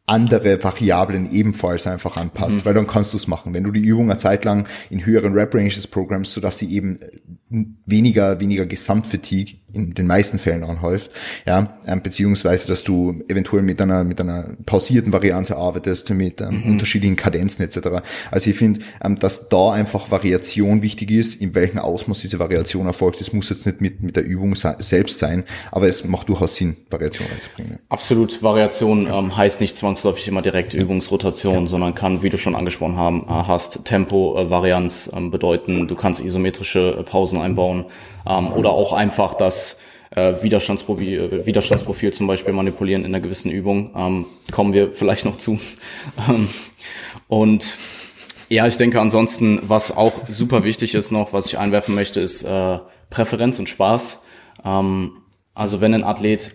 andere 0.08 0.62
Variablen 0.62 1.30
ebenfalls 1.30 1.86
einfach 1.86 2.16
anpasst, 2.16 2.58
mhm. 2.58 2.64
weil 2.64 2.74
dann 2.74 2.86
kannst 2.86 3.12
du 3.12 3.18
es 3.18 3.26
machen. 3.26 3.52
Wenn 3.52 3.64
du 3.64 3.70
die 3.70 3.80
Übung 3.80 4.10
eine 4.10 4.18
Zeit 4.18 4.44
lang 4.44 4.66
in 4.88 5.04
höheren 5.04 5.34
Rep-Ranges 5.34 5.86
programmst, 5.86 6.32
sodass 6.32 6.58
sie 6.58 6.72
eben 6.72 6.98
weniger, 7.86 8.40
weniger 8.40 8.66
Gesamtfatigue 8.66 9.56
in 9.72 9.94
den 9.94 10.06
meisten 10.06 10.38
Fällen 10.38 10.64
anhäuft, 10.64 11.10
ja, 11.46 11.78
ähm, 11.86 12.02
beziehungsweise, 12.02 12.68
dass 12.68 12.84
du 12.84 13.22
eventuell 13.28 13.62
mit 13.62 13.80
einer, 13.80 14.04
mit 14.04 14.20
einer 14.20 14.50
pausierten 14.66 15.12
Varianz 15.12 15.50
arbeitest, 15.50 16.10
mit 16.10 16.40
ähm, 16.40 16.62
mhm. 16.62 16.72
unterschiedlichen 16.72 17.16
Kadenzen 17.16 17.64
etc. 17.64 18.02
Also 18.30 18.50
ich 18.50 18.56
finde, 18.56 18.80
ähm, 19.02 19.16
dass 19.16 19.48
da 19.48 19.72
einfach 19.72 20.10
Variation 20.10 20.82
wichtig 20.82 21.10
ist, 21.10 21.40
in 21.40 21.54
welchem 21.54 21.78
Ausmaß 21.78 22.20
diese 22.20 22.38
Variation 22.38 22.86
erfolgt. 22.86 23.20
Das 23.20 23.32
muss 23.32 23.50
jetzt 23.50 23.66
nicht 23.66 23.80
mit, 23.80 24.02
mit 24.02 24.16
der 24.16 24.24
Übung 24.24 24.54
selbst 24.54 25.18
sein, 25.18 25.44
aber 25.70 25.88
es 25.88 26.04
macht 26.04 26.28
durchaus 26.28 26.56
Sinn, 26.56 26.76
Variation 26.90 27.26
reinzubringen. 27.30 27.78
Absolut, 27.88 28.42
Variation 28.42 29.06
ja. 29.06 29.18
ähm, 29.18 29.36
heißt 29.36 29.60
nicht 29.60 29.76
zwangsläufig 29.76 29.97
immer 30.28 30.42
direkt 30.42 30.74
Übungsrotation, 30.74 31.60
ja. 31.60 31.66
sondern 31.66 31.94
kann, 31.94 32.22
wie 32.22 32.30
du 32.30 32.38
schon 32.38 32.54
angesprochen 32.54 32.96
haben, 32.96 33.24
äh, 33.28 33.32
hast, 33.32 33.84
Tempo, 33.84 34.36
äh, 34.38 34.50
ähm, 35.16 35.30
bedeuten, 35.30 35.88
du 35.88 35.94
kannst 35.94 36.24
isometrische 36.24 36.96
äh, 36.98 37.02
Pausen 37.02 37.40
einbauen 37.40 37.84
ähm, 38.26 38.52
oder 38.52 38.70
auch 38.70 38.92
einfach 38.92 39.34
das 39.34 39.80
Widerstandsprofil, 40.10 41.42
Widerstandsprofil 41.44 42.14
zum 42.14 42.26
Beispiel 42.26 42.54
manipulieren 42.54 43.04
in 43.04 43.14
einer 43.14 43.20
gewissen 43.20 43.50
Übung. 43.50 43.90
Ähm, 43.94 44.24
kommen 44.50 44.72
wir 44.72 44.92
vielleicht 44.92 45.26
noch 45.26 45.36
zu. 45.36 45.60
Und 47.28 47.76
ja, 48.48 48.66
ich 48.66 48.78
denke 48.78 48.98
ansonsten, 49.00 49.60
was 49.62 49.94
auch 49.94 50.26
super 50.30 50.64
wichtig 50.64 50.94
ist 50.94 51.10
noch, 51.10 51.34
was 51.34 51.46
ich 51.46 51.58
einwerfen 51.58 51.94
möchte, 51.94 52.20
ist 52.20 52.42
äh, 52.42 52.78
Präferenz 53.10 53.58
und 53.58 53.68
Spaß. 53.68 54.22
Ähm, 54.64 55.12
also 55.54 55.82
wenn 55.82 55.92
ein 55.92 56.04
Athlet 56.04 56.52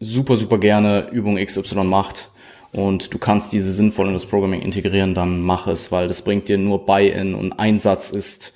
super, 0.00 0.36
super 0.36 0.58
gerne 0.58 1.08
Übung 1.12 1.36
XY 1.36 1.84
macht 1.84 2.30
und 2.72 3.12
du 3.12 3.18
kannst 3.18 3.52
diese 3.52 3.72
sinnvoll 3.72 4.08
in 4.08 4.14
das 4.14 4.26
Programming 4.26 4.62
integrieren, 4.62 5.14
dann 5.14 5.42
mach 5.42 5.66
es, 5.66 5.92
weil 5.92 6.08
das 6.08 6.22
bringt 6.22 6.48
dir 6.48 6.58
nur 6.58 6.86
Buy-in 6.86 7.34
und 7.34 7.52
Einsatz 7.52 8.10
ist 8.10 8.54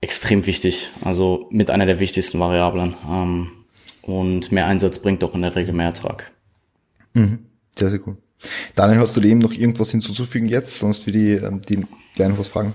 extrem 0.00 0.46
wichtig, 0.46 0.90
also 1.02 1.46
mit 1.50 1.70
einer 1.70 1.86
der 1.86 2.00
wichtigsten 2.00 2.38
Variablen. 2.38 2.94
Ähm, 3.08 3.52
und 4.02 4.50
mehr 4.50 4.66
Einsatz 4.66 4.98
bringt 4.98 5.22
auch 5.22 5.34
in 5.34 5.42
der 5.42 5.54
Regel 5.54 5.72
mehr 5.72 5.86
Ertrag. 5.86 6.32
Mhm. 7.14 7.46
Sehr, 7.76 7.90
sehr 7.90 8.00
cool. 8.06 8.16
Daniel, 8.74 9.00
hast 9.00 9.16
du 9.16 9.20
dem 9.20 9.38
noch 9.38 9.52
irgendwas 9.52 9.92
hinzuzufügen 9.92 10.48
jetzt? 10.48 10.80
Sonst 10.80 11.06
wie 11.06 11.12
die, 11.12 11.30
ähm, 11.32 11.60
die 11.60 11.86
Kleinen 12.16 12.36
was 12.36 12.48
fragen. 12.48 12.74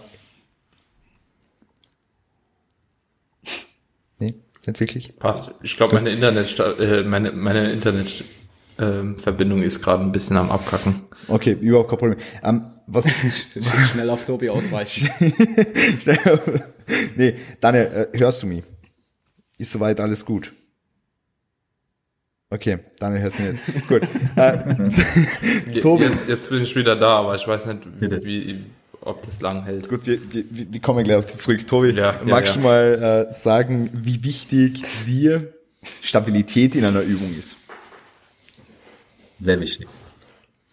Nicht 4.67 4.79
wirklich? 4.79 5.17
Passt. 5.17 5.51
Ich 5.63 5.77
glaube, 5.77 5.95
meine 5.95 6.11
Internet, 6.11 6.59
äh, 6.59 7.03
meine, 7.03 7.31
meine 7.31 7.71
Internet 7.71 8.23
ähm, 8.79 9.17
Verbindung 9.17 9.63
ist 9.63 9.81
gerade 9.81 10.03
ein 10.03 10.11
bisschen 10.11 10.37
am 10.37 10.51
Abkacken. 10.51 11.03
Okay, 11.27 11.57
überhaupt 11.59 11.89
kein 11.89 11.99
Problem. 11.99 12.19
Ähm, 12.43 12.65
was 12.85 13.05
schnell 13.91 14.09
auf 14.09 14.25
Tobi 14.25 14.49
ausweichen. 14.49 15.09
nee, 17.15 17.35
Daniel, 17.59 18.09
äh, 18.13 18.17
hörst 18.17 18.43
du 18.43 18.47
mich? 18.47 18.63
Ist 19.57 19.71
soweit 19.71 19.99
alles 19.99 20.23
gut? 20.23 20.51
Okay, 22.49 22.79
Daniel 22.99 23.23
hört 23.23 23.39
mich 23.39 23.51
nicht. 23.51 23.87
gut. 23.87 24.03
Äh, 24.35 25.79
Tobi. 25.81 26.03
Jetzt, 26.05 26.27
jetzt, 26.27 26.49
bin 26.49 26.61
ich 26.61 26.75
wieder 26.75 26.95
da, 26.95 27.17
aber 27.17 27.35
ich 27.35 27.45
weiß 27.47 27.65
nicht, 27.65 27.81
wie, 27.99 28.65
ob 29.01 29.25
das 29.25 29.41
lang 29.41 29.63
hält. 29.63 29.87
Gut, 29.89 30.05
wir, 30.05 30.19
wir, 30.31 30.45
wir 30.49 30.81
kommen 30.81 31.03
gleich 31.03 31.17
auf 31.17 31.25
dich 31.25 31.39
zurück. 31.39 31.67
Tobi, 31.67 31.91
ja, 31.91 32.19
magst 32.25 32.55
ja, 32.55 32.61
ja. 32.61 32.61
du 32.61 32.67
mal 32.67 33.27
äh, 33.29 33.33
sagen, 33.33 33.89
wie 33.93 34.23
wichtig 34.23 34.83
dir 35.05 35.53
Stabilität 36.01 36.75
in 36.75 36.85
einer 36.85 37.01
Übung 37.01 37.33
ist? 37.33 37.57
Sehr 39.39 39.59
wichtig. 39.59 39.87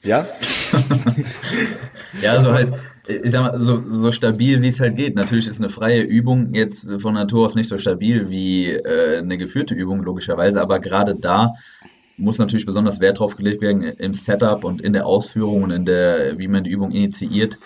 Ja? 0.02 0.26
ja, 2.22 2.32
also 2.32 2.52
halt, 2.52 2.74
ich 3.06 3.30
sag 3.30 3.42
mal, 3.42 3.60
so, 3.60 3.82
so 3.86 4.12
stabil 4.12 4.60
wie 4.62 4.68
es 4.68 4.80
halt 4.80 4.96
geht. 4.96 5.14
Natürlich 5.14 5.46
ist 5.46 5.60
eine 5.60 5.68
freie 5.68 6.00
Übung 6.00 6.54
jetzt 6.54 6.88
von 7.00 7.14
Natur 7.14 7.46
aus 7.46 7.54
nicht 7.54 7.68
so 7.68 7.78
stabil 7.78 8.30
wie 8.30 8.70
äh, 8.70 9.18
eine 9.18 9.38
geführte 9.38 9.74
Übung, 9.74 10.02
logischerweise, 10.02 10.60
aber 10.60 10.78
gerade 10.78 11.14
da 11.14 11.54
muss 12.16 12.38
natürlich 12.38 12.66
besonders 12.66 13.00
Wert 13.00 13.18
drauf 13.18 13.36
gelegt 13.36 13.60
werden 13.60 13.82
im 13.82 14.14
Setup 14.14 14.64
und 14.64 14.80
in 14.80 14.92
der 14.92 15.06
Ausführung 15.06 15.64
und 15.64 15.70
in 15.72 15.84
der, 15.84 16.38
wie 16.38 16.48
man 16.48 16.64
die 16.64 16.70
Übung 16.70 16.92
initiiert, 16.92 17.58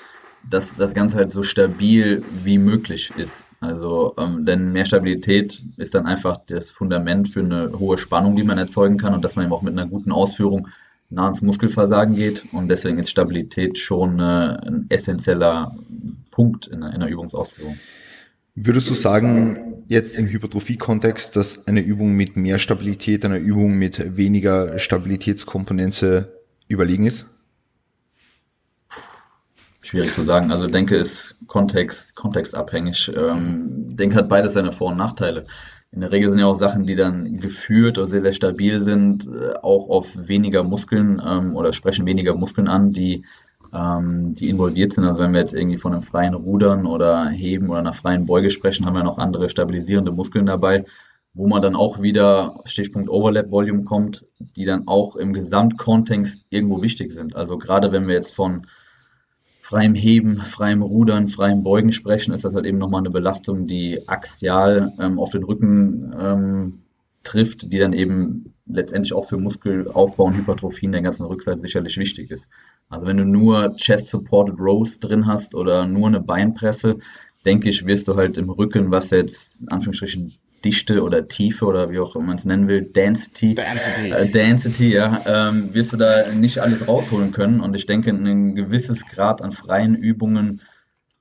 dass 0.51 0.75
das 0.77 0.95
Ganze 0.95 1.19
halt 1.19 1.33
so 1.33 1.43
stabil 1.43 2.25
wie 2.45 2.59
möglich 2.59 3.13
ist. 3.17 3.45
Also, 3.61 4.15
ähm, 4.19 4.45
denn 4.45 4.73
mehr 4.73 4.85
Stabilität 4.85 5.63
ist 5.77 5.95
dann 5.95 6.07
einfach 6.07 6.39
das 6.47 6.71
Fundament 6.71 7.29
für 7.29 7.41
eine 7.41 7.73
hohe 7.79 7.99
Spannung, 7.99 8.37
die 8.37 8.45
man 8.45 8.59
erzeugen 8.59 8.99
kann 8.99 9.15
und 9.15 9.25
dass 9.25 9.37
man 9.37 9.45
eben 9.45 9.53
auch 9.53 9.63
mit 9.63 9.73
einer 9.73 9.89
guten 9.89 10.13
Ausführung 10.13 10.69
nah 11.11 11.25
ans 11.25 11.43
Muskelversagen 11.43 12.15
geht. 12.15 12.45
Und 12.53 12.69
deswegen 12.69 12.99
ist 12.99 13.11
Stabilität 13.11 13.79
schon 13.79 14.21
äh, 14.21 14.23
ein 14.23 14.87
essentieller 14.89 15.75
Punkt 16.31 16.69
in 16.69 16.83
einer, 16.83 16.95
in 16.95 17.03
einer 17.03 17.11
Übungsausführung. 17.11 17.79
Würdest 18.55 18.91
du 18.91 18.95
sagen, 18.95 19.85
jetzt 19.89 20.19
im 20.19 20.27
Hypertrophie-Kontext, 20.27 21.37
dass 21.37 21.67
eine 21.69 21.81
Übung 21.81 22.15
mit 22.15 22.37
mehr 22.37 22.59
Stabilität 22.59 23.25
einer 23.25 23.39
Übung 23.39 23.75
mit 23.75 24.17
weniger 24.17 24.79
Stabilitätskomponente 24.79 26.33
überlegen 26.67 27.07
ist? 27.07 27.38
Schwierig 29.89 30.13
zu 30.13 30.23
sagen. 30.23 30.53
Also 30.53 30.67
denke, 30.67 30.97
ist 30.97 31.37
Kontext, 31.47 32.15
kontextabhängig. 32.15 33.11
Ähm, 33.17 33.97
denke 33.97 34.17
hat 34.17 34.29
beides 34.29 34.53
seine 34.53 34.73
Vor- 34.73 34.91
und 34.91 34.99
Nachteile 34.99 35.47
in 35.91 36.01
der 36.01 36.13
Regel 36.13 36.29
sind 36.29 36.39
ja 36.39 36.47
auch 36.47 36.57
Sachen, 36.57 36.85
die 36.85 36.97
dann 36.97 37.39
geführt 37.39 37.99
oder 37.99 38.07
sehr, 38.07 38.21
sehr 38.21 38.33
stabil 38.33 38.81
sind, 38.83 39.27
äh, 39.27 39.55
auch 39.63 39.89
auf 39.89 40.29
weniger 40.29 40.63
Muskeln 40.63 41.21
ähm, 41.25 41.57
oder 41.57 41.73
sprechen 41.73 42.07
weniger 42.07 42.35
Muskeln 42.35 42.69
an, 42.69 42.93
die, 42.93 43.25
ähm, 43.73 44.35
die 44.35 44.51
involviert 44.51 44.93
sind. 44.93 45.05
Also 45.05 45.21
wenn 45.21 45.33
wir 45.33 45.41
jetzt 45.41 45.55
irgendwie 45.55 45.79
von 45.79 45.95
einem 45.95 46.03
freien 46.03 46.35
Rudern 46.35 46.87
oder 46.87 47.29
Heben 47.31 47.71
oder 47.71 47.79
einer 47.79 47.95
freien 47.95 48.27
Beuge 48.27 48.51
sprechen, 48.51 48.85
haben 48.85 48.97
wir 48.97 49.03
noch 49.03 49.19
andere 49.19 49.49
stabilisierende 49.49 50.13
Muskeln 50.13 50.45
dabei, 50.45 50.85
wo 51.33 51.47
man 51.47 51.63
dann 51.63 51.75
auch 51.77 52.03
wieder 52.03 52.61
Stichpunkt 52.67 53.09
Overlap 53.09 53.51
Volume 53.51 53.85
kommt, 53.85 54.27
die 54.39 54.67
dann 54.67 54.87
auch 54.89 55.17
im 55.17 55.33
Gesamtkontext 55.33 56.45
irgendwo 56.51 56.83
wichtig 56.83 57.13
sind. 57.13 57.35
Also 57.35 57.57
gerade 57.57 57.93
wenn 57.93 58.07
wir 58.07 58.15
jetzt 58.15 58.35
von 58.35 58.67
freiem 59.69 59.95
Heben, 59.95 60.39
freiem 60.39 60.81
Rudern, 60.81 61.29
freiem 61.29 61.63
Beugen 61.63 61.93
sprechen, 61.93 62.33
ist 62.33 62.43
das 62.43 62.55
halt 62.55 62.65
eben 62.65 62.79
nochmal 62.79 63.03
eine 63.03 63.11
Belastung, 63.11 63.67
die 63.67 64.09
axial 64.09 64.95
ähm, 64.99 65.19
auf 65.19 65.33
den 65.33 65.45
Rücken 65.45 66.15
ähm, 66.19 66.79
trifft, 67.23 67.71
die 67.71 67.79
dann 67.79 67.93
eben 67.93 68.55
letztendlich 68.65 69.13
auch 69.13 69.27
für 69.27 69.37
Muskelaufbau 69.37 70.25
und 70.25 70.39
Hypertrophie 70.39 70.87
in 70.87 70.93
der 70.93 71.03
ganzen 71.03 71.27
Rückseite 71.27 71.61
sicherlich 71.61 71.99
wichtig 71.99 72.31
ist. 72.31 72.49
Also 72.89 73.05
wenn 73.05 73.19
du 73.19 73.27
nur 73.27 73.77
Chest-Supported 73.77 74.59
Rows 74.59 75.01
drin 75.01 75.27
hast 75.27 75.55
oder 75.55 75.87
nur 75.87 76.07
eine 76.07 76.21
Beinpresse, 76.21 76.97
denke 77.45 77.69
ich, 77.69 77.85
wirst 77.85 78.09
du 78.09 78.17
halt 78.17 78.39
im 78.39 78.49
Rücken, 78.49 78.91
was 78.91 79.11
jetzt 79.11 79.61
in 79.61 79.69
Anführungsstrichen 79.69 80.33
Dichte 80.65 81.03
oder 81.03 81.29
Tiefe 81.29 81.65
oder 81.67 81.91
wie 81.91 81.99
auch 81.99 82.15
man 82.17 82.37
es 82.37 82.45
nennen 82.45 82.69
will, 82.69 82.83
Density, 82.83 83.55
Density, 83.55 84.11
äh, 84.11 84.29
Density 84.29 84.93
ja, 84.93 85.23
ähm, 85.27 85.73
wirst 85.75 85.93
du 85.93 85.97
da 85.97 86.33
nicht 86.33 86.59
alles 86.59 86.89
rausholen 86.89 87.33
können. 87.33 87.61
Und 87.61 87.75
ich 87.75 87.87
denke, 87.87 88.11
ein 88.11 88.55
gewisses 88.55 89.07
Grad 89.07 89.41
an 89.43 89.53
freien 89.53 89.95
Übungen 89.95 90.63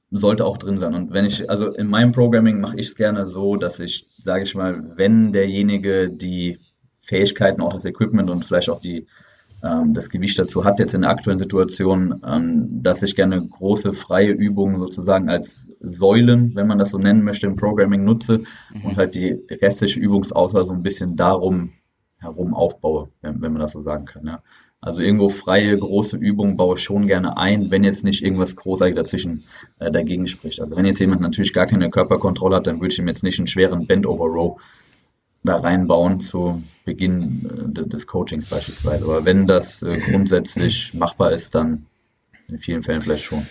sollte 0.10 0.46
auch 0.46 0.58
drin 0.58 0.78
sein. 0.78 0.94
Und 0.96 1.14
wenn 1.14 1.26
ich, 1.26 1.50
also 1.50 1.72
in 1.74 1.88
meinem 1.88 2.12
Programming 2.12 2.60
mache 2.60 2.80
ich 2.80 2.88
es 2.88 2.96
gerne 2.96 3.28
so, 3.28 3.58
dass 3.58 3.80
ich, 3.80 4.08
sage 4.18 4.44
ich 4.44 4.56
mal, 4.56 4.94
wenn 4.96 5.34
derjenige 5.34 6.10
die 6.10 6.60
Fähigkeiten, 7.02 7.62
auch 7.62 7.74
das 7.74 7.86
Equipment 7.86 8.30
und 8.30 8.46
vielleicht 8.46 8.70
auch 8.70 8.82
die 8.82 9.08
ähm, 9.68 9.94
das 9.94 10.10
Gewicht 10.10 10.40
dazu 10.40 10.64
hat 10.64 10.80
jetzt 10.80 10.94
in 10.94 11.02
der 11.02 11.12
aktuellen 11.12 11.40
Situation, 11.40 12.22
ähm, 12.26 12.84
dass 12.84 13.04
ich 13.04 13.16
gerne 13.16 13.46
große 13.46 13.94
freie 13.94 14.32
Übungen 14.32 14.80
sozusagen 14.80 15.30
als 15.30 15.68
Säulen, 15.80 16.56
wenn 16.56 16.68
man 16.68 16.78
das 16.78 16.92
so 16.92 16.98
nennen 16.98 17.24
möchte, 17.24 17.48
im 17.48 17.56
Programming 17.56 18.04
nutze 18.04 18.40
mhm. 18.74 18.86
und 18.86 18.98
halt 18.98 19.16
die 19.16 19.42
restliche 19.50 20.00
Übungsauswahl 20.00 20.66
so 20.66 20.74
ein 20.74 20.84
bisschen 20.84 21.16
darum 21.16 21.74
herum 22.20 22.54
aufbaue, 22.54 23.10
wenn, 23.22 23.42
wenn 23.42 23.52
man 23.52 23.62
das 23.62 23.72
so 23.72 23.82
sagen 23.82 24.06
kann. 24.06 24.26
Ja. 24.26 24.42
Also 24.80 25.02
irgendwo 25.02 25.30
freie, 25.30 25.78
große 25.78 26.18
Übungen 26.18 26.56
baue 26.56 26.76
ich 26.76 26.84
schon 26.84 27.08
gerne 27.08 27.38
ein, 27.38 27.72
wenn 27.72 27.84
jetzt 27.84 28.04
nicht 28.04 28.24
irgendwas 28.24 28.56
großartig 28.56 28.96
dazwischen 28.96 29.44
äh, 29.80 29.92
dagegen 29.92 30.28
spricht. 30.28 30.62
Also 30.62 30.76
wenn 30.76 30.86
jetzt 30.86 31.00
jemand 31.00 31.22
natürlich 31.22 31.54
gar 31.54 31.66
keine 31.66 31.90
Körperkontrolle 31.90 32.58
hat, 32.58 32.68
dann 32.68 32.80
würde 32.80 32.94
ich 32.94 33.00
ihm 33.00 33.08
jetzt 33.08 33.24
nicht 33.24 33.40
einen 33.40 33.48
schweren 33.48 33.88
Bend-Over-Row 33.88 34.60
da 35.44 35.58
reinbauen 35.58 36.20
zu 36.20 36.64
Beginn 36.86 37.74
äh, 37.76 37.88
des 37.88 38.08
Coachings 38.08 38.48
beispielsweise. 38.48 39.04
Aber 39.06 39.26
wenn 39.26 39.48
das 39.48 39.82
äh, 39.82 40.00
grundsätzlich 40.00 40.94
machbar 40.94 41.32
ist, 41.32 41.56
dann 41.56 41.86
in 42.48 42.60
vielen 42.60 42.84
Fällen 42.84 43.02
vielleicht 43.02 43.26
schon. 43.26 43.48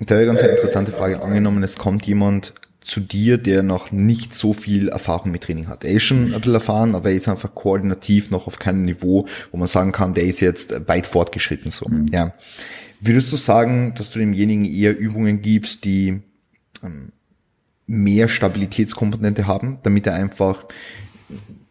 Da 0.00 0.16
wäre 0.16 0.26
ganz 0.26 0.40
eine 0.40 0.52
interessante 0.52 0.92
Frage. 0.92 1.22
Angenommen, 1.22 1.62
es 1.62 1.76
kommt 1.76 2.06
jemand 2.06 2.54
zu 2.80 3.00
dir, 3.00 3.38
der 3.38 3.62
noch 3.62 3.92
nicht 3.92 4.34
so 4.34 4.52
viel 4.52 4.88
Erfahrung 4.88 5.30
mit 5.30 5.44
Training 5.44 5.68
hat. 5.68 5.84
Er 5.84 5.92
ist 5.92 6.02
schon 6.02 6.26
ein 6.26 6.32
bisschen 6.32 6.54
erfahren, 6.54 6.94
aber 6.94 7.10
er 7.10 7.16
ist 7.16 7.28
einfach 7.28 7.54
koordinativ 7.54 8.30
noch 8.30 8.46
auf 8.46 8.58
keinem 8.58 8.84
Niveau, 8.84 9.26
wo 9.50 9.56
man 9.56 9.68
sagen 9.68 9.92
kann, 9.92 10.12
der 10.12 10.24
ist 10.24 10.40
jetzt 10.40 10.86
weit 10.86 11.06
fortgeschritten 11.06 11.70
so. 11.70 11.88
Mhm. 11.88 12.06
Ja. 12.12 12.34
Würdest 13.00 13.32
du 13.32 13.36
sagen, 13.36 13.94
dass 13.96 14.10
du 14.10 14.18
demjenigen 14.18 14.64
eher 14.66 14.96
Übungen 14.98 15.40
gibst, 15.40 15.84
die 15.84 16.20
ähm, 16.82 17.12
mehr 17.86 18.28
Stabilitätskomponente 18.28 19.46
haben, 19.46 19.78
damit 19.82 20.06
er 20.06 20.14
einfach 20.14 20.64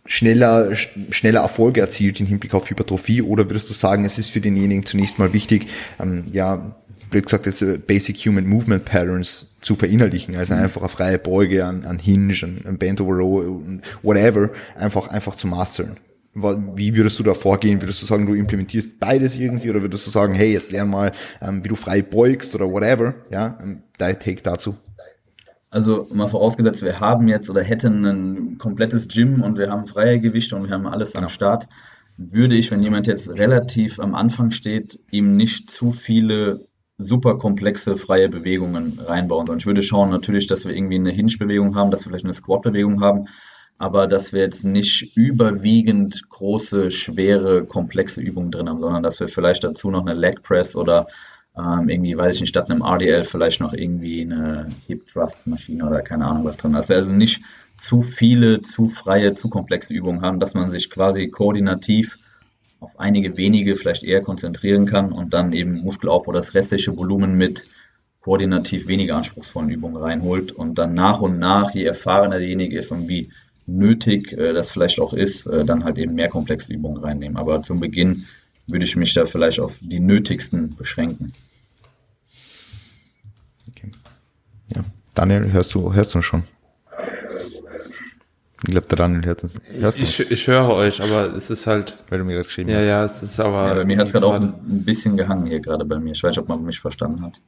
schneller, 0.06 0.76
schneller 0.76 1.42
Erfolge 1.42 1.82
erzielt 1.82 2.20
im 2.20 2.28
Hinblick 2.28 2.54
auf 2.54 2.70
Hypertrophie 2.70 3.22
oder 3.22 3.50
würdest 3.50 3.70
du 3.70 3.74
sagen, 3.74 4.06
es 4.06 4.20
ist 4.20 4.30
für 4.30 4.42
denjenigen 4.42 4.86
zunächst 4.86 5.18
mal 5.18 5.34
wichtig, 5.34 5.68
ähm, 6.00 6.26
ja, 6.32 6.76
blöd 7.10 7.26
gesagt, 7.26 7.46
das 7.46 7.64
Basic 7.86 8.18
Human 8.26 8.48
Movement 8.48 8.86
Patterns 8.86 9.56
zu 9.62 9.76
verinnerlichen, 9.76 10.36
also 10.36 10.56
einfach 10.56 10.82
eine 10.82 10.90
freie 10.90 11.20
Beuge 11.20 11.64
an, 11.64 11.86
an 11.86 12.00
Hinge, 12.00 12.36
an, 12.42 12.62
an 12.66 12.78
Bend 12.78 13.00
over 13.00 13.14
Row, 13.14 13.62
whatever, 14.02 14.50
einfach, 14.76 15.08
einfach 15.08 15.36
zu 15.36 15.48
mastern. 15.48 15.98
Wie 16.36 16.96
würdest 16.96 17.20
du 17.20 17.24
da 17.24 17.36
vorgehen? 17.36 17.80
Würdest 17.80 18.02
du 18.02 18.08
sagen, 18.08 18.26
du 18.26 18.34
implementierst 18.34 19.00
beides 19.00 19.38
irgendwie 19.38 19.70
oder 19.70 19.84
würdest 19.84 20.08
du 20.08 20.10
sagen, 20.10 20.34
hey, 20.34 20.52
jetzt 20.52 20.72
lern 20.72 20.90
mal, 20.90 21.12
ähm, 21.40 21.64
wie 21.64 21.68
du 21.68 21.76
frei 21.76 22.02
beugst 22.02 22.56
oder 22.56 22.72
whatever? 22.72 23.14
Ja, 23.30 23.60
ähm, 23.62 23.84
dein 24.00 24.20
Take 24.20 24.42
dazu. 24.42 24.76
Also 25.74 26.08
mal 26.12 26.28
vorausgesetzt, 26.28 26.84
wir 26.84 27.00
haben 27.00 27.28
jetzt 27.28 27.50
oder 27.50 27.64
hätten 27.64 28.06
ein 28.06 28.58
komplettes 28.60 29.08
Gym 29.08 29.42
und 29.42 29.58
wir 29.58 29.72
haben 29.72 29.88
freie 29.88 30.20
Gewichte 30.20 30.56
und 30.56 30.66
wir 30.66 30.72
haben 30.76 30.86
alles 30.86 31.14
genau. 31.14 31.24
am 31.24 31.30
Start, 31.30 31.68
würde 32.16 32.54
ich, 32.54 32.70
wenn 32.70 32.84
jemand 32.84 33.08
jetzt 33.08 33.28
relativ 33.32 34.00
am 34.00 34.14
Anfang 34.14 34.52
steht, 34.52 35.00
ihm 35.10 35.36
nicht 35.36 35.72
zu 35.72 35.92
viele 35.92 36.68
super 37.00 37.40
komplexe 37.40 37.98
freie 37.98 38.30
Bewegungen 38.30 39.00
reinbauen. 39.00 39.50
Und 39.50 39.64
ich 39.64 39.66
würde 39.66 39.82
schauen 39.82 40.12
natürlich, 40.12 40.46
dass 40.46 40.64
wir 40.64 40.76
irgendwie 40.76 40.98
eine 40.98 41.10
Hinge-Bewegung 41.10 41.76
haben, 41.76 41.90
dass 41.90 42.06
wir 42.06 42.12
vielleicht 42.12 42.26
eine 42.26 42.36
Squat-Bewegung 42.36 43.02
haben, 43.02 43.26
aber 43.80 44.06
dass 44.06 44.32
wir 44.32 44.42
jetzt 44.42 44.64
nicht 44.64 45.18
überwiegend 45.18 46.30
große, 46.30 46.92
schwere, 46.92 47.66
komplexe 47.66 48.22
Übungen 48.22 48.52
drin 48.52 48.70
haben, 48.70 48.80
sondern 48.80 49.02
dass 49.02 49.20
wir 49.20 49.28
vielleicht 49.28 49.64
dazu 49.64 49.90
noch 49.90 50.06
eine 50.06 50.14
Leg 50.14 50.44
Press 50.44 50.76
oder 50.76 51.08
ähm, 51.58 51.90
irgendwie, 51.90 52.18
weiß 52.18 52.36
ich 52.36 52.42
nicht, 52.42 52.50
statt 52.50 52.70
einem 52.70 52.82
RDL 52.82 53.26
vielleicht 53.26 53.62
noch 53.62 53.74
irgendwie 53.74 54.22
eine 54.22 54.68
Hip 54.88 55.08
Thrust 55.08 55.46
Maschine 55.48 55.86
oder 55.86 56.02
keine 56.02 56.26
Ahnung 56.26 56.46
was 56.46 56.58
drin. 56.58 56.74
Wir 56.74 56.96
also 56.96 57.12
nicht 57.12 57.44
zu 57.78 58.02
viele, 58.02 58.62
zu 58.62 58.88
freie, 58.88 59.34
zu 59.34 59.50
komplexe 59.50 59.94
Übungen 59.94 60.22
haben, 60.22 60.40
dass 60.40 60.54
man 60.54 60.72
sich 60.72 60.90
quasi 60.90 61.28
koordinativ 61.28 62.18
auf 62.80 63.00
einige 63.00 63.38
wenige 63.38 63.76
vielleicht 63.76 64.04
eher 64.04 64.22
konzentrieren 64.22 64.86
kann 64.86 65.12
und 65.12 65.34
dann 65.34 65.54
eben 65.54 65.82
Muskelaufbau, 65.82 66.34
das 66.34 66.54
restliche 66.54 66.96
Volumen 66.98 67.36
mit 67.36 67.66
koordinativ 68.22 68.88
weniger 68.88 69.16
anspruchsvollen 69.16 69.70
Übungen 69.70 69.98
reinholt 69.98 70.52
und 70.52 70.78
dann 70.78 70.94
nach 70.94 71.22
und 71.22 71.40
nach, 71.40 71.72
je 71.72 71.84
erfahrener 71.84 72.40
derjenige 72.40 72.78
ist 72.78 72.92
und 72.92 73.10
wie 73.10 73.30
nötig 73.66 74.32
äh, 74.34 74.54
das 74.54 74.70
vielleicht 74.70 75.00
auch 75.00 75.14
ist, 75.14 75.46
äh, 75.46 75.66
dann 75.66 75.84
halt 75.84 75.98
eben 75.98 76.16
mehr 76.16 76.30
komplexe 76.30 76.74
Übungen 76.74 76.98
reinnehmen. 76.98 77.38
Aber 77.38 77.62
zum 77.64 77.80
Beginn 77.80 78.26
würde 78.68 78.86
ich 78.86 78.96
mich 78.96 79.14
da 79.14 79.26
vielleicht 79.26 79.60
auf 79.60 79.80
die 79.82 80.00
nötigsten 80.00 80.76
beschränken. 80.76 81.32
Okay. 83.70 83.92
Ja. 84.76 84.82
Daniel, 85.14 85.52
hörst 85.52 85.74
du, 85.74 85.94
hörst 85.94 86.16
du 86.16 86.22
schon? 86.22 86.44
Ich 88.66 88.72
glaube, 88.72 88.88
der 88.88 88.98
Daniel 88.98 89.26
hört 89.26 89.44
uns. 89.44 89.60
Hörst 89.66 90.00
du? 90.00 90.04
Ich, 90.04 90.32
ich 90.32 90.48
höre 90.48 90.70
euch, 90.70 91.02
aber 91.02 91.36
es 91.36 91.50
ist 91.50 91.68
halt. 91.68 91.98
Weil 92.10 92.20
du 92.20 92.26
mir 92.26 92.34
gerade 92.34 92.46
geschrieben 92.46 92.70
ja, 92.70 92.78
hast. 92.78 92.86
Ja, 92.86 92.92
ja, 92.92 93.06
es 93.06 93.22
ist 93.22 93.40
aber. 93.42 93.68
Ja, 93.68 93.74
bei 93.74 93.84
mir 93.84 93.98
hat 93.98 94.08
es 94.08 94.14
gerade 94.14 94.26
auch 94.26 94.36
ein 94.36 94.56
bisschen 94.86 95.18
gehangen 95.18 95.48
hier 95.48 95.60
gerade 95.60 95.84
bei 95.84 96.00
mir. 96.00 96.14
Ich 96.14 96.24
weiß 96.24 96.30
nicht, 96.30 96.40
ob 96.40 96.48
man 96.48 96.64
mich 96.64 96.80
verstanden 96.80 97.22
hat. 97.24 97.42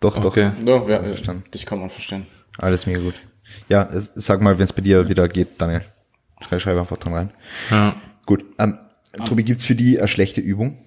Doch, 0.00 0.22
okay. 0.22 0.52
doch. 0.58 0.80
Doch, 0.80 0.88
ja, 0.88 1.02
verstanden. 1.02 1.44
Dich 1.54 1.64
kann 1.64 1.78
man 1.78 1.88
verstehen. 1.88 2.26
Alles 2.58 2.86
mega 2.86 3.00
gut. 3.00 3.14
Ja, 3.68 3.88
sag 3.90 4.42
mal, 4.42 4.58
wenn 4.58 4.64
es 4.64 4.72
bei 4.72 4.82
dir 4.82 5.08
wieder 5.08 5.28
geht, 5.28 5.48
Daniel. 5.58 5.82
Schreib, 6.42 6.60
schreib 6.60 6.76
einfach 6.76 6.98
dran 6.98 7.14
rein. 7.14 7.30
Ja. 7.70 7.96
Gut. 8.26 8.44
Ähm, 8.58 8.78
Tobi, 9.12 9.42
gibt's 9.42 9.64
für 9.64 9.74
die 9.74 9.98
eine 9.98 10.08
schlechte 10.08 10.40
Übung? 10.40 10.78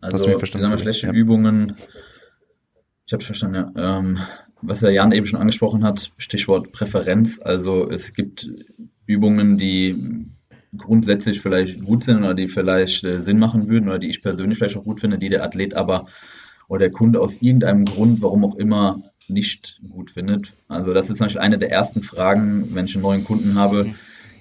Also, 0.00 0.16
Hast 0.16 0.24
du 0.24 0.28
mich 0.30 0.38
verstanden? 0.38 0.68
Sagen 0.68 0.78
wir, 0.78 0.82
schlechte 0.82 1.06
ja. 1.06 1.12
Übungen. 1.12 1.76
Ich 3.06 3.12
habe 3.12 3.22
verstanden, 3.22 3.72
ja. 3.76 3.98
Ähm, 3.98 4.18
was 4.62 4.80
der 4.80 4.92
Jan 4.92 5.12
eben 5.12 5.26
schon 5.26 5.40
angesprochen 5.40 5.84
hat, 5.84 6.12
Stichwort 6.18 6.72
Präferenz. 6.72 7.40
Also 7.40 7.90
es 7.90 8.14
gibt 8.14 8.48
Übungen, 9.06 9.56
die 9.58 10.26
grundsätzlich 10.76 11.40
vielleicht 11.40 11.84
gut 11.84 12.04
sind 12.04 12.18
oder 12.18 12.34
die 12.34 12.48
vielleicht 12.48 13.04
äh, 13.04 13.20
Sinn 13.20 13.38
machen 13.38 13.68
würden 13.68 13.88
oder 13.88 13.98
die 13.98 14.08
ich 14.08 14.22
persönlich 14.22 14.58
vielleicht 14.58 14.76
auch 14.76 14.84
gut 14.84 15.00
finde, 15.00 15.18
die 15.18 15.28
der 15.28 15.44
Athlet 15.44 15.74
aber 15.74 16.06
oder 16.68 16.80
der 16.80 16.90
Kunde 16.90 17.20
aus 17.20 17.36
irgendeinem 17.42 17.84
Grund, 17.84 18.22
warum 18.22 18.44
auch 18.44 18.54
immer, 18.56 19.02
nicht 19.28 19.80
gut 19.88 20.12
findet. 20.12 20.54
Also 20.68 20.94
das 20.94 21.10
ist 21.10 21.18
zum 21.18 21.26
Beispiel 21.26 21.42
eine 21.42 21.58
der 21.58 21.70
ersten 21.70 22.02
Fragen, 22.02 22.74
wenn 22.74 22.86
ich 22.86 22.94
einen 22.94 23.02
neuen 23.02 23.24
Kunden 23.24 23.56
habe. 23.56 23.84
Mhm 23.84 23.94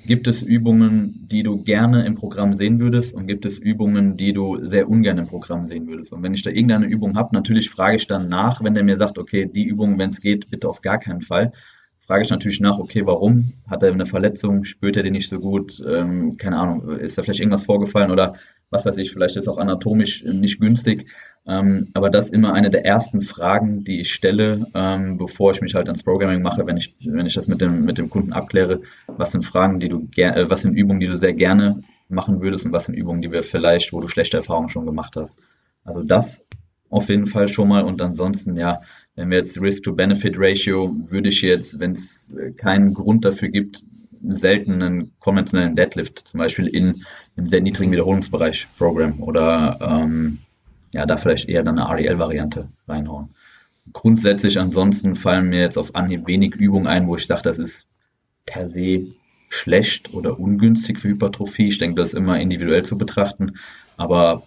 Gibt 0.06 0.28
es 0.28 0.42
Übungen, 0.42 1.28
die 1.30 1.44
du 1.44 1.62
gerne 1.62 2.06
im 2.06 2.16
Programm 2.16 2.54
sehen 2.56 2.80
würdest 2.80 3.14
und 3.14 3.28
gibt 3.28 3.46
es 3.46 3.60
Übungen, 3.60 4.18
die 4.18 4.34
du 4.34 4.58
sehr 4.66 4.90
ungern 4.90 5.20
im 5.20 5.28
Programm 5.28 5.66
sehen 5.66 5.88
würdest? 5.88 6.12
Und 6.12 6.24
wenn 6.24 6.34
ich 6.34 6.42
da 6.42 6.50
irgendeine 6.50 6.88
Übung 6.88 7.16
habe, 7.16 7.36
natürlich 7.36 7.70
frage 7.70 7.98
ich 7.98 8.08
dann 8.08 8.28
nach, 8.28 8.64
wenn 8.64 8.74
der 8.74 8.84
mir 8.84 8.98
sagt, 8.98 9.20
okay, 9.20 9.46
die 9.46 9.64
Übung, 9.64 10.00
wenn 10.00 10.10
es 10.10 10.20
geht, 10.20 10.50
bitte 10.50 10.68
auf 10.68 10.82
gar 10.82 10.98
keinen 10.98 11.22
Fall, 11.22 11.52
frage 12.00 12.24
ich 12.24 12.32
natürlich 12.32 12.60
nach, 12.60 12.80
okay, 12.80 13.06
warum? 13.06 13.54
Hat 13.70 13.84
er 13.84 13.94
eine 13.94 14.08
Verletzung? 14.08 14.66
Spürt 14.66 14.98
er 14.98 15.04
die 15.04 15.12
nicht 15.12 15.30
so 15.30 15.40
gut? 15.40 15.82
Ähm, 15.88 16.36
keine 16.38 16.58
Ahnung, 16.58 16.90
ist 16.90 17.18
da 17.18 17.24
vielleicht 17.24 17.40
irgendwas 17.40 17.66
vorgefallen 17.66 18.12
oder 18.12 18.36
was 18.72 18.86
weiß 18.86 18.98
ich, 18.98 19.12
vielleicht 19.12 19.38
ist 19.38 19.48
auch 19.48 19.58
anatomisch 19.58 20.24
nicht 20.24 20.60
günstig. 20.60 21.08
Ähm, 21.48 21.88
aber 21.94 22.10
das 22.10 22.26
ist 22.26 22.34
immer 22.34 22.54
eine 22.54 22.70
der 22.70 22.86
ersten 22.86 23.22
Fragen, 23.22 23.84
die 23.84 24.02
ich 24.02 24.14
stelle, 24.14 24.68
ähm, 24.76 25.18
bevor 25.18 25.52
ich 25.52 25.62
mich 25.62 25.74
halt 25.74 25.88
ans 25.88 26.04
Programming 26.04 26.42
mache, 26.42 26.68
wenn 26.68 26.78
ich, 26.78 26.96
wenn 27.04 27.26
ich 27.26 27.34
das 27.34 27.48
mit 27.48 27.62
dem, 27.62 27.84
mit 27.84 27.98
dem 27.98 28.10
Kunden 28.10 28.32
abkläre. 28.32 28.82
Was 29.08 29.32
sind 29.32 29.44
Fragen, 29.44 29.80
die 29.80 29.90
du 29.90 30.08
äh, 30.18 30.50
was 30.50 30.62
sind 30.62 30.76
Übungen, 30.76 31.00
die 31.00 31.08
du 31.08 31.18
sehr 31.18 31.34
gerne 31.34 31.84
machen 32.10 32.42
würdest 32.42 32.66
und 32.66 32.74
was 32.74 32.86
sind 32.86 32.96
Übungen, 32.96 33.22
die 33.22 33.32
wir 33.32 33.42
vielleicht, 33.42 33.92
wo 33.92 34.02
du 34.02 34.08
schlechte 34.08 34.38
Erfahrungen 34.38 34.70
schon 34.70 34.86
gemacht 34.86 35.16
hast. 35.16 35.40
Also 35.84 36.04
das 36.04 36.42
auf 36.90 37.10
jeden 37.10 37.26
Fall 37.26 37.48
schon 37.48 37.70
mal 37.70 37.84
und 37.84 38.02
ansonsten, 38.02 38.56
ja, 38.56 38.82
wenn 39.16 39.30
wir 39.30 39.38
jetzt 39.38 39.60
Risk-to-Benefit-Ratio, 39.60 40.96
würde 41.08 41.30
ich 41.30 41.42
jetzt, 41.42 41.80
wenn 41.80 41.92
es 41.92 42.36
keinen 42.58 42.94
Grund 42.94 43.26
dafür 43.26 43.50
gibt, 43.50 43.84
selten 44.24 44.82
einen 44.82 45.12
konventionellen 45.20 45.76
Deadlift, 45.76 46.20
zum 46.20 46.38
Beispiel 46.38 46.68
in 46.68 47.04
einem 47.36 47.48
sehr 47.48 47.62
niedrigen 47.62 47.92
Wiederholungsbereich 47.92 48.68
Programm 48.78 49.22
oder 49.24 49.80
ähm, 49.82 50.40
ja, 50.92 51.06
da 51.06 51.18
vielleicht 51.18 51.50
eher 51.50 51.64
dann 51.64 51.80
eine 51.80 51.90
REL-Variante 51.90 52.70
reinhauen. 52.88 53.30
Grundsätzlich 53.94 54.60
ansonsten 54.60 55.16
fallen 55.16 55.50
mir 55.50 55.62
jetzt 55.62 55.78
auf 55.78 55.96
Anhieb 55.96 56.28
wenig 56.28 56.56
Übungen 56.56 56.88
ein, 56.88 57.08
wo 57.08 57.16
ich 57.16 57.26
sage, 57.26 57.42
das 57.44 57.58
ist 57.58 57.88
per 58.46 58.66
se 58.66 59.08
schlecht 59.50 60.14
oder 60.14 60.40
ungünstig 60.40 61.00
für 61.00 61.10
Hypertrophie. 61.10 61.68
Ich 61.68 61.78
denke, 61.78 62.00
das 62.00 62.14
ist 62.14 62.18
immer 62.18 62.40
individuell 62.40 62.84
zu 62.84 62.98
betrachten, 62.98 63.58
aber 63.98 64.44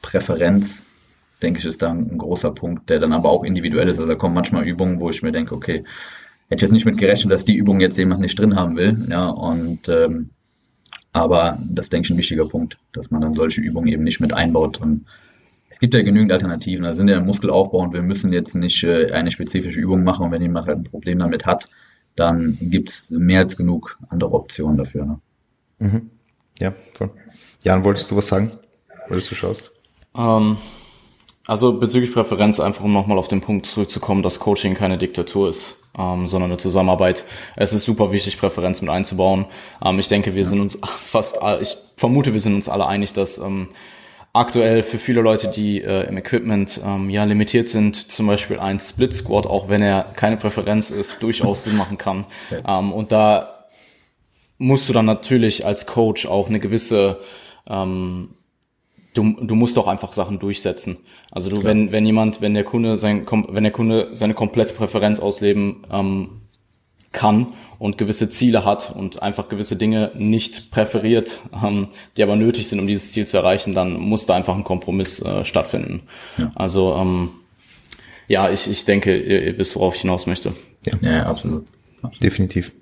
Präferenz, 0.00 0.86
denke 1.42 1.58
ich, 1.58 1.66
ist 1.66 1.82
da 1.82 1.90
ein 1.90 2.18
großer 2.18 2.52
Punkt, 2.52 2.88
der 2.88 2.98
dann 2.98 3.12
aber 3.12 3.30
auch 3.30 3.44
individuell 3.44 3.88
ist. 3.88 3.98
Also 3.98 4.08
da 4.08 4.14
kommen 4.14 4.34
manchmal 4.34 4.66
Übungen, 4.66 5.00
wo 5.00 5.10
ich 5.10 5.22
mir 5.22 5.32
denke, 5.32 5.54
okay, 5.54 5.84
hätte 6.48 6.64
jetzt 6.64 6.72
nicht 6.72 6.86
mit 6.86 6.96
gerechnet, 6.96 7.32
dass 7.32 7.44
die 7.44 7.56
Übung 7.56 7.80
jetzt 7.80 7.98
jemand 7.98 8.20
nicht 8.20 8.38
drin 8.38 8.56
haben 8.56 8.76
will, 8.76 9.06
ja, 9.10 9.28
und 9.28 9.88
ähm, 9.88 10.30
aber 11.12 11.58
das 11.68 11.88
denke 11.90 12.06
ich 12.06 12.10
ein 12.10 12.18
wichtiger 12.18 12.46
Punkt, 12.46 12.78
dass 12.92 13.10
man 13.10 13.20
dann 13.20 13.34
solche 13.34 13.60
Übungen 13.60 13.88
eben 13.88 14.04
nicht 14.04 14.20
mit 14.20 14.32
einbaut 14.32 14.80
und 14.80 15.04
es 15.70 15.78
gibt 15.78 15.94
ja 15.94 16.02
genügend 16.02 16.32
Alternativen. 16.32 16.84
Da 16.84 16.94
sind 16.94 17.08
ja 17.08 17.20
Muskelaufbau 17.20 17.78
und 17.78 17.92
wir 17.92 18.02
müssen 18.02 18.32
jetzt 18.32 18.54
nicht 18.54 18.82
äh, 18.84 19.12
eine 19.12 19.30
spezifische 19.30 19.78
Übung 19.78 20.02
machen. 20.02 20.26
Und 20.26 20.32
wenn 20.32 20.42
jemand 20.42 20.66
halt 20.66 20.78
ein 20.78 20.84
Problem 20.84 21.18
damit 21.18 21.46
hat, 21.46 21.68
dann 22.16 22.58
gibt 22.60 22.90
es 22.90 23.10
mehr 23.10 23.40
als 23.40 23.56
genug 23.56 23.98
andere 24.08 24.32
Optionen 24.32 24.76
dafür. 24.76 25.04
Ne? 25.04 25.20
Mhm. 25.78 26.10
Ja, 26.58 26.72
voll. 26.94 27.10
Jan, 27.62 27.84
wolltest 27.84 28.10
du 28.10 28.16
was 28.16 28.26
sagen? 28.26 28.50
Wolltest 29.08 29.30
du 29.30 29.34
schaust? 29.34 29.72
Ähm, 30.16 30.56
also 31.46 31.78
bezüglich 31.78 32.12
Präferenz, 32.12 32.60
einfach 32.60 32.84
um 32.84 32.92
nochmal 32.92 33.18
auf 33.18 33.28
den 33.28 33.40
Punkt 33.40 33.66
zurückzukommen, 33.66 34.22
dass 34.22 34.40
Coaching 34.40 34.74
keine 34.74 34.98
Diktatur 34.98 35.48
ist, 35.48 35.90
ähm, 35.96 36.26
sondern 36.26 36.50
eine 36.50 36.58
Zusammenarbeit. 36.58 37.24
Es 37.56 37.72
ist 37.72 37.84
super 37.84 38.12
wichtig, 38.12 38.38
Präferenz 38.38 38.82
mit 38.82 38.90
einzubauen. 38.90 39.46
Ähm, 39.84 39.98
ich 39.98 40.08
denke, 40.08 40.34
wir 40.34 40.42
ja. 40.42 40.48
sind 40.48 40.60
uns 40.60 40.78
fast, 41.06 41.38
ich 41.60 41.76
vermute, 41.96 42.32
wir 42.32 42.40
sind 42.40 42.54
uns 42.54 42.68
alle 42.68 42.86
einig, 42.86 43.12
dass 43.12 43.38
ähm, 43.38 43.68
aktuell 44.38 44.82
für 44.82 44.98
viele 44.98 45.20
Leute, 45.20 45.48
die 45.48 45.82
äh, 45.82 46.08
im 46.08 46.16
Equipment 46.16 46.80
ähm, 46.84 47.10
ja 47.10 47.24
limitiert 47.24 47.68
sind, 47.68 48.10
zum 48.10 48.26
Beispiel 48.26 48.58
ein 48.58 48.80
Split 48.80 49.12
Squat, 49.12 49.46
auch 49.46 49.68
wenn 49.68 49.82
er 49.82 50.02
keine 50.02 50.36
Präferenz 50.36 50.90
ist, 50.90 51.22
durchaus 51.22 51.64
Sinn 51.64 51.76
machen 51.76 51.98
kann. 51.98 52.24
Ähm, 52.66 52.92
und 52.92 53.12
da 53.12 53.66
musst 54.58 54.88
du 54.88 54.92
dann 54.92 55.06
natürlich 55.06 55.64
als 55.64 55.86
Coach 55.86 56.26
auch 56.26 56.48
eine 56.48 56.60
gewisse, 56.60 57.20
ähm, 57.68 58.30
du, 59.14 59.36
du 59.40 59.54
musst 59.54 59.78
auch 59.78 59.86
einfach 59.86 60.12
Sachen 60.12 60.38
durchsetzen. 60.38 60.98
Also 61.30 61.50
du, 61.50 61.62
wenn, 61.64 61.92
wenn 61.92 62.06
jemand, 62.06 62.40
wenn 62.40 62.54
der 62.54 62.64
Kunde 62.64 62.96
sein, 62.96 63.26
wenn 63.48 63.62
der 63.62 63.72
Kunde 63.72 64.10
seine 64.12 64.34
komplette 64.34 64.74
Präferenz 64.74 65.20
ausleben 65.20 65.86
ähm, 65.92 66.42
kann 67.12 67.48
und 67.78 67.96
gewisse 67.96 68.28
Ziele 68.28 68.64
hat 68.64 68.94
und 68.94 69.22
einfach 69.22 69.48
gewisse 69.48 69.76
Dinge 69.76 70.12
nicht 70.14 70.70
präferiert, 70.70 71.38
ähm, 71.52 71.88
die 72.16 72.22
aber 72.22 72.36
nötig 72.36 72.68
sind, 72.68 72.80
um 72.80 72.86
dieses 72.86 73.12
Ziel 73.12 73.26
zu 73.26 73.36
erreichen, 73.36 73.74
dann 73.74 73.94
muss 73.94 74.26
da 74.26 74.34
einfach 74.34 74.54
ein 74.54 74.64
Kompromiss 74.64 75.20
äh, 75.20 75.44
stattfinden. 75.44 76.02
Ja. 76.36 76.52
Also 76.54 76.94
ähm, 76.96 77.30
ja, 78.26 78.50
ich, 78.50 78.68
ich 78.68 78.84
denke, 78.84 79.16
ihr, 79.16 79.42
ihr 79.42 79.58
wisst, 79.58 79.74
worauf 79.76 79.94
ich 79.94 80.02
hinaus 80.02 80.26
möchte. 80.26 80.54
Ja, 80.84 80.92
ja 81.00 81.26
absolut. 81.26 81.66
absolut. 82.02 82.22
Definitiv. 82.22 82.72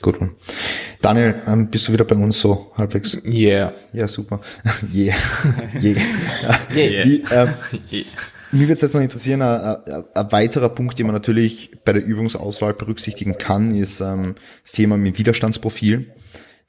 Gut. 0.00 0.16
Daniel, 1.00 1.42
ähm, 1.46 1.70
bist 1.70 1.88
du 1.88 1.92
wieder 1.92 2.04
bei 2.04 2.14
uns 2.14 2.40
so 2.40 2.72
halbwegs? 2.76 3.18
Yeah. 3.24 3.74
Ja, 3.92 4.06
super. 4.06 4.40
yeah. 4.94 5.16
yeah. 5.82 6.06
yeah. 6.74 7.04
Wie, 7.04 7.24
ähm, 7.32 7.54
yeah. 7.90 8.04
Mich 8.50 8.62
würde 8.62 8.74
es 8.74 8.80
jetzt 8.80 8.94
noch 8.94 9.02
interessieren, 9.02 9.42
ein, 9.42 9.60
ein, 9.60 10.04
ein, 10.14 10.32
weiterer 10.32 10.70
Punkt, 10.70 10.98
den 10.98 11.06
man 11.06 11.14
natürlich 11.14 11.70
bei 11.84 11.92
der 11.92 12.04
Übungsauswahl 12.04 12.72
berücksichtigen 12.72 13.36
kann, 13.36 13.74
ist 13.74 14.00
ähm, 14.00 14.36
das 14.62 14.72
Thema 14.72 14.96
mit 14.96 15.18
Widerstandsprofil, 15.18 16.14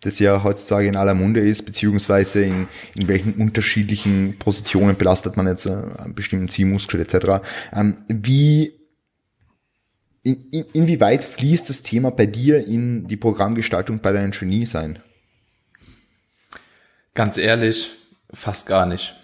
das 0.01 0.19
ja 0.19 0.43
heutzutage 0.43 0.87
in 0.87 0.97
aller 0.97 1.13
Munde 1.13 1.39
ist, 1.39 1.65
beziehungsweise 1.65 2.43
in, 2.43 2.67
in 2.95 3.07
welchen 3.07 3.33
unterschiedlichen 3.35 4.37
Positionen 4.39 4.97
belastet 4.97 5.37
man 5.37 5.47
jetzt 5.47 5.67
äh, 5.67 5.71
einen 5.97 6.15
bestimmten 6.15 6.49
Zielmuskel 6.49 6.99
etc. 6.99 7.41
Ähm, 7.73 7.95
wie 8.09 8.73
in, 10.23 10.49
in, 10.51 10.65
inwieweit 10.73 11.23
fließt 11.23 11.69
das 11.69 11.81
Thema 11.81 12.11
bei 12.11 12.25
dir 12.25 12.65
in 12.67 13.07
die 13.07 13.17
Programmgestaltung 13.17 13.99
bei 13.99 14.11
deinen 14.11 14.33
Trainees 14.33 14.75
ein? 14.75 14.99
Ganz 17.13 17.37
ehrlich, 17.37 17.91
fast 18.33 18.67
gar 18.67 18.85
nicht. 18.85 19.15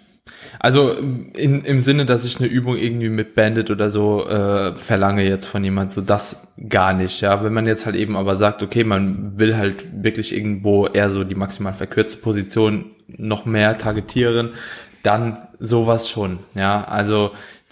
Also 0.58 0.92
in, 0.92 1.60
im 1.60 1.80
Sinne, 1.80 2.06
dass 2.06 2.24
ich 2.24 2.38
eine 2.38 2.48
Übung 2.48 2.76
irgendwie 2.76 3.08
mit 3.08 3.34
Bandit 3.34 3.70
oder 3.70 3.90
so 3.90 4.26
äh, 4.26 4.76
verlange 4.76 5.24
jetzt 5.24 5.46
von 5.46 5.62
jemand, 5.62 5.92
so 5.92 6.00
das 6.00 6.48
gar 6.68 6.92
nicht. 6.92 7.20
Ja, 7.20 7.44
wenn 7.44 7.52
man 7.52 7.66
jetzt 7.66 7.86
halt 7.86 7.96
eben 7.96 8.16
aber 8.16 8.36
sagt, 8.36 8.62
okay, 8.62 8.84
man 8.84 9.38
will 9.38 9.56
halt 9.56 10.02
wirklich 10.02 10.34
irgendwo 10.34 10.86
eher 10.86 11.10
so 11.10 11.24
die 11.24 11.34
maximal 11.34 11.72
verkürzte 11.72 12.18
Position 12.18 12.86
noch 13.06 13.44
mehr 13.44 13.78
targetieren, 13.78 14.50
dann 15.02 15.38
sowas 15.60 16.10
schon. 16.10 16.40
Ja, 16.54 16.84
also 16.84 17.30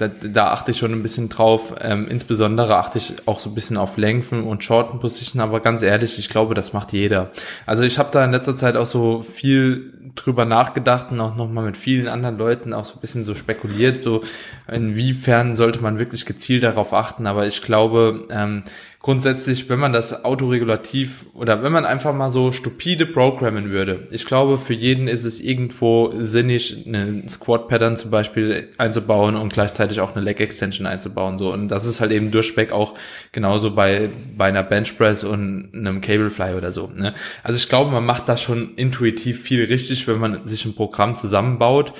da, 0.09 0.29
da 0.29 0.49
achte 0.49 0.71
ich 0.71 0.79
schon 0.79 0.93
ein 0.93 1.03
bisschen 1.03 1.29
drauf. 1.29 1.75
Ähm, 1.81 2.07
insbesondere 2.09 2.77
achte 2.77 2.99
ich 2.99 3.15
auch 3.27 3.41
so 3.41 3.51
ein 3.51 3.55
bisschen 3.55 3.77
auf 3.77 3.97
Lengthen 3.97 4.45
und 4.45 4.65
Shorten 4.65 5.01
Position, 5.01 5.41
aber 5.43 5.61
ganz 5.61 5.83
ehrlich, 5.83 6.19
ich 6.19 6.29
glaube, 6.29 6.55
das 6.55 6.73
macht 6.73 6.93
jeder. 6.93 7.31
Also 7.67 7.83
ich 7.83 7.99
habe 7.99 8.11
da 8.13 8.25
in 8.25 8.33
letzter 8.33 8.57
Zeit 8.57 8.77
auch 8.77 8.87
so 8.87 9.23
viel 9.23 9.93
drüber 10.15 10.45
nachgedacht 10.45 11.11
und 11.11 11.21
auch 11.21 11.35
nochmal 11.35 11.65
mit 11.65 11.77
vielen 11.77 12.09
anderen 12.09 12.39
Leuten 12.39 12.73
auch 12.73 12.85
so 12.85 12.95
ein 12.95 13.01
bisschen 13.01 13.25
so 13.25 13.35
spekuliert, 13.35 14.03
so 14.03 14.23
inwiefern 14.71 15.57
sollte 15.57 15.81
man 15.81 15.99
wirklich 15.99 16.25
gezielt 16.27 16.63
darauf 16.63 16.93
achten. 16.93 17.27
Aber 17.27 17.47
ich 17.47 17.63
glaube, 17.63 18.27
ähm, 18.31 18.63
grundsätzlich, 19.05 19.69
wenn 19.69 19.79
man 19.79 19.93
das 19.93 20.25
autoregulativ 20.25 21.27
oder 21.35 21.63
wenn 21.63 21.73
man 21.73 21.85
einfach 21.85 22.15
mal 22.15 22.31
so 22.31 22.53
stupide 22.53 23.05
programmen 23.05 23.69
würde, 23.69 24.09
ich 24.11 24.25
glaube, 24.25 24.57
für 24.57 24.73
jeden 24.73 25.09
ist 25.09 25.25
es 25.25 25.43
irgendwo 25.43 26.11
sinnig, 26.21 26.87
eine 26.87 27.23
Squat-Pattern 27.29 27.99
zum 27.99 28.11
Beispiel 28.11 28.71
einzubauen 28.79 29.37
und 29.37 29.53
gleichzeitig 29.53 30.01
auch 30.01 30.17
eine 30.17 30.25
Leg-Extension 30.25 30.87
einzubauen. 30.87 31.37
So. 31.37 31.53
Und 31.53 31.69
das 31.69 31.85
ist 31.85 32.01
halt 32.01 32.13
eben 32.13 32.31
durchweg 32.31 32.73
auch 32.73 32.95
genauso 33.33 33.75
bei, 33.75 34.09
bei 34.39 34.47
einer 34.47 34.63
Benchpress 34.63 35.23
und 35.23 35.73
einem 35.75 36.01
Cablefly 36.01 36.55
oder 36.55 36.73
so. 36.73 36.87
Ne? 36.87 37.13
Also 37.43 37.59
ich 37.59 37.69
glaube, 37.69 37.91
man 37.91 38.07
macht 38.07 38.27
da 38.31 38.39
schon 38.39 38.75
intuitiv 38.77 39.43
viel 39.43 39.67
richtig, 39.67 40.09
wenn 40.09 40.19
man 40.19 40.47
sich 40.47 40.65
ein 40.65 40.75
Programm 40.75 41.19
zusammenbaut. 41.19 41.93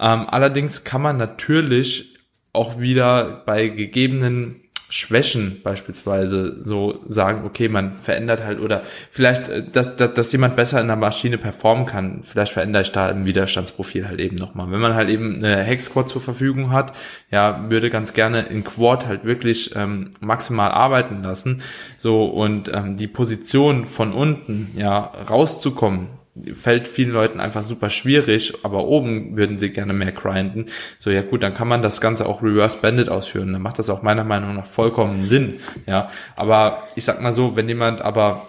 Ähm, 0.00 0.26
allerdings 0.28 0.82
kann 0.82 1.02
man 1.02 1.18
natürlich 1.18 2.18
auch 2.52 2.80
wieder 2.80 3.44
bei 3.46 3.68
gegebenen 3.68 4.56
Schwächen 4.90 5.60
beispielsweise 5.62 6.64
so 6.64 7.04
sagen, 7.08 7.44
okay, 7.44 7.68
man 7.68 7.94
verändert 7.94 8.42
halt 8.44 8.60
oder 8.60 8.82
vielleicht, 9.10 9.48
äh, 9.48 9.62
dass, 9.70 9.96
dass, 9.96 10.14
dass 10.14 10.32
jemand 10.32 10.56
besser 10.56 10.80
in 10.80 10.86
der 10.86 10.96
Maschine 10.96 11.36
performen 11.36 11.84
kann, 11.84 12.20
vielleicht 12.24 12.52
verändere 12.52 12.82
ich 12.82 12.92
da 12.92 13.10
im 13.10 13.26
Widerstandsprofil 13.26 14.08
halt 14.08 14.20
eben 14.20 14.36
nochmal. 14.36 14.70
Wenn 14.70 14.80
man 14.80 14.94
halt 14.94 15.10
eben 15.10 15.36
eine 15.36 15.62
Hex-Quad 15.62 16.08
zur 16.08 16.22
Verfügung 16.22 16.72
hat, 16.72 16.94
ja, 17.30 17.68
würde 17.68 17.90
ganz 17.90 18.14
gerne 18.14 18.42
in 18.42 18.64
Quad 18.64 19.06
halt 19.06 19.24
wirklich 19.24 19.76
ähm, 19.76 20.10
maximal 20.20 20.70
arbeiten 20.70 21.22
lassen, 21.22 21.62
so 21.98 22.24
und 22.24 22.72
ähm, 22.72 22.96
die 22.96 23.08
Position 23.08 23.84
von 23.84 24.12
unten, 24.12 24.70
ja, 24.74 25.12
rauszukommen, 25.28 26.17
fällt 26.52 26.88
vielen 26.88 27.10
Leuten 27.10 27.40
einfach 27.40 27.64
super 27.64 27.90
schwierig, 27.90 28.54
aber 28.62 28.86
oben 28.86 29.36
würden 29.36 29.58
sie 29.58 29.70
gerne 29.70 29.92
mehr 29.92 30.12
grinden. 30.12 30.66
So, 30.98 31.10
ja 31.10 31.22
gut, 31.22 31.42
dann 31.42 31.54
kann 31.54 31.68
man 31.68 31.82
das 31.82 32.00
Ganze 32.00 32.26
auch 32.26 32.42
Reverse 32.42 32.78
Bandit 32.80 33.08
ausführen. 33.08 33.52
Dann 33.52 33.62
macht 33.62 33.78
das 33.78 33.90
auch 33.90 34.02
meiner 34.02 34.24
Meinung 34.24 34.54
nach 34.54 34.66
vollkommen 34.66 35.22
Sinn. 35.22 35.54
Ja, 35.86 36.10
aber 36.36 36.82
ich 36.96 37.04
sag 37.04 37.20
mal 37.20 37.32
so, 37.32 37.56
wenn 37.56 37.68
jemand 37.68 38.00
aber 38.00 38.48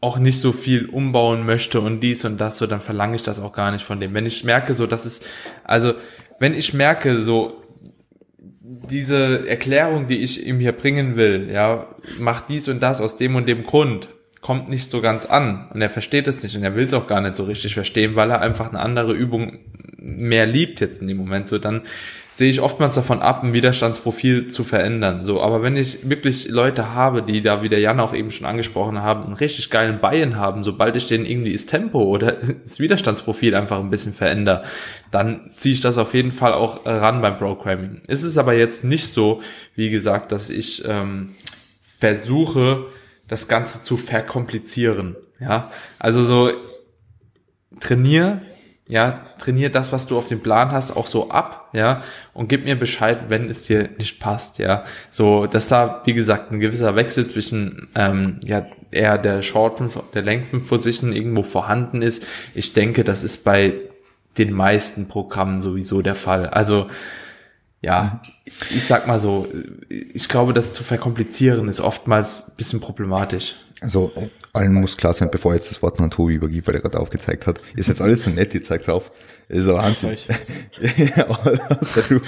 auch 0.00 0.18
nicht 0.18 0.40
so 0.40 0.52
viel 0.52 0.86
umbauen 0.86 1.44
möchte 1.44 1.80
und 1.80 2.00
dies 2.00 2.24
und 2.24 2.38
das, 2.40 2.58
so, 2.58 2.66
dann 2.66 2.80
verlange 2.80 3.16
ich 3.16 3.22
das 3.22 3.40
auch 3.40 3.52
gar 3.52 3.72
nicht 3.72 3.84
von 3.84 4.00
dem. 4.00 4.14
Wenn 4.14 4.26
ich 4.26 4.44
merke, 4.44 4.74
so, 4.74 4.86
das 4.86 5.06
ist, 5.06 5.26
also, 5.64 5.94
wenn 6.38 6.54
ich 6.54 6.74
merke, 6.74 7.22
so, 7.22 7.62
diese 8.60 9.48
Erklärung, 9.48 10.06
die 10.06 10.22
ich 10.22 10.46
ihm 10.46 10.60
hier 10.60 10.72
bringen 10.72 11.16
will, 11.16 11.48
ja, 11.52 11.86
macht 12.18 12.48
dies 12.48 12.68
und 12.68 12.82
das 12.82 13.00
aus 13.00 13.16
dem 13.16 13.36
und 13.36 13.46
dem 13.46 13.64
Grund, 13.64 14.08
kommt 14.46 14.68
nicht 14.68 14.92
so 14.92 15.00
ganz 15.00 15.26
an 15.26 15.66
und 15.74 15.82
er 15.82 15.90
versteht 15.90 16.28
es 16.28 16.40
nicht 16.44 16.56
und 16.56 16.62
er 16.62 16.76
will 16.76 16.84
es 16.84 16.94
auch 16.94 17.08
gar 17.08 17.20
nicht 17.20 17.34
so 17.34 17.42
richtig 17.42 17.74
verstehen, 17.74 18.14
weil 18.14 18.30
er 18.30 18.42
einfach 18.42 18.68
eine 18.68 18.78
andere 18.78 19.12
Übung 19.12 19.58
mehr 19.98 20.46
liebt 20.46 20.78
jetzt 20.80 21.00
in 21.00 21.08
dem 21.08 21.16
Moment 21.16 21.48
so, 21.48 21.58
dann 21.58 21.82
sehe 22.30 22.48
ich 22.48 22.60
oftmals 22.60 22.94
davon 22.94 23.22
ab, 23.22 23.42
ein 23.42 23.52
Widerstandsprofil 23.52 24.46
zu 24.46 24.62
verändern. 24.62 25.24
So, 25.24 25.42
aber 25.42 25.62
wenn 25.62 25.76
ich 25.76 26.08
wirklich 26.08 26.48
Leute 26.48 26.94
habe, 26.94 27.24
die 27.24 27.42
da, 27.42 27.64
wie 27.64 27.68
der 27.68 27.80
Jan 27.80 27.98
auch 27.98 28.14
eben 28.14 28.30
schon 28.30 28.46
angesprochen 28.46 29.02
haben, 29.02 29.24
einen 29.24 29.32
richtig 29.32 29.68
geilen 29.68 29.98
Bein 29.98 30.36
haben, 30.36 30.62
sobald 30.62 30.94
ich 30.94 31.08
denen 31.08 31.26
irgendwie 31.26 31.52
das 31.52 31.66
Tempo 31.66 32.04
oder 32.04 32.32
das 32.62 32.78
Widerstandsprofil 32.78 33.52
einfach 33.56 33.80
ein 33.80 33.90
bisschen 33.90 34.14
verändere, 34.14 34.62
dann 35.10 35.50
ziehe 35.56 35.74
ich 35.74 35.80
das 35.80 35.98
auf 35.98 36.14
jeden 36.14 36.30
Fall 36.30 36.52
auch 36.52 36.86
ran 36.86 37.20
beim 37.20 37.36
Programming. 37.36 38.02
Es 38.06 38.22
ist 38.22 38.38
aber 38.38 38.54
jetzt 38.54 38.84
nicht 38.84 39.08
so, 39.08 39.42
wie 39.74 39.90
gesagt, 39.90 40.30
dass 40.30 40.50
ich 40.50 40.84
ähm, 40.86 41.30
versuche, 41.98 42.86
das 43.28 43.48
Ganze 43.48 43.82
zu 43.82 43.96
verkomplizieren. 43.96 45.16
Ja, 45.40 45.70
also 45.98 46.24
so 46.24 46.50
trainier, 47.80 48.40
ja, 48.88 49.26
trainier 49.38 49.70
das, 49.70 49.92
was 49.92 50.06
du 50.06 50.16
auf 50.16 50.28
dem 50.28 50.40
Plan 50.40 50.70
hast, 50.70 50.96
auch 50.96 51.06
so 51.06 51.30
ab, 51.30 51.70
ja, 51.72 52.02
und 52.32 52.48
gib 52.48 52.64
mir 52.64 52.78
Bescheid, 52.78 53.24
wenn 53.28 53.50
es 53.50 53.64
dir 53.64 53.90
nicht 53.98 54.20
passt, 54.20 54.58
ja. 54.58 54.84
So, 55.10 55.46
dass 55.46 55.68
da, 55.68 56.02
wie 56.04 56.14
gesagt, 56.14 56.52
ein 56.52 56.60
gewisser 56.60 56.94
Wechsel 56.94 57.28
zwischen, 57.28 57.88
ähm, 57.94 58.40
ja, 58.44 58.66
eher 58.90 59.18
der 59.18 59.42
Shorten, 59.42 59.90
der 60.14 60.22
Lengthen 60.22 60.64
Position 60.64 61.12
irgendwo 61.12 61.42
vorhanden 61.42 62.00
ist. 62.00 62.24
Ich 62.54 62.72
denke, 62.72 63.04
das 63.04 63.24
ist 63.24 63.44
bei 63.44 63.74
den 64.38 64.52
meisten 64.52 65.08
Programmen 65.08 65.62
sowieso 65.62 66.00
der 66.00 66.14
Fall. 66.14 66.46
Also, 66.46 66.86
ja, 67.80 68.20
ich 68.44 68.84
sag 68.86 69.06
mal 69.06 69.20
so, 69.20 69.48
ich 69.88 70.28
glaube, 70.28 70.52
das 70.52 70.74
zu 70.74 70.82
verkomplizieren 70.82 71.68
ist 71.68 71.80
oftmals 71.80 72.48
ein 72.48 72.56
bisschen 72.56 72.80
problematisch. 72.80 73.54
Also 73.80 74.12
allen 74.52 74.72
muss 74.72 74.96
klar 74.96 75.12
sein, 75.12 75.30
bevor 75.30 75.54
jetzt 75.54 75.70
das 75.70 75.82
Wort 75.82 76.00
an 76.00 76.10
Tobi 76.10 76.34
übergibt, 76.34 76.66
weil 76.66 76.76
er 76.76 76.80
gerade 76.80 76.98
aufgezeigt 76.98 77.46
hat. 77.46 77.60
Ist 77.74 77.88
jetzt 77.88 78.00
alles 78.00 78.22
so 78.22 78.30
nett, 78.30 78.54
jetzt 78.54 78.68
zeigt's 78.68 78.88
auf. 78.88 79.10
Ist 79.48 79.68
aber 79.68 79.78
Wahnsinn. 79.78 80.10
also, 80.10 80.26
du, 82.08 82.18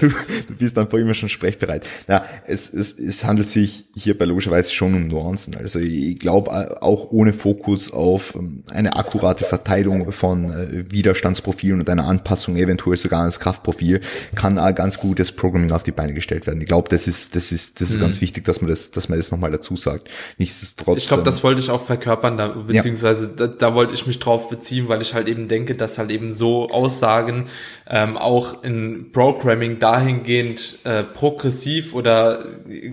du, 0.00 0.08
du 0.08 0.54
bist 0.58 0.78
einfach 0.78 0.96
immer 0.96 1.12
schon 1.12 1.28
sprechbereit. 1.28 1.86
Na, 2.06 2.24
es, 2.46 2.72
es, 2.72 2.98
es 2.98 3.22
handelt 3.22 3.48
sich 3.48 3.84
hierbei 3.94 4.24
logischerweise 4.24 4.72
schon 4.72 4.94
um 4.94 5.08
Nuancen. 5.08 5.56
Also 5.56 5.78
ich 5.78 6.18
glaube, 6.18 6.82
auch 6.82 7.10
ohne 7.10 7.34
Fokus 7.34 7.92
auf 7.92 8.34
ähm, 8.34 8.64
eine 8.70 8.96
akkurate 8.96 9.44
Verteilung 9.44 10.10
von 10.10 10.50
äh, 10.50 10.90
Widerstandsprofilen 10.90 11.80
und 11.80 11.90
einer 11.90 12.06
Anpassung 12.06 12.56
eventuell 12.56 12.96
sogar 12.96 13.20
ans 13.20 13.40
Kraftprofil 13.40 14.00
kann 14.34 14.58
ein 14.58 14.74
ganz 14.74 14.98
gutes 14.98 15.32
Programming 15.32 15.72
auf 15.72 15.82
die 15.82 15.92
Beine 15.92 16.14
gestellt 16.14 16.46
werden. 16.46 16.62
Ich 16.62 16.66
glaube, 16.66 16.88
das 16.88 17.06
ist, 17.06 17.36
das 17.36 17.52
ist, 17.52 17.82
das 17.82 17.90
ist 17.90 17.96
mhm. 17.96 18.00
ganz 18.00 18.22
wichtig, 18.22 18.44
dass 18.44 18.62
man 18.62 18.70
das, 18.70 18.90
dass 18.90 19.10
man 19.10 19.18
das 19.18 19.30
nochmal 19.30 19.50
dazu 19.50 19.76
sagt. 19.76 20.08
Nichtsdestotrotz. 20.38 21.02
Ich 21.02 21.08
glaube, 21.08 21.24
das 21.24 21.44
wollte 21.44 21.60
ich 21.60 21.68
auch 21.68 21.84
verkörpern, 21.84 22.38
da, 22.38 22.48
beziehungsweise 22.48 23.26
ja. 23.26 23.32
da, 23.34 23.46
da 23.48 23.74
wollte 23.74 23.92
ich 23.92 24.06
mich 24.06 24.18
drauf 24.18 24.48
beziehen, 24.48 24.88
weil 24.88 25.02
ich 25.02 25.12
halt 25.12 25.28
eben 25.28 25.46
denke, 25.46 25.74
dass 25.74 25.98
halt 25.98 26.10
eben 26.10 26.37
so 26.38 26.70
Aussagen 26.70 27.46
ähm, 27.86 28.16
auch 28.16 28.62
in 28.62 29.12
Programming 29.12 29.78
dahingehend 29.78 30.78
äh, 30.84 31.02
progressiv 31.02 31.94
oder 31.94 32.44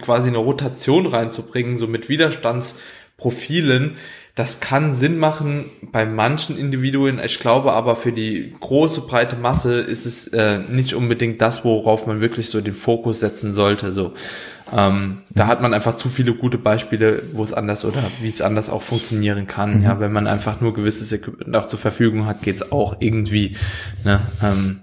quasi 0.01 0.29
eine 0.29 0.39
Rotation 0.39 1.05
reinzubringen, 1.05 1.77
so 1.77 1.87
mit 1.87 2.09
Widerstandsprofilen, 2.09 3.97
Das 4.35 4.59
kann 4.59 4.93
Sinn 4.93 5.17
machen 5.17 5.65
bei 5.93 6.05
manchen 6.05 6.57
Individuen. 6.57 7.21
Ich 7.23 7.39
glaube 7.39 7.71
aber 7.71 7.95
für 7.95 8.11
die 8.11 8.53
große 8.59 9.01
breite 9.01 9.37
Masse 9.37 9.79
ist 9.79 10.05
es 10.05 10.27
äh, 10.27 10.59
nicht 10.59 10.93
unbedingt 10.93 11.41
das, 11.41 11.63
worauf 11.63 12.05
man 12.05 12.19
wirklich 12.19 12.49
so 12.49 12.59
den 12.59 12.73
Fokus 12.73 13.21
setzen 13.21 13.53
sollte. 13.53 13.93
So, 13.93 14.13
ähm, 14.73 15.21
da 15.29 15.47
hat 15.47 15.61
man 15.61 15.73
einfach 15.73 15.95
zu 15.95 16.09
viele 16.09 16.33
gute 16.33 16.57
Beispiele, 16.57 17.23
wo 17.31 17.45
es 17.45 17.53
anders 17.53 17.85
oder 17.85 18.03
wie 18.21 18.27
es 18.27 18.41
anders 18.41 18.69
auch 18.69 18.81
funktionieren 18.81 19.47
kann. 19.47 19.77
Mhm. 19.77 19.83
Ja, 19.83 19.99
wenn 20.01 20.11
man 20.11 20.27
einfach 20.27 20.59
nur 20.59 20.73
gewisses 20.73 21.13
Equipment 21.13 21.55
auch 21.55 21.67
zur 21.67 21.79
Verfügung 21.79 22.25
hat, 22.25 22.41
geht's 22.41 22.73
auch 22.73 22.97
irgendwie. 22.99 23.55
Ne? 24.03 24.19
Ähm, 24.43 24.81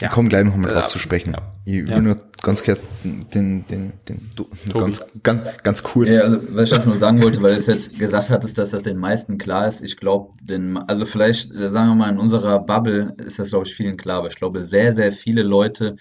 wir 0.00 0.08
kommen 0.08 0.28
gleich 0.28 0.44
noch 0.44 0.56
mal 0.56 0.72
drauf 0.72 0.86
äh, 0.86 0.88
zu 0.88 0.98
sprechen. 0.98 1.34
Ja. 1.34 1.53
Ich 1.66 1.72
will 1.82 1.88
ja. 1.88 2.00
nur 2.00 2.16
ganz 2.42 2.62
kurz 2.62 2.88
den, 3.02 3.24
den, 3.32 3.66
den, 3.68 3.92
den 4.06 4.30
ganz, 4.74 5.02
ganz, 5.22 5.44
ganz 5.62 5.82
kurz. 5.82 6.12
Ja, 6.12 6.22
also, 6.22 6.38
was 6.50 6.70
ich 6.70 6.84
nur 6.84 6.98
sagen 6.98 7.22
wollte, 7.22 7.40
weil 7.40 7.54
du 7.54 7.58
es 7.58 7.66
jetzt 7.66 7.98
gesagt 7.98 8.28
hattest, 8.28 8.58
dass 8.58 8.70
das 8.70 8.82
den 8.82 8.98
meisten 8.98 9.38
klar 9.38 9.66
ist. 9.66 9.80
Ich 9.80 9.96
glaube, 9.96 10.34
den, 10.42 10.76
also 10.76 11.06
vielleicht, 11.06 11.50
äh, 11.54 11.70
sagen 11.70 11.88
wir 11.88 11.94
mal, 11.94 12.10
in 12.10 12.18
unserer 12.18 12.58
Bubble 12.58 13.16
ist 13.24 13.38
das, 13.38 13.48
glaube 13.48 13.66
ich, 13.66 13.74
vielen 13.74 13.96
klar, 13.96 14.18
aber 14.18 14.28
ich 14.28 14.36
glaube, 14.36 14.64
sehr, 14.64 14.92
sehr 14.92 15.10
viele 15.10 15.42
Leute, 15.42 15.96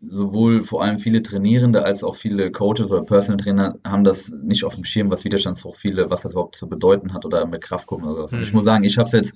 sowohl 0.00 0.64
vor 0.64 0.82
allem 0.82 0.98
viele 0.98 1.22
Trainierende 1.22 1.84
als 1.84 2.02
auch 2.02 2.16
viele 2.16 2.50
Coaches 2.50 2.90
oder 2.90 3.04
Personal 3.04 3.36
Trainer 3.36 3.78
haben 3.86 4.02
das 4.02 4.30
nicht 4.30 4.64
auf 4.64 4.74
dem 4.74 4.84
Schirm, 4.84 5.10
was 5.10 5.24
Widerstandsprofile, 5.24 6.10
was 6.10 6.22
das 6.22 6.32
überhaupt 6.32 6.56
zu 6.56 6.68
bedeuten 6.68 7.12
hat 7.12 7.24
oder 7.24 7.46
mit 7.46 7.62
Kraftgruppen 7.62 8.06
oder 8.06 8.16
sowas. 8.16 8.32
Mhm. 8.32 8.42
Ich 8.42 8.52
muss 8.52 8.64
sagen, 8.64 8.82
ich 8.82 8.98
habe 8.98 9.06
es 9.06 9.12
jetzt 9.12 9.34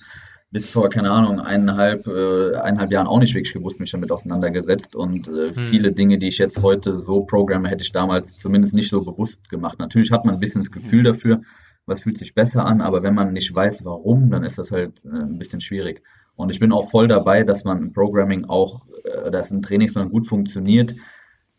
bis 0.55 0.71
vor, 0.71 0.89
keine 0.89 1.11
Ahnung, 1.11 1.41
eineinhalb, 1.41 2.07
äh, 2.07 2.55
eineinhalb 2.55 2.93
Jahren 2.93 3.09
auch 3.09 3.19
nicht 3.19 3.35
wirklich 3.35 3.53
gewusst, 3.53 3.81
mich 3.81 3.91
damit 3.91 4.13
auseinandergesetzt. 4.13 4.95
Und 4.95 5.27
äh, 5.27 5.53
hm. 5.53 5.53
viele 5.53 5.91
Dinge, 5.91 6.17
die 6.17 6.29
ich 6.29 6.39
jetzt 6.39 6.63
heute 6.63 7.01
so 7.01 7.25
programme, 7.25 7.69
hätte 7.69 7.83
ich 7.83 7.91
damals 7.91 8.37
zumindest 8.37 8.73
nicht 8.73 8.89
so 8.89 9.03
bewusst 9.03 9.49
gemacht. 9.49 9.81
Natürlich 9.81 10.13
hat 10.13 10.25
man 10.25 10.35
ein 10.35 10.41
bisschen 10.41 10.63
das 10.63 10.71
Gefühl 10.71 11.01
hm. 11.01 11.05
dafür, 11.07 11.41
was 11.87 12.03
fühlt 12.03 12.19
sich 12.19 12.37
besser 12.37 12.65
an, 12.65 12.83
aber 12.83 13.03
wenn 13.03 13.17
man 13.17 13.33
nicht 13.33 13.53
weiß, 13.53 13.85
warum, 13.85 14.31
dann 14.31 14.45
ist 14.45 14.57
das 14.57 14.71
halt 14.71 15.05
äh, 15.05 15.09
ein 15.09 15.39
bisschen 15.39 15.61
schwierig. 15.61 16.03
Und 16.37 16.51
ich 16.51 16.61
bin 16.61 16.71
auch 16.71 16.89
voll 16.89 17.09
dabei, 17.09 17.43
dass 17.43 17.65
man 17.65 17.79
im 17.79 17.93
Programming 17.93 18.45
auch, 18.45 18.87
äh, 19.03 19.33
dass 19.33 19.51
ein 19.51 19.61
Trainingsplan 19.61 20.09
gut 20.09 20.29
funktioniert, 20.29 20.95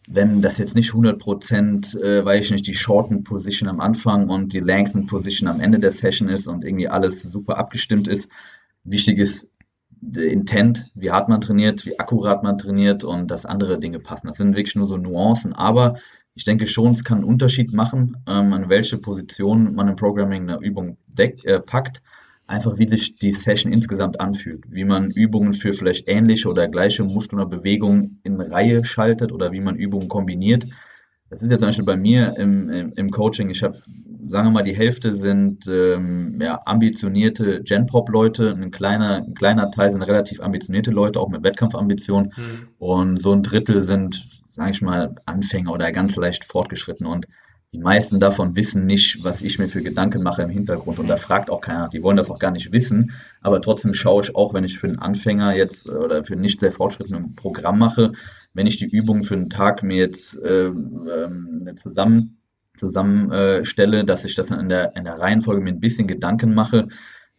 wenn 0.07 0.41
das 0.41 0.57
jetzt 0.57 0.75
nicht 0.75 0.91
100 0.91 1.19
Prozent, 1.19 1.95
äh, 1.95 2.23
weiß 2.23 2.45
ich 2.45 2.51
nicht, 2.51 2.67
die 2.67 2.75
Shorten 2.75 3.25
Position 3.25 3.67
am 3.67 3.81
Anfang 3.81 4.29
und 4.29 4.53
die 4.53 4.61
Lengthen 4.61 5.05
Position 5.05 5.49
am 5.49 5.59
Ende 5.59 5.79
der 5.79 5.91
Session 5.91 6.29
ist 6.29 6.47
und 6.47 6.63
irgendwie 6.63 6.87
alles 6.87 7.23
super 7.23 7.57
abgestimmt 7.57 8.07
ist, 8.07 8.31
Wichtig 8.85 9.17
ist 9.17 9.49
der 9.89 10.31
Intent, 10.31 10.91
wie 10.93 11.11
hart 11.11 11.27
man 11.27 11.41
trainiert, 11.41 11.85
wie 11.85 11.99
akkurat 11.99 12.43
man 12.43 12.57
trainiert 12.57 13.03
und 13.03 13.31
dass 13.31 13.45
andere 13.45 13.79
Dinge 13.79 13.99
passen. 13.99 14.27
Das 14.27 14.37
sind 14.37 14.55
wirklich 14.55 14.75
nur 14.75 14.87
so 14.87 14.97
Nuancen, 14.97 15.53
aber 15.53 15.95
ich 16.35 16.43
denke 16.43 16.67
schon, 16.67 16.91
es 16.91 17.03
kann 17.03 17.19
einen 17.19 17.27
Unterschied 17.27 17.73
machen, 17.73 18.17
ähm, 18.27 18.53
an 18.53 18.69
welche 18.69 18.97
Position 18.97 19.73
man 19.73 19.87
im 19.87 19.95
Programming 19.95 20.49
eine 20.49 20.59
Übung 20.59 20.97
deck, 21.07 21.43
äh, 21.45 21.59
packt. 21.59 22.03
Einfach 22.47 22.77
wie 22.77 22.87
sich 22.87 23.15
die 23.15 23.31
Session 23.31 23.73
insgesamt 23.73 24.19
anfühlt, 24.19 24.65
wie 24.69 24.83
man 24.83 25.09
Übungen 25.09 25.53
für 25.53 25.73
vielleicht 25.73 26.07
ähnliche 26.07 26.47
oder 26.47 26.67
gleiche 26.67 27.03
Muskeln 27.03 27.39
oder 27.39 27.49
Bewegungen 27.49 28.19
in 28.23 28.39
Reihe 28.39 28.83
schaltet 28.83 29.31
oder 29.31 29.51
wie 29.51 29.61
man 29.61 29.75
Übungen 29.75 30.09
kombiniert. 30.09 30.67
Das 31.31 31.41
ist 31.41 31.49
jetzt 31.49 31.61
zum 31.61 31.69
Beispiel 31.69 31.85
bei 31.85 31.97
mir 31.97 32.37
im, 32.37 32.69
im, 32.69 32.93
im 32.93 33.09
Coaching. 33.09 33.49
Ich 33.49 33.63
habe 33.63 33.81
sagen 34.29 34.47
wir 34.47 34.51
mal, 34.51 34.63
die 34.63 34.75
Hälfte 34.75 35.13
sind 35.13 35.67
ähm, 35.67 36.39
ja, 36.41 36.61
ambitionierte 36.65 37.63
Gen-Pop-Leute, 37.63 38.51
ein 38.51 38.71
kleiner, 38.71 39.17
ein 39.17 39.33
kleiner 39.33 39.71
Teil 39.71 39.91
sind 39.91 40.01
relativ 40.01 40.41
ambitionierte 40.41 40.91
Leute, 40.91 41.19
auch 41.19 41.29
mit 41.29 41.43
Wettkampfambitionen. 41.43 42.33
Mhm. 42.35 42.67
Und 42.77 43.17
so 43.21 43.33
ein 43.33 43.43
Drittel 43.43 43.81
sind, 43.81 44.43
sage 44.55 44.71
ich 44.71 44.81
mal, 44.81 45.15
Anfänger 45.25 45.71
oder 45.71 45.91
ganz 45.91 46.15
leicht 46.15 46.45
fortgeschritten. 46.45 47.05
Und 47.05 47.27
die 47.73 47.79
meisten 47.79 48.19
davon 48.19 48.55
wissen 48.55 48.85
nicht, 48.85 49.23
was 49.23 49.41
ich 49.41 49.59
mir 49.59 49.67
für 49.67 49.81
Gedanken 49.81 50.23
mache 50.23 50.43
im 50.43 50.49
Hintergrund. 50.49 50.97
Und 50.97 51.07
da 51.07 51.17
fragt 51.17 51.49
auch 51.49 51.61
keiner. 51.61 51.89
Die 51.89 52.01
wollen 52.01 52.15
das 52.15 52.31
auch 52.31 52.39
gar 52.39 52.51
nicht 52.51 52.71
wissen. 52.71 53.11
Aber 53.41 53.61
trotzdem 53.61 53.93
schaue 53.93 54.23
ich 54.23 54.35
auch, 54.35 54.53
wenn 54.53 54.63
ich 54.63 54.77
für 54.79 54.87
einen 54.87 54.99
Anfänger 54.99 55.55
jetzt 55.55 55.89
oder 55.89 56.23
für 56.23 56.37
nicht 56.37 56.61
sehr 56.61 56.71
fortschrittenen 56.71 57.35
Programm 57.35 57.77
mache, 57.77 58.13
wenn 58.53 58.67
ich 58.67 58.77
die 58.77 58.87
Übung 58.87 59.23
für 59.23 59.33
einen 59.33 59.49
Tag 59.49 59.83
mir 59.83 59.97
jetzt 59.97 60.41
äh, 60.41 60.67
äh, 60.67 61.75
zusammen 61.75 62.37
zusammenstelle, 62.77 64.05
dass 64.05 64.25
ich 64.25 64.35
das 64.35 64.51
in 64.51 64.69
der, 64.69 64.95
in 64.95 65.03
der 65.05 65.19
Reihenfolge 65.19 65.61
mir 65.61 65.71
ein 65.71 65.79
bisschen 65.79 66.07
Gedanken 66.07 66.53
mache, 66.53 66.87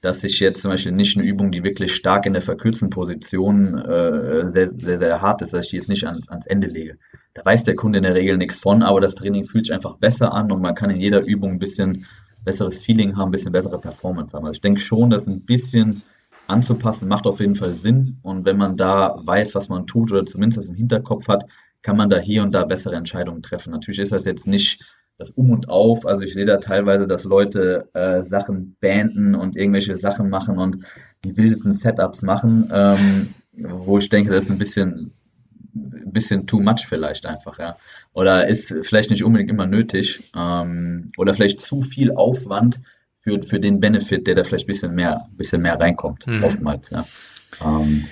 dass 0.01 0.23
ich 0.25 0.41
jetzt 0.41 0.63
zum 0.63 0.71
Beispiel 0.71 0.93
nicht 0.93 1.17
eine 1.17 1.27
Übung, 1.27 1.51
die 1.51 1.65
wirklich 1.65 1.95
stark 1.95 2.27
in 2.27 2.33
der 2.33 2.43
verkürzten 2.43 2.91
Position 2.91 3.79
äh, 3.79 4.49
sehr, 4.49 4.69
sehr, 4.69 4.99
sehr 4.99 5.23
hart 5.23 5.43
ist, 5.43 5.53
dass 5.53 5.65
ich 5.65 5.71
die 5.71 5.77
jetzt 5.77 5.89
nicht 5.89 6.07
ans, 6.07 6.29
ans 6.29 6.47
Ende 6.47 6.67
lege. 6.67 6.99
Da 7.35 7.45
weiß 7.45 7.65
der 7.65 7.75
Kunde 7.75 7.99
in 7.99 8.05
der 8.05 8.15
Regel 8.15 8.37
nichts 8.37 8.59
von, 8.59 8.83
aber 8.83 9.01
das 9.01 9.15
Training 9.15 9.47
fühlt 9.47 9.67
sich 9.67 9.75
einfach 9.75 9.97
besser 9.97 10.33
an 10.33 10.53
und 10.53 10.61
man 10.61 10.75
kann 10.75 10.91
in 10.91 11.01
jeder 11.01 11.23
Übung 11.23 11.53
ein 11.53 11.59
bisschen 11.59 12.07
besseres 12.45 12.79
Feeling 12.79 13.17
haben, 13.17 13.29
ein 13.29 13.33
bisschen 13.33 13.53
bessere 13.53 13.81
Performance 13.81 14.35
haben. 14.35 14.45
Also 14.45 14.57
ich 14.57 14.61
denke 14.61 14.81
schon, 14.81 15.11
dass 15.11 15.27
ein 15.27 15.41
bisschen 15.41 16.03
anzupassen 16.47 17.09
macht 17.09 17.27
auf 17.27 17.41
jeden 17.41 17.57
Fall 17.57 17.75
Sinn 17.75 18.19
und 18.23 18.45
wenn 18.45 18.57
man 18.57 18.77
da 18.77 19.21
weiß, 19.25 19.55
was 19.55 19.69
man 19.69 19.87
tut 19.87 20.13
oder 20.13 20.25
zumindest 20.25 20.59
das 20.59 20.69
im 20.69 20.77
Hinterkopf 20.77 21.27
hat, 21.27 21.47
kann 21.83 21.97
man 21.97 22.11
da 22.11 22.19
hier 22.19 22.43
und 22.43 22.55
da 22.55 22.65
bessere 22.65 22.95
Entscheidungen 22.95 23.43
treffen. 23.43 23.73
Natürlich 23.73 23.99
ist 23.99 24.13
das 24.13 24.25
jetzt 24.25 24.47
nicht 24.47 24.85
das 25.19 25.31
Um 25.31 25.51
und 25.51 25.69
Auf. 25.69 26.07
Also 26.07 26.23
ich 26.23 26.35
sehe 26.35 26.45
da 26.45 26.59
teilweise, 26.59 27.07
dass 27.07 27.25
Leute 27.25 27.89
äh, 27.95 28.23
Sachen 28.23 28.77
banden 28.81 29.35
und 29.35 29.57
irgendwelche 29.57 29.99
Sachen 29.99 30.29
machen 30.29 30.59
und 30.59 30.85
die 31.25 31.37
wildesten 31.37 31.73
Setups 31.73 32.23
machen, 32.23 32.71
ähm, 32.73 33.35
wo 33.53 33.99
ich 33.99 34.09
denke, 34.09 34.31
das 34.31 34.45
ist 34.45 34.51
ein 34.51 34.59
bisschen 34.59 35.13
ein 35.75 36.13
bisschen 36.13 36.47
too 36.47 36.61
much 36.61 36.87
vielleicht 36.87 37.27
einfach, 37.27 37.59
ja. 37.59 37.77
Oder 38.15 38.47
ist 38.47 38.75
vielleicht 38.83 39.11
nicht 39.11 39.25
unbedingt 39.25 39.51
immer 39.51 39.67
nötig. 39.67 40.31
Ähm, 40.35 41.09
oder 41.19 41.35
vielleicht 41.35 41.61
zu 41.61 41.83
viel 41.83 42.13
Aufwand 42.13 42.81
für, 43.21 43.43
für 43.43 43.61
den 43.61 43.81
Benefit, 43.81 44.27
der 44.27 44.37
da 44.37 44.45
vielleicht 44.45 44.65
ein 44.65 44.69
bisschen 44.69 44.95
mehr, 44.95 45.29
bisschen 45.37 45.63
mehr 45.63 45.79
reinkommt, 45.79 46.27
mhm. 46.27 46.45
oftmals, 46.45 46.91
ja. 46.91 47.07
Ähm, 47.63 48.07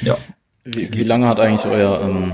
ja. 0.00 0.16
Wie, 0.64 0.92
wie 0.94 1.04
lange 1.04 1.28
hat 1.28 1.40
eigentlich 1.40 1.66
euer, 1.66 2.00
ähm, 2.02 2.32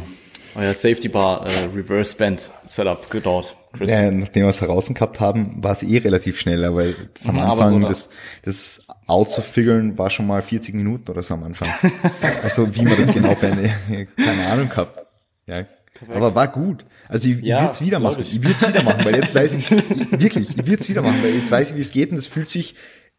euer 0.54 0.74
Safety 0.74 1.08
Bar 1.08 1.46
äh, 1.46 1.74
Reverse 1.74 2.16
Band 2.16 2.50
Setup 2.64 3.10
gedauert? 3.10 3.56
Chris? 3.72 3.90
Ja, 3.90 4.10
nachdem 4.10 4.44
wir 4.44 4.50
es 4.50 4.60
heraus 4.60 4.88
gehabt 4.88 5.20
haben, 5.20 5.62
war 5.62 5.72
es 5.72 5.82
eh 5.82 5.98
relativ 5.98 6.38
schneller, 6.38 6.74
weil 6.74 6.94
das 7.14 7.28
am 7.28 7.36
ja, 7.36 7.52
Anfang 7.52 7.82
so 7.82 7.88
das, 7.88 8.10
das 8.42 8.86
auszufigern 9.06 9.98
war 9.98 10.10
schon 10.10 10.26
mal 10.26 10.42
40 10.42 10.74
Minuten 10.74 11.10
oder 11.10 11.22
so 11.22 11.34
am 11.34 11.44
Anfang. 11.44 11.68
also 12.42 12.74
wie 12.74 12.82
man 12.82 12.96
das 12.96 13.12
genau 13.12 13.34
bei 13.34 13.74
keine 14.16 14.46
Ahnung 14.46 14.68
gehabt. 14.68 15.06
Ja, 15.46 15.64
Perfekt. 15.98 16.16
Aber 16.16 16.34
war 16.34 16.48
gut. 16.48 16.84
Also 17.08 17.28
ich, 17.28 17.42
ja, 17.42 17.62
würde 17.62 17.72
es 17.72 17.80
wieder 17.80 17.98
machen. 17.98 18.20
Ich, 18.20 18.36
ich 18.36 18.42
würde 18.42 18.54
es 18.54 18.68
wieder 18.68 18.82
machen, 18.84 19.04
weil 19.04 19.16
jetzt 19.16 19.34
weiß 19.34 19.54
ich, 19.54 19.70
ich 19.72 20.20
wirklich, 20.20 20.50
ich 20.50 20.66
würde 20.66 20.80
es 20.80 20.88
wieder 20.88 21.02
machen, 21.02 21.22
weil 21.22 21.34
jetzt 21.34 21.50
weiß 21.50 21.70
ich, 21.70 21.76
wie 21.76 21.80
es 21.80 21.90
geht 21.90 22.12
und 22.12 22.18
es 22.18 22.28
fühlt 22.28 22.50
sich 22.50 22.76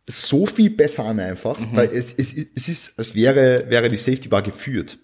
so 0.07 0.45
viel 0.45 0.69
besser 0.69 1.05
an 1.05 1.19
einfach, 1.19 1.59
mhm. 1.59 1.69
weil 1.73 1.89
es, 1.89 2.13
es, 2.13 2.33
es 2.33 2.69
ist, 2.69 2.97
als 2.97 3.15
wäre, 3.15 3.65
wäre 3.67 3.89
die 3.89 3.97
Safety 3.97 4.29
Bar 4.29 4.43
geführt. 4.43 4.97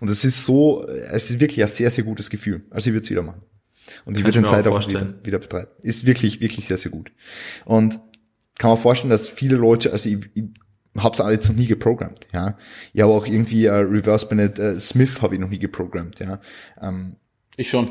Und 0.00 0.10
es 0.10 0.24
ist 0.24 0.44
so, 0.44 0.84
es 0.84 1.30
ist 1.30 1.40
wirklich 1.40 1.62
ein 1.62 1.68
sehr, 1.68 1.90
sehr 1.90 2.02
gutes 2.02 2.30
Gefühl. 2.30 2.62
Also 2.70 2.88
ich 2.88 2.94
würde 2.94 3.04
es 3.04 3.10
wieder 3.10 3.22
machen. 3.22 3.42
Und 4.04 4.16
ich 4.16 4.24
würde 4.24 4.40
den 4.40 4.46
Zeit 4.46 4.66
auch, 4.66 4.88
wieder, 4.88 5.14
wieder 5.24 5.38
betreiben. 5.38 5.70
Ist 5.82 6.06
wirklich, 6.06 6.40
wirklich 6.40 6.66
sehr, 6.66 6.78
sehr 6.78 6.90
gut. 6.90 7.12
Und 7.64 8.00
kann 8.58 8.70
man 8.70 8.78
vorstellen, 8.78 9.10
dass 9.10 9.28
viele 9.28 9.56
Leute, 9.56 9.92
also 9.92 10.08
ich, 10.08 10.18
ich 10.34 10.44
habe 10.98 11.14
es 11.14 11.20
alle 11.20 11.34
jetzt 11.34 11.48
noch 11.48 11.56
nie 11.56 11.66
geprogrammt, 11.66 12.26
ja. 12.32 12.58
Ich 12.92 13.00
habe 13.00 13.12
auch 13.12 13.26
irgendwie 13.26 13.66
äh, 13.66 13.72
Reverse 13.72 14.26
Bennett 14.26 14.58
äh, 14.58 14.78
Smith 14.80 15.22
habe 15.22 15.34
ich 15.34 15.40
noch 15.40 15.48
nie 15.48 15.58
geprogrammt, 15.58 16.20
ja. 16.20 16.40
Ähm, 16.80 17.16
ich 17.56 17.70
schon. 17.70 17.90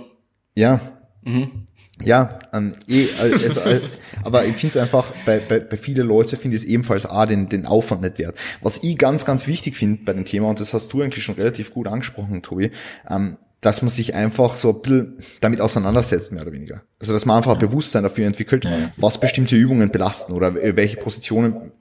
Ja. 0.55 0.79
Mhm. 1.23 1.65
Ja, 2.01 2.39
ähm, 2.53 2.75
eh, 2.87 3.07
also, 3.19 3.61
also, 3.61 3.81
aber 4.23 4.45
ich 4.45 4.55
finde 4.55 4.77
es 4.77 4.77
einfach, 4.77 5.11
bei, 5.25 5.39
bei, 5.39 5.59
bei 5.59 5.77
vielen 5.77 6.07
Leuten 6.07 6.37
finde 6.37 6.55
ich 6.55 6.63
es 6.63 6.69
ebenfalls 6.69 7.05
A, 7.05 7.25
den, 7.25 7.49
den 7.49 7.65
Aufwand 7.65 8.01
nicht 8.01 8.19
wert. 8.19 8.37
Was 8.61 8.83
ich 8.83 8.97
ganz, 8.97 9.25
ganz 9.25 9.47
wichtig 9.47 9.75
finde 9.75 10.03
bei 10.05 10.13
dem 10.13 10.25
Thema, 10.25 10.49
und 10.49 10.59
das 10.59 10.73
hast 10.73 10.93
du 10.93 11.01
eigentlich 11.01 11.23
schon 11.23 11.35
relativ 11.35 11.73
gut 11.73 11.87
angesprochen, 11.87 12.41
Tobi, 12.41 12.71
ähm, 13.09 13.37
dass 13.61 13.81
man 13.81 13.89
sich 13.89 14.15
einfach 14.15 14.55
so 14.55 14.69
ein 14.73 14.81
bisschen 14.81 15.17
damit 15.41 15.61
auseinandersetzt, 15.61 16.31
mehr 16.31 16.43
oder 16.43 16.53
weniger. 16.53 16.83
Also 16.99 17.13
dass 17.13 17.25
man 17.25 17.37
einfach 17.37 17.53
ein 17.53 17.59
Bewusstsein 17.59 18.03
dafür 18.03 18.25
entwickelt, 18.25 18.65
was 18.97 19.19
bestimmte 19.19 19.55
Übungen 19.55 19.91
belasten 19.91 20.33
oder 20.33 20.55
welche 20.55 20.97
Positionen 20.97 21.71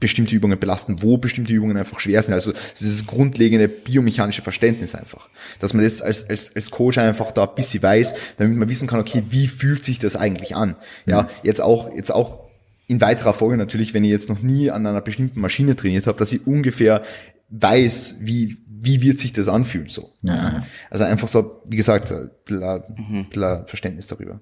bestimmte 0.00 0.34
Übungen 0.34 0.58
belasten, 0.58 1.02
wo 1.02 1.16
bestimmte 1.16 1.52
Übungen 1.52 1.76
einfach 1.76 1.98
schwer 1.98 2.22
sind. 2.22 2.34
Also 2.34 2.52
dieses 2.78 3.06
grundlegende 3.06 3.68
biomechanische 3.68 4.42
Verständnis 4.42 4.94
einfach. 4.94 5.30
Dass 5.60 5.72
man 5.72 5.84
das 5.84 6.02
als, 6.02 6.28
als, 6.28 6.54
als 6.54 6.70
Coach 6.70 6.98
einfach 6.98 7.32
da 7.32 7.44
ein 7.44 7.54
bisschen 7.54 7.82
weiß, 7.82 8.14
damit 8.36 8.58
man 8.58 8.68
wissen 8.68 8.86
kann, 8.86 9.00
okay, 9.00 9.22
wie 9.30 9.48
fühlt 9.48 9.84
sich 9.84 9.98
das 9.98 10.16
eigentlich 10.16 10.56
an? 10.56 10.76
Ja, 11.06 11.30
jetzt 11.42 11.62
auch, 11.62 11.94
jetzt 11.94 12.12
auch 12.12 12.44
in 12.86 13.00
weiterer 13.00 13.32
Folge 13.32 13.56
natürlich, 13.56 13.94
wenn 13.94 14.04
ich 14.04 14.10
jetzt 14.10 14.28
noch 14.28 14.42
nie 14.42 14.70
an 14.70 14.86
einer 14.86 15.00
bestimmten 15.00 15.40
Maschine 15.40 15.74
trainiert 15.74 16.06
habe, 16.06 16.18
dass 16.18 16.32
ich 16.32 16.46
ungefähr 16.46 17.02
weiß, 17.48 18.16
wie, 18.20 18.58
wie 18.84 19.00
wird 19.02 19.18
sich 19.18 19.32
das 19.32 19.48
anfühlen 19.48 19.88
so. 19.88 20.12
Ja, 20.22 20.34
ja. 20.34 20.66
Also 20.90 21.04
einfach 21.04 21.28
so, 21.28 21.62
wie 21.66 21.76
gesagt, 21.76 22.12
ein 22.12 22.30
bisschen, 22.44 22.84
mhm. 22.96 23.66
Verständnis 23.66 24.06
darüber. 24.06 24.40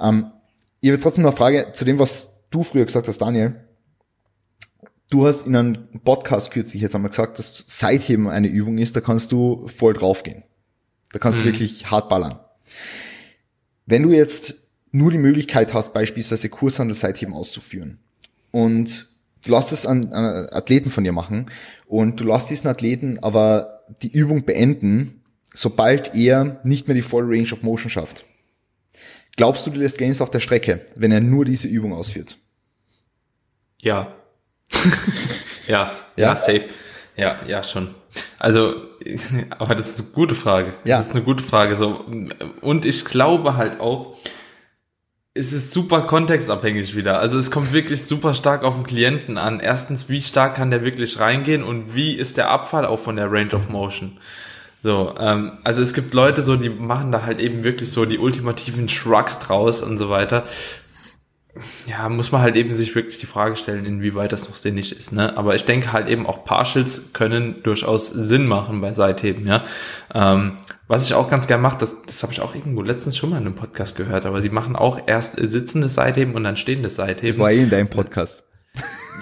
Ähm, 0.00 0.30
ich 0.80 0.90
habe 0.90 1.00
trotzdem 1.00 1.22
noch 1.22 1.30
eine 1.30 1.36
Frage 1.36 1.72
zu 1.72 1.84
dem, 1.84 1.98
was 1.98 2.44
du 2.50 2.62
früher 2.62 2.84
gesagt 2.84 3.08
hast, 3.08 3.18
Daniel. 3.18 3.56
Du 5.08 5.26
hast 5.26 5.46
in 5.46 5.54
einem 5.54 5.88
Podcast 6.04 6.50
kürzlich 6.50 6.82
jetzt 6.82 6.94
einmal 6.94 7.10
gesagt, 7.10 7.38
dass 7.38 7.64
Seitheben 7.68 8.28
eine 8.28 8.48
Übung 8.48 8.78
ist, 8.78 8.96
da 8.96 9.00
kannst 9.00 9.30
du 9.30 9.68
voll 9.68 9.94
draufgehen. 9.94 10.42
Da 11.12 11.18
kannst 11.18 11.38
mhm. 11.38 11.42
du 11.42 11.48
wirklich 11.48 11.90
hart 11.90 12.08
ballern. 12.08 12.38
Wenn 13.86 14.02
du 14.02 14.10
jetzt 14.10 14.54
nur 14.90 15.10
die 15.10 15.18
Möglichkeit 15.18 15.74
hast, 15.74 15.92
beispielsweise 15.92 16.48
Kurshandel 16.48 16.96
Seitheben 16.96 17.34
auszuführen 17.34 17.98
und 18.50 19.06
du 19.44 19.52
lässt 19.52 19.72
es 19.72 19.86
an, 19.86 20.12
an 20.12 20.48
Athleten 20.50 20.90
von 20.90 21.04
dir 21.04 21.12
machen 21.12 21.50
und 21.86 22.20
du 22.20 22.24
lässt 22.24 22.50
diesen 22.50 22.68
Athleten 22.68 23.18
aber 23.20 23.75
die 24.02 24.12
Übung 24.12 24.44
beenden, 24.44 25.22
sobald 25.54 26.14
er 26.14 26.60
nicht 26.64 26.88
mehr 26.88 26.94
die 26.94 27.02
volle 27.02 27.28
Range 27.28 27.52
of 27.52 27.62
Motion 27.62 27.90
schafft. 27.90 28.24
Glaubst 29.36 29.66
du, 29.66 29.70
du 29.70 29.78
lässt 29.78 29.98
Gains 29.98 30.20
auf 30.20 30.30
der 30.30 30.40
Strecke, 30.40 30.86
wenn 30.94 31.12
er 31.12 31.20
nur 31.20 31.44
diese 31.44 31.68
Übung 31.68 31.92
ausführt? 31.92 32.38
Ja. 33.78 34.14
ja, 35.68 35.90
ja, 36.16 36.28
ja, 36.28 36.36
safe. 36.36 36.64
Ja, 37.16 37.38
ja, 37.46 37.62
schon. 37.62 37.94
Also, 38.38 38.74
aber 39.58 39.74
das 39.74 39.90
ist 39.90 40.00
eine 40.00 40.10
gute 40.10 40.34
Frage. 40.34 40.72
Ja. 40.84 40.98
Das 40.98 41.08
ist 41.08 41.14
eine 41.14 41.24
gute 41.24 41.44
Frage. 41.44 41.76
So. 41.76 42.04
Und 42.60 42.84
ich 42.84 43.04
glaube 43.04 43.56
halt 43.56 43.80
auch, 43.80 44.16
es 45.36 45.52
ist 45.52 45.70
super 45.70 46.02
kontextabhängig 46.02 46.96
wieder. 46.96 47.18
Also 47.18 47.38
es 47.38 47.50
kommt 47.50 47.72
wirklich 47.72 48.04
super 48.04 48.34
stark 48.34 48.64
auf 48.64 48.74
den 48.76 48.84
Klienten 48.84 49.38
an. 49.38 49.60
Erstens, 49.60 50.08
wie 50.08 50.20
stark 50.20 50.54
kann 50.54 50.70
der 50.70 50.84
wirklich 50.84 51.20
reingehen 51.20 51.62
und 51.62 51.94
wie 51.94 52.14
ist 52.14 52.36
der 52.36 52.50
Abfall 52.50 52.86
auch 52.86 52.98
von 52.98 53.16
der 53.16 53.30
Range 53.30 53.54
of 53.54 53.68
Motion? 53.68 54.18
So, 54.82 55.14
ähm, 55.18 55.58
also 55.64 55.82
es 55.82 55.94
gibt 55.94 56.14
Leute 56.14 56.42
so, 56.42 56.56
die 56.56 56.68
machen 56.68 57.12
da 57.12 57.24
halt 57.24 57.40
eben 57.40 57.64
wirklich 57.64 57.90
so 57.90 58.04
die 58.04 58.18
ultimativen 58.18 58.88
Shrugs 58.88 59.38
draus 59.38 59.82
und 59.82 59.98
so 59.98 60.10
weiter 60.10 60.44
ja, 61.86 62.08
muss 62.08 62.32
man 62.32 62.42
halt 62.42 62.56
eben 62.56 62.72
sich 62.72 62.94
wirklich 62.94 63.18
die 63.18 63.26
Frage 63.26 63.56
stellen, 63.56 63.84
inwieweit 63.84 64.32
das 64.32 64.48
noch 64.48 64.56
sinnig 64.56 64.96
ist. 64.96 65.12
Ne? 65.12 65.36
Aber 65.36 65.54
ich 65.54 65.64
denke 65.64 65.92
halt 65.92 66.08
eben 66.08 66.26
auch 66.26 66.44
Partials 66.44 67.12
können 67.12 67.62
durchaus 67.62 68.08
Sinn 68.08 68.46
machen 68.46 68.80
bei 68.80 68.92
Seitheben. 68.92 69.46
Ja, 69.46 69.64
ähm, 70.14 70.58
was 70.88 71.04
ich 71.04 71.14
auch 71.14 71.28
ganz 71.28 71.46
gern 71.46 71.60
mache, 71.60 71.78
das, 71.78 72.02
das 72.02 72.22
habe 72.22 72.32
ich 72.32 72.40
auch 72.40 72.54
irgendwo 72.54 72.82
letztens 72.82 73.16
schon 73.16 73.30
mal 73.30 73.38
in 73.38 73.46
einem 73.46 73.54
Podcast 73.54 73.96
gehört. 73.96 74.26
Aber 74.26 74.42
sie 74.42 74.50
machen 74.50 74.76
auch 74.76 75.00
erst 75.06 75.36
sitzendes 75.36 75.94
Seitheben 75.94 76.34
und 76.34 76.44
dann 76.44 76.56
stehendes 76.56 76.96
Seitheben. 76.96 77.38
Das 77.38 77.38
war 77.38 77.50
eh 77.50 77.62
in 77.62 77.70
deinem 77.70 77.88
Podcast. 77.88 78.44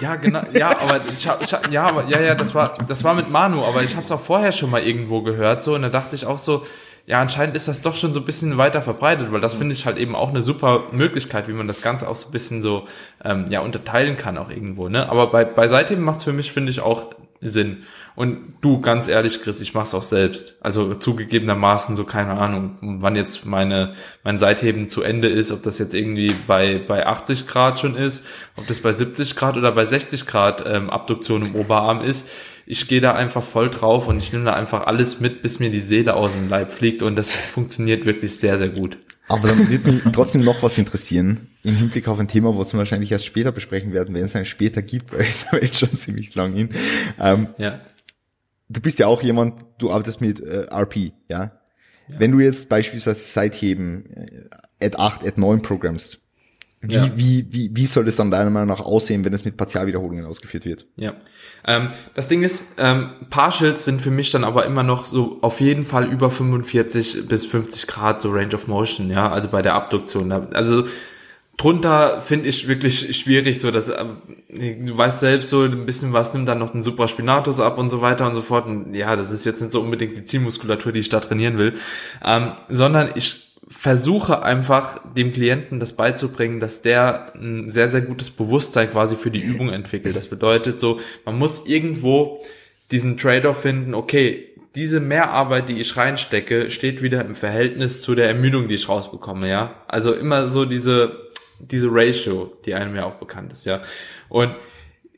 Ja, 0.01 0.15
genau. 0.17 0.41
Ja, 0.53 0.69
aber 0.69 0.99
ich, 1.07 1.27
ich 1.41 1.71
ja, 1.71 1.83
aber 1.83 2.05
ja, 2.07 2.21
ja, 2.21 2.35
das 2.35 2.53
war, 2.53 2.73
das 2.87 3.03
war 3.03 3.13
mit 3.13 3.31
Manu. 3.31 3.63
Aber 3.63 3.81
ich 3.81 3.95
habe 3.95 4.05
es 4.05 4.11
auch 4.11 4.19
vorher 4.19 4.51
schon 4.51 4.69
mal 4.69 4.83
irgendwo 4.83 5.21
gehört. 5.21 5.63
So 5.63 5.75
und 5.75 5.83
da 5.83 5.89
dachte 5.89 6.15
ich 6.15 6.25
auch 6.25 6.37
so 6.37 6.65
ja, 7.07 7.21
anscheinend 7.21 7.55
ist 7.55 7.67
das 7.67 7.81
doch 7.81 7.93
schon 7.93 8.13
so 8.13 8.19
ein 8.19 8.25
bisschen 8.25 8.57
weiter 8.57 8.81
verbreitet, 8.81 9.31
weil 9.31 9.41
das 9.41 9.53
finde 9.53 9.73
ich 9.73 9.85
halt 9.85 9.97
eben 9.97 10.15
auch 10.15 10.29
eine 10.29 10.41
super 10.41 10.85
Möglichkeit, 10.91 11.47
wie 11.47 11.53
man 11.53 11.67
das 11.67 11.83
Ganze 11.83 12.07
auch 12.07 12.15
so 12.15 12.29
ein 12.29 12.31
bisschen 12.31 12.63
so 12.63 12.85
ähm, 13.23 13.45
ja 13.49 13.59
unterteilen 13.59 14.17
kann 14.17 14.37
auch 14.37 14.49
irgendwo. 14.49 14.89
Ne? 14.89 15.07
Aber 15.07 15.27
bei, 15.27 15.45
bei 15.45 15.67
Seitheben 15.67 16.03
macht 16.03 16.19
es 16.19 16.23
für 16.23 16.33
mich, 16.33 16.51
finde 16.51 16.71
ich, 16.71 16.81
auch 16.81 17.13
Sinn. 17.41 17.83
Und 18.15 18.53
du, 18.61 18.79
ganz 18.79 19.07
ehrlich, 19.07 19.41
Chris, 19.41 19.59
ich 19.59 19.73
mach's 19.73 19.93
auch 19.93 20.03
selbst. 20.03 20.55
Also 20.61 20.95
zugegebenermaßen 20.95 21.95
so 21.95 22.05
keine 22.05 22.37
Ahnung, 22.37 22.75
wann 22.81 23.15
jetzt 23.15 23.45
meine 23.45 23.93
mein 24.23 24.39
Seitheben 24.39 24.89
zu 24.89 25.01
Ende 25.01 25.27
ist, 25.27 25.51
ob 25.51 25.63
das 25.63 25.79
jetzt 25.79 25.93
irgendwie 25.93 26.33
bei 26.47 26.79
bei 26.79 27.05
80 27.05 27.47
Grad 27.47 27.79
schon 27.79 27.95
ist, 27.95 28.25
ob 28.55 28.67
das 28.67 28.79
bei 28.79 28.93
70 28.93 29.35
Grad 29.35 29.57
oder 29.57 29.71
bei 29.71 29.85
60 29.85 30.25
Grad 30.25 30.63
ähm, 30.65 30.89
Abduktion 30.89 31.45
im 31.45 31.55
Oberarm 31.55 32.01
ist 32.01 32.27
ich 32.67 32.87
gehe 32.87 33.01
da 33.01 33.13
einfach 33.13 33.43
voll 33.43 33.69
drauf 33.69 34.07
und 34.07 34.17
ich 34.17 34.33
nehme 34.33 34.45
da 34.45 34.53
einfach 34.53 34.87
alles 34.87 35.19
mit, 35.19 35.41
bis 35.41 35.59
mir 35.59 35.69
die 35.69 35.81
Seele 35.81 36.15
aus 36.15 36.31
dem 36.31 36.49
Leib 36.49 36.71
fliegt 36.71 37.03
und 37.03 37.15
das 37.15 37.31
funktioniert 37.31 38.05
wirklich 38.05 38.37
sehr, 38.37 38.57
sehr 38.57 38.69
gut. 38.69 38.97
Aber 39.27 39.47
dann 39.47 39.69
wird 39.69 39.85
mich 39.85 40.01
trotzdem 40.13 40.43
noch 40.43 40.61
was 40.61 40.77
interessieren, 40.77 41.47
im 41.63 41.75
Hinblick 41.75 42.07
auf 42.07 42.19
ein 42.19 42.27
Thema, 42.27 42.57
was 42.57 42.73
wir 42.73 42.77
wahrscheinlich 42.77 43.11
erst 43.11 43.25
später 43.25 43.51
besprechen 43.51 43.91
werden, 43.91 44.13
wenn 44.13 44.23
es 44.23 44.35
ein 44.35 44.45
später 44.45 44.81
gibt, 44.81 45.11
weil 45.13 45.21
es 45.21 45.47
jetzt 45.61 45.79
schon 45.79 45.97
ziemlich 45.97 46.33
lang 46.35 46.53
hin. 46.53 46.69
Ähm, 47.19 47.47
ja. 47.57 47.79
Du 48.69 48.81
bist 48.81 48.99
ja 48.99 49.07
auch 49.07 49.21
jemand, 49.21 49.63
du 49.77 49.91
arbeitest 49.91 50.21
mit 50.21 50.39
äh, 50.39 50.67
RP, 50.71 50.95
ja? 50.95 51.11
ja? 51.29 51.51
Wenn 52.07 52.31
du 52.31 52.39
jetzt 52.39 52.69
beispielsweise 52.69 53.25
Seitheben 53.25 54.05
äh, 54.79 54.85
Ad 54.85 54.97
8, 54.97 55.23
Ad 55.23 55.33
9 55.39 55.61
programmst, 55.61 56.19
wie, 56.89 56.93
ja. 56.93 57.09
wie, 57.15 57.47
wie, 57.49 57.71
wie 57.73 57.85
soll 57.85 58.07
es 58.07 58.15
dann 58.15 58.31
deiner 58.31 58.49
Meinung 58.49 58.69
nach 58.69 58.79
aussehen, 58.79 59.25
wenn 59.25 59.33
es 59.33 59.45
mit 59.45 59.57
Partialwiederholungen 59.57 60.25
ausgeführt 60.25 60.65
wird? 60.65 60.85
Ja. 60.97 61.13
Ähm, 61.65 61.89
das 62.13 62.27
Ding 62.27 62.43
ist, 62.43 62.73
ähm, 62.77 63.11
Partials 63.29 63.85
sind 63.85 64.01
für 64.01 64.11
mich 64.11 64.31
dann 64.31 64.43
aber 64.43 64.65
immer 64.65 64.83
noch 64.83 65.05
so 65.05 65.39
auf 65.41 65.61
jeden 65.61 65.83
Fall 65.83 66.05
über 66.05 66.29
45 66.29 67.27
bis 67.27 67.45
50 67.45 67.87
Grad 67.87 68.21
so 68.21 68.29
Range 68.31 68.53
of 68.53 68.67
Motion, 68.67 69.09
ja, 69.09 69.31
also 69.31 69.47
bei 69.49 69.61
der 69.61 69.73
Abduktion. 69.73 70.31
Also 70.31 70.85
drunter 71.57 72.21
finde 72.21 72.49
ich 72.49 72.67
wirklich 72.67 73.17
schwierig, 73.17 73.59
so 73.59 73.71
dass 73.71 73.89
äh, 73.89 74.05
du 74.49 74.97
weißt 74.97 75.19
selbst 75.19 75.49
so 75.49 75.63
ein 75.63 75.85
bisschen 75.85 76.13
was 76.13 76.33
nimmt 76.33 76.47
dann 76.47 76.59
noch 76.59 76.71
den 76.71 76.83
Supraspinatus 76.83 77.59
ab 77.59 77.77
und 77.77 77.89
so 77.89 78.01
weiter 78.01 78.27
und 78.27 78.35
so 78.35 78.41
fort. 78.41 78.67
Und 78.67 78.93
ja, 78.93 79.15
das 79.15 79.31
ist 79.31 79.45
jetzt 79.45 79.61
nicht 79.61 79.71
so 79.71 79.81
unbedingt 79.81 80.17
die 80.17 80.25
Zielmuskulatur, 80.25 80.91
die 80.91 80.99
ich 80.99 81.09
da 81.09 81.19
trainieren 81.19 81.57
will, 81.57 81.73
ähm, 82.23 82.51
sondern 82.69 83.11
ich 83.15 83.45
versuche 83.67 84.43
einfach 84.43 84.99
dem 85.15 85.33
Klienten 85.33 85.79
das 85.79 85.93
beizubringen, 85.93 86.59
dass 86.59 86.81
der 86.81 87.33
ein 87.35 87.71
sehr, 87.71 87.89
sehr 87.89 88.01
gutes 88.01 88.29
Bewusstsein 88.29 88.91
quasi 88.91 89.15
für 89.15 89.31
die 89.31 89.41
Übung 89.41 89.69
entwickelt. 89.69 90.15
Das 90.15 90.27
bedeutet 90.27 90.79
so, 90.79 90.99
man 91.25 91.39
muss 91.39 91.65
irgendwo 91.65 92.43
diesen 92.91 93.17
Trade-off 93.17 93.61
finden, 93.61 93.95
okay, 93.95 94.49
diese 94.75 94.99
Mehrarbeit, 94.99 95.69
die 95.69 95.79
ich 95.79 95.95
reinstecke, 95.95 96.69
steht 96.69 97.01
wieder 97.01 97.23
im 97.25 97.33
Verhältnis 97.33 98.01
zu 98.01 98.13
der 98.13 98.27
Ermüdung, 98.27 98.67
die 98.67 98.75
ich 98.75 98.89
rausbekomme, 98.89 99.49
ja. 99.49 99.73
Also 99.87 100.13
immer 100.13 100.49
so 100.49 100.65
diese, 100.65 101.24
diese 101.59 101.87
Ratio, 101.91 102.53
die 102.65 102.73
einem 102.73 102.95
ja 102.95 103.05
auch 103.05 103.15
bekannt 103.15 103.53
ist, 103.53 103.65
ja. 103.65 103.81
Und 104.29 104.55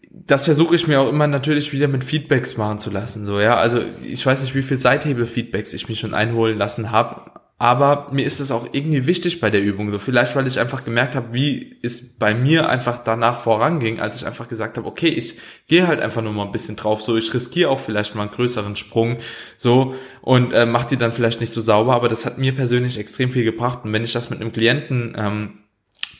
das 0.09 0.45
versuche 0.45 0.75
ich 0.75 0.87
mir 0.87 0.99
auch 1.01 1.09
immer 1.09 1.27
natürlich 1.27 1.73
wieder 1.73 1.87
mit 1.87 2.03
Feedbacks 2.03 2.57
machen 2.57 2.79
zu 2.79 2.89
lassen, 2.89 3.25
so, 3.25 3.39
ja. 3.39 3.55
Also 3.57 3.81
ich 4.03 4.25
weiß 4.25 4.41
nicht, 4.41 4.55
wie 4.55 4.63
viel 4.63 4.77
Seithebe-Feedbacks 4.77 5.73
ich 5.73 5.89
mich 5.89 5.99
schon 5.99 6.13
einholen 6.13 6.57
lassen 6.57 6.91
habe, 6.91 7.31
aber 7.59 8.09
mir 8.11 8.23
ist 8.23 8.39
es 8.39 8.51
auch 8.51 8.67
irgendwie 8.71 9.07
wichtig 9.07 9.39
bei 9.39 9.49
der 9.49 9.63
Übung. 9.63 9.89
So 9.89 9.97
vielleicht, 9.97 10.35
weil 10.35 10.45
ich 10.45 10.59
einfach 10.59 10.85
gemerkt 10.85 11.15
habe, 11.15 11.33
wie 11.33 11.77
es 11.81 12.15
bei 12.17 12.35
mir 12.35 12.69
einfach 12.69 13.03
danach 13.03 13.39
voranging, 13.39 13.99
als 13.99 14.17
ich 14.17 14.27
einfach 14.27 14.47
gesagt 14.47 14.77
habe, 14.77 14.87
okay, 14.87 15.07
ich 15.07 15.35
gehe 15.67 15.87
halt 15.87 15.99
einfach 15.99 16.21
nur 16.21 16.33
mal 16.33 16.45
ein 16.45 16.51
bisschen 16.51 16.75
drauf. 16.75 17.01
So, 17.01 17.17
ich 17.17 17.33
riskiere 17.33 17.71
auch 17.71 17.79
vielleicht 17.79 18.13
mal 18.13 18.23
einen 18.23 18.31
größeren 18.31 18.75
Sprung, 18.75 19.17
so 19.57 19.95
und 20.21 20.53
äh, 20.53 20.67
mache 20.67 20.89
die 20.89 20.97
dann 20.97 21.11
vielleicht 21.11 21.41
nicht 21.41 21.51
so 21.51 21.61
sauber. 21.61 21.95
Aber 21.95 22.09
das 22.09 22.27
hat 22.27 22.37
mir 22.37 22.53
persönlich 22.53 22.99
extrem 22.99 23.31
viel 23.31 23.43
gebracht. 23.43 23.79
Und 23.83 23.91
wenn 23.91 24.03
ich 24.03 24.13
das 24.13 24.29
mit 24.29 24.39
einem 24.39 24.53
Klienten 24.53 25.15
ähm, 25.17 25.53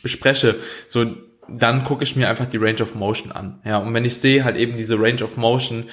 bespreche, 0.02 0.56
so 0.86 1.04
dann 1.48 1.84
gucke 1.84 2.04
ich 2.04 2.14
mir 2.14 2.28
einfach 2.28 2.46
die 2.46 2.58
Range 2.58 2.82
of 2.82 2.94
Motion 2.94 3.32
an. 3.32 3.60
Ja, 3.64 3.78
und 3.78 3.94
wenn 3.94 4.04
ich 4.04 4.16
sehe 4.16 4.44
halt 4.44 4.56
eben 4.56 4.76
diese 4.76 5.00
Range 5.00 5.22
of 5.24 5.36
Motion, 5.36 5.84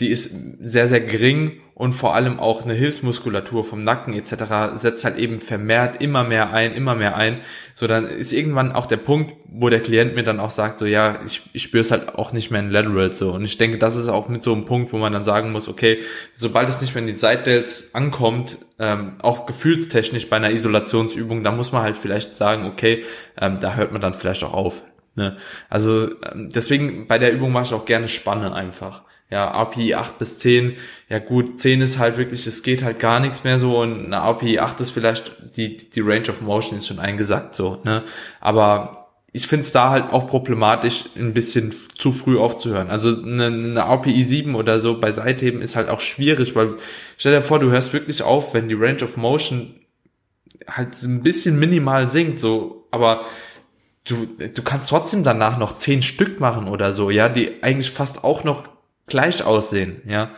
die 0.00 0.10
ist 0.10 0.34
sehr, 0.60 0.88
sehr 0.88 1.00
gering 1.00 1.60
und 1.74 1.92
vor 1.92 2.14
allem 2.14 2.38
auch 2.38 2.62
eine 2.62 2.74
Hilfsmuskulatur 2.74 3.64
vom 3.64 3.82
Nacken 3.82 4.14
etc. 4.14 4.76
setzt 4.76 5.04
halt 5.04 5.18
eben 5.18 5.40
vermehrt 5.40 6.00
immer 6.00 6.22
mehr 6.22 6.52
ein, 6.52 6.72
immer 6.72 6.94
mehr 6.94 7.16
ein. 7.16 7.38
So, 7.74 7.88
dann 7.88 8.06
ist 8.06 8.32
irgendwann 8.32 8.72
auch 8.72 8.86
der 8.86 8.96
Punkt, 8.96 9.34
wo 9.48 9.68
der 9.68 9.80
Klient 9.80 10.14
mir 10.14 10.22
dann 10.22 10.38
auch 10.38 10.50
sagt, 10.50 10.78
so 10.78 10.86
ja, 10.86 11.18
ich, 11.26 11.42
ich 11.52 11.62
spüre 11.62 11.80
es 11.80 11.90
halt 11.90 12.14
auch 12.14 12.32
nicht 12.32 12.52
mehr 12.52 12.60
in 12.60 12.70
Lateral 12.70 13.12
so. 13.12 13.32
Und 13.32 13.44
ich 13.44 13.58
denke, 13.58 13.78
das 13.78 13.96
ist 13.96 14.08
auch 14.08 14.28
mit 14.28 14.44
so 14.44 14.52
einem 14.52 14.66
Punkt, 14.66 14.92
wo 14.92 14.98
man 14.98 15.12
dann 15.12 15.24
sagen 15.24 15.50
muss, 15.50 15.68
okay, 15.68 15.98
sobald 16.36 16.68
es 16.68 16.80
nicht 16.80 16.94
mehr 16.94 17.02
in 17.02 17.08
die 17.08 17.16
Side 17.16 17.42
Delts 17.44 17.94
ankommt, 17.94 18.58
ähm, 18.78 19.14
auch 19.20 19.46
gefühlstechnisch 19.46 20.28
bei 20.28 20.36
einer 20.36 20.50
Isolationsübung, 20.50 21.42
da 21.42 21.50
muss 21.50 21.72
man 21.72 21.82
halt 21.82 21.96
vielleicht 21.96 22.36
sagen, 22.36 22.66
okay, 22.66 23.04
ähm, 23.40 23.58
da 23.60 23.74
hört 23.74 23.90
man 23.90 24.00
dann 24.00 24.14
vielleicht 24.14 24.44
auch 24.44 24.52
auf. 24.54 24.82
Ne? 25.16 25.36
Also 25.68 26.10
ähm, 26.22 26.50
deswegen 26.54 27.08
bei 27.08 27.18
der 27.18 27.32
Übung 27.32 27.50
mache 27.50 27.64
ich 27.64 27.74
auch 27.74 27.84
gerne 27.84 28.06
Spanne 28.06 28.52
einfach. 28.52 29.02
Ja, 29.30 29.50
API 29.50 29.94
8 29.94 30.18
bis 30.18 30.38
10, 30.38 30.76
ja 31.08 31.18
gut, 31.18 31.58
10 31.60 31.80
ist 31.80 31.98
halt 31.98 32.18
wirklich, 32.18 32.46
es 32.46 32.62
geht 32.62 32.84
halt 32.84 32.98
gar 33.00 33.20
nichts 33.20 33.42
mehr 33.42 33.58
so 33.58 33.80
und 33.80 34.04
eine 34.04 34.20
API 34.20 34.58
8 34.58 34.80
ist 34.80 34.90
vielleicht, 34.90 35.56
die, 35.56 35.76
die 35.76 36.00
Range 36.00 36.28
of 36.28 36.42
Motion 36.42 36.78
ist 36.78 36.86
schon 36.86 37.00
eingesackt 37.00 37.54
so, 37.54 37.80
ne? 37.84 38.04
Aber 38.40 39.04
ich 39.32 39.48
finde 39.48 39.64
es 39.64 39.72
da 39.72 39.90
halt 39.90 40.12
auch 40.12 40.28
problematisch, 40.28 41.06
ein 41.16 41.34
bisschen 41.34 41.74
zu 41.98 42.12
früh 42.12 42.38
aufzuhören. 42.38 42.88
Also 42.88 43.20
eine, 43.20 43.46
eine 43.46 43.82
API 43.82 44.22
7 44.22 44.54
oder 44.54 44.78
so 44.78 45.00
bei 45.00 45.10
Seitheben 45.10 45.60
ist 45.60 45.74
halt 45.74 45.88
auch 45.88 45.98
schwierig, 45.98 46.54
weil 46.54 46.76
stell 47.16 47.32
dir 47.32 47.42
vor, 47.42 47.58
du 47.58 47.72
hörst 47.72 47.92
wirklich 47.92 48.22
auf, 48.22 48.54
wenn 48.54 48.68
die 48.68 48.76
Range 48.76 49.02
of 49.02 49.16
Motion 49.16 49.74
halt 50.68 51.02
ein 51.02 51.24
bisschen 51.24 51.58
minimal 51.58 52.06
sinkt, 52.06 52.38
so, 52.38 52.86
aber 52.92 53.24
du, 54.04 54.26
du 54.26 54.62
kannst 54.62 54.90
trotzdem 54.90 55.24
danach 55.24 55.58
noch 55.58 55.78
zehn 55.78 56.04
Stück 56.04 56.38
machen 56.38 56.68
oder 56.68 56.92
so, 56.92 57.10
ja, 57.10 57.28
die 57.28 57.60
eigentlich 57.62 57.90
fast 57.90 58.22
auch 58.22 58.44
noch 58.44 58.68
gleich 59.06 59.44
aussehen, 59.44 60.02
ja. 60.06 60.30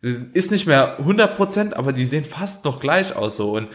Ist 0.00 0.50
nicht 0.50 0.66
mehr 0.66 1.00
100%, 1.00 1.72
aber 1.72 1.92
die 1.94 2.04
sehen 2.04 2.24
fast 2.24 2.64
noch 2.66 2.78
gleich 2.78 3.16
aus 3.16 3.36
so 3.36 3.56
und 3.56 3.68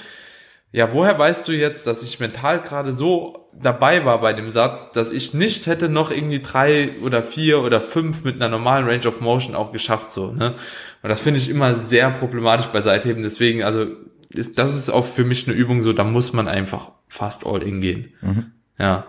ja, 0.72 0.94
woher 0.94 1.18
weißt 1.18 1.48
du 1.48 1.52
jetzt, 1.52 1.88
dass 1.88 2.04
ich 2.04 2.20
mental 2.20 2.62
gerade 2.62 2.94
so 2.94 3.50
dabei 3.60 4.06
war 4.06 4.22
bei 4.22 4.34
dem 4.34 4.52
Satz, 4.52 4.92
dass 4.92 5.12
ich 5.12 5.34
nicht 5.34 5.66
hätte 5.66 5.90
noch 5.90 6.12
irgendwie 6.12 6.42
drei 6.42 7.00
oder 7.02 7.24
vier 7.24 7.64
oder 7.64 7.82
fünf 7.82 8.24
mit 8.24 8.36
einer 8.36 8.50
normalen 8.50 8.86
Range 8.86 9.08
of 9.08 9.20
Motion 9.20 9.56
auch 9.56 9.72
geschafft 9.72 10.12
so, 10.12 10.32
ne? 10.32 10.54
Und 11.02 11.10
das 11.10 11.22
finde 11.22 11.40
ich 11.40 11.50
immer 11.50 11.74
sehr 11.74 12.12
problematisch 12.12 12.68
bei 12.68 12.82
Seitheben, 12.82 13.24
deswegen, 13.24 13.64
also 13.64 13.88
ist, 14.30 14.60
das 14.60 14.76
ist 14.76 14.92
auch 14.92 15.06
für 15.06 15.24
mich 15.24 15.48
eine 15.48 15.58
Übung 15.58 15.82
so, 15.82 15.92
da 15.92 16.04
muss 16.04 16.34
man 16.34 16.48
einfach 16.48 16.92
fast 17.08 17.48
all 17.48 17.64
in 17.64 17.82
gehen. 17.82 18.14
Mhm. 18.22 18.52
Ja. 18.78 19.08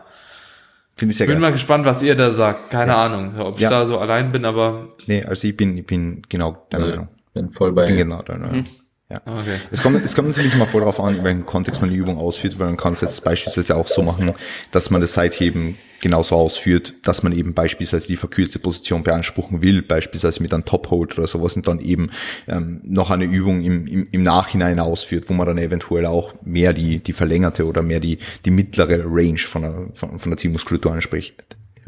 Finde 1.01 1.12
ich 1.12 1.16
sehr 1.16 1.24
ich 1.24 1.28
bin 1.31 1.40
geil. 1.40 1.48
mal 1.48 1.52
gespannt, 1.52 1.86
was 1.86 2.02
ihr 2.02 2.14
da 2.14 2.31
sagt. 2.31 2.68
Keine 2.68 2.93
ja. 2.93 3.06
Ahnung, 3.06 3.32
ob 3.39 3.55
ich 3.55 3.62
ja. 3.62 3.70
da 3.70 3.86
so 3.86 3.98
allein 3.98 4.32
bin, 4.32 4.44
aber. 4.44 4.90
Nee, 5.06 5.24
also 5.24 5.48
ich 5.48 5.56
bin, 5.56 5.78
ich 5.78 5.86
bin 5.86 6.20
genau 6.28 6.66
deiner 6.68 6.89
Meinung. 6.89 7.09
bin 7.32 7.48
voll 7.48 7.72
bei. 7.72 7.86
Bin 7.86 7.97
genau 7.97 8.20
deiner 8.20 8.48
Meinung. 8.48 8.59
Mhm. 8.59 8.80
Ja. 9.10 9.20
Okay. 9.24 9.56
Es, 9.72 9.82
kommt, 9.82 10.04
es 10.04 10.14
kommt 10.14 10.28
natürlich 10.28 10.54
immer 10.54 10.66
voll 10.66 10.82
darauf 10.82 11.00
an, 11.00 11.16
in 11.16 11.24
welchem 11.24 11.44
Kontext 11.44 11.80
man 11.80 11.90
die 11.90 11.96
Übung 11.96 12.16
ausführt, 12.16 12.60
weil 12.60 12.68
man 12.68 12.76
kann 12.76 12.92
es 12.92 13.00
jetzt 13.00 13.24
beispielsweise 13.24 13.76
auch 13.76 13.88
so 13.88 14.02
machen, 14.02 14.32
dass 14.70 14.90
man 14.90 15.00
das 15.00 15.14
Seitheben 15.14 15.76
genauso 16.00 16.36
ausführt, 16.36 16.94
dass 17.02 17.24
man 17.24 17.32
eben 17.32 17.52
beispielsweise 17.52 18.06
die 18.06 18.16
verkürzte 18.16 18.60
Position 18.60 19.02
beanspruchen 19.02 19.62
will, 19.62 19.82
beispielsweise 19.82 20.40
mit 20.40 20.54
einem 20.54 20.64
Top-Hold 20.64 21.18
oder 21.18 21.26
sowas 21.26 21.56
und 21.56 21.66
dann 21.66 21.80
eben 21.80 22.10
ähm, 22.46 22.80
noch 22.84 23.10
eine 23.10 23.24
Übung 23.24 23.62
im, 23.62 23.86
im, 23.88 24.08
im 24.12 24.22
Nachhinein 24.22 24.78
ausführt, 24.78 25.24
wo 25.26 25.34
man 25.34 25.46
dann 25.48 25.58
eventuell 25.58 26.06
auch 26.06 26.32
mehr 26.42 26.72
die, 26.72 27.00
die 27.00 27.12
verlängerte 27.12 27.66
oder 27.66 27.82
mehr 27.82 27.98
die, 27.98 28.18
die 28.44 28.52
mittlere 28.52 29.02
Range 29.04 29.38
von 29.38 29.62
der, 29.62 29.86
von, 29.92 30.20
von 30.20 30.30
der 30.30 30.36
Zielmuskulatur 30.38 30.92
anspricht 30.92 31.34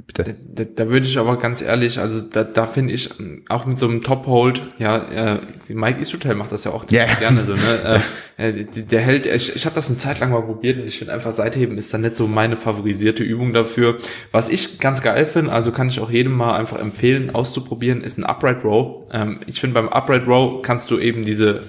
bitte. 0.07 0.25
Da, 0.25 0.65
da, 0.65 0.71
da 0.77 0.89
würde 0.89 1.07
ich 1.07 1.19
aber 1.19 1.39
ganz 1.39 1.63
ehrlich, 1.63 1.99
also 1.99 2.27
da, 2.29 2.45
da 2.45 2.67
finde 2.67 2.93
ich 2.93 3.11
auch 3.49 3.67
mit 3.67 3.79
so 3.79 3.89
einem 3.89 4.03
Top-Hold, 4.03 4.63
ja, 4.79 4.97
äh, 4.97 5.39
Mike 5.69 6.01
Ishotel 6.01 6.35
macht 6.35 6.53
das 6.53 6.65
ja 6.65 6.73
auch 6.73 6.85
yeah. 6.91 7.13
gerne 7.15 7.45
so, 7.45 7.53
ne? 7.53 8.03
Äh, 8.39 8.49
äh 8.49 8.65
der 8.65 9.01
hält, 9.01 9.27
ich, 9.27 9.55
ich 9.55 9.65
habe 9.67 9.75
das 9.75 9.89
eine 9.89 9.99
Zeit 9.99 10.21
lang 10.21 10.31
mal 10.31 10.43
probiert 10.43 10.79
und 10.79 10.87
ich 10.87 10.99
finde 10.99 11.13
einfach 11.13 11.33
Seitheben 11.33 11.77
ist 11.79 11.93
dann 11.93 12.01
nicht 12.01 12.17
so 12.17 12.27
meine 12.27 12.57
favorisierte 12.57 13.23
Übung 13.23 13.53
dafür. 13.53 13.99
Was 14.31 14.49
ich 14.49 14.79
ganz 14.79 15.03
geil 15.03 15.27
finde, 15.27 15.53
also 15.53 15.71
kann 15.71 15.89
ich 15.89 16.01
auch 16.01 16.11
jedem 16.11 16.33
mal 16.33 16.55
einfach 16.55 16.79
empfehlen, 16.79 17.35
auszuprobieren, 17.35 18.03
ist 18.03 18.19
ein 18.19 18.25
Upright 18.25 18.65
Row. 18.65 19.09
Ähm, 19.13 19.41
ich 19.47 19.61
finde 19.61 19.75
beim 19.75 19.89
Upright 19.89 20.27
Row 20.27 20.63
kannst 20.63 20.91
du 20.91 20.99
eben 20.99 21.25
diese 21.25 21.65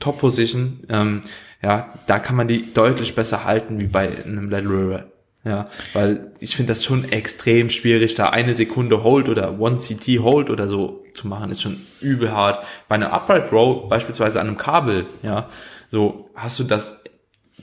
Top-Position, 0.00 0.80
ähm, 0.88 1.22
ja, 1.62 1.94
da 2.06 2.18
kann 2.18 2.36
man 2.36 2.48
die 2.48 2.72
deutlich 2.72 3.14
besser 3.14 3.44
halten 3.44 3.80
wie 3.80 3.86
bei 3.86 4.08
einem 4.24 4.50
Lateral 4.50 5.10
ja, 5.46 5.68
weil 5.92 6.32
ich 6.40 6.56
finde 6.56 6.72
das 6.72 6.84
schon 6.84 7.04
extrem 7.04 7.70
schwierig, 7.70 8.16
da 8.16 8.30
eine 8.30 8.54
Sekunde 8.54 9.04
Hold 9.04 9.28
oder 9.28 9.60
One 9.60 9.76
CT 9.76 10.18
Hold 10.18 10.50
oder 10.50 10.68
so 10.68 11.04
zu 11.14 11.28
machen, 11.28 11.52
ist 11.52 11.62
schon 11.62 11.86
übel 12.00 12.32
hart. 12.32 12.66
Bei 12.88 12.96
einer 12.96 13.12
Upright 13.12 13.52
Row, 13.52 13.88
beispielsweise 13.88 14.40
an 14.40 14.48
einem 14.48 14.58
Kabel, 14.58 15.06
ja, 15.22 15.48
so 15.92 16.30
hast 16.34 16.58
du 16.58 16.64
das 16.64 17.04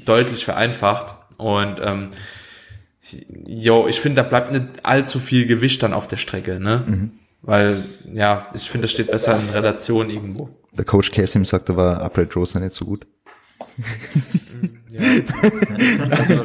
deutlich 0.06 0.46
vereinfacht 0.46 1.16
und 1.38 1.82
ähm, 1.82 2.12
jo, 3.46 3.86
ich 3.90 4.00
finde, 4.00 4.24
da 4.24 4.30
bleibt 4.30 4.54
nicht 4.54 4.86
allzu 4.86 5.20
viel 5.20 5.46
Gewicht 5.46 5.84
dann 5.84 5.94
auf 5.94 6.08
der 6.08 6.18
Strecke, 6.18 6.62
ne? 6.62 6.84
Mhm. 6.86 7.12
Weil, 7.42 7.84
ja, 8.14 8.48
ich 8.54 8.70
finde, 8.70 8.86
das 8.86 8.92
steht 8.92 9.12
besser 9.12 9.38
in 9.38 9.50
Relation 9.50 10.10
irgendwo. 10.10 10.50
Der 10.72 10.86
Coach 10.86 11.12
Cassim 11.12 11.44
sagt, 11.44 11.68
da 11.68 11.76
war 11.76 12.02
Upright 12.02 12.34
Rows 12.38 12.56
nicht 12.56 12.74
so 12.74 12.86
gut. 12.86 13.06
Ja, 14.94 15.00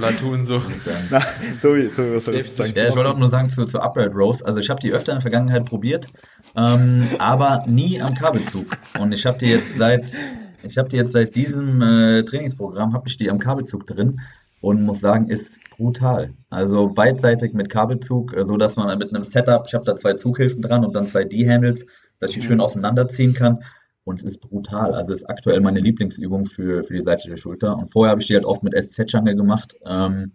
er 0.07 0.17
tun 0.17 0.47
so? 0.47 0.63
Na, 1.11 1.21
Tobi, 1.61 1.91
Tobi, 1.95 2.15
was 2.15 2.25
soll 2.25 2.37
ich 2.37 2.51
sagen? 2.51 2.73
Ja, 2.75 2.89
ich 2.89 2.97
wollte 2.97 3.11
auch 3.11 3.19
nur 3.19 3.29
sagen 3.29 3.51
zu, 3.51 3.67
zu 3.67 3.79
Upright 3.79 4.15
Rows. 4.15 4.43
Also 4.43 4.59
ich 4.61 4.71
habe 4.71 4.81
die 4.81 4.91
öfter 4.93 5.13
in 5.13 5.17
der 5.17 5.23
Vergangenheit 5.23 5.67
probiert, 5.67 6.09
ähm, 6.57 7.09
aber 7.19 7.65
nie 7.67 8.01
am 8.01 8.15
Kabelzug. 8.15 8.67
Und 8.99 9.13
ich 9.13 9.27
habe 9.27 9.37
die 9.37 9.49
jetzt 9.49 9.77
seit 9.77 10.15
ich 10.63 10.79
habe 10.79 10.89
die 10.89 10.97
jetzt 10.97 11.13
seit 11.13 11.37
diesem 11.37 11.83
äh, 11.83 12.25
Trainingsprogramm 12.25 12.95
habe 12.95 13.07
ich 13.07 13.19
die 13.19 13.31
am 13.31 13.39
Kabelzug 13.39 13.87
drin 13.87 14.21
und 14.61 14.83
muss 14.83 15.01
sagen, 15.01 15.29
ist 15.29 15.59
brutal. 15.77 16.33
Also 16.49 16.89
beidseitig 16.89 17.53
mit 17.53 17.69
Kabelzug, 17.69 18.35
äh, 18.35 18.45
so 18.45 18.57
dass 18.57 18.77
man 18.77 18.99
mit 18.99 19.15
einem 19.15 19.25
Setup, 19.25 19.67
ich 19.67 19.75
habe 19.75 19.85
da 19.85 19.95
zwei 19.95 20.15
Zughilfen 20.15 20.63
dran 20.63 20.87
und 20.87 20.97
dann 20.97 21.07
zwei 21.07 21.25
D-Handles, 21.25 21.87
dass 22.19 22.31
ich 22.31 22.39
die 22.39 22.43
schön 22.43 22.57
mhm. 22.57 22.63
auseinanderziehen 22.63 23.35
kann 23.35 23.63
und 24.09 24.19
es 24.19 24.25
ist 24.25 24.41
brutal. 24.41 24.95
Also 24.95 25.13
ist 25.13 25.29
aktuell 25.29 25.61
meine 25.61 25.81
Lieblingsübung 25.81 26.47
für, 26.47 26.83
für 26.83 26.95
die 26.95 27.03
seitliche 27.03 27.37
Schulter. 27.37 27.77
Und 27.77 27.93
vorher 27.93 28.13
habe 28.13 28.23
ich 28.23 28.27
die 28.27 28.35
halt 28.35 28.47
oft 28.47 28.65
mit 28.65 28.73
SZ-Jungle 28.75 29.37
gemacht, 29.37 29.77
ähm, 29.85 30.33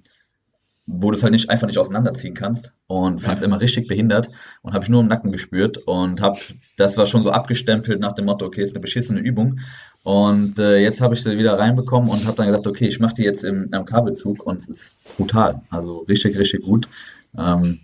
wo 0.85 1.09
du 1.09 1.17
es 1.17 1.23
halt 1.23 1.31
nicht 1.31 1.49
einfach 1.49 1.65
nicht 1.65 1.79
auseinanderziehen 1.79 2.35
kannst 2.35 2.73
und 2.87 3.21
fand 3.21 3.35
es 3.35 3.41
ja. 3.41 3.47
immer 3.47 3.59
richtig 3.59 3.87
behindert 3.87 4.29
und 4.61 4.73
habe 4.73 4.83
ich 4.83 4.89
nur 4.89 5.01
im 5.01 5.07
Nacken 5.07 5.31
gespürt 5.31 5.77
und 5.77 6.21
habe 6.21 6.37
das 6.75 6.97
war 6.97 7.05
schon 7.05 7.23
so 7.23 7.31
abgestempelt 7.31 8.01
nach 8.01 8.11
dem 8.11 8.25
Motto, 8.25 8.45
okay, 8.45 8.61
ist 8.61 8.73
eine 8.73 8.81
beschissene 8.81 9.21
Übung 9.21 9.61
und 10.03 10.59
äh, 10.59 10.79
jetzt 10.79 10.99
habe 10.99 11.13
ich 11.13 11.23
sie 11.23 11.37
wieder 11.37 11.57
reinbekommen 11.57 12.09
und 12.09 12.25
habe 12.25 12.35
dann 12.35 12.47
gesagt, 12.47 12.67
okay, 12.67 12.85
ich 12.85 12.99
mache 12.99 13.13
die 13.13 13.23
jetzt 13.23 13.45
im, 13.45 13.69
im 13.71 13.85
Kabelzug 13.85 14.45
und 14.45 14.57
es 14.57 14.67
ist 14.67 15.15
brutal, 15.15 15.61
also 15.69 15.99
richtig, 15.99 16.37
richtig 16.37 16.63
gut. 16.63 16.89
Ähm, 17.37 17.79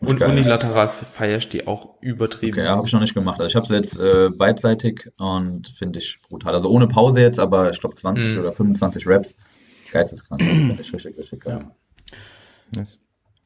und 0.00 0.18
geil, 0.18 0.30
unilateral 0.30 0.86
ja. 0.86 0.92
feierst 0.92 1.52
die 1.52 1.66
auch 1.66 2.00
übertrieben. 2.00 2.54
Okay, 2.54 2.64
ja, 2.64 2.76
habe 2.76 2.86
ich 2.86 2.92
noch 2.92 3.00
nicht 3.00 3.14
gemacht. 3.14 3.38
Also 3.38 3.48
ich 3.48 3.56
habe 3.56 3.66
sie 3.66 3.74
jetzt 3.74 3.98
äh, 3.98 4.30
beidseitig 4.30 5.10
und 5.18 5.68
finde 5.68 5.98
ich 5.98 6.18
brutal. 6.26 6.54
Also 6.54 6.70
ohne 6.70 6.88
Pause 6.88 7.20
jetzt, 7.20 7.38
aber 7.38 7.70
ich 7.70 7.80
glaube 7.80 7.96
20 7.96 8.36
mm. 8.36 8.38
oder 8.38 8.52
25 8.52 9.06
Raps. 9.06 9.36
Geisteskrank. 9.92 10.42
finde 10.42 10.78
ich 10.80 10.92
richtig, 10.92 11.18
richtig 11.18 11.40
geil. 11.40 11.66
Ja. 12.74 12.82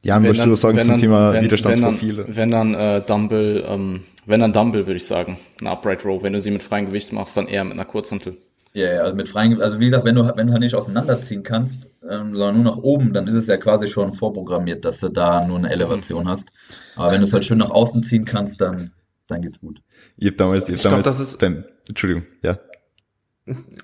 Jan, 0.05 0.23
ja, 0.23 0.29
würdest 0.29 0.45
du 0.45 0.53
sagen 0.53 0.79
zum 0.81 0.91
dann, 0.91 0.99
Thema 0.99 1.33
wenn, 1.33 1.43
Widerstandsprofile? 1.45 2.25
Wenn 2.27 2.51
dann, 2.51 2.73
wenn 2.73 2.75
dann 2.75 3.01
äh, 3.01 3.05
Dumble, 3.05 3.65
ähm, 3.67 4.03
wenn 4.25 4.39
dann 4.39 4.53
Dumble 4.53 4.85
würde 4.85 4.97
ich 4.97 5.05
sagen, 5.05 5.39
eine 5.59 5.71
Upright 5.71 6.05
Row. 6.05 6.21
Wenn 6.21 6.33
du 6.33 6.39
sie 6.39 6.51
mit 6.51 6.61
freiem 6.61 6.85
Gewicht 6.85 7.11
machst, 7.11 7.35
dann 7.35 7.47
eher 7.47 7.63
mit 7.63 7.73
einer 7.73 7.85
Kurzhantel. 7.85 8.37
Ja, 8.75 8.87
yeah, 8.87 9.03
also 9.03 9.15
mit 9.15 9.29
freien, 9.29 9.61
also 9.61 9.79
wie 9.79 9.85
gesagt, 9.85 10.03
wenn 10.03 10.15
du, 10.15 10.29
wenn 10.35 10.47
du 10.47 10.51
halt 10.51 10.61
nicht 10.61 10.75
auseinanderziehen 10.75 11.43
kannst, 11.43 11.87
ähm, 12.03 12.35
sondern 12.35 12.61
nur 12.61 12.73
nach 12.73 12.77
oben, 12.77 13.13
dann 13.13 13.25
ist 13.25 13.35
es 13.35 13.47
ja 13.47 13.55
quasi 13.55 13.87
schon 13.87 14.13
vorprogrammiert, 14.13 14.83
dass 14.83 14.99
du 14.99 15.07
da 15.07 15.45
nur 15.45 15.57
eine 15.57 15.71
Elevation 15.71 16.27
hast. 16.27 16.49
Aber 16.97 17.09
wenn 17.13 17.19
du 17.19 17.23
es 17.23 17.31
halt 17.31 17.45
schön 17.45 17.57
nach 17.57 17.71
außen 17.71 18.03
ziehen 18.03 18.25
kannst, 18.25 18.59
dann, 18.59 18.91
dann 19.27 19.41
geht's 19.41 19.61
gut. 19.61 19.79
Ihr 20.17 20.31
habt 20.31 20.41
damals, 20.41 20.67
ihr 20.67 20.75
habt 20.75 20.83
damals, 20.83 21.05
glaub, 21.05 21.15
das 21.15 21.25
ist, 21.25 21.39
beim, 21.39 21.63
Entschuldigung, 21.87 22.23
ja. 22.43 22.59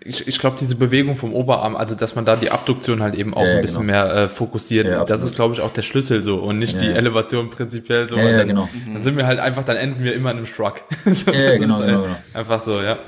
Ich, 0.03 0.27
ich 0.27 0.39
glaube, 0.39 0.57
diese 0.59 0.76
Bewegung 0.76 1.15
vom 1.15 1.34
Oberarm, 1.34 1.77
also 1.77 1.95
dass 1.95 2.15
man 2.15 2.26
da 2.26 2.35
die 2.35 2.51
Abduktion 2.51 3.01
halt 3.01 3.15
eben 3.15 3.34
auch 3.34 3.45
ja, 3.45 3.51
ein 3.51 3.61
bisschen 3.61 3.88
genau. 3.88 3.93
mehr 3.93 4.13
äh, 4.13 4.27
fokussiert, 4.27 4.91
ja, 4.91 5.05
das 5.05 5.23
ist, 5.23 5.35
glaube 5.35 5.53
ich, 5.53 5.61
auch 5.61 5.72
der 5.72 5.84
Schlüssel 5.84 6.22
so 6.22 6.41
und 6.41 6.59
nicht 6.59 6.73
ja, 6.73 6.81
die 6.81 6.88
Elevation 6.88 7.49
prinzipiell 7.49 8.09
so. 8.09 8.18
Ja, 8.18 8.39
dann, 8.39 8.47
genau. 8.49 8.68
dann 8.91 9.03
sind 9.03 9.15
wir 9.15 9.26
halt 9.26 9.39
einfach, 9.39 9.63
dann 9.63 9.77
enden 9.77 10.03
wir 10.03 10.13
immer 10.15 10.31
in 10.31 10.38
einem 10.38 10.47
Shrug. 10.47 10.81
so, 11.05 11.31
ja, 11.31 11.55
genau, 11.55 11.80
genau, 11.80 12.01
genau. 12.01 12.15
Einfach 12.34 12.59
so, 12.59 12.81
ja. 12.81 12.99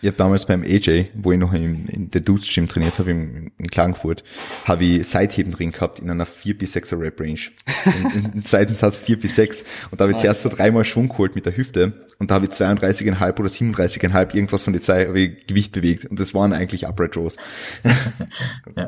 Ich 0.00 0.08
habe 0.08 0.16
damals 0.16 0.46
beim 0.46 0.62
AJ, 0.62 1.06
wo 1.14 1.32
ich 1.32 1.38
noch 1.38 1.52
in, 1.52 1.86
in 1.88 2.10
der 2.10 2.20
Dudes 2.20 2.48
Gym 2.52 2.68
trainiert 2.68 2.98
habe, 2.98 3.10
in, 3.10 3.50
in 3.58 3.66
Klagenfurt, 3.66 4.24
habe 4.64 4.84
ich 4.84 5.08
Seitheben 5.08 5.52
drin 5.52 5.72
gehabt 5.72 5.98
in 5.98 6.10
einer 6.10 6.26
4 6.26 6.56
bis 6.56 6.76
6er 6.76 7.00
Rep 7.00 7.20
Range. 7.20 7.40
In, 7.84 8.32
Im 8.34 8.44
zweiten 8.44 8.74
Satz 8.74 8.98
4 8.98 9.18
bis 9.18 9.36
6. 9.36 9.64
Und 9.90 10.00
da 10.00 10.04
habe 10.04 10.12
ich 10.12 10.18
zuerst 10.18 10.42
so 10.42 10.48
dreimal 10.48 10.84
Schwung 10.84 11.08
geholt 11.08 11.34
mit 11.34 11.46
der 11.46 11.56
Hüfte 11.56 12.06
und 12.18 12.30
da 12.30 12.34
habe 12.34 12.46
ich 12.46 12.50
32,5 12.50 13.38
oder 13.38 13.48
37,5 13.48 14.34
irgendwas 14.34 14.64
von 14.64 14.72
den 14.72 14.82
zwei 14.82 15.06
habe 15.06 15.20
ich 15.20 15.46
Gewicht 15.46 15.72
bewegt. 15.72 16.04
Und 16.06 16.18
das 16.18 16.34
waren 16.34 16.52
eigentlich 16.52 16.86
Upright 16.86 17.16
Rows. 17.16 17.36
ja. 18.76 18.86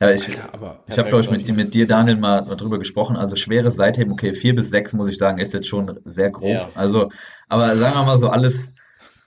ja. 0.00 0.10
ich, 0.10 0.38
Alter, 0.38 0.84
ich 0.86 0.98
habe, 0.98 1.08
glaube 1.08 1.24
ich, 1.24 1.30
mit, 1.30 1.56
mit 1.56 1.74
dir, 1.74 1.88
Daniel, 1.88 2.16
mal, 2.16 2.44
mal 2.44 2.54
drüber 2.54 2.78
gesprochen. 2.78 3.16
Also 3.16 3.34
schweres 3.34 3.74
Seitheben, 3.74 4.12
okay, 4.12 4.34
4 4.34 4.54
bis 4.54 4.70
6, 4.70 4.92
muss 4.92 5.08
ich 5.08 5.18
sagen, 5.18 5.38
ist 5.38 5.52
jetzt 5.52 5.66
schon 5.66 5.98
sehr 6.04 6.30
grob. 6.30 6.48
Ja. 6.48 6.68
Also, 6.74 7.10
aber 7.48 7.76
sagen 7.76 7.94
wir 7.96 8.04
mal 8.04 8.18
so 8.20 8.28
alles 8.28 8.72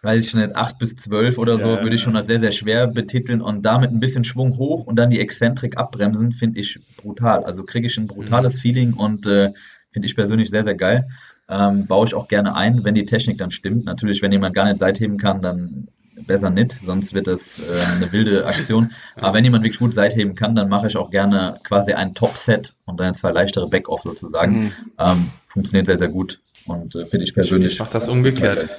weiß 0.04 0.26
ich 0.26 0.34
nicht, 0.36 0.56
acht 0.56 0.78
bis 0.80 0.98
zwölf 0.98 1.38
oder 1.38 1.58
so, 1.58 1.76
ja, 1.76 1.82
würde 1.82 1.96
ich 1.96 2.02
schon 2.02 2.18
als 2.18 2.28
sehr, 2.28 2.40
sehr 2.40 2.52
schwer 2.52 2.88
betiteln 2.88 3.42
und 3.42 3.64
damit 3.64 3.92
ein 3.92 4.02
bisschen 4.02 4.26
Schwung 4.26 4.58
hoch 4.58 4.86
und 4.86 4.98
dann 4.98 5.10
die 5.10 5.20
Exzentrik 5.20 5.78
abbremsen, 5.78 6.34
finde 6.34 6.60
ich 6.60 6.80
brutal. 6.98 7.46
Also 7.46 7.64
kriege 7.64 7.88
ich 7.88 7.98
ein 7.98 8.08
brutales 8.08 8.56
mhm. 8.56 8.60
Feeling 8.60 8.94
und 8.94 9.26
äh, 9.26 9.54
finde 9.92 10.06
ich 10.06 10.16
persönlich 10.16 10.50
sehr, 10.50 10.66
sehr 10.66 10.76
geil. 10.76 11.08
Ähm, 11.48 11.88
baue 11.88 12.06
ich 12.06 12.16
auch 12.16 12.28
gerne 12.28 12.56
ein, 12.56 12.84
wenn 12.84 12.96
die 12.96 13.06
Technik 13.06 13.38
dann 13.38 13.52
stimmt. 13.52 13.86
Natürlich, 13.86 14.22
wenn 14.22 14.32
jemand 14.34 14.54
gar 14.54 14.66
nicht 14.66 14.80
seitheben 14.80 15.18
kann, 15.18 15.42
dann 15.42 15.88
besser 16.28 16.50
nicht, 16.50 16.80
sonst 16.86 17.14
wird 17.14 17.28
das 17.28 17.60
äh, 17.60 17.96
eine 17.96 18.12
wilde 18.12 18.46
Aktion. 18.46 18.92
Aber 19.16 19.38
wenn 19.38 19.46
jemand 19.46 19.64
wirklich 19.64 19.80
gut 19.80 19.94
seitheben 19.94 20.36
kann, 20.36 20.54
dann 20.54 20.68
mache 20.68 20.88
ich 20.88 20.98
auch 20.98 21.12
gerne 21.12 21.60
quasi 21.64 21.94
ein 21.94 22.14
Top-Set 22.14 22.74
und 22.86 23.00
dann 23.00 23.14
zwei 23.14 23.32
leichtere 23.32 23.70
Back-Off 23.70 24.02
sozusagen. 24.02 24.64
Mhm. 24.64 24.72
Ähm, 25.00 25.30
funktioniert 25.48 25.86
sehr, 25.86 25.98
sehr 25.98 26.10
gut 26.10 26.42
und 26.66 26.96
äh, 26.96 27.06
finde 27.06 27.24
ich 27.24 27.34
persönlich. 27.34 27.74
Ich 27.74 27.80
mache 27.80 27.94
das 27.94 28.10
umgekehrt. 28.10 28.70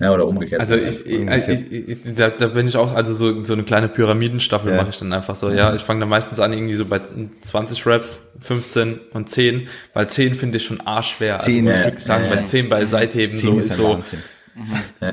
Ja, 0.00 0.12
oder 0.12 0.26
umgekehrt. 0.26 0.60
Also 0.60 0.74
ich, 0.74 1.06
umgekehrt. 1.06 1.48
ich, 1.70 1.88
ich, 1.88 2.14
da, 2.16 2.28
da 2.28 2.48
bin 2.48 2.66
ich 2.66 2.76
auch, 2.76 2.94
also 2.94 3.14
so, 3.14 3.44
so 3.44 3.52
eine 3.52 3.62
kleine 3.62 3.88
Pyramidenstaffel 3.88 4.70
ja. 4.70 4.76
mache 4.76 4.90
ich 4.90 4.98
dann 4.98 5.12
einfach 5.12 5.36
so. 5.36 5.50
Ja, 5.50 5.72
ich 5.74 5.82
fange 5.82 6.00
dann 6.00 6.08
meistens 6.08 6.40
an 6.40 6.52
irgendwie 6.52 6.74
so 6.74 6.84
bei 6.84 7.00
20 7.42 7.86
Raps, 7.86 8.32
15 8.40 8.98
und 9.12 9.30
10, 9.30 9.68
weil 9.92 10.08
10 10.08 10.34
finde 10.34 10.56
ich 10.56 10.64
schon 10.64 10.80
arschschwer. 10.80 11.38
10, 11.38 11.68
also 11.68 11.88
muss 11.88 11.98
ich 11.98 12.04
sagen, 12.04 12.24
ja. 12.28 12.34
bei 12.34 12.42
10 12.42 12.68
bei 12.68 12.84
Seitheben 12.86 13.36
so 13.36 13.56
ist, 13.56 13.74
so. 13.74 13.94
Wahnsinn. 13.94 14.22
Mhm. 14.54 15.12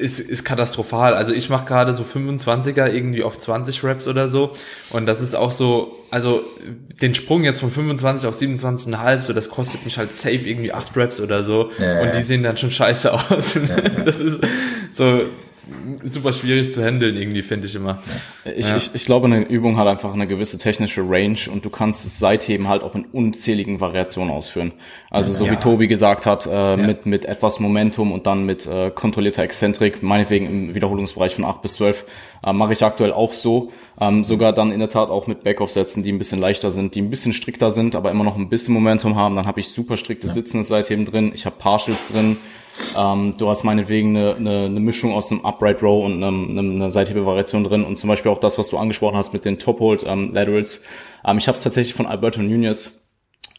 Ist, 0.00 0.18
ist 0.18 0.44
katastrophal. 0.44 1.14
Also 1.14 1.32
ich 1.32 1.48
mache 1.48 1.66
gerade 1.66 1.94
so 1.94 2.02
25er 2.02 2.88
irgendwie 2.88 3.22
auf 3.22 3.38
20 3.38 3.84
Raps 3.84 4.08
oder 4.08 4.28
so. 4.28 4.54
Und 4.90 5.06
das 5.06 5.20
ist 5.20 5.36
auch 5.36 5.52
so, 5.52 6.04
also 6.10 6.42
den 7.00 7.14
Sprung 7.14 7.44
jetzt 7.44 7.60
von 7.60 7.70
25 7.70 8.28
auf 8.28 8.36
27,5, 8.36 9.22
so 9.22 9.32
das 9.32 9.48
kostet 9.50 9.84
mich 9.84 9.98
halt 9.98 10.12
safe 10.12 10.34
irgendwie 10.34 10.72
8 10.72 10.96
Raps 10.96 11.20
oder 11.20 11.44
so. 11.44 11.70
Ja, 11.78 12.00
und 12.02 12.14
die 12.14 12.22
sehen 12.22 12.42
dann 12.42 12.56
schon 12.56 12.70
scheiße 12.70 13.12
aus. 13.30 13.54
Ja, 13.54 13.76
das 14.04 14.18
ist 14.18 14.40
so, 14.90 15.20
super 16.04 16.32
schwierig 16.32 16.72
zu 16.72 16.84
handeln 16.84 17.16
irgendwie, 17.16 17.42
finde 17.42 17.66
ich 17.66 17.74
immer. 17.74 17.98
Ich, 18.44 18.68
ja. 18.70 18.76
ich, 18.76 18.94
ich 18.94 19.04
glaube, 19.04 19.26
eine 19.26 19.42
Übung 19.42 19.76
hat 19.76 19.86
einfach 19.86 20.12
eine 20.12 20.26
gewisse 20.26 20.58
technische 20.58 21.02
Range 21.02 21.38
und 21.50 21.64
du 21.64 21.70
kannst 21.70 22.04
es 22.04 22.18
seitheben 22.18 22.68
halt 22.68 22.82
auch 22.82 22.94
in 22.94 23.04
unzähligen 23.06 23.80
Variationen 23.80 24.32
ausführen. 24.32 24.72
Also 25.10 25.32
so 25.32 25.46
ja. 25.46 25.52
wie 25.52 25.56
Tobi 25.56 25.88
gesagt 25.88 26.26
hat, 26.26 26.46
äh, 26.46 26.50
ja. 26.50 26.76
mit, 26.76 27.06
mit 27.06 27.24
etwas 27.24 27.60
Momentum 27.60 28.12
und 28.12 28.26
dann 28.26 28.46
mit 28.46 28.66
äh, 28.66 28.90
kontrollierter 28.90 29.42
Exzentrik, 29.42 30.02
meinetwegen 30.02 30.46
im 30.46 30.74
Wiederholungsbereich 30.74 31.34
von 31.34 31.44
8 31.44 31.62
bis 31.62 31.74
12, 31.74 32.04
äh, 32.44 32.52
mache 32.52 32.72
ich 32.72 32.84
aktuell 32.84 33.12
auch 33.12 33.32
so. 33.32 33.72
Ähm, 34.00 34.24
sogar 34.24 34.52
dann 34.52 34.72
in 34.72 34.78
der 34.80 34.88
Tat 34.88 35.08
auch 35.08 35.26
mit 35.26 35.42
Backoff-Sätzen, 35.42 36.02
die 36.02 36.12
ein 36.12 36.18
bisschen 36.18 36.40
leichter 36.40 36.70
sind, 36.70 36.94
die 36.94 37.02
ein 37.02 37.10
bisschen 37.10 37.32
strikter 37.32 37.70
sind, 37.70 37.96
aber 37.96 38.10
immer 38.10 38.24
noch 38.24 38.36
ein 38.36 38.48
bisschen 38.48 38.74
Momentum 38.74 39.16
haben. 39.16 39.36
Dann 39.36 39.46
habe 39.46 39.60
ich 39.60 39.68
super 39.68 39.96
striktes 39.96 40.34
Sitzen 40.34 40.62
seitheben 40.62 41.06
drin, 41.06 41.32
ich 41.34 41.46
habe 41.46 41.56
Partials 41.58 42.06
drin, 42.08 42.36
Ähm, 42.96 43.34
du 43.38 43.48
hast 43.48 43.64
meinetwegen 43.64 44.16
eine, 44.16 44.36
eine, 44.36 44.64
eine 44.66 44.80
Mischung 44.80 45.12
aus 45.12 45.30
einem 45.30 45.44
Upright 45.44 45.82
Row 45.82 46.04
und 46.04 46.22
einem, 46.22 46.50
einem, 46.50 46.76
einer 46.76 46.90
Seithebe-Variation 46.90 47.64
drin 47.64 47.84
und 47.84 47.98
zum 47.98 48.08
Beispiel 48.08 48.30
auch 48.30 48.38
das, 48.38 48.58
was 48.58 48.68
du 48.68 48.78
angesprochen 48.78 49.16
hast 49.16 49.32
mit 49.32 49.44
den 49.44 49.58
Top-Hold 49.58 50.04
ähm, 50.06 50.32
Laterals. 50.32 50.82
Ähm, 51.24 51.38
ich 51.38 51.48
habe 51.48 51.56
es 51.56 51.62
tatsächlich 51.62 51.94
von 51.94 52.06
Alberto 52.06 52.42
Nunez 52.42 52.92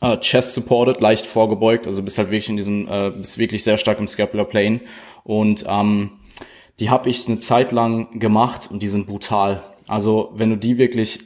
äh, 0.02 0.18
Chest 0.18 0.54
supported, 0.54 1.02
leicht 1.02 1.26
vorgebeugt, 1.26 1.88
also 1.88 2.04
bist 2.04 2.18
halt 2.18 2.30
wirklich 2.30 2.50
in 2.50 2.58
diesem, 2.58 2.88
äh, 2.88 3.12
bist 3.12 3.38
wirklich 3.38 3.64
sehr 3.64 3.78
stark 3.78 4.00
im 4.00 4.08
Scapular 4.08 4.46
Plane 4.46 4.82
und 5.24 5.66
ähm, 5.68 6.12
die 6.80 6.90
habe 6.90 7.10
ich 7.10 7.28
eine 7.28 7.40
Zeit 7.40 7.72
lang 7.72 8.20
gemacht 8.20 8.70
und 8.70 8.84
die 8.84 8.88
sind 8.88 9.08
brutal. 9.08 9.64
Also 9.88 10.32
wenn 10.36 10.52
du 10.52 10.58
die 10.58 10.78
wirklich 10.78 11.20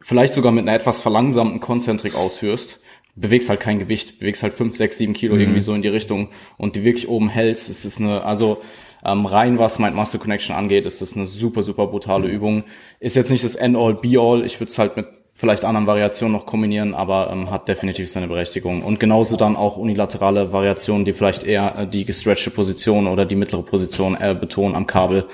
vielleicht 0.00 0.34
sogar 0.34 0.52
mit 0.52 0.62
einer 0.62 0.74
etwas 0.74 1.00
verlangsamten 1.00 1.60
Konzentrik 1.60 2.14
ausführst, 2.14 2.80
bewegst 3.14 3.48
halt 3.48 3.60
kein 3.60 3.78
Gewicht, 3.78 4.18
bewegst 4.18 4.42
halt 4.42 4.54
fünf, 4.54 4.76
sechs, 4.76 4.98
sieben 4.98 5.12
Kilo 5.12 5.34
mhm. 5.34 5.40
irgendwie 5.40 5.60
so 5.60 5.74
in 5.74 5.82
die 5.82 5.88
Richtung 5.88 6.28
und 6.56 6.76
die 6.76 6.84
wirklich 6.84 7.08
oben 7.08 7.28
hältst, 7.28 7.68
ist 7.68 7.84
es 7.84 7.98
eine, 7.98 8.24
also 8.24 8.62
ähm, 9.04 9.26
rein 9.26 9.58
was 9.58 9.78
Mind 9.78 9.96
Muscle 9.96 10.20
Connection 10.20 10.54
angeht, 10.54 10.86
ist 10.86 11.02
das 11.02 11.16
eine 11.16 11.26
super, 11.26 11.62
super 11.62 11.88
brutale 11.88 12.28
Übung. 12.28 12.64
Ist 13.00 13.16
jetzt 13.16 13.30
nicht 13.30 13.44
das 13.44 13.56
End-all, 13.56 13.94
Be-all, 13.94 14.44
ich 14.44 14.60
würde 14.60 14.70
es 14.70 14.78
halt 14.78 14.96
mit 14.96 15.06
vielleicht 15.34 15.64
anderen 15.64 15.86
Variationen 15.86 16.32
noch 16.32 16.46
kombinieren, 16.46 16.94
aber 16.94 17.30
ähm, 17.32 17.50
hat 17.50 17.66
definitiv 17.66 18.10
seine 18.10 18.28
Berechtigung. 18.28 18.82
Und 18.82 19.00
genauso 19.00 19.36
dann 19.36 19.56
auch 19.56 19.76
unilaterale 19.76 20.52
Variationen, 20.52 21.04
die 21.04 21.12
vielleicht 21.14 21.44
eher 21.44 21.78
äh, 21.78 21.86
die 21.86 22.04
gestretchte 22.04 22.50
Position 22.50 23.06
oder 23.06 23.24
die 23.24 23.34
mittlere 23.34 23.62
Position 23.62 24.16
äh, 24.20 24.36
betonen 24.38 24.76
am 24.76 24.86
Kabel. 24.86 25.24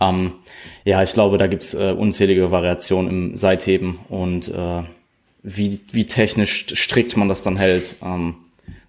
Ähm, 0.00 0.34
ja, 0.84 1.02
ich 1.02 1.12
glaube, 1.14 1.38
da 1.38 1.46
gibt's 1.46 1.74
äh, 1.74 1.94
unzählige 1.96 2.50
Variationen 2.50 3.10
im 3.10 3.36
Seitheben 3.36 3.98
und 4.08 4.48
äh, 4.48 4.82
wie, 5.48 5.80
wie 5.92 6.06
technisch 6.06 6.66
strikt 6.74 7.16
man 7.16 7.28
das 7.28 7.44
dann 7.44 7.56
hält, 7.56 7.96
ähm, 8.02 8.34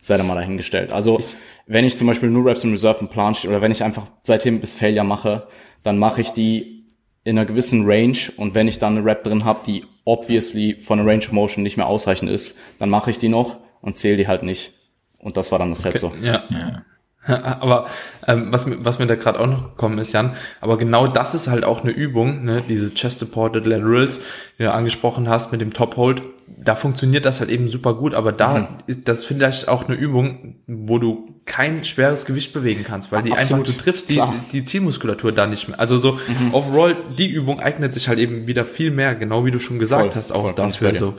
sei 0.02 0.18
da 0.18 0.24
mal 0.24 0.34
dahingestellt. 0.34 0.92
Also 0.92 1.20
wenn 1.68 1.86
ich 1.86 1.96
zum 1.96 2.08
Beispiel 2.08 2.30
nur 2.30 2.46
Reps 2.46 2.64
in 2.64 2.72
Reserve 2.72 3.02
im 3.02 3.10
Plan 3.10 3.36
stehe 3.36 3.52
oder 3.52 3.62
wenn 3.62 3.72
ich 3.72 3.84
einfach 3.84 4.08
Seitheben 4.24 4.60
bis 4.60 4.74
Failure 4.74 5.06
mache, 5.06 5.48
dann 5.84 6.00
mache 6.00 6.22
ich 6.22 6.32
die 6.32 6.88
in 7.24 7.38
einer 7.38 7.46
gewissen 7.46 7.86
Range 7.86 8.18
und 8.38 8.56
wenn 8.56 8.68
ich 8.68 8.80
dann 8.80 8.98
eine 8.98 9.06
Rap 9.06 9.24
drin 9.24 9.46
habe, 9.46 9.60
die 9.68 9.86
obviously 10.04 10.78
von 10.82 10.98
der 10.98 11.06
Range 11.06 11.24
of 11.24 11.32
Motion 11.32 11.62
nicht 11.62 11.78
mehr 11.78 11.86
ausreichend 11.86 12.32
ist, 12.32 12.58
dann 12.80 12.90
mache 12.90 13.12
ich 13.12 13.20
die 13.20 13.30
noch 13.30 13.58
und 13.82 13.96
zähle 13.96 14.18
die 14.18 14.28
halt 14.28 14.42
nicht. 14.42 14.74
Und 15.20 15.38
das 15.38 15.52
war 15.52 15.60
dann 15.60 15.70
das 15.70 15.84
Set 15.84 15.92
okay, 15.92 16.00
so. 16.00 16.26
Ja. 16.26 16.44
ja. 16.50 16.82
Aber 17.60 17.88
ähm, 18.28 18.48
was, 18.52 18.66
was 18.84 19.00
mir 19.00 19.08
da 19.08 19.16
gerade 19.16 19.40
auch 19.40 19.48
noch 19.48 19.64
gekommen 19.72 20.00
ist, 20.00 20.14
Jan, 20.14 20.32
aber 20.62 20.78
genau 20.78 21.08
das 21.08 21.34
ist 21.34 21.48
halt 21.48 21.64
auch 21.64 21.84
eine 21.84 21.92
Übung, 21.92 22.44
ne, 22.44 22.64
diese 22.68 22.94
Chest-Supported 22.94 23.66
Laterals, 23.66 24.20
die 24.58 24.64
du 24.64 24.74
angesprochen 24.74 25.30
hast 25.30 25.52
mit 25.52 25.62
dem 25.62 25.74
Top-Hold, 25.74 26.24
da 26.48 26.76
funktioniert 26.76 27.26
das 27.26 27.40
halt 27.40 27.50
eben 27.50 27.68
super 27.70 27.94
gut, 27.94 28.14
aber 28.14 28.32
da 28.32 28.60
mhm. 28.60 28.68
ist 28.88 29.08
das 29.08 29.26
vielleicht 29.26 29.68
auch 29.68 29.88
eine 29.88 29.96
Übung, 29.96 30.56
wo 30.68 30.98
du 30.98 31.36
kein 31.46 31.84
schweres 31.84 32.26
Gewicht 32.26 32.54
bewegen 32.54 32.84
kannst, 32.86 33.12
weil 33.12 33.22
die 33.24 33.32
Absolut. 33.32 33.68
einfach, 33.68 33.74
du 33.74 33.82
triffst 33.82 34.10
die, 34.10 34.22
die 34.52 34.66
Zielmuskulatur 34.66 35.32
da 35.32 35.48
nicht 35.48 35.70
mehr. 35.70 35.80
Also 35.80 35.98
so 35.98 36.14
mhm. 36.14 36.54
overall, 36.54 36.96
die 37.18 37.28
Übung 37.28 37.60
eignet 37.60 37.94
sich 37.94 38.08
halt 38.10 38.20
eben 38.20 38.48
wieder 38.48 38.66
viel 38.66 38.92
mehr, 38.92 39.16
genau 39.16 39.46
wie 39.46 39.52
du 39.52 39.60
schon 39.60 39.80
gesagt 39.80 40.14
voll, 40.14 40.16
hast, 40.16 40.32
auch 40.32 40.52
dafür. 40.54 40.96
So. 40.96 41.16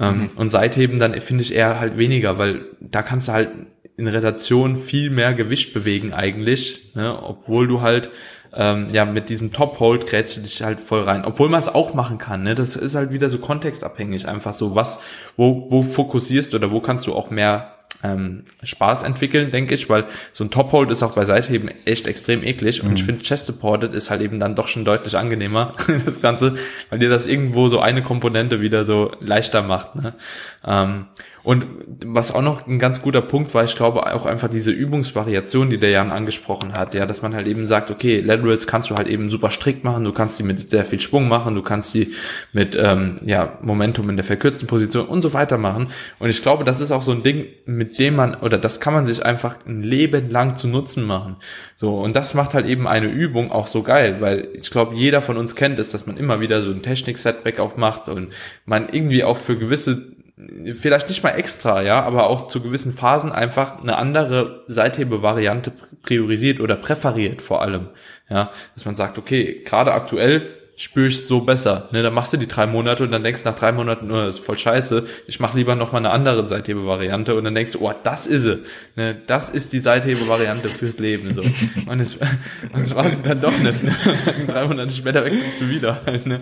Ähm, 0.00 0.18
mhm. 0.18 0.28
Und 0.36 0.50
Seitheben 0.50 0.98
dann 0.98 1.18
finde 1.20 1.42
ich 1.42 1.54
eher 1.54 1.80
halt 1.80 1.98
weniger, 1.98 2.38
weil 2.38 2.66
da 2.80 3.02
kannst 3.02 3.28
du 3.28 3.32
halt 3.32 3.50
in 3.96 4.08
Relation 4.08 4.76
viel 4.76 5.10
mehr 5.10 5.34
Gewicht 5.34 5.72
bewegen 5.72 6.12
eigentlich, 6.12 6.90
ne? 6.94 7.18
obwohl 7.22 7.66
du 7.66 7.80
halt 7.80 8.10
ähm, 8.54 8.88
ja 8.90 9.04
mit 9.04 9.28
diesem 9.28 9.52
Top-Hold 9.52 10.06
grätst 10.06 10.36
du 10.36 10.40
dich 10.40 10.62
halt 10.62 10.80
voll 10.80 11.02
rein. 11.02 11.24
Obwohl 11.24 11.48
man 11.48 11.60
es 11.60 11.68
auch 11.68 11.94
machen 11.94 12.18
kann, 12.18 12.42
ne? 12.42 12.54
Das 12.54 12.74
ist 12.76 12.94
halt 12.94 13.10
wieder 13.10 13.28
so 13.28 13.38
kontextabhängig, 13.38 14.28
einfach 14.28 14.54
so, 14.54 14.74
was, 14.74 14.98
wo, 15.36 15.70
wo 15.70 15.82
fokussierst 15.82 16.54
oder 16.54 16.70
wo 16.70 16.80
kannst 16.80 17.06
du 17.06 17.14
auch 17.14 17.30
mehr 17.30 17.76
ähm, 18.02 18.44
Spaß 18.62 19.02
entwickeln, 19.02 19.50
denke 19.50 19.74
ich, 19.74 19.88
weil 19.88 20.04
so 20.32 20.44
ein 20.44 20.50
Top-Hold 20.50 20.90
ist 20.90 21.02
auch 21.02 21.14
bei 21.14 21.24
Seitheben 21.24 21.70
echt 21.84 22.06
extrem 22.06 22.42
eklig 22.42 22.82
und 22.82 22.90
mhm. 22.90 22.94
ich 22.96 23.04
finde 23.04 23.22
Chest-Supported 23.22 23.94
ist 23.94 24.10
halt 24.10 24.20
eben 24.20 24.38
dann 24.38 24.54
doch 24.54 24.68
schon 24.68 24.84
deutlich 24.84 25.16
angenehmer, 25.16 25.74
das 26.04 26.20
Ganze, 26.20 26.54
weil 26.90 26.98
dir 26.98 27.08
das 27.08 27.26
irgendwo 27.26 27.68
so 27.68 27.80
eine 27.80 28.02
Komponente 28.02 28.60
wieder 28.60 28.84
so 28.84 29.12
leichter 29.20 29.62
macht. 29.62 29.96
Ne? 29.96 30.14
Ähm, 30.66 31.06
und 31.46 31.64
was 32.04 32.34
auch 32.34 32.42
noch 32.42 32.66
ein 32.66 32.80
ganz 32.80 33.02
guter 33.02 33.22
Punkt 33.22 33.54
war, 33.54 33.62
ich 33.62 33.76
glaube 33.76 34.04
auch 34.12 34.26
einfach 34.26 34.48
diese 34.48 34.72
Übungsvariation, 34.72 35.70
die 35.70 35.78
der 35.78 35.90
Jan 35.90 36.10
angesprochen 36.10 36.72
hat, 36.72 36.92
ja, 36.92 37.06
dass 37.06 37.22
man 37.22 37.36
halt 37.36 37.46
eben 37.46 37.68
sagt, 37.68 37.92
okay, 37.92 38.18
Laterals 38.18 38.66
kannst 38.66 38.90
du 38.90 38.96
halt 38.96 39.06
eben 39.06 39.30
super 39.30 39.52
strikt 39.52 39.84
machen, 39.84 40.02
du 40.02 40.10
kannst 40.10 40.38
sie 40.38 40.42
mit 40.42 40.72
sehr 40.72 40.84
viel 40.84 40.98
Schwung 40.98 41.28
machen, 41.28 41.54
du 41.54 41.62
kannst 41.62 41.92
sie 41.92 42.14
mit 42.52 42.76
ähm, 42.76 43.14
ja, 43.24 43.60
Momentum 43.62 44.10
in 44.10 44.16
der 44.16 44.24
verkürzten 44.24 44.66
Position 44.66 45.06
und 45.06 45.22
so 45.22 45.34
weiter 45.34 45.56
machen. 45.56 45.86
Und 46.18 46.30
ich 46.30 46.42
glaube, 46.42 46.64
das 46.64 46.80
ist 46.80 46.90
auch 46.90 47.02
so 47.02 47.12
ein 47.12 47.22
Ding, 47.22 47.46
mit 47.64 48.00
dem 48.00 48.16
man, 48.16 48.34
oder 48.34 48.58
das 48.58 48.80
kann 48.80 48.92
man 48.92 49.06
sich 49.06 49.24
einfach 49.24 49.64
ein 49.68 49.84
Leben 49.84 50.28
lang 50.30 50.56
zu 50.56 50.66
Nutzen 50.66 51.04
machen. 51.04 51.36
So, 51.76 51.96
und 51.96 52.16
das 52.16 52.34
macht 52.34 52.54
halt 52.54 52.66
eben 52.66 52.88
eine 52.88 53.06
Übung 53.06 53.52
auch 53.52 53.68
so 53.68 53.84
geil, 53.84 54.16
weil 54.18 54.48
ich 54.60 54.72
glaube, 54.72 54.96
jeder 54.96 55.22
von 55.22 55.36
uns 55.36 55.54
kennt 55.54 55.78
es, 55.78 55.92
dass 55.92 56.08
man 56.08 56.16
immer 56.16 56.40
wieder 56.40 56.60
so 56.60 56.72
ein 56.72 56.82
Technik-Setback 56.82 57.60
auch 57.60 57.76
macht 57.76 58.08
und 58.08 58.32
man 58.64 58.88
irgendwie 58.90 59.22
auch 59.22 59.36
für 59.36 59.56
gewisse 59.56 60.15
vielleicht 60.74 61.08
nicht 61.08 61.22
mal 61.22 61.30
extra, 61.30 61.82
ja, 61.82 62.02
aber 62.02 62.28
auch 62.28 62.48
zu 62.48 62.60
gewissen 62.60 62.92
Phasen 62.92 63.32
einfach 63.32 63.80
eine 63.80 63.96
andere 63.96 64.64
Seithebe-Variante 64.68 65.72
priorisiert 66.02 66.60
oder 66.60 66.76
präferiert 66.76 67.40
vor 67.40 67.62
allem, 67.62 67.88
ja, 68.28 68.50
dass 68.74 68.84
man 68.84 68.96
sagt, 68.96 69.16
okay, 69.16 69.62
gerade 69.64 69.92
aktuell 69.92 70.54
spüre 70.76 71.08
ich 71.08 71.26
so 71.26 71.40
besser, 71.40 71.88
ne, 71.92 72.02
dann 72.02 72.12
machst 72.12 72.34
du 72.34 72.36
die 72.36 72.46
drei 72.46 72.66
Monate 72.66 73.04
und 73.04 73.10
dann 73.10 73.24
denkst 73.24 73.44
nach 73.44 73.54
drei 73.54 73.72
Monaten, 73.72 74.10
oh, 74.10 74.14
das 74.14 74.36
ist 74.36 74.44
voll 74.44 74.58
scheiße, 74.58 75.04
ich 75.26 75.40
mache 75.40 75.56
lieber 75.56 75.74
noch 75.74 75.92
mal 75.92 75.98
eine 75.98 76.10
andere 76.10 76.46
Seithebe-Variante 76.46 77.34
und 77.34 77.44
dann 77.44 77.54
denkst 77.54 77.72
du, 77.72 77.80
oh, 77.80 77.92
das 78.02 78.26
ist 78.26 78.42
sie, 78.42 78.62
ne, 78.94 79.16
das 79.26 79.48
ist 79.48 79.72
die 79.72 79.78
Seithebe-Variante 79.78 80.68
fürs 80.68 80.98
Leben, 80.98 81.32
so, 81.32 81.40
und 81.90 82.00
es, 82.00 82.16
und 82.16 82.82
es 82.82 82.94
war 82.94 83.06
es 83.06 83.22
dann 83.22 83.40
doch 83.40 83.56
nicht, 83.58 83.82
ne? 83.82 83.94
und 84.04 84.26
dann 84.26 84.46
drei 84.46 84.66
Monate 84.66 84.90
später 84.90 85.24
wechselst 85.24 85.60
du 85.60 85.68
wieder, 85.70 86.02
halt, 86.04 86.26
ne, 86.26 86.40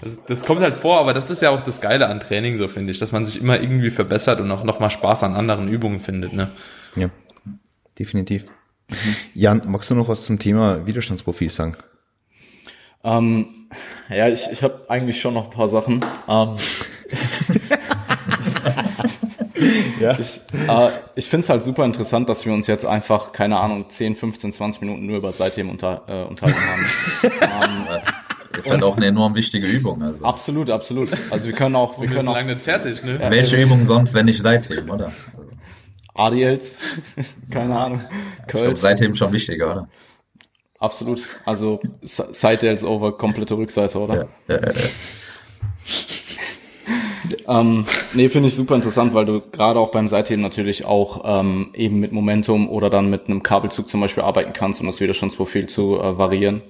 das, 0.00 0.24
das 0.24 0.44
kommt 0.44 0.60
halt 0.60 0.74
vor, 0.74 1.00
aber 1.00 1.12
das 1.12 1.28
ist 1.28 1.42
ja 1.42 1.50
auch 1.50 1.62
das 1.62 1.80
Geile 1.80 2.08
an 2.08 2.20
Training, 2.20 2.56
so 2.56 2.68
finde 2.68 2.92
ich, 2.92 2.98
dass 2.98 3.12
man 3.12 3.26
sich 3.26 3.40
immer 3.40 3.60
irgendwie 3.60 3.90
verbessert 3.90 4.40
und 4.40 4.50
auch 4.50 4.64
noch 4.64 4.80
mal 4.80 4.90
Spaß 4.90 5.24
an 5.24 5.34
anderen 5.34 5.68
Übungen 5.68 6.00
findet. 6.00 6.32
Ne? 6.32 6.50
Ja, 6.94 7.10
definitiv. 7.98 8.44
Mhm. 8.88 9.16
Jan, 9.34 9.62
magst 9.66 9.90
du 9.90 9.94
noch 9.94 10.08
was 10.08 10.24
zum 10.24 10.38
Thema 10.38 10.86
Widerstandsprofil 10.86 11.50
sagen? 11.50 11.76
Ähm, 13.02 13.57
ja, 14.08 14.28
ich, 14.28 14.48
ich 14.50 14.62
habe 14.62 14.84
eigentlich 14.88 15.20
schon 15.20 15.34
noch 15.34 15.44
ein 15.44 15.50
paar 15.50 15.68
Sachen. 15.68 16.04
Ähm, 16.28 16.56
ja. 20.00 20.18
Ich, 20.18 20.40
äh, 20.68 20.88
ich 21.14 21.26
finde 21.26 21.44
es 21.44 21.50
halt 21.50 21.62
super 21.62 21.84
interessant, 21.84 22.28
dass 22.28 22.46
wir 22.46 22.52
uns 22.52 22.66
jetzt 22.66 22.86
einfach, 22.86 23.32
keine 23.32 23.58
Ahnung, 23.58 23.88
10, 23.88 24.16
15, 24.16 24.52
20 24.52 24.80
Minuten 24.82 25.06
nur 25.06 25.18
über 25.18 25.32
Seitthemen 25.32 25.70
unter, 25.70 26.02
äh, 26.06 26.24
unterhalten 26.24 26.60
haben. 26.60 26.86
ähm, 27.94 28.00
ist 28.58 28.70
halt 28.70 28.82
auch 28.82 28.96
eine 28.96 29.06
enorm 29.06 29.34
wichtige 29.34 29.66
Übung. 29.66 30.02
Also. 30.02 30.24
Absolut, 30.24 30.70
absolut. 30.70 31.10
Also 31.30 31.46
wir 31.46 31.54
können 31.54 31.76
auch, 31.76 32.00
wir, 32.00 32.08
wir 32.08 32.16
können 32.16 32.28
auch 32.28 32.34
lange 32.34 32.54
nicht 32.54 32.62
fertig, 32.62 33.02
ne? 33.04 33.18
Ja, 33.20 33.30
Welche 33.30 33.60
Übung 33.60 33.84
sonst, 33.84 34.14
wenn 34.14 34.26
nicht 34.26 34.42
Seitheben, 34.42 34.90
oder? 34.90 35.12
ADLs, 36.14 36.76
keine 37.50 37.78
Ahnung. 37.78 38.00
Curls. 38.48 38.80
Seitheben 38.80 39.14
schon 39.14 39.32
wichtiger, 39.32 39.70
oder? 39.70 39.88
Absolut. 40.78 41.26
Also 41.44 41.80
Side 42.02 42.86
over 42.86 43.16
komplette 43.16 43.56
Rückseite, 43.56 43.98
oder? 43.98 44.28
Ja, 44.48 44.54
ja, 44.54 44.68
ja. 44.68 44.72
ähm, 47.60 47.84
nee, 48.14 48.28
finde 48.28 48.48
ich 48.48 48.54
super 48.54 48.76
interessant, 48.76 49.12
weil 49.14 49.26
du 49.26 49.40
gerade 49.40 49.80
auch 49.80 49.90
beim 49.90 50.06
Seitheben 50.06 50.42
natürlich 50.42 50.84
auch 50.84 51.40
ähm, 51.40 51.70
eben 51.74 51.98
mit 51.98 52.12
Momentum 52.12 52.68
oder 52.68 52.90
dann 52.90 53.10
mit 53.10 53.26
einem 53.26 53.42
Kabelzug 53.42 53.88
zum 53.88 54.00
Beispiel 54.00 54.22
arbeiten 54.22 54.52
kannst, 54.52 54.80
um 54.80 54.86
das 54.86 55.00
Widerstandsprofil 55.00 55.66
zu 55.66 56.00
äh, 56.00 56.16
variieren. 56.16 56.62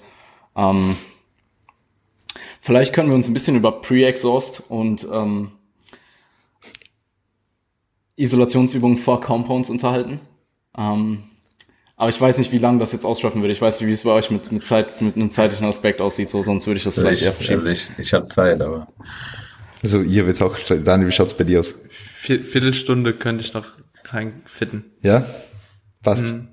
Ähm, 0.57 0.97
Vielleicht 2.61 2.93
können 2.93 3.09
wir 3.09 3.15
uns 3.15 3.29
ein 3.29 3.35
bisschen 3.35 3.57
über 3.57 3.81
Pre-Exhaust 3.81 4.65
und 4.69 5.09
ähm, 5.13 5.53
Isolationsübungen 8.17 8.99
vor 8.99 9.21
Compounds 9.21 9.71
unterhalten. 9.71 10.21
Ähm, 10.77 11.23
aber 11.99 12.11
ich 12.11 12.21
weiß 12.21 12.39
nicht, 12.39 12.53
wie 12.53 12.59
lange 12.59 12.79
das 12.79 12.93
jetzt 12.93 13.05
ausschreiben 13.05 13.41
würde. 13.43 13.53
Ich 13.53 13.61
weiß 13.61 13.81
nicht, 13.81 13.89
wie 13.89 13.93
es 13.93 14.05
bei 14.05 14.13
euch 14.13 14.31
mit, 14.31 14.53
mit, 14.53 14.65
Zeit, 14.65 15.03
mit 15.03 15.17
einem 15.17 15.33
zeitlichen 15.33 15.67
Aspekt 15.67 16.01
aussieht, 16.01 16.31
so, 16.31 16.45
sonst 16.45 16.67
würde 16.67 16.79
ich 16.79 16.85
das 16.85 16.97
also 16.97 17.07
vielleicht 17.07 17.21
ich, 17.23 17.27
eher 17.27 17.33
verschieben. 17.33 17.67
Also 17.67 17.73
ich, 17.73 17.91
ich 17.99 18.15
habe 18.15 18.29
Zeit, 18.29 18.61
aber. 18.61 18.87
Also 19.83 20.01
ihr 20.01 20.25
jetzt 20.25 20.41
auch, 20.41 20.57
Daniel, 20.85 21.09
wie 21.09 21.13
schaut's 21.13 21.35
bei 21.35 21.45
dir 21.45 21.59
aus? 21.59 21.77
Viertelstunde 21.91 23.15
könnte 23.15 23.43
ich 23.43 23.53
noch 23.53 23.67
reinfitten. 24.09 24.85
Ja? 25.03 25.25
Passt. 26.03 26.25
Mhm. 26.25 26.49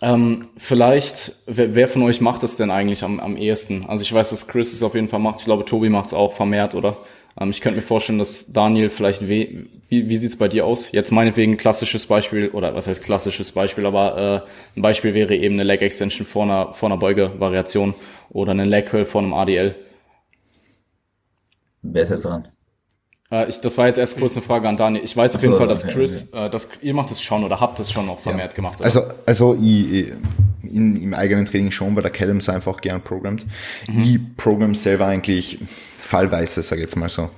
Ähm, 0.00 0.48
vielleicht, 0.56 1.36
wer, 1.46 1.74
wer 1.74 1.88
von 1.88 2.02
euch 2.02 2.20
macht 2.20 2.42
es 2.42 2.56
denn 2.56 2.70
eigentlich 2.70 3.04
am, 3.04 3.20
am 3.20 3.36
ehesten? 3.36 3.86
Also 3.86 4.02
ich 4.02 4.12
weiß, 4.12 4.30
dass 4.30 4.48
Chris 4.48 4.72
es 4.72 4.82
auf 4.82 4.94
jeden 4.94 5.08
Fall 5.08 5.20
macht. 5.20 5.40
Ich 5.40 5.44
glaube, 5.44 5.64
Tobi 5.64 5.90
macht 5.90 6.06
es 6.06 6.14
auch 6.14 6.32
vermehrt, 6.32 6.74
oder? 6.74 6.98
Ähm, 7.40 7.50
ich 7.50 7.60
könnte 7.60 7.76
mir 7.76 7.82
vorstellen, 7.82 8.18
dass 8.18 8.52
Daniel 8.52 8.90
vielleicht, 8.90 9.28
we 9.28 9.66
wie, 9.90 10.08
wie 10.10 10.16
sieht's 10.16 10.36
bei 10.36 10.48
dir 10.48 10.66
aus? 10.66 10.92
Jetzt 10.92 11.12
meinetwegen 11.12 11.56
klassisches 11.56 12.06
Beispiel, 12.06 12.50
oder 12.50 12.74
was 12.74 12.86
heißt 12.86 13.02
klassisches 13.02 13.52
Beispiel, 13.52 13.86
aber 13.86 14.44
äh, 14.74 14.78
ein 14.78 14.82
Beispiel 14.82 15.14
wäre 15.14 15.34
eben 15.34 15.54
eine 15.54 15.64
Leg 15.64 15.80
Extension 15.80 16.26
vor 16.26 16.42
einer, 16.42 16.74
vor 16.74 16.90
einer 16.90 16.98
Beuge-Variation 16.98 17.94
oder 18.28 18.52
eine 18.52 18.64
Leg 18.64 18.86
Curl 18.86 19.06
vor 19.06 19.22
einem 19.22 19.32
ADL. 19.32 19.74
Wer 21.80 22.02
ist 22.02 22.10
jetzt 22.10 22.26
dran? 22.26 22.48
Äh, 23.30 23.48
ich, 23.48 23.60
das 23.60 23.78
war 23.78 23.86
jetzt 23.86 23.98
erst 23.98 24.18
kurz 24.18 24.36
eine 24.36 24.44
Frage 24.44 24.68
an 24.68 24.76
Daniel. 24.76 25.04
Ich 25.04 25.16
weiß 25.16 25.36
auf 25.36 25.42
jeden 25.42 25.56
Fall, 25.56 25.68
dass 25.68 25.86
Chris, 25.86 26.28
okay. 26.32 26.46
äh, 26.46 26.50
dass 26.50 26.68
ihr 26.82 26.92
macht 26.92 27.10
es 27.10 27.22
schon 27.22 27.44
oder 27.44 27.60
habt 27.60 27.80
es 27.80 27.90
schon 27.90 28.06
noch 28.06 28.18
vermehrt 28.18 28.52
ja. 28.52 28.56
gemacht. 28.56 28.76
Oder? 28.80 28.84
Also, 28.84 29.02
also 29.24 29.58
ich, 29.62 30.12
in, 30.72 30.96
im 30.96 31.14
eigenen 31.14 31.44
Training 31.44 31.70
schon, 31.70 31.94
weil 31.96 32.02
der 32.02 32.12
Callums 32.12 32.48
einfach 32.48 32.80
gern 32.80 33.02
programmt. 33.02 33.46
Mhm. 33.88 34.02
Ich 34.02 34.36
programm 34.36 34.74
selber 34.74 35.06
eigentlich 35.06 35.58
fallweise, 35.98 36.62
sage 36.62 36.80
ich 36.80 36.84
jetzt 36.86 36.96
mal 36.96 37.08
so. 37.08 37.28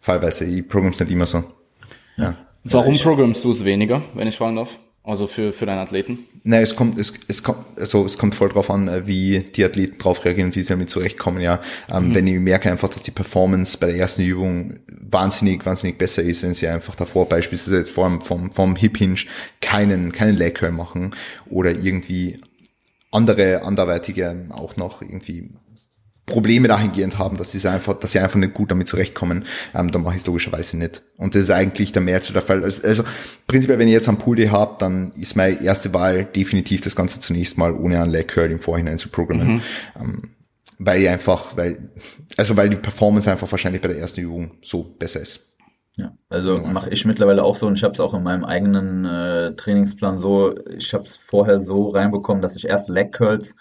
Fallweise, 0.00 0.44
ich 0.44 0.68
programme 0.68 0.92
es 0.92 1.00
nicht 1.00 1.10
immer 1.10 1.26
so. 1.26 1.42
Ja. 2.16 2.36
Warum 2.64 2.98
programmst 2.98 3.44
du 3.44 3.50
es 3.50 3.64
weniger, 3.64 4.02
wenn 4.14 4.28
ich 4.28 4.36
fragen 4.36 4.56
darf? 4.56 4.78
Also 5.06 5.28
für, 5.28 5.52
für 5.52 5.66
deinen 5.66 5.78
Athleten? 5.78 6.18
Nein, 6.42 6.64
es 6.64 6.74
kommt, 6.74 6.98
es, 6.98 7.14
es 7.28 7.44
kommt, 7.44 7.58
also 7.78 8.04
es 8.04 8.18
kommt 8.18 8.34
voll 8.34 8.48
drauf 8.48 8.70
an, 8.70 8.88
äh, 8.88 9.06
wie 9.06 9.38
die 9.54 9.64
Athleten 9.64 9.98
drauf 9.98 10.24
reagieren, 10.24 10.52
wie 10.52 10.64
sie 10.64 10.68
damit 10.68 10.90
zurechtkommen, 10.90 11.40
ja. 11.40 11.60
Ähm, 11.88 12.08
mhm. 12.08 12.14
Wenn 12.16 12.26
ich 12.26 12.40
merke 12.40 12.72
einfach, 12.72 12.88
dass 12.88 13.02
die 13.02 13.12
Performance 13.12 13.78
bei 13.78 13.86
der 13.86 13.96
ersten 13.96 14.22
Übung 14.22 14.80
wahnsinnig, 14.88 15.64
wahnsinnig 15.64 15.96
besser 15.96 16.22
ist, 16.22 16.42
wenn 16.42 16.54
sie 16.54 16.66
einfach 16.66 16.96
davor 16.96 17.28
beispielsweise 17.28 17.76
jetzt 17.76 17.90
vor 17.90 18.20
vom, 18.20 18.50
vom 18.50 18.74
Hip 18.74 18.98
Hinge 18.98 19.20
keinen, 19.60 20.10
keinen 20.10 20.36
Leg 20.36 20.56
Curl 20.56 20.72
machen 20.72 21.14
oder 21.48 21.70
irgendwie 21.70 22.40
andere, 23.16 23.62
anderweitige 23.62 24.46
auch 24.50 24.76
noch 24.76 25.02
irgendwie 25.02 25.50
Probleme 26.26 26.66
dahingehend 26.66 27.18
haben, 27.18 27.36
dass 27.36 27.52
sie 27.52 27.68
einfach, 27.68 27.94
dass 27.94 28.12
sie 28.12 28.18
einfach 28.18 28.38
nicht 28.38 28.52
gut 28.52 28.72
damit 28.72 28.88
zurechtkommen, 28.88 29.44
ähm, 29.74 29.92
dann 29.92 30.02
mache 30.02 30.16
ich 30.16 30.22
es 30.22 30.26
logischerweise 30.26 30.76
nicht. 30.76 31.02
Und 31.16 31.36
das 31.36 31.44
ist 31.44 31.50
eigentlich 31.50 31.92
der 31.92 32.02
Mehr 32.02 32.20
zu 32.20 32.32
der 32.32 32.42
Fall. 32.42 32.64
Also, 32.64 32.82
also 32.82 33.04
prinzipiell, 33.46 33.78
wenn 33.78 33.86
ich 33.86 33.94
jetzt 33.94 34.08
einen 34.08 34.18
Pool 34.18 34.36
Day 34.36 34.48
habe, 34.48 34.74
dann 34.80 35.12
ist 35.12 35.36
meine 35.36 35.62
erste 35.62 35.94
Wahl 35.94 36.24
definitiv 36.24 36.80
das 36.80 36.96
Ganze 36.96 37.20
zunächst 37.20 37.56
mal 37.58 37.72
ohne 37.72 38.02
einen 38.02 38.10
Leg 38.10 38.28
Curl 38.28 38.50
im 38.50 38.60
Vorhinein 38.60 38.98
zu 38.98 39.08
programmen. 39.08 39.54
Mhm. 39.54 39.62
Ähm, 40.00 40.22
weil 40.78 41.02
ich 41.02 41.08
einfach, 41.08 41.56
weil, 41.56 41.90
also 42.36 42.56
weil 42.56 42.68
die 42.68 42.76
Performance 42.76 43.30
einfach 43.30 43.50
wahrscheinlich 43.50 43.80
bei 43.80 43.88
der 43.88 43.98
ersten 43.98 44.20
Übung 44.20 44.50
so 44.62 44.82
besser 44.82 45.20
ist. 45.20 45.55
Ja, 45.96 46.12
also 46.28 46.58
mache 46.58 46.90
ich 46.90 47.06
mittlerweile 47.06 47.42
auch 47.42 47.56
so 47.56 47.66
und 47.66 47.76
ich 47.76 47.82
habe 47.82 47.94
es 47.94 48.00
auch 48.00 48.12
in 48.12 48.22
meinem 48.22 48.44
eigenen 48.44 49.06
äh, 49.06 49.54
Trainingsplan 49.54 50.18
so, 50.18 50.54
ich 50.68 50.92
habe 50.92 51.04
es 51.04 51.16
vorher 51.16 51.58
so 51.58 51.88
reinbekommen, 51.88 52.42
dass 52.42 52.54
ich 52.54 52.66
erst 52.66 52.90
Leg 52.90 53.12
Curls 53.12 53.56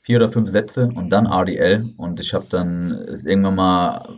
vier 0.00 0.16
oder 0.16 0.30
fünf 0.30 0.48
Sätze 0.48 0.88
und 0.94 1.10
dann 1.10 1.26
RDL. 1.26 1.92
Und 1.98 2.18
ich 2.18 2.32
habe 2.32 2.46
dann 2.48 2.92
es 2.92 3.24
irgendwann 3.26 3.56
mal 3.56 4.08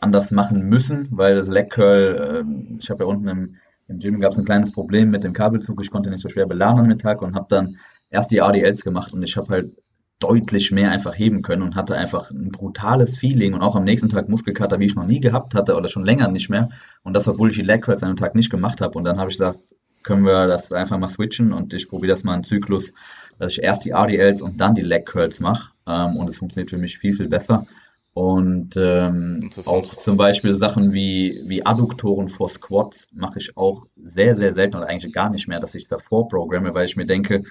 anders 0.00 0.32
machen 0.32 0.62
müssen, 0.62 1.08
weil 1.12 1.36
das 1.36 1.48
Leg 1.48 1.70
Curl, 1.70 2.44
äh, 2.44 2.76
ich 2.80 2.90
habe 2.90 3.04
ja 3.04 3.08
unten 3.08 3.28
im, 3.28 3.56
im 3.88 3.98
Gym 3.98 4.20
gab 4.20 4.32
es 4.32 4.38
ein 4.38 4.44
kleines 4.44 4.72
Problem 4.72 5.10
mit 5.10 5.24
dem 5.24 5.32
Kabelzug, 5.32 5.80
ich 5.80 5.90
konnte 5.90 6.10
nicht 6.10 6.22
so 6.22 6.28
schwer 6.28 6.46
beladen 6.46 6.80
am 6.80 6.86
Mittag 6.86 7.22
und 7.22 7.36
habe 7.36 7.46
dann 7.48 7.76
erst 8.10 8.32
die 8.32 8.38
RDLs 8.38 8.82
gemacht 8.82 9.12
und 9.12 9.22
ich 9.22 9.36
habe 9.36 9.48
halt 9.48 9.70
deutlich 10.18 10.72
mehr 10.72 10.90
einfach 10.90 11.14
heben 11.14 11.42
können 11.42 11.62
und 11.62 11.76
hatte 11.76 11.96
einfach 11.96 12.30
ein 12.30 12.50
brutales 12.50 13.18
Feeling 13.18 13.54
und 13.54 13.62
auch 13.62 13.76
am 13.76 13.84
nächsten 13.84 14.08
Tag 14.08 14.28
Muskelkater, 14.28 14.80
wie 14.80 14.86
ich 14.86 14.94
noch 14.94 15.06
nie 15.06 15.20
gehabt 15.20 15.54
hatte 15.54 15.76
oder 15.76 15.88
schon 15.88 16.04
länger 16.04 16.28
nicht 16.28 16.48
mehr. 16.48 16.70
Und 17.02 17.14
das, 17.14 17.28
obwohl 17.28 17.50
ich 17.50 17.56
die 17.56 17.62
Leg 17.62 17.82
Curls 17.82 18.02
an 18.02 18.10
einem 18.10 18.16
Tag 18.16 18.34
nicht 18.34 18.50
gemacht 18.50 18.80
habe. 18.80 18.96
Und 18.96 19.04
dann 19.04 19.18
habe 19.18 19.30
ich 19.30 19.36
gesagt, 19.36 19.58
können 20.02 20.24
wir 20.24 20.46
das 20.46 20.72
einfach 20.72 20.98
mal 20.98 21.08
switchen 21.08 21.52
und 21.52 21.74
ich 21.74 21.88
probiere 21.88 22.12
das 22.12 22.24
mal 22.24 22.34
einen 22.34 22.44
Zyklus 22.44 22.92
dass 23.38 23.52
ich 23.52 23.62
erst 23.62 23.84
die 23.84 23.90
RDLs 23.90 24.42
und 24.42 24.60
dann 24.60 24.74
die 24.74 24.82
Leg 24.82 25.06
Curls 25.06 25.40
mache. 25.40 25.72
Ähm, 25.86 26.16
und 26.16 26.28
es 26.28 26.38
funktioniert 26.38 26.70
für 26.70 26.78
mich 26.78 26.98
viel, 26.98 27.14
viel 27.14 27.28
besser. 27.28 27.66
Und 28.14 28.76
ähm, 28.78 29.50
auch 29.66 29.94
zum 29.94 30.16
Beispiel 30.16 30.54
Sachen 30.54 30.94
wie, 30.94 31.42
wie 31.44 31.66
Adduktoren 31.66 32.28
vor 32.28 32.48
Squats 32.48 33.08
mache 33.12 33.38
ich 33.38 33.58
auch 33.58 33.86
sehr, 33.96 34.34
sehr 34.34 34.54
selten 34.54 34.76
oder 34.76 34.88
eigentlich 34.88 35.12
gar 35.12 35.28
nicht 35.28 35.48
mehr, 35.48 35.60
dass 35.60 35.74
ich 35.74 35.86
davor 35.86 36.28
programme, 36.28 36.72
weil 36.72 36.86
ich 36.86 36.96
mir 36.96 37.04
denke, 37.04 37.42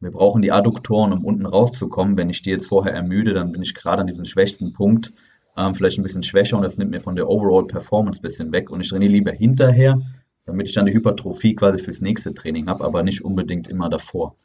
wir 0.00 0.10
brauchen 0.10 0.42
die 0.42 0.52
Adduktoren, 0.52 1.12
um 1.12 1.24
unten 1.24 1.46
rauszukommen. 1.46 2.16
Wenn 2.16 2.30
ich 2.30 2.42
die 2.42 2.50
jetzt 2.50 2.66
vorher 2.66 2.94
ermüde, 2.94 3.34
dann 3.34 3.52
bin 3.52 3.62
ich 3.62 3.74
gerade 3.74 4.02
an 4.02 4.06
diesem 4.06 4.24
schwächsten 4.24 4.72
Punkt 4.72 5.12
ähm, 5.56 5.74
vielleicht 5.74 5.98
ein 5.98 6.04
bisschen 6.04 6.22
schwächer 6.22 6.56
und 6.56 6.62
das 6.62 6.78
nimmt 6.78 6.92
mir 6.92 7.00
von 7.00 7.16
der 7.16 7.28
Overall 7.28 7.66
Performance 7.66 8.20
ein 8.20 8.22
bisschen 8.22 8.52
weg. 8.52 8.70
Und 8.70 8.80
ich 8.80 8.88
trainiere 8.88 9.12
lieber 9.12 9.32
hinterher, 9.32 10.00
damit 10.46 10.68
ich 10.68 10.74
dann 10.74 10.86
die 10.86 10.94
Hypertrophie 10.94 11.54
quasi 11.54 11.82
fürs 11.82 12.00
nächste 12.00 12.32
Training 12.32 12.68
habe, 12.68 12.84
aber 12.84 13.02
nicht 13.02 13.24
unbedingt 13.24 13.68
immer 13.68 13.88
davor. 13.88 14.36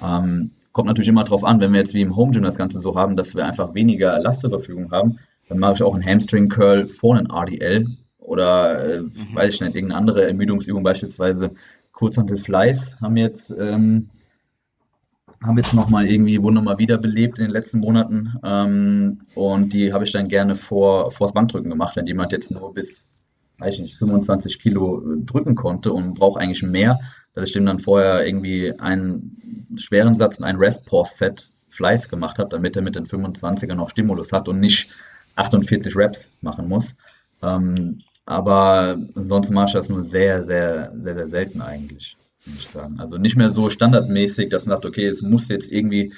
Ähm, 0.00 0.52
kommt 0.70 0.86
natürlich 0.86 1.08
immer 1.08 1.24
drauf 1.24 1.44
an, 1.44 1.60
wenn 1.60 1.72
wir 1.72 1.80
jetzt 1.80 1.94
wie 1.94 2.00
im 2.00 2.16
Home 2.16 2.32
Gym 2.32 2.44
das 2.44 2.56
Ganze 2.56 2.78
so 2.78 2.94
haben, 2.94 3.16
dass 3.16 3.34
wir 3.34 3.44
einfach 3.44 3.74
weniger 3.74 4.18
Last 4.20 4.42
zur 4.42 4.50
Verfügung 4.50 4.92
haben, 4.92 5.18
dann 5.48 5.58
mache 5.58 5.74
ich 5.74 5.82
auch 5.82 5.94
einen 5.94 6.06
Hamstring 6.06 6.48
Curl 6.48 6.88
vor 6.88 7.16
einen 7.16 7.28
RDL 7.30 7.88
oder 8.18 8.94
äh, 8.94 9.00
mhm. 9.00 9.34
weiß 9.34 9.54
ich 9.54 9.60
nicht, 9.60 9.74
irgendeine 9.74 9.98
andere 9.98 10.26
Ermüdungsübung, 10.26 10.82
beispielsweise 10.82 11.50
Kurzhantel 11.92 12.38
Fleiß 12.38 13.00
haben 13.00 13.16
jetzt 13.16 13.54
ähm, 13.58 14.08
haben 15.42 15.56
jetzt 15.56 15.74
nochmal 15.74 16.08
irgendwie, 16.08 16.42
wurden 16.42 16.54
nochmal 16.54 16.78
wiederbelebt 16.78 17.38
in 17.38 17.46
den 17.46 17.52
letzten 17.52 17.80
Monaten 17.80 18.34
ähm, 18.44 19.20
und 19.34 19.72
die 19.72 19.92
habe 19.92 20.04
ich 20.04 20.12
dann 20.12 20.28
gerne 20.28 20.56
vor 20.56 21.10
vors 21.10 21.32
Bankdrücken 21.32 21.70
gemacht, 21.70 21.96
wenn 21.96 22.06
jemand 22.06 22.32
jetzt 22.32 22.50
nur 22.50 22.72
bis 22.74 23.12
weiß 23.62 23.76
ich 23.76 23.80
nicht, 23.82 23.96
25 23.96 24.58
Kilo 24.60 25.02
drücken 25.24 25.54
konnte 25.54 25.92
und 25.92 26.14
braucht 26.14 26.40
eigentlich 26.40 26.62
mehr, 26.62 27.00
dass 27.34 27.48
ich 27.48 27.54
dem 27.54 27.66
dann 27.66 27.78
vorher 27.78 28.26
irgendwie 28.26 28.78
einen 28.78 29.36
schweren 29.76 30.16
Satz 30.16 30.38
und 30.38 30.44
ein 30.44 30.56
Rest-Pause-Set 30.56 31.50
Fleiß 31.68 32.08
gemacht 32.08 32.38
habe, 32.38 32.50
damit 32.50 32.76
er 32.76 32.82
mit 32.82 32.96
den 32.96 33.06
25er 33.06 33.74
noch 33.74 33.90
Stimulus 33.90 34.32
hat 34.32 34.48
und 34.48 34.60
nicht 34.60 34.90
48 35.36 35.96
Reps 35.96 36.30
machen 36.42 36.68
muss. 36.68 36.96
Ähm, 37.42 38.00
aber 38.26 38.98
ansonsten 39.14 39.54
mache 39.54 39.66
ich 39.68 39.72
das 39.72 39.88
nur 39.88 40.02
sehr, 40.02 40.42
sehr, 40.42 40.92
sehr, 40.94 41.14
sehr 41.14 41.28
selten 41.28 41.62
eigentlich, 41.62 42.16
muss 42.46 42.60
ich 42.60 42.68
sagen. 42.68 42.98
Also 42.98 43.16
nicht 43.18 43.36
mehr 43.36 43.50
so 43.50 43.70
standardmäßig, 43.70 44.48
dass 44.48 44.66
man 44.66 44.76
sagt, 44.76 44.86
okay, 44.86 45.06
es 45.06 45.22
muss 45.22 45.48
jetzt 45.48 45.70
irgendwie 45.70 46.12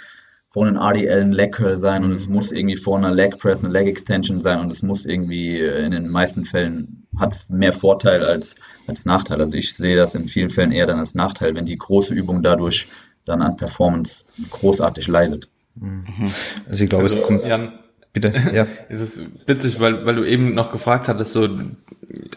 vor 0.48 0.66
einem 0.66 0.76
RDL 0.76 1.22
ein 1.22 1.32
Leg 1.32 1.52
Curl 1.52 1.78
sein 1.78 2.04
und 2.04 2.12
es 2.12 2.28
muss 2.28 2.52
irgendwie 2.52 2.76
vor 2.76 2.96
einer 2.96 3.12
Leg 3.12 3.38
Press 3.38 3.64
eine 3.64 3.72
Leg 3.72 3.88
Extension 3.88 4.40
sein 4.40 4.60
und 4.60 4.70
es 4.70 4.82
muss 4.82 5.04
irgendwie 5.04 5.58
äh, 5.58 5.84
in 5.84 5.90
den 5.90 6.08
meisten 6.08 6.44
Fällen 6.44 7.06
hat 7.18 7.34
es 7.34 7.48
mehr 7.48 7.72
Vorteil 7.72 8.24
als, 8.24 8.54
als 8.86 9.04
Nachteil. 9.04 9.40
Also 9.40 9.54
ich 9.54 9.74
sehe 9.74 9.96
das 9.96 10.14
in 10.14 10.28
vielen 10.28 10.50
Fällen 10.50 10.70
eher 10.70 10.86
dann 10.86 11.00
als 11.00 11.14
Nachteil, 11.14 11.54
wenn 11.54 11.66
die 11.66 11.76
große 11.76 12.14
Übung 12.14 12.42
dadurch 12.42 12.86
dann 13.24 13.42
an 13.42 13.56
Performance 13.56 14.24
großartig 14.50 15.08
leidet. 15.08 15.48
Mhm. 15.74 16.04
Also 16.68 16.84
ich 16.84 16.90
glaube, 16.90 17.04
also, 17.04 17.18
es 17.18 17.26
kommt. 17.26 17.44
Jan, 17.44 17.72
Bitte, 18.14 18.32
ja. 18.52 18.66
es 18.88 19.00
ist 19.00 19.20
witzig, 19.46 19.80
weil, 19.80 20.06
weil 20.06 20.14
du 20.14 20.24
eben 20.24 20.54
noch 20.54 20.70
gefragt 20.70 21.08
hattest, 21.08 21.32
so, 21.32 21.48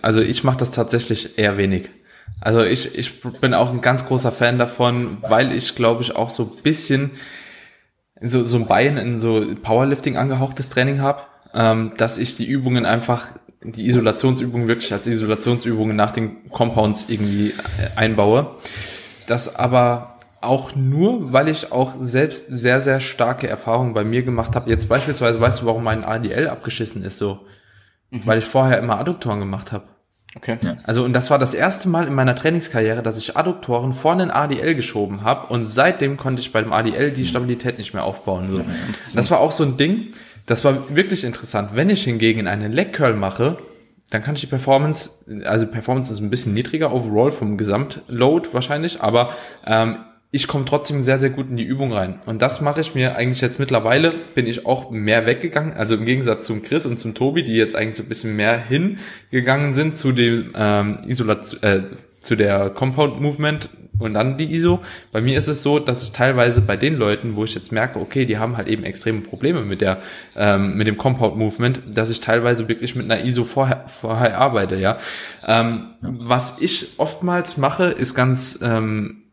also 0.02 0.20
ich 0.20 0.44
mache 0.44 0.58
das 0.58 0.72
tatsächlich 0.72 1.38
eher 1.38 1.58
wenig. 1.58 1.90
Also 2.40 2.64
ich, 2.64 2.98
ich 2.98 3.22
bin 3.22 3.54
auch 3.54 3.72
ein 3.72 3.82
ganz 3.82 4.06
großer 4.06 4.32
Fan 4.32 4.58
davon, 4.58 5.18
weil 5.22 5.52
ich 5.52 5.76
glaube 5.76 6.04
ich 6.04 6.16
auch 6.16 6.30
so 6.30 6.46
bisschen 6.46 7.12
so, 8.22 8.46
so 8.46 8.58
ein 8.58 8.68
Bein 8.68 8.98
in 8.98 9.20
so 9.20 9.46
Powerlifting 9.62 10.18
angehauchtes 10.18 10.70
Training 10.70 11.02
habe, 11.02 11.22
ähm, 11.54 11.94
dass 11.98 12.18
ich 12.18 12.36
die 12.36 12.46
Übungen 12.46 12.86
einfach, 12.86 13.28
die 13.64 13.88
Isolationsübungen 13.88 14.68
wirklich 14.68 14.92
als 14.94 15.08
Isolationsübungen 15.08 15.96
nach 15.96 16.12
den 16.12 16.50
Compounds 16.52 17.06
irgendwie 17.10 17.50
äh, 17.50 17.96
einbaue. 17.96 18.56
Das 19.28 19.56
aber 19.56 20.18
auch 20.42 20.76
nur, 20.76 21.34
weil 21.34 21.50
ich 21.50 21.72
auch 21.72 21.94
selbst 22.00 22.48
sehr, 22.50 22.82
sehr 22.82 23.00
starke 23.00 23.48
Erfahrungen 23.48 23.94
bei 23.94 24.04
mir 24.04 24.24
gemacht 24.24 24.56
habe. 24.56 24.70
Jetzt 24.70 24.88
beispielsweise, 24.88 25.42
weißt 25.42 25.62
du, 25.62 25.66
warum 25.66 25.84
mein 25.84 26.06
ADL 26.06 26.48
abgeschissen 26.48 27.04
ist 27.04 27.18
so? 27.18 27.46
Mhm. 28.12 28.22
Weil 28.26 28.40
ich 28.40 28.46
vorher 28.46 28.78
immer 28.78 29.00
Adduktoren 29.00 29.40
gemacht 29.40 29.72
habe. 29.72 29.86
Okay. 30.38 30.58
Ja. 30.62 30.78
Also 30.84 31.04
und 31.04 31.14
das 31.14 31.30
war 31.30 31.40
das 31.40 31.54
erste 31.54 31.90
Mal 31.90 32.08
in 32.08 32.14
meiner 32.14 32.36
Trainingskarriere, 32.36 33.02
dass 33.02 33.18
ich 33.18 33.36
Adduktoren 33.36 33.94
vor 33.94 34.12
einen 34.12 34.32
ADL 34.32 34.76
geschoben 34.76 35.24
habe 35.24 35.48
und 35.48 35.68
seitdem 35.68 36.18
konnte 36.18 36.42
ich 36.42 36.52
beim 36.52 36.72
ADL 36.72 37.12
die 37.12 37.26
Stabilität 37.26 37.78
nicht 37.78 37.94
mehr 37.94 38.04
aufbauen. 38.04 38.48
So. 38.52 38.62
Das 39.16 39.32
war 39.32 39.40
auch 39.40 39.52
so 39.52 39.64
ein 39.64 39.78
Ding, 39.78 40.08
das 40.46 40.64
war 40.64 40.96
wirklich 40.96 41.24
interessant. 41.24 41.72
Wenn 41.74 41.90
ich 41.90 42.04
hingegen 42.04 42.48
einen 42.48 42.72
Leg 42.72 42.94
Curl 42.94 43.14
mache, 43.14 43.58
dann 44.10 44.24
kann 44.24 44.36
ich 44.36 44.42
die 44.42 44.48
Performance, 44.48 45.10
also 45.44 45.68
Performance 45.68 46.14
ist 46.14 46.20
ein 46.20 46.30
bisschen 46.30 46.54
niedriger 46.54 46.94
overall 46.94 47.32
vom 47.32 47.58
Gesamtload 47.58 48.50
wahrscheinlich, 48.54 49.02
aber 49.02 49.34
ähm, 49.66 49.98
ich 50.30 50.48
komme 50.48 50.66
trotzdem 50.66 51.04
sehr, 51.04 51.20
sehr 51.20 51.30
gut 51.30 51.50
in 51.50 51.58
die 51.58 51.64
Übung 51.64 51.94
rein. 51.94 52.20
Und 52.26 52.42
das 52.42 52.60
mache 52.60 52.82
ich 52.82 52.96
mir 52.96 53.16
eigentlich 53.16 53.42
jetzt 53.42 53.60
mittlerweile, 53.60 54.14
bin 54.36 54.46
ich 54.46 54.66
auch 54.66 54.92
mehr 54.92 55.26
weggegangen. 55.26 55.74
Also 55.74 55.96
im 55.96 56.06
Gegensatz 56.06 56.46
zum 56.46 56.64
Chris 56.64 56.86
und 56.86 57.00
zum 57.00 57.14
Tobi, 57.14 57.44
die 57.44 57.54
jetzt 57.54 57.76
eigentlich 57.76 57.96
so 57.96 58.04
ein 58.04 58.10
bisschen 58.10 58.36
mehr 58.36 58.58
hingegangen 58.60 59.72
sind 59.74 59.98
zu 59.98 60.12
dem 60.12 60.54
ähm, 60.56 61.00
Isolation, 61.08 61.64
äh, 61.64 61.82
zu 62.20 62.36
der 62.36 62.70
Compound 62.72 63.22
Movement 63.22 63.70
und 64.00 64.14
dann 64.14 64.38
die 64.38 64.54
ISO. 64.54 64.80
Bei 65.14 65.22
mir 65.22 65.38
ist 65.38 65.48
es 65.48 65.64
so, 65.64 65.80
dass 65.80 66.04
ich 66.04 66.12
teilweise 66.12 66.62
bei 66.62 66.76
den 66.76 66.98
Leuten, 66.98 67.36
wo 67.36 67.46
ich 67.46 67.56
jetzt 67.56 67.72
merke, 67.72 68.00
okay, 68.00 68.26
die 68.26 68.38
haben 68.38 68.58
halt 68.58 68.68
eben 68.68 68.84
extreme 68.84 69.22
Probleme 69.22 69.62
mit 69.62 69.80
der 69.80 70.00
ähm, 70.36 70.76
mit 70.76 70.88
dem 70.88 70.98
Compound 70.98 71.38
Movement, 71.38 71.82
dass 71.88 72.10
ich 72.10 72.20
teilweise 72.20 72.68
wirklich 72.68 72.96
mit 72.96 73.10
einer 73.10 73.24
ISO 73.24 73.46
vorher, 73.46 73.86
vorher 73.88 74.38
arbeite, 74.38 74.76
ja. 74.76 74.98
Ähm, 75.46 75.92
was 76.02 76.60
ich 76.60 76.96
oftmals 76.98 77.58
mache, 77.58 77.86
ist 77.86 78.14
ganz 78.14 78.60
ähm, 78.62 79.24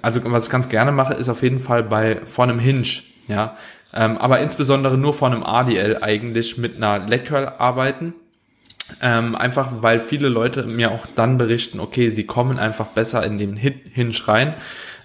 also 0.00 0.20
was 0.24 0.46
ich 0.46 0.50
ganz 0.50 0.68
gerne 0.68 0.92
mache, 0.92 1.14
ist 1.14 1.28
auf 1.28 1.42
jeden 1.42 1.60
Fall 1.60 1.82
bei 1.82 2.20
vor 2.24 2.44
einem 2.44 2.58
Hinge, 2.58 2.86
ja, 3.28 3.56
ähm, 3.94 4.16
aber 4.18 4.40
insbesondere 4.40 4.96
nur 4.96 5.14
vor 5.14 5.28
einem 5.30 5.42
ADL 5.42 5.98
eigentlich 6.00 6.58
mit 6.58 6.76
einer 6.76 7.06
Leg 7.06 7.26
Curl 7.26 7.46
arbeiten. 7.58 8.14
Ähm, 9.00 9.34
einfach 9.34 9.70
weil 9.80 10.00
viele 10.00 10.28
Leute 10.28 10.64
mir 10.64 10.90
auch 10.90 11.06
dann 11.14 11.38
berichten, 11.38 11.80
okay, 11.80 12.10
sie 12.10 12.26
kommen 12.26 12.58
einfach 12.58 12.86
besser 12.88 13.24
in 13.24 13.38
den 13.38 13.56
Hinge 13.56 14.14
rein. 14.26 14.54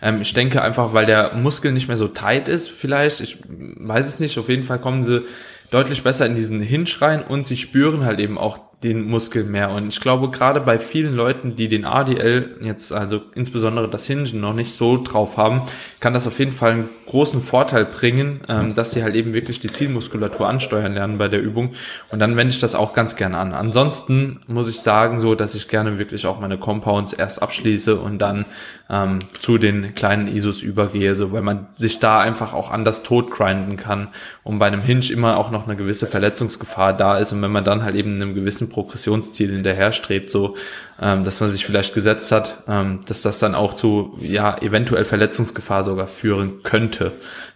Ähm, 0.01 0.21
ich 0.21 0.33
denke 0.33 0.61
einfach, 0.61 0.93
weil 0.93 1.05
der 1.05 1.33
Muskel 1.35 1.71
nicht 1.71 1.87
mehr 1.87 1.97
so 1.97 2.07
tight 2.07 2.47
ist, 2.47 2.69
vielleicht, 2.69 3.21
ich 3.21 3.37
weiß 3.47 4.07
es 4.07 4.19
nicht, 4.19 4.37
auf 4.39 4.49
jeden 4.49 4.63
Fall 4.63 4.79
kommen 4.79 5.03
sie 5.03 5.23
deutlich 5.69 6.03
besser 6.03 6.25
in 6.25 6.35
diesen 6.35 6.59
Hinge 6.59 6.89
rein 6.99 7.23
und 7.23 7.45
sie 7.45 7.57
spüren 7.57 8.05
halt 8.05 8.19
eben 8.19 8.37
auch 8.37 8.59
den 8.83 9.09
Muskel 9.09 9.43
mehr. 9.43 9.71
Und 9.71 9.87
ich 9.87 9.99
glaube, 9.99 10.29
gerade 10.29 10.59
bei 10.59 10.77
vielen 10.77 11.15
Leuten, 11.15 11.55
die 11.55 11.67
den 11.67 11.83
ADL 11.83 12.57
jetzt, 12.61 12.93
also 12.93 13.21
insbesondere 13.33 13.89
das 13.89 14.05
Hingen 14.05 14.39
noch 14.39 14.53
nicht 14.53 14.71
so 14.73 15.01
drauf 15.03 15.37
haben, 15.37 15.63
kann 15.99 16.13
das 16.13 16.27
auf 16.27 16.37
jeden 16.37 16.51
Fall 16.51 16.71
einen 16.71 16.89
großen 17.07 17.41
Vorteil 17.41 17.85
bringen, 17.85 18.41
ähm, 18.47 18.75
dass 18.75 18.91
sie 18.91 19.01
halt 19.01 19.15
eben 19.15 19.33
wirklich 19.33 19.59
die 19.59 19.71
Zielmuskulatur 19.71 20.47
ansteuern 20.47 20.93
lernen 20.93 21.17
bei 21.17 21.27
der 21.27 21.41
Übung. 21.41 21.71
Und 22.11 22.19
dann 22.19 22.35
wende 22.35 22.51
ich 22.51 22.59
das 22.59 22.75
auch 22.75 22.93
ganz 22.93 23.15
gerne 23.15 23.37
an. 23.37 23.53
Ansonsten 23.53 24.41
muss 24.45 24.69
ich 24.69 24.79
sagen, 24.81 25.19
so, 25.19 25.33
dass 25.33 25.55
ich 25.55 25.69
gerne 25.69 25.97
wirklich 25.97 26.27
auch 26.27 26.39
meine 26.39 26.59
Compounds 26.59 27.13
erst 27.13 27.41
abschließe 27.41 27.95
und 27.95 28.19
dann 28.19 28.45
ähm, 28.89 29.19
zu 29.39 29.57
den 29.57 29.95
kleinen 29.95 30.27
ISOs 30.27 30.61
übergehe, 30.61 31.15
so, 31.15 31.31
weil 31.31 31.41
man 31.41 31.67
sich 31.75 31.99
da 31.99 32.19
einfach 32.19 32.53
auch 32.53 32.71
anders 32.71 33.03
totgrinden 33.03 33.77
kann 33.77 34.09
und 34.43 34.59
bei 34.59 34.67
einem 34.67 34.81
Hinge 34.81 35.11
immer 35.11 35.37
auch 35.37 35.51
noch 35.51 35.67
eine 35.67 35.75
gewisse 35.75 36.07
Verletzungsgefahr 36.07 36.93
da 36.93 37.17
ist. 37.17 37.31
Und 37.31 37.41
wenn 37.41 37.51
man 37.51 37.63
dann 37.63 37.83
halt 37.83 37.95
eben 37.95 38.15
einem 38.15 38.33
gewissen 38.33 38.66
gewissen 38.67 38.69
Progressionsziel 38.69 39.51
hinterherstrebt, 39.51 40.31
so 40.31 40.55
ähm, 41.01 41.23
dass 41.23 41.39
man 41.39 41.51
sich 41.51 41.65
vielleicht 41.65 41.93
gesetzt 41.93 42.31
hat, 42.31 42.63
ähm, 42.67 42.99
dass 43.07 43.21
das 43.21 43.39
dann 43.39 43.55
auch 43.55 43.73
zu 43.73 44.17
ja 44.21 44.57
eventuell 44.59 45.05
Verletzungsgefahr 45.05 45.83
sogar 45.83 46.07
führen 46.07 46.63
könnte. 46.63 47.11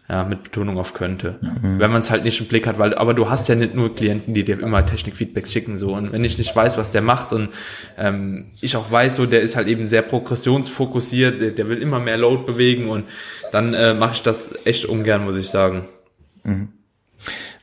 Ja, 0.09 0.25
mit 0.25 0.43
Betonung 0.43 0.77
auf 0.77 0.93
könnte. 0.93 1.35
Mhm. 1.39 1.79
Wenn 1.79 1.89
man 1.89 2.01
es 2.01 2.11
halt 2.11 2.25
nicht 2.25 2.41
im 2.41 2.47
Blick 2.47 2.67
hat, 2.67 2.77
weil, 2.77 2.93
aber 2.95 3.13
du 3.13 3.29
hast 3.29 3.47
ja 3.47 3.55
nicht 3.55 3.75
nur 3.75 3.95
Klienten, 3.95 4.33
die 4.33 4.43
dir 4.43 4.59
immer 4.59 4.85
Technikfeedbacks 4.85 5.53
schicken, 5.53 5.77
so. 5.77 5.93
Und 5.93 6.11
wenn 6.11 6.25
ich 6.25 6.37
nicht 6.37 6.53
weiß, 6.53 6.77
was 6.77 6.91
der 6.91 7.01
macht 7.01 7.31
und 7.31 7.47
ähm, 7.97 8.47
ich 8.59 8.75
auch 8.75 8.91
weiß, 8.91 9.15
so, 9.15 9.25
der 9.25 9.39
ist 9.39 9.55
halt 9.55 9.69
eben 9.69 9.87
sehr 9.87 10.01
progressionsfokussiert, 10.01 11.39
der, 11.39 11.51
der 11.51 11.69
will 11.69 11.81
immer 11.81 12.01
mehr 12.01 12.17
Load 12.17 12.43
bewegen 12.45 12.89
und 12.89 13.05
dann 13.53 13.73
äh, 13.73 13.93
mache 13.93 14.15
ich 14.15 14.21
das 14.21 14.53
echt 14.65 14.83
ungern, 14.83 15.23
muss 15.23 15.37
ich 15.37 15.47
sagen. 15.47 15.85
Mhm. 16.43 16.67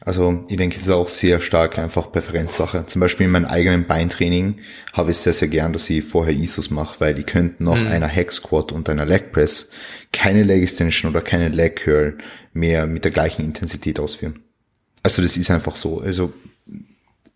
Also 0.08 0.42
ich 0.48 0.56
denke, 0.56 0.76
es 0.76 0.84
ist 0.84 0.88
auch 0.88 1.06
sehr 1.06 1.38
stark 1.38 1.78
einfach 1.78 2.10
Präferenzsache. 2.10 2.86
Zum 2.86 3.00
Beispiel 3.00 3.26
in 3.26 3.32
meinem 3.32 3.44
eigenen 3.44 3.86
Beintraining 3.86 4.54
habe 4.94 5.10
ich 5.10 5.18
sehr, 5.18 5.34
sehr 5.34 5.48
gern, 5.48 5.74
dass 5.74 5.90
ich 5.90 6.02
vorher 6.02 6.32
ISOs 6.32 6.70
mache, 6.70 6.98
weil 6.98 7.12
die 7.12 7.24
könnten 7.24 7.64
noch 7.64 7.76
mhm. 7.76 7.88
einer 7.88 8.08
Hack 8.08 8.32
Squat 8.32 8.72
und 8.72 8.88
einer 8.88 9.04
Leg 9.04 9.32
Press 9.32 9.68
keine 10.10 10.44
Leg 10.44 10.62
Extension 10.62 11.10
oder 11.10 11.20
keine 11.20 11.50
Leg 11.50 11.76
Curl 11.76 12.16
mehr 12.54 12.86
mit 12.86 13.04
der 13.04 13.10
gleichen 13.10 13.44
Intensität 13.44 14.00
ausführen. 14.00 14.40
Also 15.02 15.20
das 15.20 15.36
ist 15.36 15.50
einfach 15.50 15.76
so. 15.76 16.00
Also 16.00 16.32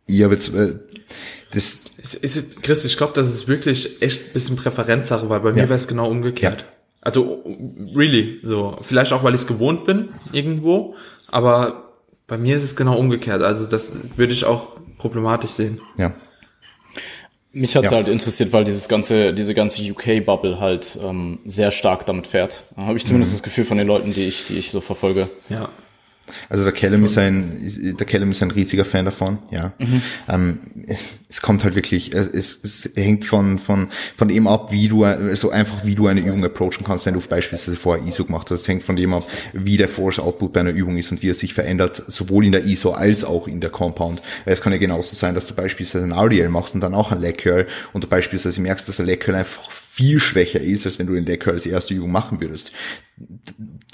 ich 0.07 0.23
habe 0.23 0.32
jetzt 0.32 0.55
äh, 0.55 0.77
das. 1.51 1.90
Es 2.03 2.15
ist, 2.15 2.62
Chris, 2.62 2.86
ich 2.86 2.97
glaube, 2.97 3.12
das 3.15 3.28
ist 3.28 3.49
wirklich 3.49 4.01
echt 4.01 4.28
ein 4.28 4.32
bisschen 4.32 4.57
Präferenzsache, 4.57 5.28
weil 5.28 5.40
bei 5.40 5.51
ja. 5.51 5.57
mir 5.57 5.62
wäre 5.65 5.74
es 5.74 5.89
genau 5.89 6.09
umgekehrt. 6.09 6.62
Ja. 6.62 6.66
Also 7.03 7.44
really, 7.94 8.40
so 8.43 8.78
vielleicht 8.81 9.12
auch, 9.12 9.23
weil 9.24 9.35
ich 9.35 9.43
es 9.43 9.47
gewohnt 9.47 9.85
bin 9.85 10.09
irgendwo, 10.32 10.94
aber 11.27 11.91
bei 12.33 12.39
mir 12.39 12.57
ist 12.57 12.63
es 12.63 12.77
genau 12.77 12.97
umgekehrt. 12.97 13.43
Also 13.43 13.67
das 13.67 13.93
würde 14.17 14.33
ich 14.33 14.47
auch 14.47 14.81
problematisch 14.97 15.51
sehen. 15.51 15.83
Ja. 15.99 16.15
Mich 17.53 17.77
hat's 17.77 17.91
ja. 17.91 17.97
halt 17.99 18.09
interessiert, 18.09 18.55
weil 18.55 18.65
dieses 18.65 18.89
ganze, 18.89 19.35
diese 19.35 19.53
ganze 19.53 19.83
UK-Bubble 19.83 20.59
halt 20.59 20.99
ähm, 21.03 21.41
sehr 21.45 21.71
stark 21.71 22.07
damit 22.07 22.27
fährt. 22.27 22.65
Da 22.75 22.87
habe 22.87 22.97
ich 22.97 23.05
zumindest 23.05 23.33
mhm. 23.33 23.37
das 23.37 23.43
Gefühl 23.43 23.67
von 23.67 23.77
den 23.77 23.87
Leuten, 23.87 24.15
die 24.15 24.23
ich, 24.23 24.47
die 24.47 24.57
ich 24.57 24.71
so 24.71 24.81
verfolge. 24.81 25.29
Ja. 25.51 25.69
Also 26.49 26.65
der 26.65 26.73
Callum 26.73 27.05
ist 27.05 27.19
ein, 27.19 27.97
der 27.99 28.07
Callum 28.07 28.31
ist 28.31 28.43
ein 28.43 28.51
riesiger 28.51 28.85
Fan 28.85 29.05
davon, 29.05 29.39
ja. 29.51 29.73
Mhm. 29.78 30.03
Ähm, 30.28 30.61
es 31.28 31.43
kommt 31.43 31.65
halt 31.65 31.74
wirklich, 31.74 32.15
es, 32.15 32.61
es 32.62 32.90
hängt 32.94 33.24
von, 33.24 33.59
von, 33.59 33.89
von 34.16 34.28
dem 34.28 34.47
ab, 34.47 34.73
wie 34.73 34.89
du, 34.89 35.05
so 35.35 35.51
einfach 35.51 35.85
wie 35.85 35.94
du 35.94 36.07
eine 36.07 36.20
Übung 36.20 36.44
approachen 36.44 36.85
kannst, 36.85 37.07
wenn 37.07 37.15
du 37.15 37.20
beispielsweise 37.20 37.77
vorher 37.77 38.07
ISO 38.07 38.24
gemacht 38.24 38.51
hast. 38.51 38.61
Es 38.61 38.69
hängt 38.69 38.82
von 38.82 38.97
dem 38.97 39.15
ab, 39.15 39.28
wie 39.53 39.77
der 39.77 39.89
Force 39.89 40.19
Output 40.19 40.53
bei 40.53 40.61
einer 40.61 40.70
Übung 40.70 40.97
ist 40.97 41.11
und 41.11 41.23
wie 41.23 41.31
er 41.31 41.35
sich 41.35 41.55
verändert, 41.55 42.03
sowohl 42.07 42.44
in 42.44 42.53
der 42.53 42.65
ISO 42.65 42.93
als 42.93 43.24
auch 43.24 43.49
in 43.49 43.61
der 43.61 43.70
Compound. 43.70 44.23
Weil 44.44 44.55
es 44.55 44.61
kann 44.61 44.73
ja 44.73 44.78
genauso 44.78 45.16
sein, 45.16 45.35
dass 45.35 45.47
du 45.47 45.55
beispielsweise 45.55 46.05
ein 46.05 46.12
RDL 46.12 46.49
machst 46.49 46.74
und 46.74 46.81
dann 46.81 46.94
auch 46.94 47.12
ein 47.12 47.20
Leg 47.20 47.39
Curl 47.39 47.66
und 47.93 48.05
du 48.05 48.09
beispielsweise 48.09 48.61
merkst, 48.61 48.89
dass 48.89 48.97
der 48.97 49.07
Leg 49.07 49.20
Curl 49.20 49.35
einfach 49.35 49.82
viel 49.94 50.20
schwächer 50.20 50.60
ist, 50.60 50.86
als 50.86 50.98
wenn 50.98 51.06
du 51.06 51.20
den 51.20 51.39
Curl 51.39 51.55
als 51.55 51.66
erste 51.66 51.93
Übung 51.93 52.10
machen 52.10 52.40
würdest 52.40 52.73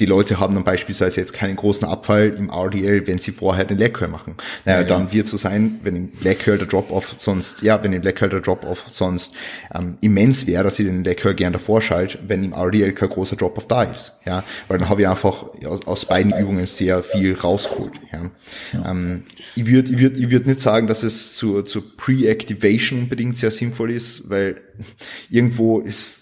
die 0.00 0.06
Leute 0.06 0.38
haben 0.38 0.54
dann 0.54 0.62
beispielsweise 0.62 1.20
jetzt 1.20 1.32
keinen 1.32 1.56
großen 1.56 1.86
Abfall 1.86 2.34
im 2.38 2.50
RDL, 2.50 3.06
wenn 3.08 3.18
sie 3.18 3.32
vorher 3.32 3.64
den 3.64 3.78
Leg 3.78 3.94
Curl 3.94 4.08
machen. 4.08 4.34
Naja, 4.64 4.80
ja, 4.80 4.86
dann 4.86 5.06
ja. 5.06 5.12
wird 5.12 5.24
es 5.24 5.32
so 5.32 5.36
sein, 5.36 5.80
wenn 5.82 5.96
im 5.96 6.12
Leg 6.20 6.38
Curl 6.38 6.56
der 6.56 6.68
Drop-Off 6.68 7.14
sonst, 7.16 7.62
ja, 7.62 7.82
wenn 7.82 7.92
im 7.92 8.02
Leg 8.02 8.14
Curl 8.14 8.28
der 8.28 8.40
Drop-Off 8.40 8.84
sonst 8.88 9.34
ähm, 9.74 9.98
immens 10.00 10.46
wäre, 10.46 10.62
dass 10.62 10.78
ich 10.78 10.86
den 10.86 11.02
Leg 11.02 11.18
Curl 11.18 11.34
gern 11.34 11.52
davor 11.52 11.82
schalte, 11.82 12.18
wenn 12.28 12.44
im 12.44 12.52
RDL 12.52 12.92
kein 12.92 13.08
großer 13.08 13.34
Drop-Off 13.34 13.66
da 13.66 13.82
ist. 13.82 14.12
Ja, 14.24 14.44
weil 14.68 14.78
dann 14.78 14.88
habe 14.88 15.02
ich 15.02 15.08
einfach 15.08 15.46
aus, 15.66 15.84
aus 15.86 16.04
beiden 16.04 16.32
Übungen 16.32 16.66
sehr 16.66 17.02
viel 17.02 17.34
rausgeholt. 17.34 17.92
Ja. 18.12 18.30
ja. 18.72 18.90
Ähm, 18.90 19.24
ich 19.56 19.66
würde 19.66 19.90
ich 19.90 19.98
würd, 19.98 20.16
ich 20.16 20.30
würd 20.30 20.46
nicht 20.46 20.60
sagen, 20.60 20.86
dass 20.86 21.02
es 21.02 21.34
zur, 21.34 21.66
zur 21.66 21.96
Pre-Activation 21.96 23.00
unbedingt 23.02 23.36
sehr 23.36 23.50
sinnvoll 23.50 23.90
ist, 23.90 24.30
weil 24.30 24.60
irgendwo 25.30 25.80
ist 25.80 26.18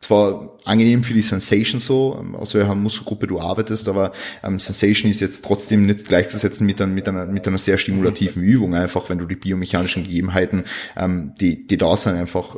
zwar 0.00 0.58
angenehm 0.64 1.02
für 1.02 1.12
die 1.12 1.22
Sensation 1.22 1.80
so, 1.80 2.16
ähm, 2.20 2.34
aus 2.34 2.54
welcher 2.54 2.74
Muskelgruppe 2.74 3.26
du 3.26 3.40
arbeitest, 3.40 3.88
aber 3.88 4.12
ähm, 4.42 4.58
Sensation 4.58 5.10
ist 5.10 5.20
jetzt 5.20 5.44
trotzdem 5.44 5.86
nicht 5.86 6.06
gleichzusetzen 6.06 6.66
mit, 6.66 6.80
ein, 6.80 6.94
mit, 6.94 7.08
einer, 7.08 7.26
mit 7.26 7.46
einer 7.46 7.58
sehr 7.58 7.78
stimulativen 7.78 8.42
Übung, 8.42 8.74
einfach 8.74 9.08
wenn 9.10 9.18
du 9.18 9.26
die 9.26 9.36
biomechanischen 9.36 10.04
Gegebenheiten, 10.04 10.64
ähm, 10.96 11.34
die, 11.40 11.66
die 11.66 11.76
da 11.76 11.96
sind, 11.96 12.14
einfach 12.14 12.56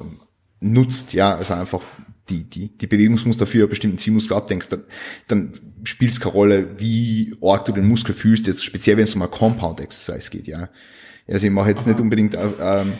nutzt, 0.60 1.12
ja, 1.12 1.34
also 1.34 1.54
einfach 1.54 1.82
die, 2.28 2.44
die, 2.44 2.68
die 2.68 2.86
Bewegungsmuster 2.86 3.46
für 3.46 3.60
einen 3.60 3.70
bestimmten 3.70 3.98
Zielmuskel 3.98 4.36
abdenkst, 4.36 4.68
dann, 4.68 4.84
dann 5.26 5.52
spielt 5.82 6.12
es 6.12 6.20
keine 6.20 6.34
Rolle, 6.34 6.78
wie 6.78 7.34
arg 7.42 7.64
du 7.64 7.72
den 7.72 7.88
Muskel 7.88 8.14
fühlst, 8.14 8.46
jetzt 8.46 8.64
speziell 8.64 8.96
wenn 8.96 9.04
es 9.04 9.14
um 9.14 9.22
eine 9.22 9.30
Compound 9.30 9.80
Exercise 9.80 10.30
geht, 10.30 10.46
ja. 10.46 10.68
Also 11.26 11.46
ich 11.46 11.52
mache 11.52 11.70
jetzt 11.70 11.86
nicht 11.86 12.00
unbedingt 12.00 12.34
äh, 12.34 12.48
ähm, 12.60 12.92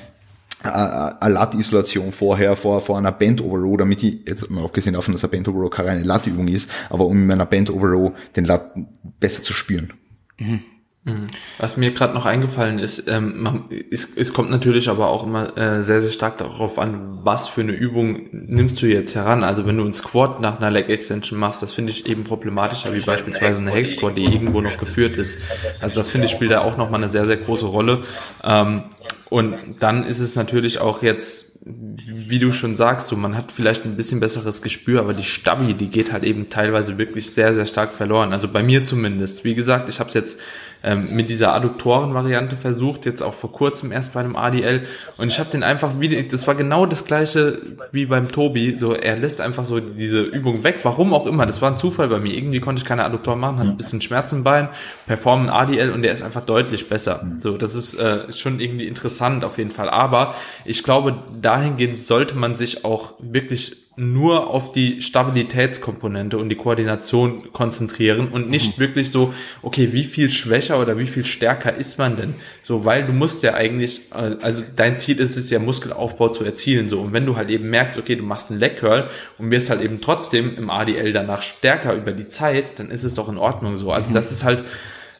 eine 0.62 1.35
Lat-Isolation 1.35 2.12
vorher 2.12 2.57
vor, 2.57 2.81
vor 2.81 2.99
einer 2.99 3.12
Band 3.12 3.41
Overrow, 3.41 3.78
damit 3.78 4.03
ich, 4.03 4.19
jetzt 4.28 4.51
mal 4.51 4.65
abgesehen 4.65 4.95
davon, 4.95 5.12
dass 5.12 5.24
eine 5.24 5.31
Band 5.31 5.49
Overrow 5.49 5.70
keine 5.70 5.89
reine 5.89 6.03
Lat-Übung 6.03 6.49
ist, 6.49 6.70
aber 6.91 7.07
um 7.07 7.16
in 7.16 7.27
meiner 7.27 7.47
Band 7.47 7.70
Overrow 7.70 8.12
den 8.37 8.45
Lat 8.45 8.73
besser 9.19 9.43
zu 9.43 9.53
spüren. 9.53 9.93
Mhm. 10.39 10.61
mhm. 11.05 11.27
Was 11.59 11.78
mir 11.78 11.93
gerade 11.93 12.12
noch 12.12 12.27
eingefallen 12.27 12.78
ist, 12.78 13.09
ähm, 13.09 13.43
man, 13.43 13.65
es, 13.91 14.16
es 14.16 14.35
kommt 14.35 14.51
natürlich 14.51 14.91
aber 14.91 15.09
auch 15.09 15.27
immer 15.27 15.57
äh, 15.57 15.82
sehr, 15.82 16.03
sehr 16.03 16.11
stark 16.11 16.37
darauf 16.39 16.78
an, 16.78 17.20
was 17.23 17.49
für 17.49 17.62
eine 17.62 17.73
Übung 17.73 18.28
nimmst 18.32 18.81
du 18.82 18.87
jetzt 18.87 19.15
heran. 19.15 19.45
Also 19.45 19.66
wenn 19.66 19.77
du 19.78 19.85
einen 19.85 19.95
Squat 19.95 20.41
nach 20.41 20.59
einer 20.59 20.70
Leg 20.70 20.91
Extension 20.91 21.39
machst, 21.39 21.62
das 21.62 21.73
finde 21.73 21.91
ich 21.91 22.07
eben 22.07 22.24
problematischer, 22.24 22.93
wie 22.93 23.01
beispielsweise 23.01 23.61
eine 23.61 23.70
Hex 23.70 23.93
Squat, 23.93 24.16
die 24.16 24.24
irgendwo 24.24 24.61
noch 24.61 24.77
geführt 24.77 25.16
ist. 25.16 25.39
Also 25.81 26.01
das 26.01 26.11
finde 26.11 26.27
ich 26.27 26.32
spielt 26.32 26.51
da 26.51 26.61
auch 26.61 26.77
nochmal 26.77 27.01
eine 27.01 27.11
sehr, 27.11 27.27
sehr 27.27 27.39
große 27.39 27.66
Rolle. 27.66 28.03
Ähm, 28.45 28.85
und 29.31 29.77
dann 29.78 30.05
ist 30.05 30.19
es 30.19 30.35
natürlich 30.35 30.81
auch 30.81 31.02
jetzt, 31.02 31.61
wie 31.65 32.40
du 32.40 32.51
schon 32.51 32.74
sagst, 32.74 33.07
so 33.07 33.16
man 33.16 33.36
hat 33.36 33.52
vielleicht 33.52 33.85
ein 33.85 33.97
bisschen 33.97 34.19
besseres 34.19 34.61
Gespür, 34.61 35.01
aber 35.01 35.15
die 35.15 35.23
Stabi, 35.23 35.74
die 35.74 35.89
geht 35.89 36.12
halt 36.12 36.24
eben 36.24 36.48
teilweise 36.48 36.98
wirklich 36.98 37.31
sehr, 37.31 37.55
sehr 37.55 37.66
stark 37.66 37.94
verloren. 37.94 38.32
Also 38.32 38.48
bei 38.48 38.65
mir 38.65 38.85
zumindest. 38.85 39.44
Wie 39.44 39.55
gesagt, 39.55 39.89
ich 39.89 40.01
habe 40.01 40.09
es 40.09 40.15
jetzt 40.15 40.40
ähm, 40.82 41.15
mit 41.15 41.28
dieser 41.31 41.55
Adduktoren-Variante 41.55 42.57
versucht, 42.57 43.07
jetzt 43.07 43.23
auch 43.23 43.35
vor 43.35 43.52
kurzem 43.52 43.93
erst 43.93 44.15
bei 44.15 44.20
einem 44.20 44.36
ADL. 44.36 44.86
Und 45.19 45.28
ich 45.28 45.39
habe 45.39 45.51
den 45.51 45.62
einfach 45.62 46.01
wieder, 46.01 46.20
das 46.23 46.47
war 46.47 46.55
genau 46.55 46.86
das 46.86 47.05
gleiche 47.05 47.61
wie 47.93 48.07
beim 48.07 48.28
Tobi. 48.28 48.77
So, 48.77 48.94
er 48.94 49.16
lässt 49.16 49.40
einfach 49.40 49.66
so 49.66 49.81
diese 49.81 50.23
Übung 50.23 50.65
weg, 50.65 50.81
warum 50.82 51.12
auch 51.12 51.27
immer. 51.27 51.47
Das 51.47 51.61
war 51.61 51.70
ein 51.70 51.77
Zufall 51.77 52.09
bei 52.09 52.19
mir. 52.19 52.32
Irgendwie 52.32 52.61
konnte 52.61 52.81
ich 52.81 52.89
keine 52.89 53.05
Adduktoren 53.05 53.39
machen, 53.39 53.59
hat 53.59 53.66
ein 53.66 53.77
bisschen 53.77 54.01
Schmerz 54.01 54.32
im 54.32 54.44
Bein, 54.44 54.69
performen 55.07 55.48
ADL 55.48 55.90
und 55.90 56.02
der 56.02 56.12
ist 56.12 56.23
einfach 56.23 56.44
deutlich 56.44 56.89
besser. 56.89 57.27
So, 57.40 57.57
das 57.57 57.74
ist 57.74 57.94
äh, 57.94 58.32
schon 58.32 58.61
irgendwie 58.61 58.86
interessant 58.86 59.44
auf 59.44 59.59
jeden 59.59 59.70
Fall. 59.70 59.90
Aber 59.90 60.35
ich 60.65 60.82
glaube, 60.82 61.16
dahingehend 61.40 61.97
sollte 61.97 62.36
man 62.36 62.57
sich 62.57 62.85
auch 62.85 63.15
wirklich 63.19 63.80
nur 63.96 64.48
auf 64.48 64.72
die 64.72 65.02
Stabilitätskomponente 65.02 66.38
und 66.38 66.48
die 66.48 66.56
Koordination 66.56 67.52
konzentrieren 67.52 68.28
und 68.28 68.48
nicht 68.48 68.78
mhm. 68.78 68.82
wirklich 68.82 69.10
so, 69.10 69.34
okay, 69.62 69.92
wie 69.92 70.04
viel 70.04 70.30
schwächer 70.30 70.80
oder 70.80 70.96
wie 70.96 71.06
viel 71.06 71.24
stärker 71.24 71.76
ist 71.76 71.98
man 71.98 72.16
denn? 72.16 72.34
So, 72.62 72.84
weil 72.84 73.04
du 73.04 73.12
musst 73.12 73.42
ja 73.42 73.54
eigentlich, 73.54 74.12
äh, 74.12 74.36
also 74.40 74.64
dein 74.76 74.98
Ziel 74.98 75.18
ist 75.18 75.36
es 75.36 75.50
ja, 75.50 75.58
Muskelaufbau 75.58 76.28
zu 76.28 76.44
erzielen, 76.44 76.88
so. 76.88 77.00
Und 77.00 77.12
wenn 77.12 77.26
du 77.26 77.36
halt 77.36 77.50
eben 77.50 77.68
merkst, 77.68 77.98
okay, 77.98 78.14
du 78.14 78.22
machst 78.22 78.50
einen 78.50 78.60
Leg 78.60 78.76
Curl 78.76 79.10
und 79.38 79.50
wirst 79.50 79.70
halt 79.70 79.82
eben 79.82 80.00
trotzdem 80.00 80.56
im 80.56 80.70
ADL 80.70 81.12
danach 81.12 81.42
stärker 81.42 81.94
über 81.94 82.12
die 82.12 82.28
Zeit, 82.28 82.78
dann 82.78 82.90
ist 82.90 83.04
es 83.04 83.14
doch 83.14 83.28
in 83.28 83.38
Ordnung 83.38 83.76
so. 83.76 83.90
Also 83.90 84.10
mhm. 84.10 84.14
das 84.14 84.30
ist 84.30 84.44
halt, 84.44 84.62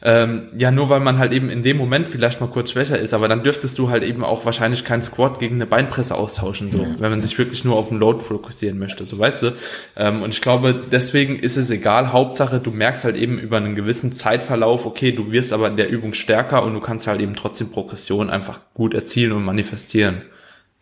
ähm, 0.03 0.49
ja, 0.57 0.71
nur 0.71 0.89
weil 0.89 0.99
man 0.99 1.19
halt 1.19 1.31
eben 1.31 1.49
in 1.49 1.61
dem 1.61 1.77
Moment 1.77 2.09
vielleicht 2.09 2.41
mal 2.41 2.47
kurz 2.47 2.71
schwächer 2.71 2.97
ist, 2.97 3.13
aber 3.13 3.27
dann 3.27 3.43
dürftest 3.43 3.77
du 3.77 3.89
halt 3.89 4.01
eben 4.01 4.23
auch 4.23 4.45
wahrscheinlich 4.45 4.83
keinen 4.83 5.03
Squat 5.03 5.39
gegen 5.39 5.55
eine 5.55 5.67
Beinpresse 5.67 6.15
austauschen, 6.15 6.71
so, 6.71 6.79
mhm. 6.79 6.99
wenn 6.99 7.11
man 7.11 7.21
sich 7.21 7.37
wirklich 7.37 7.63
nur 7.65 7.75
auf 7.75 7.89
den 7.89 7.99
Load 7.99 8.23
fokussieren 8.23 8.79
möchte, 8.79 9.05
so 9.05 9.19
weißt 9.19 9.43
du. 9.43 9.51
Ähm, 9.95 10.23
und 10.23 10.33
ich 10.33 10.41
glaube, 10.41 10.73
deswegen 10.91 11.37
ist 11.37 11.57
es 11.57 11.69
egal, 11.69 12.11
Hauptsache, 12.11 12.59
du 12.59 12.71
merkst 12.71 13.05
halt 13.05 13.15
eben 13.15 13.37
über 13.37 13.57
einen 13.57 13.75
gewissen 13.75 14.15
Zeitverlauf, 14.15 14.87
okay, 14.87 15.11
du 15.11 15.31
wirst 15.31 15.53
aber 15.53 15.67
in 15.67 15.77
der 15.77 15.89
Übung 15.89 16.13
stärker 16.13 16.63
und 16.63 16.73
du 16.73 16.79
kannst 16.79 17.05
halt 17.05 17.21
eben 17.21 17.35
trotzdem 17.35 17.69
Progression 17.69 18.31
einfach 18.31 18.59
gut 18.73 18.95
erzielen 18.95 19.33
und 19.33 19.43
manifestieren. 19.43 20.23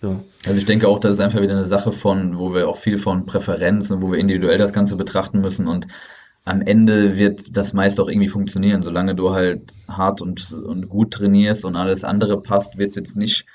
So. 0.01 0.23
Also 0.45 0.57
ich 0.57 0.65
denke 0.65 0.87
auch, 0.87 0.99
das 0.99 1.13
ist 1.13 1.19
einfach 1.19 1.41
wieder 1.41 1.57
eine 1.57 1.65
Sache 1.65 1.91
von, 1.91 2.37
wo 2.37 2.53
wir 2.53 2.69
auch 2.69 2.77
viel 2.77 2.97
von 2.97 3.25
Präferenzen, 3.25 4.01
wo 4.01 4.11
wir 4.11 4.17
individuell 4.17 4.57
das 4.57 4.71
Ganze 4.71 4.95
betrachten 4.95 5.41
müssen 5.41 5.67
und 5.67 5.87
am 6.49 6.61
Ende 6.61 7.17
wird 7.17 7.55
das 7.55 7.73
meist 7.73 7.99
auch 7.99 8.09
irgendwie 8.09 8.27
funktionieren. 8.27 8.81
Solange 8.81 9.15
du 9.15 9.31
halt 9.31 9.73
hart 9.87 10.21
und, 10.21 10.51
und 10.51 10.89
gut 10.89 11.11
trainierst 11.11 11.63
und 11.65 11.75
alles 11.75 12.03
andere 12.03 12.41
passt, 12.41 12.77
wird 12.77 12.89
es 12.89 12.95
jetzt 12.95 13.15
nicht 13.15 13.45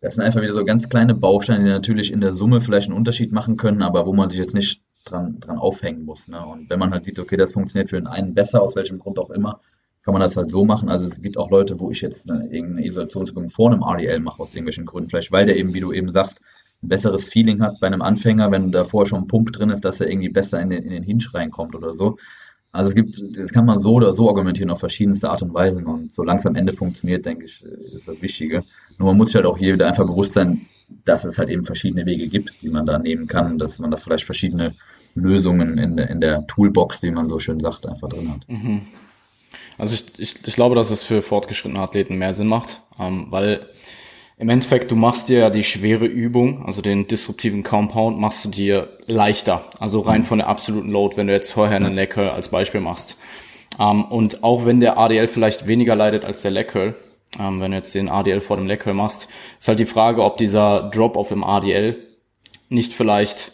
das 0.00 0.14
sind 0.14 0.24
einfach 0.24 0.40
wieder 0.40 0.54
so 0.54 0.64
ganz 0.64 0.88
kleine 0.88 1.14
Bausteine, 1.14 1.64
die 1.64 1.70
natürlich 1.70 2.10
in 2.10 2.20
der 2.20 2.32
Summe 2.32 2.60
vielleicht 2.60 2.88
einen 2.88 2.96
Unterschied 2.96 3.32
machen 3.32 3.56
können, 3.56 3.82
aber 3.82 4.06
wo 4.06 4.14
man 4.14 4.30
sich 4.30 4.38
jetzt 4.38 4.54
nicht 4.54 4.82
dran, 5.04 5.38
dran 5.40 5.58
aufhängen 5.58 6.04
muss. 6.04 6.26
Ne? 6.28 6.44
Und 6.44 6.70
wenn 6.70 6.78
man 6.78 6.90
halt 6.90 7.04
sieht, 7.04 7.18
okay, 7.18 7.36
das 7.36 7.52
funktioniert 7.52 7.90
für 7.90 7.96
den 7.96 8.06
einen 8.06 8.34
besser, 8.34 8.62
aus 8.62 8.76
welchem 8.76 8.98
Grund 8.98 9.18
auch 9.18 9.30
immer, 9.30 9.60
kann 10.02 10.14
man 10.14 10.22
das 10.22 10.36
halt 10.36 10.50
so 10.50 10.64
machen. 10.64 10.88
Also 10.88 11.04
es 11.04 11.20
gibt 11.20 11.36
auch 11.36 11.50
Leute, 11.50 11.78
wo 11.80 11.90
ich 11.90 12.00
jetzt 12.00 12.30
eine, 12.30 12.50
irgendeine 12.50 12.86
Isolationsübung 12.86 13.50
vor 13.50 13.70
einem 13.70 13.82
RDL 13.82 14.20
mache, 14.20 14.42
aus 14.42 14.54
irgendwelchen 14.54 14.86
Gründen. 14.86 15.10
Vielleicht 15.10 15.32
weil 15.32 15.44
der 15.44 15.56
eben, 15.56 15.74
wie 15.74 15.80
du 15.80 15.92
eben 15.92 16.10
sagst, 16.10 16.40
ein 16.82 16.88
besseres 16.88 17.26
Feeling 17.26 17.60
hat 17.60 17.80
bei 17.80 17.86
einem 17.86 18.02
Anfänger, 18.02 18.50
wenn 18.50 18.72
da 18.72 18.84
vorher 18.84 19.08
schon 19.08 19.22
ein 19.22 19.26
Pump 19.26 19.52
drin 19.52 19.70
ist, 19.70 19.84
dass 19.84 20.00
er 20.00 20.10
irgendwie 20.10 20.30
besser 20.30 20.60
in 20.60 20.70
den, 20.70 20.82
in 20.82 20.90
den 20.90 21.02
Hinge 21.02 21.24
reinkommt 21.34 21.74
oder 21.74 21.94
so. 21.94 22.16
Also 22.72 22.88
es 22.90 22.94
gibt, 22.94 23.20
das 23.36 23.50
kann 23.50 23.66
man 23.66 23.80
so 23.80 23.94
oder 23.94 24.12
so 24.12 24.28
argumentieren 24.28 24.70
auf 24.70 24.78
verschiedenste 24.78 25.28
Art 25.28 25.42
und 25.42 25.52
Weisen 25.52 25.86
und 25.86 26.14
solange 26.14 26.38
es 26.38 26.46
am 26.46 26.54
Ende 26.54 26.72
funktioniert, 26.72 27.26
denke 27.26 27.46
ich, 27.46 27.64
ist 27.64 28.06
das 28.06 28.22
Wichtige. 28.22 28.62
Nur 28.96 29.08
man 29.08 29.16
muss 29.16 29.28
sich 29.28 29.36
halt 29.36 29.46
auch 29.46 29.58
hier 29.58 29.74
wieder 29.74 29.88
einfach 29.88 30.06
bewusst 30.06 30.32
sein, 30.32 30.62
dass 31.04 31.24
es 31.24 31.38
halt 31.38 31.50
eben 31.50 31.64
verschiedene 31.64 32.06
Wege 32.06 32.28
gibt, 32.28 32.62
die 32.62 32.68
man 32.68 32.86
da 32.86 32.98
nehmen 32.98 33.26
kann, 33.26 33.58
dass 33.58 33.80
man 33.80 33.90
da 33.90 33.96
vielleicht 33.96 34.24
verschiedene 34.24 34.74
Lösungen 35.16 35.78
in, 35.78 35.96
der, 35.96 36.10
in 36.10 36.20
der 36.20 36.46
Toolbox, 36.46 37.02
wie 37.02 37.10
man 37.10 37.26
so 37.26 37.40
schön 37.40 37.58
sagt, 37.58 37.86
einfach 37.86 38.08
drin 38.08 38.32
hat. 38.32 38.48
Mhm. 38.48 38.82
Also 39.76 39.94
ich, 39.94 40.18
ich, 40.18 40.46
ich 40.46 40.54
glaube, 40.54 40.76
dass 40.76 40.90
es 40.90 41.02
für 41.02 41.22
fortgeschrittene 41.22 41.80
Athleten 41.80 42.18
mehr 42.18 42.34
Sinn 42.34 42.48
macht, 42.48 42.82
ähm, 43.00 43.26
weil 43.30 43.66
im 44.40 44.48
Endeffekt, 44.48 44.90
du 44.90 44.96
machst 44.96 45.28
dir 45.28 45.38
ja 45.38 45.50
die 45.50 45.62
schwere 45.62 46.06
Übung, 46.06 46.64
also 46.64 46.80
den 46.80 47.06
disruptiven 47.06 47.62
Compound, 47.62 48.18
machst 48.18 48.42
du 48.44 48.48
dir 48.48 48.88
leichter. 49.06 49.66
Also 49.78 50.00
rein 50.00 50.24
von 50.24 50.38
der 50.38 50.48
absoluten 50.48 50.90
Load, 50.90 51.18
wenn 51.18 51.26
du 51.26 51.34
jetzt 51.34 51.52
vorher 51.52 51.76
einen 51.76 51.94
Leg 51.94 52.10
Curl 52.10 52.30
als 52.30 52.48
Beispiel 52.48 52.80
machst. 52.80 53.18
Um, 53.78 53.98
ähm, 53.98 54.04
und 54.06 54.42
auch 54.42 54.64
wenn 54.64 54.80
der 54.80 54.98
ADL 54.98 55.28
vielleicht 55.28 55.66
weniger 55.66 55.94
leidet 55.94 56.24
als 56.24 56.40
der 56.40 56.52
Leg 56.52 56.68
Curl, 56.68 56.94
um, 57.38 57.44
ähm, 57.44 57.60
wenn 57.60 57.70
du 57.72 57.76
jetzt 57.76 57.94
den 57.94 58.08
ADL 58.08 58.40
vor 58.40 58.56
dem 58.56 58.66
Leg 58.66 58.80
Curl 58.80 58.94
machst, 58.94 59.28
ist 59.58 59.68
halt 59.68 59.78
die 59.78 59.84
Frage, 59.86 60.24
ob 60.24 60.38
dieser 60.38 60.90
Drop-off 60.90 61.30
im 61.30 61.44
ADL 61.44 61.96
nicht 62.70 62.94
vielleicht 62.94 63.52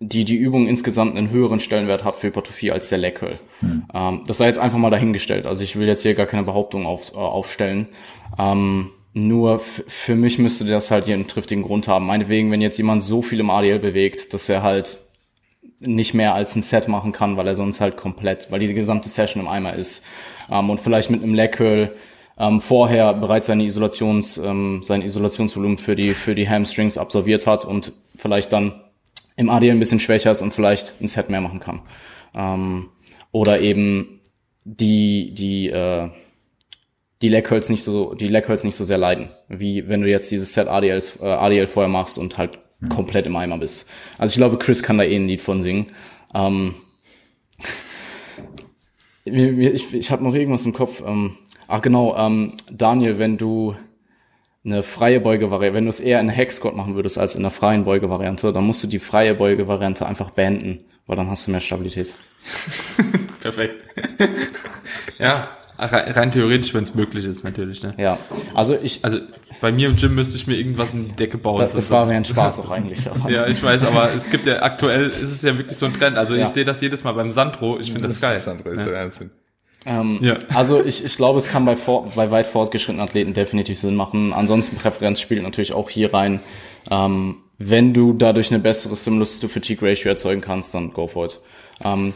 die 0.00 0.24
die 0.24 0.36
Übung 0.36 0.66
insgesamt 0.66 1.16
einen 1.16 1.30
höheren 1.30 1.60
Stellenwert 1.60 2.04
hat 2.04 2.16
für 2.16 2.26
Hypertrophie 2.26 2.72
als 2.72 2.90
der 2.90 2.98
Leg 2.98 3.14
Curl. 3.14 3.38
Mhm. 3.62 3.84
Um, 3.90 4.26
das 4.26 4.36
sei 4.36 4.46
jetzt 4.46 4.58
einfach 4.58 4.76
mal 4.76 4.90
dahingestellt. 4.90 5.46
Also 5.46 5.64
ich 5.64 5.76
will 5.76 5.86
jetzt 5.86 6.02
hier 6.02 6.14
gar 6.14 6.26
keine 6.26 6.42
Behauptung 6.42 6.84
auf, 6.84 7.12
äh, 7.12 7.16
aufstellen. 7.16 7.88
Nur 9.16 9.60
für 9.60 10.16
mich 10.16 10.40
müsste 10.40 10.64
das 10.64 10.90
halt 10.90 11.06
hier 11.06 11.14
einen 11.14 11.28
triftigen 11.28 11.62
Grund 11.62 11.86
haben. 11.86 12.06
Meinetwegen, 12.06 12.50
wenn 12.50 12.60
jetzt 12.60 12.78
jemand 12.78 13.04
so 13.04 13.22
viel 13.22 13.38
im 13.38 13.48
ADL 13.48 13.78
bewegt, 13.78 14.34
dass 14.34 14.48
er 14.48 14.64
halt 14.64 14.98
nicht 15.80 16.14
mehr 16.14 16.34
als 16.34 16.56
ein 16.56 16.62
Set 16.62 16.88
machen 16.88 17.12
kann, 17.12 17.36
weil 17.36 17.46
er 17.46 17.54
sonst 17.54 17.80
halt 17.80 17.96
komplett, 17.96 18.50
weil 18.50 18.58
die 18.58 18.74
gesamte 18.74 19.08
Session 19.08 19.40
im 19.40 19.48
Eimer 19.48 19.74
ist. 19.74 20.04
Ähm, 20.50 20.68
und 20.68 20.80
vielleicht 20.80 21.10
mit 21.10 21.22
einem 21.22 21.32
Leg 21.32 21.52
Curl 21.52 21.94
ähm, 22.38 22.60
vorher 22.60 23.14
bereits 23.14 23.46
seine 23.46 23.62
Isolations, 23.62 24.36
ähm, 24.38 24.82
sein 24.82 25.02
Isolationsvolumen 25.02 25.78
für 25.78 25.94
die, 25.94 26.14
für 26.14 26.34
die 26.34 26.48
Hamstrings 26.48 26.98
absolviert 26.98 27.46
hat 27.46 27.64
und 27.64 27.92
vielleicht 28.16 28.52
dann 28.52 28.80
im 29.36 29.48
ADL 29.48 29.70
ein 29.70 29.78
bisschen 29.78 30.00
schwächer 30.00 30.32
ist 30.32 30.42
und 30.42 30.52
vielleicht 30.52 31.00
ein 31.00 31.06
Set 31.06 31.30
mehr 31.30 31.40
machen 31.40 31.60
kann. 31.60 31.82
Ähm, 32.34 32.88
oder 33.30 33.60
eben 33.60 34.20
die, 34.64 35.34
die, 35.34 35.68
äh, 35.68 36.10
die 37.22 37.28
Leckhölz 37.28 37.70
nicht 37.70 37.82
so, 37.82 38.14
die 38.14 38.28
Leckhölz 38.28 38.64
nicht 38.64 38.74
so 38.74 38.84
sehr 38.84 38.98
leiden, 38.98 39.30
wie 39.48 39.88
wenn 39.88 40.02
du 40.02 40.08
jetzt 40.08 40.30
dieses 40.30 40.52
Set 40.52 40.68
ADL, 40.68 41.02
äh, 41.20 41.24
ADL 41.24 41.66
vorher 41.66 41.88
machst 41.88 42.18
und 42.18 42.38
halt 42.38 42.58
mhm. 42.80 42.88
komplett 42.88 43.26
im 43.26 43.36
Eimer 43.36 43.58
bist. 43.58 43.88
Also 44.18 44.32
ich 44.32 44.36
glaube, 44.36 44.58
Chris 44.58 44.82
kann 44.82 44.98
da 44.98 45.04
eh 45.04 45.16
ein 45.16 45.28
Lied 45.28 45.40
von 45.40 45.60
singen. 45.60 45.86
Ähm, 46.34 46.74
ich 49.24 49.94
ich 49.94 50.10
habe 50.10 50.24
noch 50.24 50.34
irgendwas 50.34 50.66
im 50.66 50.72
Kopf. 50.72 51.02
Ähm, 51.06 51.36
ach 51.66 51.82
genau, 51.82 52.16
ähm, 52.16 52.52
Daniel, 52.70 53.18
wenn 53.18 53.38
du 53.38 53.76
eine 54.64 54.82
freie 54.82 55.20
Beugevariante, 55.20 55.76
wenn 55.76 55.84
du 55.84 55.90
es 55.90 56.00
eher 56.00 56.20
in 56.20 56.30
Hexcode 56.30 56.74
machen 56.76 56.94
würdest 56.94 57.18
als 57.18 57.34
in 57.34 57.42
einer 57.42 57.50
freien 57.50 57.84
Beugevariante, 57.84 58.52
dann 58.52 58.66
musst 58.66 58.82
du 58.82 58.86
die 58.86 58.98
freie 58.98 59.34
Beugevariante 59.34 60.06
einfach 60.06 60.30
beenden, 60.30 60.84
weil 61.06 61.16
dann 61.16 61.28
hast 61.28 61.46
du 61.46 61.50
mehr 61.50 61.60
Stabilität. 61.60 62.14
Perfekt. 63.40 63.74
ja, 65.18 65.48
Rein 65.76 66.30
theoretisch, 66.30 66.72
wenn 66.72 66.84
es 66.84 66.94
möglich 66.94 67.24
ist, 67.24 67.42
natürlich. 67.42 67.82
Ne? 67.82 67.94
Ja, 67.98 68.18
also 68.54 68.76
ich. 68.80 69.04
Also 69.04 69.18
bei 69.60 69.72
mir 69.72 69.88
im 69.88 69.96
Gym 69.96 70.14
müsste 70.14 70.36
ich 70.36 70.46
mir 70.46 70.56
irgendwas 70.56 70.94
in 70.94 71.08
die 71.08 71.16
Decke 71.16 71.38
bauen. 71.38 71.60
Das, 71.60 71.72
das 71.72 71.90
war 71.90 72.06
mir 72.06 72.14
ein 72.14 72.24
Spaß 72.24 72.60
auch 72.60 72.70
eigentlich. 72.70 73.04
ja, 73.28 73.46
ich 73.46 73.62
weiß, 73.62 73.84
aber 73.84 74.12
es 74.14 74.30
gibt 74.30 74.46
ja 74.46 74.62
aktuell 74.62 75.08
ist 75.08 75.22
es 75.22 75.42
ja 75.42 75.56
wirklich 75.56 75.76
so 75.76 75.86
ein 75.86 75.94
Trend. 75.94 76.16
Also 76.16 76.34
ja. 76.34 76.42
ich 76.42 76.48
sehe 76.48 76.64
das 76.64 76.80
jedes 76.80 77.02
Mal 77.02 77.12
beim 77.12 77.32
Sandro. 77.32 77.78
Ich 77.80 77.92
finde 77.92 78.08
das, 78.08 78.20
das 78.20 78.20
geil. 78.20 78.38
Sandro 78.38 78.70
ist 78.70 78.80
ja. 78.80 78.92
der 78.92 79.02
Wahnsinn. 79.02 79.30
Ähm, 79.86 80.18
ja. 80.22 80.36
Also 80.54 80.82
ich, 80.84 81.04
ich 81.04 81.16
glaube, 81.16 81.38
es 81.38 81.48
kann 81.48 81.64
bei, 81.64 81.76
vor, 81.76 82.08
bei 82.14 82.30
weit 82.30 82.46
fortgeschrittenen 82.46 83.06
Athleten 83.06 83.34
definitiv 83.34 83.78
Sinn 83.78 83.96
machen. 83.96 84.32
Ansonsten 84.32 84.76
Präferenz 84.76 85.20
spielt 85.20 85.42
natürlich 85.42 85.72
auch 85.72 85.90
hier 85.90 86.14
rein. 86.14 86.40
Ähm, 86.90 87.36
wenn 87.58 87.94
du 87.94 88.12
dadurch 88.12 88.50
eine 88.50 88.60
bessere 88.60 88.96
Stimulus-to-Fatigue-Ratio 88.96 90.10
erzeugen 90.10 90.40
kannst, 90.40 90.74
dann 90.74 90.92
go 90.92 91.06
for 91.06 91.26
it. 91.26 91.40
Ähm, 91.84 92.14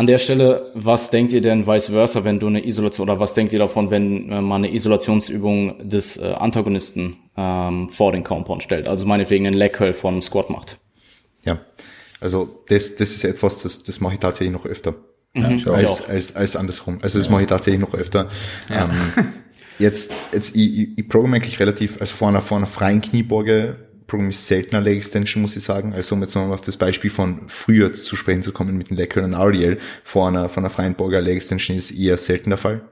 an 0.00 0.06
der 0.06 0.16
Stelle, 0.16 0.70
was 0.72 1.10
denkt 1.10 1.34
ihr 1.34 1.42
denn 1.42 1.66
vice 1.66 1.88
versa, 1.88 2.24
wenn 2.24 2.40
du 2.40 2.46
eine 2.46 2.66
Isolation 2.66 3.10
oder 3.10 3.20
was 3.20 3.34
denkt 3.34 3.52
ihr 3.52 3.58
davon, 3.58 3.90
wenn 3.90 4.32
äh, 4.32 4.40
man 4.40 4.64
eine 4.64 4.74
Isolationsübung 4.74 5.86
des 5.86 6.16
äh, 6.16 6.32
Antagonisten 6.38 7.18
ähm, 7.36 7.90
vor 7.90 8.10
den 8.10 8.24
Compound 8.24 8.62
stellt? 8.62 8.88
Also 8.88 9.04
meinetwegen 9.04 9.46
einen 9.46 9.58
Leg 9.58 9.76
von 9.94 10.22
Squat 10.22 10.48
macht. 10.48 10.78
Ja, 11.44 11.60
also 12.18 12.62
das, 12.68 12.96
das 12.96 13.10
ist 13.10 13.24
etwas, 13.24 13.62
das, 13.62 13.82
das 13.82 14.00
mache 14.00 14.14
ich 14.14 14.20
tatsächlich 14.20 14.54
noch 14.54 14.64
öfter. 14.64 14.94
Mhm, 15.34 15.68
als, 15.70 16.08
als, 16.08 16.34
als 16.34 16.56
andersrum. 16.56 17.00
Also 17.02 17.18
das 17.18 17.26
ja. 17.26 17.32
mache 17.32 17.42
ich 17.42 17.48
tatsächlich 17.48 17.82
noch 17.82 17.92
öfter. 17.92 18.30
Ja. 18.70 18.86
Ähm, 18.86 19.32
jetzt, 19.78 20.14
jetzt 20.32 20.56
ich, 20.56 20.78
ich, 20.78 20.88
ich 20.96 21.08
programme 21.10 21.36
eigentlich 21.36 21.60
relativ, 21.60 22.00
also 22.00 22.14
vor 22.14 22.28
einer, 22.28 22.40
vor 22.40 22.56
einer 22.56 22.66
freien 22.66 23.02
Kniebeuge 23.02 23.76
Programm 24.10 24.28
ist 24.28 24.46
seltener 24.46 24.80
Leg 24.80 24.96
Extension, 24.96 25.40
muss 25.40 25.56
ich 25.56 25.62
sagen. 25.62 25.92
Also 25.92 26.14
um 26.14 26.20
jetzt 26.20 26.34
nochmal 26.34 26.52
auf 26.52 26.60
das 26.60 26.76
Beispiel 26.76 27.10
von 27.10 27.42
früher 27.46 27.92
zu 27.92 28.16
sprechen 28.16 28.42
zu 28.42 28.52
kommen 28.52 28.76
mit 28.76 28.90
dem 28.90 28.96
Leg 28.96 29.16
und 29.16 29.32
RDL 29.32 29.78
vor 30.04 30.28
einer, 30.28 30.48
von 30.48 30.64
einer 30.64 30.70
freien 30.70 30.94
Burger 30.94 31.20
Leg 31.20 31.36
Extension 31.36 31.78
ist 31.78 31.92
eher 31.92 32.16
selten 32.16 32.50
der 32.50 32.58
Fall. 32.58 32.82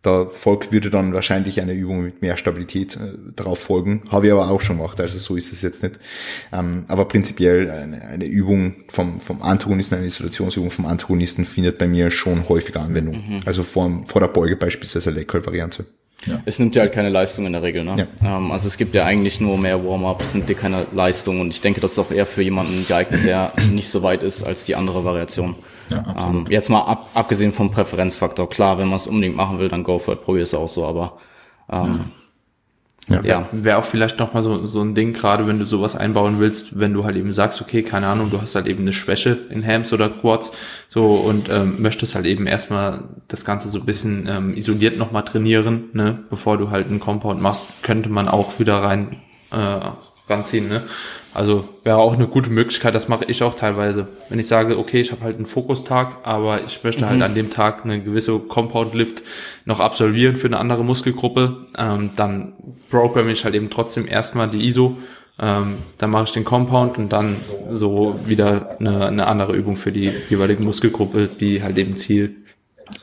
Da 0.00 0.26
folgt, 0.26 0.70
würde 0.70 0.90
dann 0.90 1.14
wahrscheinlich 1.14 1.62
eine 1.62 1.72
Übung 1.72 2.02
mit 2.02 2.20
mehr 2.20 2.36
Stabilität 2.36 2.96
äh, 2.96 3.14
darauf 3.34 3.58
folgen. 3.58 4.02
Habe 4.10 4.26
ich 4.26 4.32
aber 4.32 4.50
auch 4.50 4.60
schon 4.60 4.76
gemacht, 4.76 5.00
also 5.00 5.18
so 5.18 5.36
ist 5.36 5.50
es 5.50 5.62
jetzt 5.62 5.82
nicht. 5.82 5.98
Ähm, 6.52 6.84
aber 6.88 7.06
prinzipiell 7.06 7.70
eine, 7.70 8.02
eine 8.02 8.26
Übung 8.26 8.84
vom, 8.88 9.18
vom 9.20 9.40
Antagonisten, 9.42 9.96
eine 9.96 10.06
Isolationsübung 10.06 10.70
vom 10.70 10.84
Antagonisten 10.84 11.46
findet 11.46 11.78
bei 11.78 11.88
mir 11.88 12.10
schon 12.10 12.48
häufiger 12.50 12.82
Anwendung. 12.82 13.16
Mhm. 13.16 13.40
Also 13.46 13.62
vor, 13.62 14.02
vor 14.06 14.20
der 14.20 14.28
Beuge 14.28 14.56
beispielsweise 14.56 15.10
Leg-Variante. 15.10 15.86
Ja. 16.26 16.40
Es 16.44 16.58
nimmt 16.58 16.74
ja 16.74 16.82
halt 16.82 16.92
keine 16.92 17.10
Leistung 17.10 17.46
in 17.46 17.52
der 17.52 17.62
Regel. 17.62 17.84
Ne? 17.84 18.08
Ja. 18.22 18.36
Ähm, 18.36 18.50
also 18.50 18.66
es 18.66 18.76
gibt 18.76 18.94
ja 18.94 19.04
eigentlich 19.04 19.40
nur 19.40 19.58
mehr 19.58 19.84
Warm-up, 19.84 20.22
es 20.22 20.34
nimmt 20.34 20.48
dir 20.48 20.54
keine 20.54 20.86
Leistung 20.92 21.40
und 21.40 21.50
ich 21.50 21.60
denke, 21.60 21.80
das 21.80 21.92
ist 21.92 21.98
auch 21.98 22.10
eher 22.10 22.26
für 22.26 22.42
jemanden 22.42 22.86
geeignet, 22.86 23.26
der 23.26 23.52
nicht 23.70 23.88
so 23.88 24.02
weit 24.02 24.22
ist 24.22 24.42
als 24.42 24.64
die 24.64 24.74
andere 24.74 25.04
Variation. 25.04 25.54
Ja, 25.90 26.30
ähm, 26.30 26.46
jetzt 26.48 26.70
mal 26.70 26.82
ab, 26.82 27.10
abgesehen 27.12 27.52
vom 27.52 27.70
Präferenzfaktor, 27.70 28.48
klar, 28.48 28.78
wenn 28.78 28.88
man 28.88 28.96
es 28.96 29.06
unbedingt 29.06 29.36
machen 29.36 29.58
will, 29.58 29.68
dann 29.68 29.84
go 29.84 29.98
for 29.98 30.14
it, 30.14 30.24
probier 30.24 30.44
es 30.44 30.54
auch 30.54 30.68
so, 30.68 30.86
aber 30.86 31.18
ähm, 31.70 32.12
ja. 33.08 33.22
ja. 33.22 33.48
Wäre 33.52 33.78
auch 33.78 33.84
vielleicht 33.84 34.18
nochmal 34.18 34.42
so, 34.42 34.56
so 34.58 34.80
ein 34.80 34.94
Ding, 34.94 35.12
gerade 35.12 35.46
wenn 35.46 35.58
du 35.58 35.66
sowas 35.66 35.96
einbauen 35.96 36.38
willst, 36.38 36.78
wenn 36.78 36.94
du 36.94 37.04
halt 37.04 37.16
eben 37.16 37.32
sagst, 37.32 37.60
okay, 37.60 37.82
keine 37.82 38.06
Ahnung, 38.06 38.30
du 38.30 38.40
hast 38.40 38.54
halt 38.54 38.66
eben 38.66 38.80
eine 38.80 38.92
Schwäche 38.92 39.38
in 39.50 39.66
Hams 39.66 39.92
oder 39.92 40.08
Quads, 40.08 40.50
so 40.88 41.04
und 41.04 41.50
ähm, 41.50 41.82
möchtest 41.82 42.14
halt 42.14 42.26
eben 42.26 42.46
erstmal 42.46 43.04
das 43.28 43.44
Ganze 43.44 43.68
so 43.68 43.80
ein 43.80 43.86
bisschen 43.86 44.26
ähm, 44.28 44.56
isoliert 44.56 44.96
nochmal 44.96 45.24
trainieren, 45.24 45.84
ne, 45.92 46.18
bevor 46.30 46.56
du 46.56 46.70
halt 46.70 46.88
einen 46.88 47.00
Compound 47.00 47.40
machst, 47.40 47.66
könnte 47.82 48.08
man 48.08 48.28
auch 48.28 48.58
wieder 48.58 48.82
rein 48.82 49.20
äh, 49.50 49.90
ranziehen, 50.28 50.68
ne? 50.68 50.82
Also 51.34 51.68
wäre 51.82 51.96
auch 51.96 52.14
eine 52.14 52.28
gute 52.28 52.48
Möglichkeit, 52.48 52.94
das 52.94 53.08
mache 53.08 53.24
ich 53.26 53.42
auch 53.42 53.56
teilweise. 53.56 54.06
Wenn 54.28 54.38
ich 54.38 54.46
sage, 54.46 54.78
okay, 54.78 55.00
ich 55.00 55.10
habe 55.10 55.22
halt 55.22 55.36
einen 55.36 55.46
Fokustag, 55.46 56.18
aber 56.22 56.62
ich 56.62 56.84
möchte 56.84 57.06
halt 57.06 57.16
mhm. 57.16 57.22
halt 57.22 57.30
an 57.30 57.34
dem 57.34 57.50
Tag 57.50 57.84
eine 57.84 58.00
gewisse 58.00 58.38
Compound 58.38 58.94
Lift 58.94 59.22
noch 59.64 59.80
absolvieren 59.80 60.36
für 60.36 60.46
eine 60.46 60.58
andere 60.58 60.84
Muskelgruppe, 60.84 61.66
ähm, 61.76 62.10
dann 62.14 62.52
programme 62.88 63.32
ich 63.32 63.44
halt 63.44 63.56
eben 63.56 63.68
trotzdem 63.68 64.06
erstmal 64.06 64.48
die 64.48 64.64
ISO, 64.64 64.96
ähm, 65.40 65.78
dann 65.98 66.10
mache 66.10 66.24
ich 66.24 66.32
den 66.32 66.44
Compound 66.44 66.98
und 66.98 67.12
dann 67.12 67.36
so 67.72 68.20
wieder 68.26 68.76
eine, 68.78 69.06
eine 69.06 69.26
andere 69.26 69.54
Übung 69.54 69.76
für 69.76 69.90
die 69.90 70.12
jeweilige 70.30 70.62
Muskelgruppe, 70.62 71.28
die 71.40 71.64
halt 71.64 71.76
eben 71.78 71.96
Ziel 71.96 72.43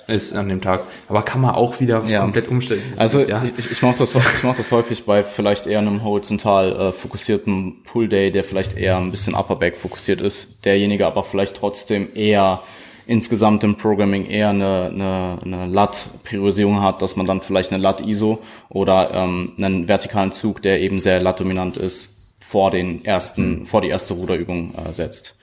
ist 0.07 0.33
an 0.33 0.49
dem 0.49 0.61
Tag. 0.61 0.81
Aber 1.07 1.23
kann 1.23 1.41
man 1.41 1.55
auch 1.55 1.79
wieder 1.79 2.03
ja. 2.05 2.21
komplett 2.21 2.47
umstellen. 2.47 2.81
Also 2.97 3.21
ja. 3.21 3.43
ich, 3.43 3.71
ich 3.71 3.81
mache 3.81 3.97
das, 3.97 4.15
ich 4.15 4.43
mach 4.43 4.55
das 4.55 4.71
häufig 4.71 5.05
bei 5.05 5.23
vielleicht 5.23 5.67
eher 5.67 5.79
einem 5.79 6.03
horizontal 6.03 6.71
äh, 6.71 6.91
fokussierten 6.91 7.83
Pull 7.83 8.09
Day, 8.09 8.31
der 8.31 8.43
vielleicht 8.43 8.77
eher 8.77 8.97
ein 8.97 9.11
bisschen 9.11 9.35
Upper 9.35 9.55
Back 9.55 9.77
fokussiert 9.77 10.21
ist, 10.21 10.65
derjenige 10.65 11.05
aber 11.07 11.23
vielleicht 11.23 11.57
trotzdem 11.57 12.09
eher 12.13 12.61
insgesamt 13.07 13.63
im 13.63 13.75
Programming 13.75 14.25
eher 14.25 14.49
eine, 14.49 14.89
eine, 14.93 15.39
eine 15.43 15.67
LAT-Priorisierung 15.67 16.81
hat, 16.81 17.01
dass 17.01 17.15
man 17.15 17.25
dann 17.25 17.41
vielleicht 17.41 17.73
eine 17.73 17.81
LAT-ISO 17.81 18.39
oder 18.69 19.11
ähm, 19.13 19.53
einen 19.57 19.87
vertikalen 19.87 20.31
Zug, 20.31 20.61
der 20.61 20.79
eben 20.79 20.99
sehr 20.99 21.19
LAT-dominant 21.19 21.77
ist, 21.77 22.35
vor 22.39 22.71
den 22.71 23.03
ersten, 23.03 23.65
vor 23.65 23.81
die 23.81 23.89
erste 23.89 24.13
Ruderübung 24.13 24.75
äh, 24.75 24.93
setzt. 24.93 25.35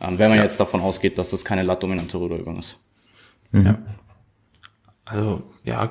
Ähm, 0.00 0.18
wenn 0.18 0.30
man 0.30 0.38
ja. 0.38 0.44
jetzt 0.44 0.58
davon 0.58 0.80
ausgeht, 0.80 1.18
dass 1.18 1.32
es 1.32 1.44
keine 1.44 1.62
LAT-dominante 1.62 2.16
Ruderübung 2.16 2.58
ist. 2.58 2.78
Mhm. 3.52 3.66
Ja. 3.66 3.78
Also 5.04 5.42
ja, 5.64 5.88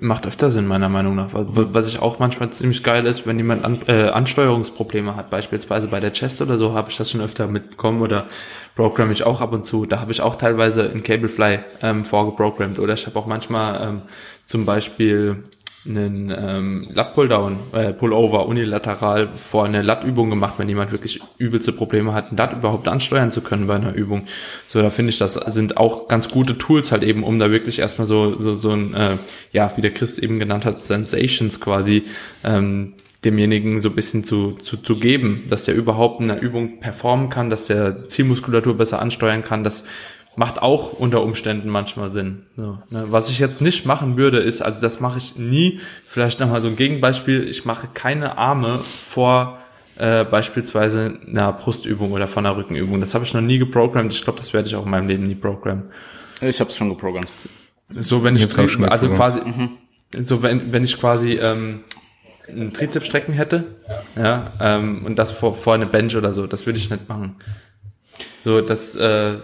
macht 0.00 0.26
öfter 0.26 0.50
Sinn 0.50 0.66
meiner 0.66 0.90
Meinung 0.90 1.14
nach. 1.14 1.28
Was 1.32 1.88
ich 1.88 1.98
auch 1.98 2.18
manchmal 2.18 2.50
ziemlich 2.50 2.82
geil 2.82 3.06
ist, 3.06 3.26
wenn 3.26 3.38
jemand 3.38 3.64
an, 3.64 3.78
äh, 3.86 4.08
Ansteuerungsprobleme 4.08 5.16
hat, 5.16 5.30
beispielsweise 5.30 5.86
bei 5.86 5.98
der 5.98 6.12
Chest 6.12 6.42
oder 6.42 6.58
so, 6.58 6.74
habe 6.74 6.90
ich 6.90 6.96
das 6.98 7.10
schon 7.10 7.22
öfter 7.22 7.50
mitbekommen 7.50 8.02
oder 8.02 8.26
program 8.74 9.12
ich 9.12 9.24
auch 9.24 9.40
ab 9.40 9.54
und 9.54 9.64
zu. 9.64 9.86
Da 9.86 10.00
habe 10.00 10.12
ich 10.12 10.20
auch 10.20 10.36
teilweise 10.36 10.82
in 10.82 11.02
Cablefly 11.02 11.60
ähm, 11.82 12.04
vorgeprogrammt 12.04 12.78
oder 12.78 12.92
ich 12.92 13.06
habe 13.06 13.18
auch 13.18 13.26
manchmal 13.26 13.80
ähm, 13.82 14.02
zum 14.44 14.66
Beispiel 14.66 15.42
einen 15.86 16.30
ähm, 16.36 16.88
Lat-Pulldown, 16.92 17.56
äh, 17.72 17.92
Pullover 17.92 18.46
unilateral 18.46 19.30
vor 19.34 19.64
eine 19.64 19.82
Lat-Übung 19.82 20.28
gemacht, 20.28 20.54
wenn 20.58 20.68
jemand 20.68 20.92
wirklich 20.92 21.20
übelste 21.38 21.72
Probleme 21.72 22.12
hat, 22.12 22.36
Lat 22.36 22.52
überhaupt 22.52 22.86
ansteuern 22.86 23.32
zu 23.32 23.40
können 23.40 23.66
bei 23.66 23.76
einer 23.76 23.94
Übung. 23.94 24.26
So, 24.66 24.82
da 24.82 24.90
finde 24.90 25.10
ich, 25.10 25.18
das 25.18 25.34
sind 25.34 25.76
auch 25.78 26.06
ganz 26.08 26.28
gute 26.28 26.58
Tools 26.58 26.92
halt 26.92 27.02
eben, 27.02 27.24
um 27.24 27.38
da 27.38 27.50
wirklich 27.50 27.78
erstmal 27.78 28.06
so, 28.06 28.38
so, 28.38 28.56
so 28.56 28.72
ein, 28.72 28.94
äh, 28.94 29.16
ja, 29.52 29.72
wie 29.76 29.80
der 29.80 29.92
Chris 29.92 30.18
eben 30.18 30.38
genannt 30.38 30.64
hat, 30.64 30.82
Sensations 30.82 31.60
quasi, 31.60 32.04
ähm, 32.44 32.94
demjenigen 33.24 33.80
so 33.80 33.90
ein 33.90 33.94
bisschen 33.94 34.24
zu, 34.24 34.52
zu, 34.52 34.78
zu 34.78 34.98
geben, 34.98 35.44
dass 35.50 35.64
der 35.64 35.74
überhaupt 35.74 36.20
in 36.20 36.30
einer 36.30 36.40
Übung 36.40 36.80
performen 36.80 37.28
kann, 37.28 37.50
dass 37.50 37.66
der 37.66 38.08
Zielmuskulatur 38.08 38.76
besser 38.76 39.00
ansteuern 39.00 39.44
kann, 39.44 39.62
dass 39.62 39.84
macht 40.36 40.62
auch 40.62 40.92
unter 40.92 41.22
Umständen 41.22 41.68
manchmal 41.68 42.10
Sinn. 42.10 42.46
So, 42.56 42.78
ne? 42.90 43.06
Was 43.08 43.30
ich 43.30 43.38
jetzt 43.38 43.60
nicht 43.60 43.84
machen 43.86 44.16
würde, 44.16 44.38
ist, 44.38 44.62
also 44.62 44.80
das 44.80 45.00
mache 45.00 45.18
ich 45.18 45.36
nie, 45.36 45.80
vielleicht 46.06 46.40
nochmal 46.40 46.60
so 46.60 46.68
ein 46.68 46.76
Gegenbeispiel, 46.76 47.48
ich 47.48 47.64
mache 47.64 47.88
keine 47.92 48.38
Arme 48.38 48.80
vor 49.04 49.58
äh, 49.96 50.24
beispielsweise 50.24 51.18
einer 51.26 51.52
Brustübung 51.52 52.12
oder 52.12 52.28
von 52.28 52.46
einer 52.46 52.56
Rückenübung. 52.56 53.00
Das 53.00 53.14
habe 53.14 53.24
ich 53.24 53.34
noch 53.34 53.42
nie 53.42 53.58
geprogrammt. 53.58 54.12
Ich 54.12 54.22
glaube, 54.22 54.38
das 54.38 54.54
werde 54.54 54.68
ich 54.68 54.74
auch 54.74 54.84
in 54.84 54.90
meinem 54.90 55.08
Leben 55.08 55.24
nie 55.24 55.34
programmen. 55.34 55.90
Ich 56.40 56.60
habe 56.60 56.70
es 56.70 56.76
schon 56.76 56.88
geprogrammt. 56.88 57.28
So, 57.88 58.24
wenn 58.24 58.36
ich, 58.36 58.44
ich 58.44 58.80
also 58.84 59.10
quasi, 59.10 59.40
mhm. 59.40 59.76
so 60.24 60.42
wenn, 60.42 60.72
wenn 60.72 60.84
ich 60.84 60.98
quasi 60.98 61.32
ähm, 61.32 61.80
einen 62.48 62.72
Trizepsstrecken 62.72 63.34
hätte, 63.34 63.64
ja, 64.16 64.52
ähm, 64.60 65.04
und 65.04 65.18
das 65.18 65.32
vor, 65.32 65.54
vor 65.54 65.74
eine 65.74 65.86
Bench 65.86 66.16
oder 66.16 66.32
so, 66.32 66.46
das 66.46 66.66
würde 66.66 66.78
ich 66.78 66.88
nicht 66.88 67.08
machen. 67.08 67.36
So, 68.44 68.60
das, 68.60 68.96
äh, 68.96 69.34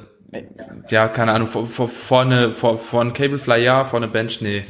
ja, 0.91 1.09
keine 1.09 1.33
Ahnung, 1.33 1.49
vor, 1.49 1.67
vor, 1.67 1.89
vorne, 1.89 2.51
vor, 2.51 2.79
vor 2.79 3.01
ein 3.01 3.13
Cablefly 3.13 3.63
ja, 3.63 3.85
vor 3.85 3.99
eine 3.99 4.09
Bench, 4.09 4.41
nee. 4.41 4.65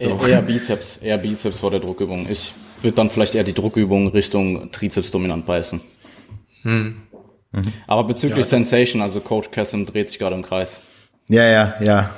So. 0.00 0.26
Eher 0.26 0.42
Bizeps, 0.42 0.96
eher 0.96 1.18
Bizeps 1.18 1.58
vor 1.58 1.70
der 1.70 1.80
Druckübung. 1.80 2.28
Ich 2.28 2.52
würde 2.80 2.96
dann 2.96 3.10
vielleicht 3.10 3.34
eher 3.34 3.44
die 3.44 3.52
Druckübung 3.52 4.08
Richtung 4.08 4.72
Trizeps 4.72 5.10
dominant 5.10 5.46
beißen. 5.46 5.80
Hm. 6.62 7.02
Mhm. 7.52 7.72
Aber 7.86 8.04
bezüglich 8.04 8.38
ja. 8.38 8.44
Sensation, 8.44 9.02
also 9.02 9.20
Coach 9.20 9.50
Cassim 9.50 9.86
dreht 9.86 10.08
sich 10.08 10.18
gerade 10.18 10.34
im 10.34 10.42
Kreis. 10.42 10.80
Ja, 11.28 11.44
ja, 11.44 11.74
ja. 11.80 12.10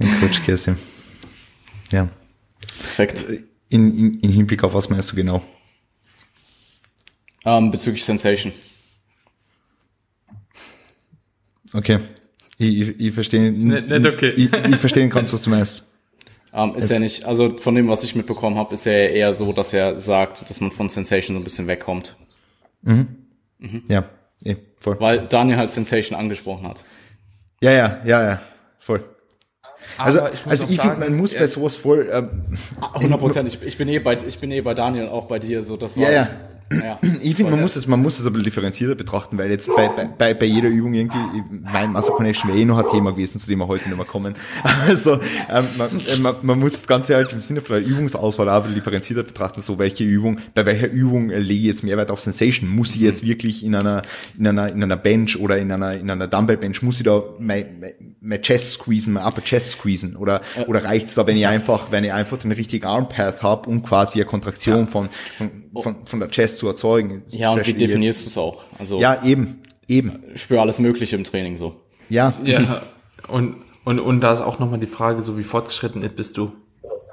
Coach 0.20 0.42
Cassim. 0.44 0.76
Ja. 1.90 2.08
Perfekt. 2.78 3.24
In, 3.70 3.98
in, 3.98 4.20
in 4.20 4.30
Hinblick 4.30 4.62
auf 4.62 4.74
was 4.74 4.88
meinst 4.88 5.10
du 5.12 5.16
genau? 5.16 5.42
Ähm, 7.44 7.70
bezüglich 7.70 8.04
Sensation. 8.04 8.52
Okay. 11.72 11.98
Ich, 12.58 12.80
ich, 12.80 13.00
ich 13.00 13.12
verstehe 13.12 13.52
nicht, 13.52 13.88
nicht 13.88 14.06
okay. 14.06 14.30
ich, 14.30 14.52
ich 14.52 14.76
verstehe 14.76 15.08
ganz, 15.08 15.32
was 15.32 15.42
du 15.42 15.50
meinst. 15.50 15.84
Um, 16.50 16.70
ähm, 16.70 16.76
ist 16.76 16.84
Jetzt. 16.84 16.90
ja 16.90 16.98
nicht, 16.98 17.24
also 17.24 17.56
von 17.58 17.74
dem, 17.74 17.88
was 17.88 18.02
ich 18.02 18.14
mitbekommen 18.14 18.56
habe, 18.56 18.74
ist 18.74 18.86
er 18.86 19.12
eher 19.12 19.34
so, 19.34 19.52
dass 19.52 19.72
er 19.72 20.00
sagt, 20.00 20.48
dass 20.48 20.60
man 20.60 20.70
von 20.70 20.88
Sensation 20.88 21.36
so 21.36 21.40
ein 21.40 21.44
bisschen 21.44 21.66
wegkommt. 21.66 22.16
Mhm. 22.82 23.06
Mhm. 23.58 23.82
Ja, 23.88 24.04
eh, 24.44 24.56
voll. 24.78 24.98
Weil 24.98 25.26
Daniel 25.28 25.58
halt 25.58 25.70
Sensation 25.70 26.18
angesprochen 26.18 26.66
hat. 26.66 26.84
Ja, 27.62 27.72
ja, 27.72 28.00
ja, 28.04 28.22
ja, 28.24 28.40
voll. 28.78 29.04
Also, 29.98 30.20
ich, 30.32 30.46
also 30.46 30.66
ich 30.68 30.80
finde, 30.80 30.96
man 30.96 31.16
muss 31.16 31.34
bei 31.34 31.46
sowas 31.46 31.76
voll. 31.76 32.08
Ähm, 32.12 32.58
100 32.94 33.20
Prozent. 33.20 33.48
Ich, 33.52 33.62
ich, 33.62 33.76
bin 33.76 33.88
eh 33.88 33.98
bei, 33.98 34.16
ich 34.26 34.38
bin 34.38 34.50
eh 34.52 34.60
bei 34.60 34.74
Daniel, 34.74 35.08
auch 35.08 35.26
bei 35.26 35.38
dir. 35.38 35.62
So, 35.62 35.76
das 35.76 35.96
war 35.96 36.04
ja, 36.04 36.10
ja. 36.10 36.28
Ja, 36.70 36.98
ich 37.22 37.34
finde, 37.34 37.52
man 37.52 37.60
muss 37.60 37.76
es, 37.76 37.86
man 37.86 38.00
muss 38.00 38.18
es 38.18 38.26
aber 38.26 38.38
differenzierter 38.40 38.94
betrachten, 38.94 39.38
weil 39.38 39.50
jetzt 39.50 39.68
bei, 39.74 39.88
bei, 39.88 40.34
bei 40.34 40.46
jeder 40.46 40.68
Übung 40.68 40.92
irgendwie, 40.92 41.18
mein 41.62 41.92
Muscle 41.92 42.14
Connection 42.14 42.50
wäre 42.50 42.60
eh 42.60 42.64
noch 42.64 42.78
ein 42.78 42.90
Thema 42.90 43.12
gewesen, 43.12 43.38
zu 43.38 43.48
dem 43.48 43.60
wir 43.60 43.68
heute 43.68 43.88
nicht 43.88 43.96
mehr 43.96 44.06
kommen. 44.06 44.34
Also, 44.88 45.14
ähm, 45.50 45.66
man, 45.76 46.00
äh, 46.00 46.16
man, 46.16 46.36
man 46.42 46.58
muss 46.58 46.72
das 46.72 46.86
Ganze 46.86 47.14
halt 47.14 47.32
im 47.32 47.40
Sinne 47.40 47.60
von 47.60 47.76
der 47.76 47.84
Übungsauswahl 47.84 48.48
aber 48.48 48.68
differenzierter 48.68 49.22
betrachten, 49.22 49.60
so 49.60 49.78
welche 49.78 50.04
Übung, 50.04 50.38
bei 50.54 50.66
welcher 50.66 50.88
Übung 50.88 51.28
lege 51.30 51.54
ich 51.54 51.64
jetzt 51.64 51.84
Mehrwert 51.84 52.10
auf 52.10 52.20
Sensation? 52.20 52.68
Muss 52.68 52.94
ich 52.94 53.00
jetzt 53.00 53.26
wirklich 53.26 53.64
in 53.64 53.74
einer, 53.74 54.02
in 54.38 54.46
einer, 54.46 54.68
in 54.68 54.82
einer 54.82 54.96
Bench 54.96 55.38
oder 55.38 55.58
in 55.58 55.72
einer, 55.72 55.94
in 55.94 56.10
einer 56.10 56.26
Dumbbell 56.26 56.56
Bench, 56.56 56.82
muss 56.82 56.98
ich 56.98 57.04
da 57.04 57.22
mein, 57.38 57.80
mein, 57.80 57.92
mein 58.20 58.42
Chest 58.42 58.74
squeezen, 58.74 59.14
mein 59.14 59.26
Upper 59.26 59.42
Chest 59.42 59.72
squeezen? 59.72 60.16
Oder, 60.16 60.42
oder 60.66 60.84
reicht's 60.84 61.14
da, 61.14 61.26
wenn 61.26 61.36
ich 61.36 61.46
einfach, 61.46 61.90
wenn 61.90 62.04
ich 62.04 62.12
einfach 62.12 62.38
den 62.38 62.52
richtigen 62.52 62.86
Arm 62.86 63.08
Path 63.08 63.42
habe 63.42 63.68
und 63.68 63.82
quasi 63.84 64.20
eine 64.20 64.28
Kontraktion 64.28 64.86
von, 64.86 65.08
von, 65.36 65.50
von, 65.74 65.96
von 66.04 66.20
der 66.20 66.28
Chest 66.28 66.57
zu 66.58 66.66
erzeugen. 66.66 67.22
Ja, 67.28 67.52
und 67.52 67.66
wie 67.66 67.74
definierst 67.74 68.24
du 68.24 68.28
es 68.28 68.38
auch? 68.38 68.64
Also 68.78 69.00
ja, 69.00 69.22
eben, 69.22 69.62
eben. 69.86 70.24
Ich 70.34 70.42
spüre 70.42 70.60
alles 70.60 70.78
Mögliche 70.78 71.16
im 71.16 71.24
Training 71.24 71.56
so. 71.56 71.76
Ja. 72.08 72.34
Ja. 72.44 72.82
Und 73.28 73.56
und 73.84 74.00
und 74.00 74.20
da 74.20 74.32
ist 74.32 74.40
auch 74.40 74.58
nochmal 74.58 74.78
die 74.78 74.86
Frage, 74.86 75.22
so 75.22 75.38
wie 75.38 75.44
fortgeschritten 75.44 76.08
bist 76.14 76.36
du? 76.36 76.52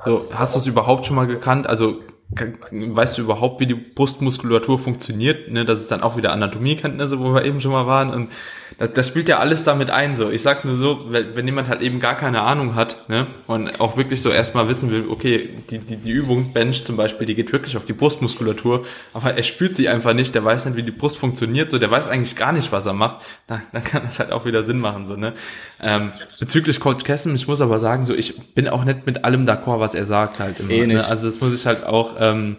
So 0.04 0.26
hast 0.34 0.56
du 0.56 0.60
es 0.60 0.68
überhaupt 0.68 1.06
schon 1.06 1.16
mal 1.16 1.28
gekannt? 1.28 1.68
Also 1.68 2.00
weißt 2.32 3.18
du 3.18 3.22
überhaupt, 3.22 3.60
wie 3.60 3.68
die 3.68 3.76
Brustmuskulatur 3.76 4.80
funktioniert? 4.80 5.52
Ne, 5.52 5.64
das 5.64 5.80
ist 5.82 5.92
dann 5.92 6.02
auch 6.02 6.18
wieder 6.18 6.32
Anatomiekenntnisse, 6.34 7.20
wo 7.20 7.34
wir 7.34 7.46
eben 7.46 7.62
schon 7.62 7.72
mal 7.72 7.86
waren. 7.86 8.10
Und 8.10 8.32
das, 8.80 8.94
das 8.94 9.08
spielt 9.08 9.30
ja 9.30 9.38
alles 9.38 9.64
damit 9.64 9.92
ein. 9.92 10.16
So, 10.16 10.32
ich 10.32 10.42
sag 10.42 10.66
nur 10.66 10.76
so, 10.76 11.06
wenn, 11.10 11.36
wenn 11.36 11.46
jemand 11.46 11.70
halt 11.70 11.82
eben 11.82 12.00
gar 12.00 12.16
keine 12.16 12.42
Ahnung 12.42 12.74
hat 12.74 13.08
ne, 13.10 13.28
und 13.46 13.80
auch 13.80 13.96
wirklich 13.96 14.24
so 14.24 14.32
erstmal 14.32 14.68
wissen 14.68 14.90
will, 14.90 15.06
okay, 15.10 15.50
die, 15.70 15.78
die, 15.78 15.98
die 15.98 16.12
Übung 16.12 16.52
Bench 16.52 16.84
zum 16.84 16.98
Beispiel, 16.98 17.28
die 17.28 17.36
geht 17.36 17.54
wirklich 17.54 17.78
auf 17.78 17.86
die 17.86 17.94
Brustmuskulatur, 17.94 18.86
aber 19.14 19.36
er 19.36 19.44
spürt 19.44 19.76
sie 19.76 19.88
einfach 19.88 20.14
nicht, 20.14 20.34
der 20.34 20.44
weiß 20.44 20.66
nicht, 20.66 20.78
wie 20.78 20.84
die 20.84 20.92
Brust 20.92 21.18
funktioniert, 21.18 21.70
so, 21.70 21.78
der 21.78 21.92
weiß 21.92 22.08
eigentlich 22.08 22.36
gar 22.36 22.52
nicht, 22.52 22.72
was 22.72 22.88
er 22.88 22.94
macht. 22.94 23.24
Dann, 23.48 23.62
dann 23.72 23.84
kann 23.84 24.02
das 24.04 24.18
halt 24.20 24.32
auch 24.32 24.46
wieder 24.46 24.64
Sinn 24.64 24.80
machen. 24.80 25.06
So, 25.06 25.16
ne? 25.16 25.34
Ähm, 25.80 26.12
bezüglich 26.40 26.80
Coach 26.80 27.04
Kessen, 27.04 27.36
ich 27.36 27.48
muss 27.48 27.62
aber 27.62 27.80
sagen, 27.80 28.04
so, 28.04 28.16
ich 28.16 28.54
bin 28.56 28.68
auch 28.68 28.84
nicht 28.84 29.06
mit 29.06 29.24
allem 29.24 29.46
d'accord, 29.46 29.80
was 29.80 29.94
er 29.94 30.06
sagt 30.06 30.40
halt 30.40 30.60
immer. 30.60 30.72
Eh 30.72 30.88
ne? 30.88 31.06
Also 31.06 31.28
das 31.28 31.40
muss 31.40 31.54
ich 31.54 31.66
halt 31.66 31.86
auch 31.86 32.15
ähm, 32.20 32.58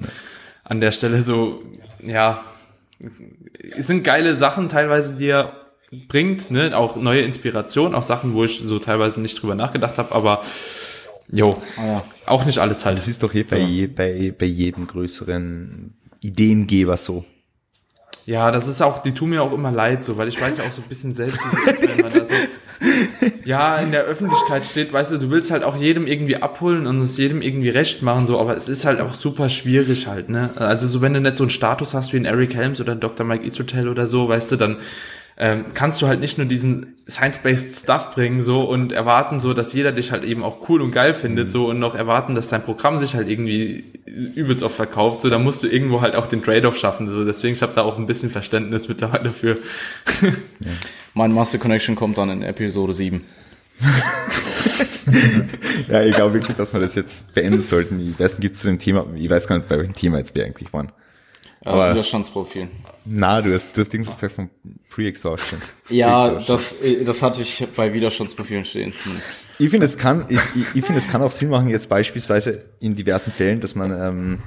an 0.65 0.81
der 0.81 0.93
Stelle 0.93 1.23
so, 1.23 1.62
ja, 2.03 2.41
es 3.77 3.87
sind 3.87 4.03
geile 4.03 4.37
Sachen 4.37 4.69
teilweise, 4.69 5.15
die 5.15 5.28
er 5.28 5.61
bringt, 6.09 6.51
ne? 6.51 6.77
auch 6.77 6.97
neue 6.97 7.20
Inspiration, 7.20 7.95
auch 7.95 8.03
Sachen, 8.03 8.35
wo 8.35 8.45
ich 8.45 8.61
so 8.61 8.78
teilweise 8.78 9.20
nicht 9.20 9.41
drüber 9.41 9.55
nachgedacht 9.55 9.99
habe, 9.99 10.15
aber 10.15 10.43
jo, 11.31 11.51
ah, 11.77 12.03
auch 12.27 12.45
nicht 12.45 12.59
alles 12.59 12.85
halt. 12.85 12.99
Das 12.99 13.09
ist 13.09 13.23
doch 13.23 13.35
eh 13.35 13.43
bei, 13.43 13.59
je, 13.59 13.87
bei, 13.87 14.33
bei 14.37 14.47
jedem 14.47 14.87
größeren 14.87 15.95
Ideengeber 16.20 16.97
so. 16.97 17.24
Ja, 18.24 18.51
das 18.51 18.66
ist 18.66 18.83
auch, 18.83 19.03
die 19.03 19.12
tun 19.12 19.31
mir 19.31 19.43
auch 19.43 19.53
immer 19.53 19.70
leid, 19.70 20.05
so, 20.05 20.16
weil 20.16 20.28
ich 20.28 20.41
weiß 20.41 20.59
ja 20.59 20.65
auch 20.65 20.73
so 20.73 20.83
ein 20.83 20.89
bisschen 20.89 21.15
selbst, 21.15 21.41
wenn 21.65 22.01
man 22.01 22.12
da 22.12 22.27
so, 22.27 22.35
ja, 23.47 23.77
in 23.77 23.93
der 23.93 24.02
Öffentlichkeit 24.02 24.66
steht, 24.66 24.93
weißt 24.93 25.12
du, 25.12 25.18
du 25.18 25.31
willst 25.31 25.52
halt 25.52 25.62
auch 25.62 25.77
jedem 25.77 26.09
irgendwie 26.09 26.36
abholen 26.36 26.86
und 26.86 27.01
es 27.01 27.16
jedem 27.16 27.43
irgendwie 27.43 27.68
recht 27.68 28.02
machen, 28.02 28.27
so, 28.27 28.40
aber 28.40 28.56
es 28.56 28.68
ist 28.68 28.85
halt 28.85 29.01
auch 29.01 29.14
super 29.14 29.48
schwierig 29.48 30.09
halt, 30.09 30.28
ne? 30.28 30.51
Also 30.56 30.89
so, 30.89 31.01
wenn 31.01 31.14
du 31.14 31.20
nicht 31.20 31.36
so 31.36 31.44
einen 31.44 31.51
Status 31.51 31.94
hast 31.94 32.12
wie 32.12 32.16
ein 32.16 32.24
Eric 32.24 32.56
Helms 32.56 32.81
oder 32.81 32.93
ein 32.93 33.01
Dr. 33.01 33.24
Mike 33.24 33.47
Isotel 33.47 33.89
oder 33.89 34.09
so, 34.09 34.28
weißt 34.28 34.51
du, 34.51 34.56
dann 34.56 34.78
ähm, 35.39 35.66
kannst 35.74 36.02
du 36.02 36.09
halt 36.09 36.18
nicht 36.18 36.39
nur 36.39 36.47
diesen 36.48 36.97
Science-Based 37.09 37.82
Stuff 37.82 38.14
bringen 38.14 38.43
so 38.43 38.62
und 38.62 38.90
erwarten 38.90 39.39
so, 39.39 39.52
dass 39.52 39.73
jeder 39.74 39.93
dich 39.93 40.10
halt 40.10 40.24
eben 40.24 40.43
auch 40.43 40.68
cool 40.68 40.82
und 40.82 40.90
geil 40.90 41.14
findet 41.14 41.52
so 41.52 41.68
und 41.68 41.78
noch 41.78 41.94
erwarten, 41.94 42.35
dass 42.35 42.48
dein 42.48 42.64
Programm 42.64 42.98
sich 42.98 43.14
halt 43.14 43.28
irgendwie 43.28 43.85
übelst 44.06 44.64
oft 44.64 44.74
verkauft. 44.74 45.20
So, 45.20 45.28
da 45.28 45.39
musst 45.39 45.62
du 45.62 45.68
irgendwo 45.68 46.01
halt 46.01 46.16
auch 46.16 46.27
den 46.27 46.43
Trade-off 46.43 46.77
schaffen. 46.77 47.06
So, 47.06 47.24
deswegen 47.24 47.55
ich 47.55 47.62
habe 47.62 47.73
da 47.74 47.82
auch 47.82 47.98
ein 47.98 48.06
bisschen 48.06 48.31
Verständnis 48.31 48.89
mittlerweile 48.89 49.31
für. 49.31 49.55
ja. 50.23 50.32
Mein 51.17 51.33
Master 51.33 51.57
Connection 51.57 51.97
kommt 51.97 52.19
dann 52.19 52.29
in 52.29 52.43
Episode 52.43 52.93
7. 52.93 53.25
ja, 55.89 56.03
ich 56.03 56.15
glaube 56.15 56.35
wirklich, 56.35 56.55
dass 56.59 56.75
wir 56.75 56.81
das 56.81 56.95
jetzt 56.95 57.33
beenden 57.33 57.63
sollten. 57.63 57.99
Ich 57.99 58.21
weiß 58.21 58.33
nicht, 58.33 58.43
gibt 58.43 58.57
es 58.57 58.61
zu 58.61 58.67
dem 58.67 58.79
Thema, 58.79 59.07
ich 59.15 59.31
weiß 59.31 59.49
gar 59.49 59.57
nicht, 59.57 59.67
bei 59.67 59.79
welchem 59.79 59.95
Thema 59.95 60.19
jetzt 60.19 60.35
wir 60.35 60.45
eigentlich 60.45 60.71
waren. 60.75 60.93
Aber 61.65 61.93
Widerstandsprofil. 61.93 62.69
Na, 63.07 63.41
du 63.41 63.55
hast, 63.55 63.75
du 63.75 63.81
hast 63.81 63.95
Dings 63.95 64.09
gesagt 64.09 64.35
von 64.35 64.51
Pre-Exhaustion. 64.91 65.63
Ja, 65.89 66.29
Pre 66.29 66.45
das, 66.47 66.77
das 67.07 67.23
hatte 67.23 67.41
ich 67.41 67.67
bei 67.75 67.95
Widerstandsprofilen 67.95 68.67
stehen 68.67 68.93
zumindest. 68.95 69.39
Ich 69.59 69.71
finde, 69.71 69.87
es 69.87 69.97
kann, 69.97 70.27
ich, 70.29 70.39
ich, 70.55 70.67
ich 70.75 70.85
finde, 70.85 70.99
es 70.99 71.09
kann 71.09 71.23
auch 71.23 71.33
Sinn 71.33 71.49
machen, 71.49 71.69
jetzt 71.69 71.89
beispielsweise 71.89 72.67
in 72.79 72.95
diversen 72.95 73.33
Fällen, 73.33 73.61
dass 73.61 73.75
man 73.75 73.99
ähm, 73.99 74.41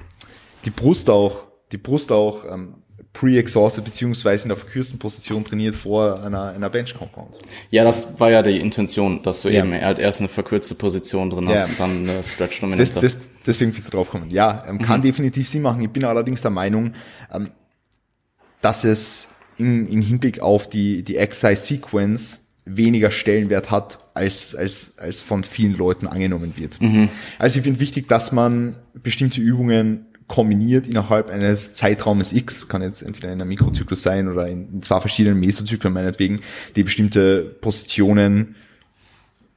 die 0.66 0.70
Brust 0.70 1.10
auch, 1.10 1.48
die 1.72 1.78
Brust 1.78 2.12
auch 2.12 2.46
ähm, 2.46 2.76
pre-exhausted 3.14 3.84
beziehungsweise 3.84 4.44
in 4.44 4.50
der 4.50 4.58
verkürzten 4.58 5.00
Position 5.00 5.44
trainiert 5.44 5.76
vor 5.76 6.24
einer, 6.24 6.50
einer 6.50 6.70
Bench-Compound. 6.70 7.38
Ja, 7.70 7.84
das 7.84 8.20
war 8.20 8.30
ja 8.32 8.42
die 8.44 8.60
Intention, 8.60 9.24
dass 9.24 9.42
du 9.42 9.50
ja. 9.50 9.64
eben 9.64 9.74
halt 9.74 10.00
erst 10.00 10.20
eine 10.20 10.30
verkürzte 10.30 10.76
Position 10.76 11.30
drin 11.30 11.50
hast 11.50 11.60
ja. 11.60 11.66
und 11.66 11.80
dann 11.80 12.10
eine 12.10 12.24
stretch 12.24 12.62
das, 12.78 12.94
das, 12.94 13.18
Deswegen 13.46 13.72
bist 13.72 13.88
du 13.88 13.92
drauf 13.92 14.10
kommen. 14.10 14.30
Ja, 14.30 14.64
ähm, 14.68 14.80
kann 14.80 15.00
mhm. 15.00 15.06
definitiv 15.06 15.48
Sinn 15.48 15.64
machen. 15.64 15.82
Ich 15.82 15.90
bin 15.90 16.06
allerdings 16.06 16.42
der 16.42 16.52
Meinung, 16.52 16.94
ähm, 17.34 17.52
dass 18.62 18.84
es 18.84 19.30
im, 19.58 19.88
im 19.88 20.02
Hinblick 20.02 20.40
auf 20.40 20.70
die, 20.70 21.04
die 21.04 21.18
Exercise 21.18 21.66
Sequence 21.66 22.50
weniger 22.66 23.10
Stellenwert 23.10 23.72
hat, 23.72 24.00
als, 24.14 24.56
als, 24.56 25.00
als 25.00 25.22
von 25.22 25.44
vielen 25.44 25.76
Leuten 25.76 26.08
angenommen 26.08 26.54
wird. 26.56 26.80
Mhm. 26.80 27.10
Also 27.40 27.58
ich 27.58 27.64
finde 27.64 27.80
wichtig, 27.80 28.08
dass 28.08 28.32
man 28.32 28.76
bestimmte 28.94 29.42
Übungen 29.42 30.06
kombiniert 30.30 30.88
innerhalb 30.88 31.30
eines 31.30 31.74
Zeitraumes 31.74 32.32
X, 32.32 32.70
kann 32.70 32.82
jetzt 32.82 33.02
entweder 33.02 33.34
in 33.34 33.42
einem 33.42 33.50
Mikrozyklus 33.50 34.04
sein 34.04 34.30
oder 34.30 34.48
in 34.48 34.82
zwei 34.82 35.02
verschiedenen 35.02 35.40
Mesozyklen 35.40 35.92
meinetwegen, 35.92 36.42
die 36.78 36.84
bestimmte 36.84 37.42
Positionen, 37.42 38.56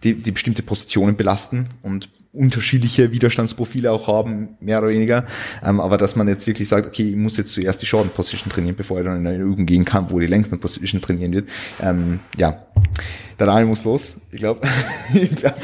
die, 0.03 0.15
die 0.15 0.33
bestimmte 0.33 0.63
Positionen 0.63 1.15
belasten 1.15 1.69
und 1.83 2.09
unterschiedliche 2.33 3.13
Widerstandsprofile 3.13 3.93
auch 3.93 4.09
haben, 4.09 4.57
mehr 4.61 4.79
oder 4.79 4.89
weniger. 4.89 5.27
Ähm, 5.63 5.79
aber 5.81 5.99
dass 5.99 6.17
man 6.17 6.27
jetzt 6.29 6.47
wirklich 6.47 6.67
sagt, 6.67 6.87
okay, 6.87 7.11
ich 7.11 7.17
muss 7.17 7.37
jetzt 7.37 7.53
zuerst 7.53 7.83
die 7.83 7.87
Short 7.87 8.13
Position 8.15 8.51
trainieren, 8.51 8.75
bevor 8.75 8.99
ich 8.99 9.05
dann 9.05 9.19
in 9.19 9.27
eine 9.27 9.43
Übung 9.43 9.67
gehen 9.67 9.85
kann, 9.85 10.11
wo 10.11 10.19
die 10.19 10.27
längsten 10.27 10.59
Position 10.59 11.03
trainieren 11.03 11.35
wird. 11.35 11.51
Ähm, 11.83 12.21
ja, 12.39 12.67
der 13.43 13.47
Daniel 13.47 13.67
muss 13.67 13.83
los. 13.83 14.19
Ich 14.31 14.39
glaube, 14.39 14.61
ich 15.15 15.35
glaub, 15.35 15.57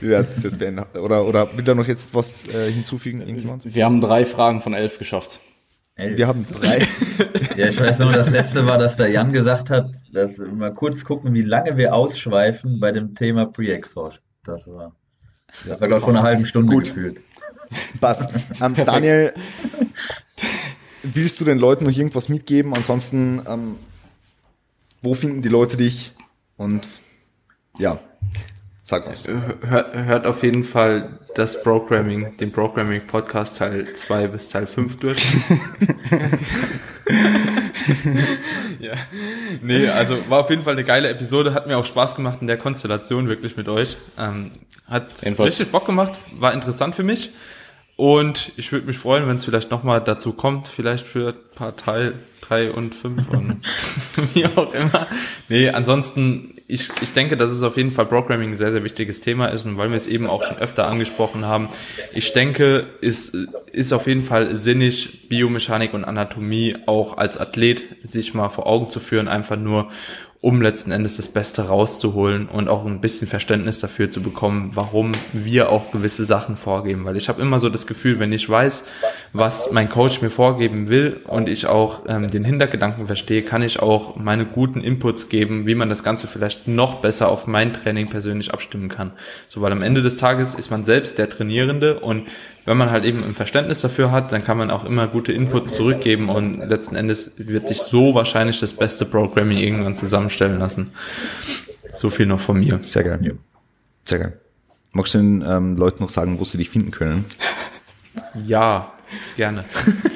wir 0.00 0.10
werden 0.10 0.26
das 0.34 0.42
jetzt 0.42 0.58
beenden. 0.58 0.84
Oder, 0.98 1.24
oder 1.24 1.56
will 1.56 1.64
da 1.64 1.72
noch 1.72 1.86
jetzt 1.86 2.12
was 2.14 2.48
äh, 2.48 2.70
hinzufügen? 2.72 3.20
Irgendjemand? 3.20 3.62
Wir 3.64 3.84
haben 3.84 4.00
drei 4.00 4.24
Fragen 4.24 4.60
von 4.60 4.74
elf 4.74 4.98
geschafft. 4.98 5.38
Elf. 5.94 6.18
Wir 6.18 6.26
haben 6.26 6.44
drei. 6.50 6.84
ja, 7.56 7.68
ich 7.68 7.80
weiß 7.80 8.00
nur, 8.00 8.12
das 8.12 8.30
letzte 8.30 8.66
war, 8.66 8.78
dass 8.78 8.96
der 8.96 9.08
Jan 9.08 9.32
gesagt 9.32 9.70
hat, 9.70 9.92
dass 10.12 10.38
wir 10.40 10.48
mal 10.48 10.74
kurz 10.74 11.04
gucken, 11.04 11.32
wie 11.32 11.42
lange 11.42 11.76
wir 11.76 11.94
ausschweifen 11.94 12.80
bei 12.80 12.90
dem 12.90 13.14
Thema 13.14 13.46
Pre-Exhaust. 13.46 14.20
Das 14.44 14.66
war. 14.66 14.96
Das 15.64 15.80
war, 15.80 15.86
glaube 15.86 15.98
ich, 15.98 16.02
vor 16.02 16.12
einer 16.12 16.22
halben 16.22 16.44
Stunde 16.44 16.74
Gut. 16.74 16.86
gefühlt. 16.86 17.22
Passt. 18.00 18.32
Ähm, 18.60 18.74
Daniel, 18.74 19.32
willst 21.04 21.40
du 21.40 21.44
den 21.44 21.60
Leuten 21.60 21.84
noch 21.84 21.96
irgendwas 21.96 22.28
mitgeben? 22.28 22.74
Ansonsten, 22.74 23.42
ähm, 23.48 23.76
wo 25.02 25.14
finden 25.14 25.42
die 25.42 25.48
Leute 25.48 25.76
dich? 25.76 26.15
Und 26.56 26.88
ja, 27.78 28.00
sag 28.82 29.06
was. 29.06 29.26
Hört, 29.26 29.94
hört 29.94 30.26
auf 30.26 30.42
jeden 30.42 30.64
Fall 30.64 31.18
das 31.34 31.62
Programming, 31.62 32.36
den 32.38 32.52
Programming 32.52 33.06
Podcast 33.06 33.58
Teil 33.58 33.92
2 33.92 34.28
bis 34.28 34.48
Teil 34.48 34.66
5 34.66 34.96
durch. 34.96 35.18
ja. 38.78 38.92
Nee, 39.60 39.88
also 39.88 40.18
war 40.30 40.40
auf 40.40 40.50
jeden 40.50 40.62
Fall 40.62 40.72
eine 40.74 40.84
geile 40.84 41.08
Episode, 41.08 41.52
hat 41.52 41.66
mir 41.66 41.76
auch 41.76 41.84
Spaß 41.84 42.14
gemacht 42.14 42.38
in 42.40 42.46
der 42.46 42.56
Konstellation 42.56 43.28
wirklich 43.28 43.56
mit 43.56 43.68
euch. 43.68 43.96
Ähm, 44.18 44.52
hat 44.86 45.22
Jedenfalls. 45.22 45.58
richtig 45.58 45.72
Bock 45.72 45.84
gemacht, 45.84 46.12
war 46.38 46.54
interessant 46.54 46.94
für 46.94 47.02
mich. 47.02 47.30
Und 47.96 48.52
ich 48.58 48.72
würde 48.72 48.86
mich 48.86 48.98
freuen, 48.98 49.26
wenn 49.26 49.36
es 49.36 49.46
vielleicht 49.46 49.70
nochmal 49.70 50.02
dazu 50.02 50.34
kommt, 50.34 50.68
vielleicht 50.68 51.06
für 51.06 51.28
ein 51.28 51.56
paar 51.56 51.76
Teil 51.76 52.14
drei 52.42 52.70
und 52.70 52.94
fünf 52.94 53.28
und 53.30 53.62
wie 54.34 54.44
auch 54.46 54.72
immer. 54.74 55.06
Nee, 55.48 55.70
ansonsten, 55.70 56.54
ich, 56.68 56.90
ich 57.00 57.12
denke, 57.14 57.38
dass 57.38 57.50
es 57.50 57.62
auf 57.62 57.78
jeden 57.78 57.90
Fall 57.90 58.06
Programming 58.06 58.50
ein 58.50 58.56
sehr, 58.56 58.70
sehr 58.70 58.84
wichtiges 58.84 59.20
Thema 59.20 59.46
ist. 59.46 59.64
Und 59.64 59.78
weil 59.78 59.90
wir 59.90 59.96
es 59.96 60.06
eben 60.06 60.26
auch 60.26 60.44
schon 60.44 60.58
öfter 60.58 60.86
angesprochen 60.86 61.46
haben, 61.46 61.68
ich 62.12 62.32
denke, 62.34 62.84
ist, 63.00 63.34
ist 63.72 63.92
auf 63.92 64.06
jeden 64.06 64.22
Fall 64.22 64.56
sinnig, 64.56 65.28
Biomechanik 65.28 65.94
und 65.94 66.04
Anatomie 66.04 66.76
auch 66.86 67.16
als 67.16 67.38
Athlet 67.38 67.82
sich 68.02 68.34
mal 68.34 68.50
vor 68.50 68.66
Augen 68.66 68.90
zu 68.90 69.00
führen, 69.00 69.26
einfach 69.26 69.56
nur 69.56 69.90
um 70.46 70.62
letzten 70.62 70.92
Endes 70.92 71.16
das 71.16 71.26
Beste 71.26 71.62
rauszuholen 71.66 72.46
und 72.46 72.68
auch 72.68 72.86
ein 72.86 73.00
bisschen 73.00 73.26
Verständnis 73.26 73.80
dafür 73.80 74.12
zu 74.12 74.22
bekommen, 74.22 74.70
warum 74.74 75.10
wir 75.32 75.70
auch 75.70 75.90
gewisse 75.90 76.24
Sachen 76.24 76.54
vorgeben. 76.54 77.04
Weil 77.04 77.16
ich 77.16 77.28
habe 77.28 77.42
immer 77.42 77.58
so 77.58 77.68
das 77.68 77.88
Gefühl, 77.88 78.20
wenn 78.20 78.32
ich 78.32 78.48
weiß, 78.48 78.86
was 79.32 79.72
mein 79.72 79.88
Coach 79.88 80.22
mir 80.22 80.30
vorgeben 80.30 80.88
will 80.88 81.20
und 81.26 81.48
ich 81.48 81.66
auch 81.66 82.02
ähm, 82.06 82.28
den 82.28 82.44
Hintergedanken 82.44 83.08
verstehe, 83.08 83.42
kann 83.42 83.64
ich 83.64 83.80
auch 83.80 84.14
meine 84.14 84.44
guten 84.44 84.84
Inputs 84.84 85.28
geben, 85.28 85.66
wie 85.66 85.74
man 85.74 85.88
das 85.88 86.04
Ganze 86.04 86.28
vielleicht 86.28 86.68
noch 86.68 87.00
besser 87.00 87.28
auf 87.28 87.48
mein 87.48 87.72
Training 87.72 88.08
persönlich 88.08 88.54
abstimmen 88.54 88.88
kann. 88.88 89.10
So, 89.48 89.62
weil 89.62 89.72
am 89.72 89.82
Ende 89.82 90.00
des 90.00 90.16
Tages 90.16 90.54
ist 90.54 90.70
man 90.70 90.84
selbst 90.84 91.18
der 91.18 91.28
Trainierende 91.28 91.98
und 91.98 92.28
wenn 92.66 92.76
man 92.76 92.90
halt 92.90 93.04
eben 93.04 93.22
ein 93.22 93.34
Verständnis 93.34 93.80
dafür 93.80 94.10
hat, 94.10 94.32
dann 94.32 94.44
kann 94.44 94.58
man 94.58 94.72
auch 94.72 94.84
immer 94.84 95.06
gute 95.06 95.32
Inputs 95.32 95.72
zurückgeben 95.72 96.28
und 96.28 96.68
letzten 96.68 96.96
Endes 96.96 97.34
wird 97.36 97.68
sich 97.68 97.78
so 97.78 98.14
wahrscheinlich 98.14 98.58
das 98.58 98.72
beste 98.72 99.04
Programming 99.04 99.58
irgendwann 99.58 99.96
zusammenstellen 99.96 100.35
lassen. 100.38 100.92
So 101.92 102.10
viel 102.10 102.26
noch 102.26 102.40
von 102.40 102.58
mir. 102.58 102.80
Sehr 102.82 103.04
geil. 103.04 103.38
Sehr 104.04 104.18
geil. 104.18 104.40
Magst 104.92 105.14
du 105.14 105.18
den 105.18 105.44
ähm, 105.46 105.76
Leuten 105.76 106.02
noch 106.02 106.10
sagen, 106.10 106.38
wo 106.38 106.44
sie 106.44 106.58
dich 106.58 106.70
finden 106.70 106.90
können? 106.90 107.24
Ja, 108.44 108.92
gerne. 109.36 109.64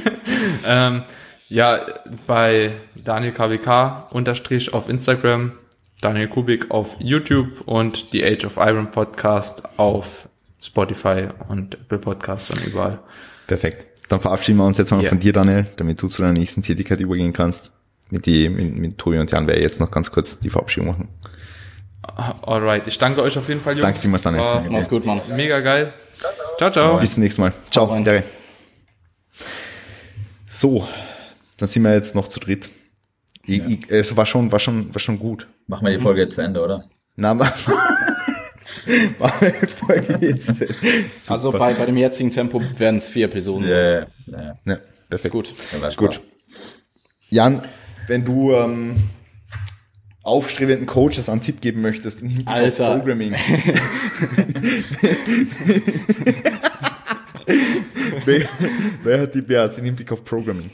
ähm, 0.64 1.02
ja, 1.48 1.80
bei 2.26 2.70
Daniel 2.94 3.32
KWK 3.32 4.10
unterstrich 4.10 4.72
auf 4.72 4.88
Instagram, 4.88 5.52
Daniel 6.00 6.28
Kubik 6.28 6.70
auf 6.70 6.96
YouTube 6.98 7.62
und 7.66 8.06
The 8.12 8.24
Age 8.24 8.44
of 8.44 8.56
Iron 8.56 8.90
Podcast 8.90 9.62
auf 9.78 10.28
Spotify 10.62 11.28
und 11.48 11.74
Apple 11.74 11.98
Podcasts 11.98 12.50
und 12.50 12.66
überall. 12.66 13.00
Perfekt. 13.46 13.86
Dann 14.08 14.20
verabschieden 14.20 14.58
wir 14.58 14.66
uns 14.66 14.78
jetzt 14.78 14.90
mal 14.90 15.00
yeah. 15.00 15.08
von 15.08 15.20
dir, 15.20 15.32
Daniel, 15.32 15.66
damit 15.76 16.00
du 16.02 16.08
zu 16.08 16.22
deiner 16.22 16.34
nächsten 16.34 16.62
Tätigkeit 16.62 17.00
übergehen 17.00 17.32
kannst. 17.32 17.72
Mit, 18.10 18.26
die, 18.26 18.48
mit, 18.48 18.76
mit 18.76 18.98
Tobi 18.98 19.18
und 19.18 19.30
Jan 19.30 19.46
werde 19.46 19.60
ich 19.60 19.64
jetzt 19.64 19.80
noch 19.80 19.90
ganz 19.90 20.10
kurz 20.10 20.38
die 20.38 20.50
Verabschiedung 20.50 20.88
machen. 20.88 21.08
Alright, 22.42 22.86
ich 22.86 22.98
danke 22.98 23.22
euch 23.22 23.38
auf 23.38 23.48
jeden 23.48 23.60
Fall, 23.60 23.74
Jungs. 23.74 23.82
Danke 23.82 23.98
vielmals, 23.98 24.22
Daniel. 24.22 24.42
War, 24.42 24.62
Mach's 24.68 24.88
gut, 24.88 25.06
Mann. 25.06 25.20
Mega 25.28 25.60
geil. 25.60 25.92
Ciao, 26.58 26.70
ciao. 26.70 26.98
Bis 26.98 27.14
zum 27.14 27.22
nächsten 27.22 27.42
Mal. 27.42 27.52
Ciao, 27.70 28.02
Dere. 28.02 28.24
So, 30.46 30.86
dann 31.58 31.68
sind 31.68 31.82
wir 31.82 31.94
jetzt 31.94 32.14
noch 32.14 32.26
zu 32.26 32.40
dritt. 32.40 32.70
Ich, 33.46 33.58
ja. 33.58 33.68
ich, 33.68 33.90
es 33.90 34.16
war 34.16 34.26
schon, 34.26 34.50
war 34.50 34.58
schon, 34.58 34.92
war 34.92 35.00
schon 35.00 35.18
gut. 35.18 35.46
Machen 35.66 35.86
wir 35.86 35.96
die 35.96 36.02
Folge 36.02 36.22
jetzt 36.22 36.34
zu 36.34 36.40
Ende, 36.40 36.60
oder? 36.62 36.84
Na, 37.16 37.30
also 41.28 41.52
bei, 41.52 41.74
bei 41.74 41.86
dem 41.86 41.96
jetzigen 41.96 42.30
Tempo 42.30 42.62
werden 42.78 42.96
es 42.96 43.08
vier 43.08 43.26
Episoden. 43.26 43.68
Ja, 43.68 43.78
ja, 43.78 44.06
ja. 44.26 44.56
ja 44.64 44.78
perfekt. 45.08 45.24
Ist 45.26 45.30
gut. 45.30 45.54
Ja, 45.80 45.88
ist 45.88 45.96
gut. 45.96 46.20
Jan, 47.28 47.62
wenn 48.10 48.24
du 48.24 48.52
ähm, 48.52 48.96
aufstrebenden 50.24 50.86
Coaches 50.86 51.28
einen 51.28 51.40
Tipp 51.40 51.60
geben 51.60 51.80
möchtest 51.80 52.22
in 52.22 52.44
Alter. 52.44 52.96
Programming. 52.96 53.32
wer, 58.24 58.48
wer 59.04 59.20
hat 59.20 59.34
die 59.34 59.42
BRs 59.42 59.78
in 59.78 59.84
Hinblick 59.84 60.10
auf 60.10 60.24
Programming? 60.24 60.70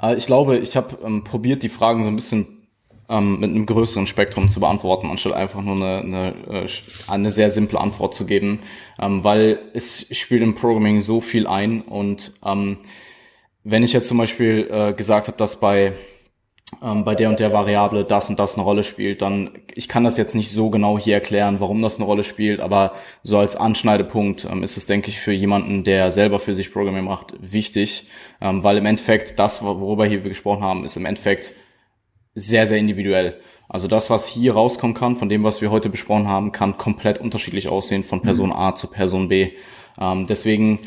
Äh, 0.00 0.14
ich 0.14 0.26
glaube, 0.26 0.58
ich 0.58 0.76
habe 0.76 0.96
ähm, 1.04 1.24
probiert, 1.24 1.64
die 1.64 1.68
Fragen 1.68 2.04
so 2.04 2.08
ein 2.10 2.14
bisschen 2.14 2.68
ähm, 3.08 3.40
mit 3.40 3.50
einem 3.50 3.66
größeren 3.66 4.06
Spektrum 4.06 4.48
zu 4.48 4.60
beantworten, 4.60 5.08
anstatt 5.10 5.32
einfach 5.32 5.60
nur 5.60 5.74
eine, 5.74 5.98
eine, 5.98 6.34
äh, 6.64 6.68
eine 7.08 7.32
sehr 7.32 7.50
simple 7.50 7.80
Antwort 7.80 8.14
zu 8.14 8.26
geben, 8.26 8.60
ähm, 9.00 9.24
weil 9.24 9.58
es 9.74 10.06
spielt 10.16 10.42
im 10.42 10.54
Programming 10.54 11.00
so 11.00 11.20
viel 11.20 11.48
ein 11.48 11.82
und 11.82 12.32
ähm, 12.44 12.76
wenn 13.68 13.82
ich 13.82 13.92
jetzt 13.92 14.06
zum 14.06 14.18
Beispiel 14.18 14.68
äh, 14.70 14.92
gesagt 14.92 15.26
habe, 15.26 15.36
dass 15.36 15.58
bei 15.58 15.92
ähm, 16.82 17.04
bei 17.04 17.14
der 17.14 17.28
und 17.28 17.40
der 17.40 17.52
Variable 17.52 18.04
das 18.04 18.28
und 18.30 18.38
das 18.38 18.54
eine 18.54 18.64
Rolle 18.64 18.84
spielt, 18.84 19.22
dann 19.22 19.50
ich 19.74 19.88
kann 19.88 20.04
das 20.04 20.16
jetzt 20.16 20.34
nicht 20.34 20.50
so 20.50 20.70
genau 20.70 20.98
hier 20.98 21.14
erklären, 21.14 21.60
warum 21.60 21.82
das 21.82 21.96
eine 21.96 22.06
Rolle 22.06 22.24
spielt, 22.24 22.60
aber 22.60 22.94
so 23.22 23.38
als 23.38 23.56
Anschneidepunkt 23.56 24.46
ähm, 24.50 24.62
ist 24.62 24.76
es, 24.76 24.86
denke 24.86 25.08
ich, 25.08 25.18
für 25.20 25.32
jemanden, 25.32 25.84
der 25.84 26.10
selber 26.12 26.38
für 26.38 26.54
sich 26.54 26.72
Programming 26.72 27.04
macht, 27.04 27.34
wichtig, 27.40 28.08
ähm, 28.40 28.62
weil 28.62 28.78
im 28.78 28.86
Endeffekt 28.86 29.38
das, 29.38 29.62
worüber 29.62 30.06
hier 30.06 30.22
wir 30.22 30.30
gesprochen 30.30 30.62
haben, 30.62 30.84
ist 30.84 30.96
im 30.96 31.04
Endeffekt 31.04 31.52
sehr, 32.34 32.66
sehr 32.66 32.78
individuell. 32.78 33.40
Also 33.68 33.88
das, 33.88 34.10
was 34.10 34.28
hier 34.28 34.54
rauskommen 34.54 34.94
kann, 34.94 35.16
von 35.16 35.28
dem, 35.28 35.42
was 35.42 35.60
wir 35.60 35.70
heute 35.72 35.88
besprochen 35.88 36.28
haben, 36.28 36.52
kann 36.52 36.78
komplett 36.78 37.18
unterschiedlich 37.18 37.68
aussehen 37.68 38.04
von 38.04 38.22
Person 38.22 38.50
mhm. 38.50 38.56
A 38.56 38.74
zu 38.74 38.86
Person 38.88 39.28
B. 39.28 39.52
Ähm, 39.98 40.26
deswegen 40.28 40.80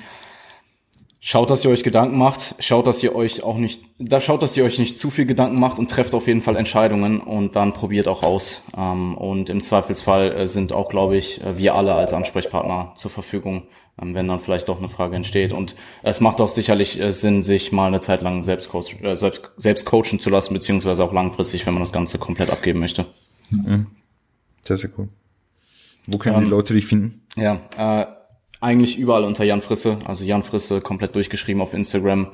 schaut, 1.19 1.49
dass 1.49 1.65
ihr 1.65 1.71
euch 1.71 1.83
Gedanken 1.83 2.17
macht, 2.17 2.55
schaut, 2.59 2.87
dass 2.87 3.03
ihr 3.03 3.15
euch 3.15 3.43
auch 3.43 3.57
nicht, 3.57 3.81
da 3.99 4.21
schaut, 4.21 4.41
dass 4.41 4.55
ihr 4.55 4.63
euch 4.63 4.79
nicht 4.79 4.97
zu 4.97 5.09
viel 5.09 5.25
Gedanken 5.25 5.59
macht 5.59 5.79
und 5.79 5.91
trefft 5.91 6.13
auf 6.13 6.27
jeden 6.27 6.41
Fall 6.41 6.55
Entscheidungen 6.55 7.19
und 7.19 7.55
dann 7.55 7.73
probiert 7.73 8.07
auch 8.07 8.23
aus. 8.23 8.63
Ähm, 8.77 9.17
und 9.17 9.49
im 9.49 9.61
Zweifelsfall 9.61 10.31
äh, 10.31 10.47
sind 10.47 10.71
auch, 10.71 10.89
glaube 10.89 11.17
ich, 11.17 11.41
äh, 11.43 11.57
wir 11.57 11.75
alle 11.75 11.93
als 11.93 12.13
Ansprechpartner 12.13 12.93
zur 12.95 13.11
Verfügung, 13.11 13.63
ähm, 14.01 14.15
wenn 14.15 14.27
dann 14.27 14.39
vielleicht 14.39 14.69
doch 14.69 14.79
eine 14.79 14.89
Frage 14.89 15.15
entsteht. 15.17 15.51
Und 15.51 15.75
es 16.03 16.21
macht 16.21 16.39
auch 16.39 16.49
sicherlich 16.49 16.99
äh, 16.99 17.11
Sinn, 17.11 17.43
sich 17.43 17.71
mal 17.71 17.87
eine 17.87 17.99
Zeit 17.99 18.21
lang 18.21 18.43
selbst, 18.43 18.69
coach, 18.69 18.95
selbst, 19.13 19.51
selbst 19.57 19.85
coachen 19.85 20.19
zu 20.19 20.29
lassen, 20.29 20.53
beziehungsweise 20.53 21.03
auch 21.03 21.13
langfristig, 21.13 21.65
wenn 21.65 21.73
man 21.73 21.83
das 21.83 21.91
Ganze 21.91 22.17
komplett 22.17 22.49
abgeben 22.49 22.79
möchte. 22.79 23.05
Mhm. 23.49 23.87
Sehr, 24.61 24.77
sehr 24.77 24.89
cool. 24.97 25.09
Wo 26.07 26.17
können 26.17 26.37
ähm, 26.37 26.45
die 26.45 26.49
Leute 26.49 26.73
dich 26.73 26.85
finden? 26.85 27.21
Ja, 27.35 27.59
äh, 27.77 28.05
eigentlich 28.61 28.97
überall 28.97 29.23
unter 29.23 29.43
Jan 29.43 29.61
Frisse, 29.61 29.99
also 30.05 30.25
Jan 30.25 30.43
Frisse 30.43 30.81
komplett 30.81 31.15
durchgeschrieben 31.15 31.61
auf 31.61 31.73
Instagram. 31.73 32.27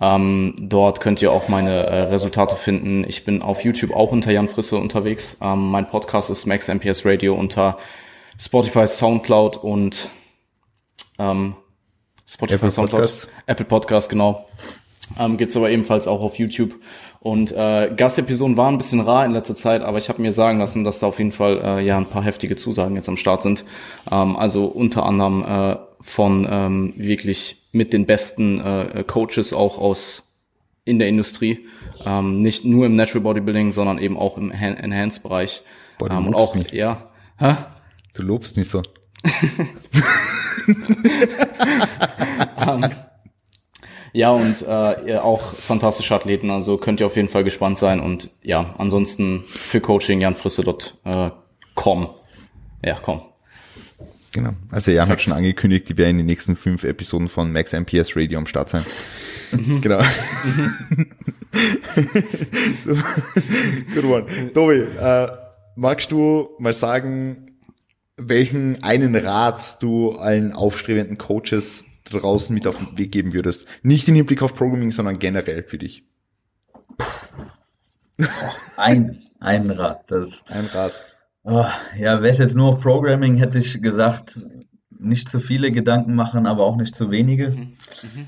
Ähm, 0.00 0.54
dort 0.58 1.00
könnt 1.00 1.20
ihr 1.22 1.32
auch 1.32 1.48
meine 1.48 1.86
äh, 1.86 2.00
Resultate 2.04 2.56
finden. 2.56 3.04
Ich 3.06 3.24
bin 3.24 3.42
auf 3.42 3.62
YouTube 3.62 3.94
auch 3.94 4.12
unter 4.12 4.30
Jan 4.30 4.48
Frisse 4.48 4.76
unterwegs. 4.76 5.38
Ähm, 5.42 5.70
mein 5.70 5.88
Podcast 5.88 6.30
ist 6.30 6.46
Max 6.46 6.68
MPS 6.68 7.04
Radio 7.04 7.34
unter 7.34 7.78
Spotify, 8.38 8.86
Soundcloud 8.86 9.58
und 9.58 10.08
ähm, 11.18 11.56
Spotify, 12.26 12.54
Apple 12.56 12.70
Soundcloud, 12.70 13.00
Podcast. 13.02 13.28
Apple 13.46 13.66
Podcast, 13.66 14.08
genau. 14.08 14.46
Ähm, 15.18 15.36
Gibt 15.36 15.54
aber 15.56 15.70
ebenfalls 15.70 16.08
auch 16.08 16.20
auf 16.20 16.38
YouTube. 16.38 16.74
Und 17.26 17.50
äh, 17.50 17.92
Gastepisoden 17.96 18.56
waren 18.56 18.76
ein 18.76 18.78
bisschen 18.78 19.00
rar 19.00 19.26
in 19.26 19.32
letzter 19.32 19.56
Zeit, 19.56 19.84
aber 19.84 19.98
ich 19.98 20.08
habe 20.08 20.22
mir 20.22 20.30
sagen 20.30 20.60
lassen, 20.60 20.84
dass 20.84 21.00
da 21.00 21.08
auf 21.08 21.18
jeden 21.18 21.32
Fall 21.32 21.60
äh, 21.60 21.84
ja 21.84 21.96
ein 21.96 22.06
paar 22.06 22.22
heftige 22.22 22.54
Zusagen 22.54 22.94
jetzt 22.94 23.08
am 23.08 23.16
Start 23.16 23.42
sind. 23.42 23.64
Ähm, 24.08 24.36
also 24.36 24.66
unter 24.66 25.04
anderem 25.04 25.42
äh, 25.42 25.76
von 26.00 26.46
ähm, 26.48 26.94
wirklich 26.96 27.66
mit 27.72 27.92
den 27.92 28.06
besten 28.06 28.60
äh, 28.60 29.02
Coaches 29.04 29.52
auch 29.52 29.78
aus 29.78 30.34
in 30.84 31.00
der 31.00 31.08
Industrie. 31.08 31.66
Ähm, 32.04 32.38
nicht 32.38 32.64
nur 32.64 32.86
im 32.86 32.94
Natural 32.94 33.22
Bodybuilding, 33.22 33.72
sondern 33.72 33.98
eben 33.98 34.16
auch 34.16 34.38
im 34.38 34.52
Enhanced-Bereich. 34.52 35.64
Ähm, 36.08 36.28
und 36.28 36.34
auch, 36.36 36.54
mich. 36.54 36.70
ja. 36.70 37.10
Hä? 37.38 37.56
Du 38.14 38.22
lobst 38.22 38.56
mich 38.56 38.70
so. 38.70 38.82
um, 42.56 42.84
ähm, 42.84 42.90
ja, 44.16 44.30
und 44.30 44.62
äh, 44.62 45.18
auch 45.18 45.54
fantastische 45.54 46.14
Athleten, 46.14 46.48
also 46.50 46.78
könnt 46.78 47.00
ihr 47.00 47.06
auf 47.06 47.16
jeden 47.16 47.28
Fall 47.28 47.44
gespannt 47.44 47.76
sein. 47.76 48.00
Und 48.00 48.30
ja, 48.42 48.74
ansonsten 48.78 49.44
für 49.46 49.82
Coaching 49.82 50.22
janfrisse.com. 50.22 52.02
Äh, 52.82 52.88
ja, 52.88 52.96
komm. 53.02 53.20
Genau. 54.32 54.54
Also 54.70 54.90
Jan 54.90 55.00
Perfekt. 55.00 55.10
hat 55.10 55.20
schon 55.22 55.32
angekündigt, 55.34 55.90
die 55.90 55.98
werden 55.98 56.12
in 56.12 56.16
den 56.18 56.26
nächsten 56.26 56.56
fünf 56.56 56.84
Episoden 56.84 57.28
von 57.28 57.52
Max 57.52 57.74
MPS 57.74 58.16
Radio 58.16 58.38
am 58.38 58.46
Start 58.46 58.70
sein. 58.70 58.86
Mhm. 59.52 59.82
Genau. 59.82 60.00
Mhm. 60.00 61.06
so. 62.84 62.94
Good 63.94 64.04
one. 64.04 64.52
Tobi, 64.54 64.76
äh, 64.98 65.28
magst 65.74 66.10
du 66.10 66.48
mal 66.58 66.72
sagen, 66.72 67.58
welchen 68.16 68.82
einen 68.82 69.14
Rat 69.14 69.82
du 69.82 70.12
allen 70.12 70.52
aufstrebenden 70.52 71.18
Coaches 71.18 71.84
draußen 72.10 72.54
mit 72.54 72.66
auf 72.66 72.78
den 72.78 72.98
Weg 72.98 73.12
geben 73.12 73.32
würdest? 73.32 73.66
Nicht 73.82 74.08
im 74.08 74.14
Hinblick 74.14 74.42
auf 74.42 74.54
Programming, 74.54 74.90
sondern 74.90 75.18
generell 75.18 75.62
für 75.64 75.78
dich. 75.78 76.04
ein, 78.76 79.22
ein 79.40 79.70
Rat. 79.70 80.04
Das, 80.10 80.42
ein 80.48 80.66
Rat. 80.66 81.04
Oh, 81.44 81.66
ja, 81.96 82.22
wäre 82.22 82.32
es 82.32 82.38
jetzt 82.38 82.56
nur 82.56 82.68
auf 82.68 82.80
Programming, 82.80 83.36
hätte 83.36 83.58
ich 83.58 83.80
gesagt, 83.80 84.44
nicht 84.98 85.28
zu 85.28 85.38
viele 85.38 85.70
Gedanken 85.70 86.14
machen, 86.14 86.46
aber 86.46 86.64
auch 86.64 86.76
nicht 86.76 86.94
zu 86.94 87.10
wenige. 87.10 87.50
Mhm. 87.50 87.58
Mhm. 87.58 88.26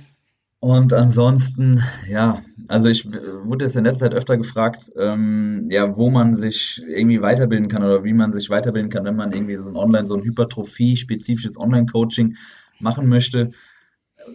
Und 0.61 0.93
ansonsten, 0.93 1.83
ja, 2.09 2.41
also 2.67 2.89
ich 2.89 3.07
wurde 3.07 3.65
jetzt 3.65 3.77
in 3.77 3.85
letzter 3.85 4.07
Zeit 4.07 4.15
öfter 4.15 4.37
gefragt, 4.37 4.91
ähm, 4.97 5.69
ja, 5.71 5.97
wo 5.97 6.11
man 6.11 6.35
sich 6.35 6.83
irgendwie 6.89 7.23
weiterbilden 7.23 7.69
kann 7.69 7.85
oder 7.85 8.03
wie 8.03 8.13
man 8.13 8.33
sich 8.33 8.51
weiterbilden 8.51 8.91
kann, 8.91 9.05
wenn 9.05 9.15
man 9.15 9.33
irgendwie 9.33 9.57
so 9.57 9.69
ein 9.69 9.77
Online, 9.77 10.05
so 10.05 10.17
ein 10.17 10.25
Hypertrophie-spezifisches 10.25 11.57
Online-Coaching 11.57 12.37
machen 12.81 13.09
möchte 13.09 13.53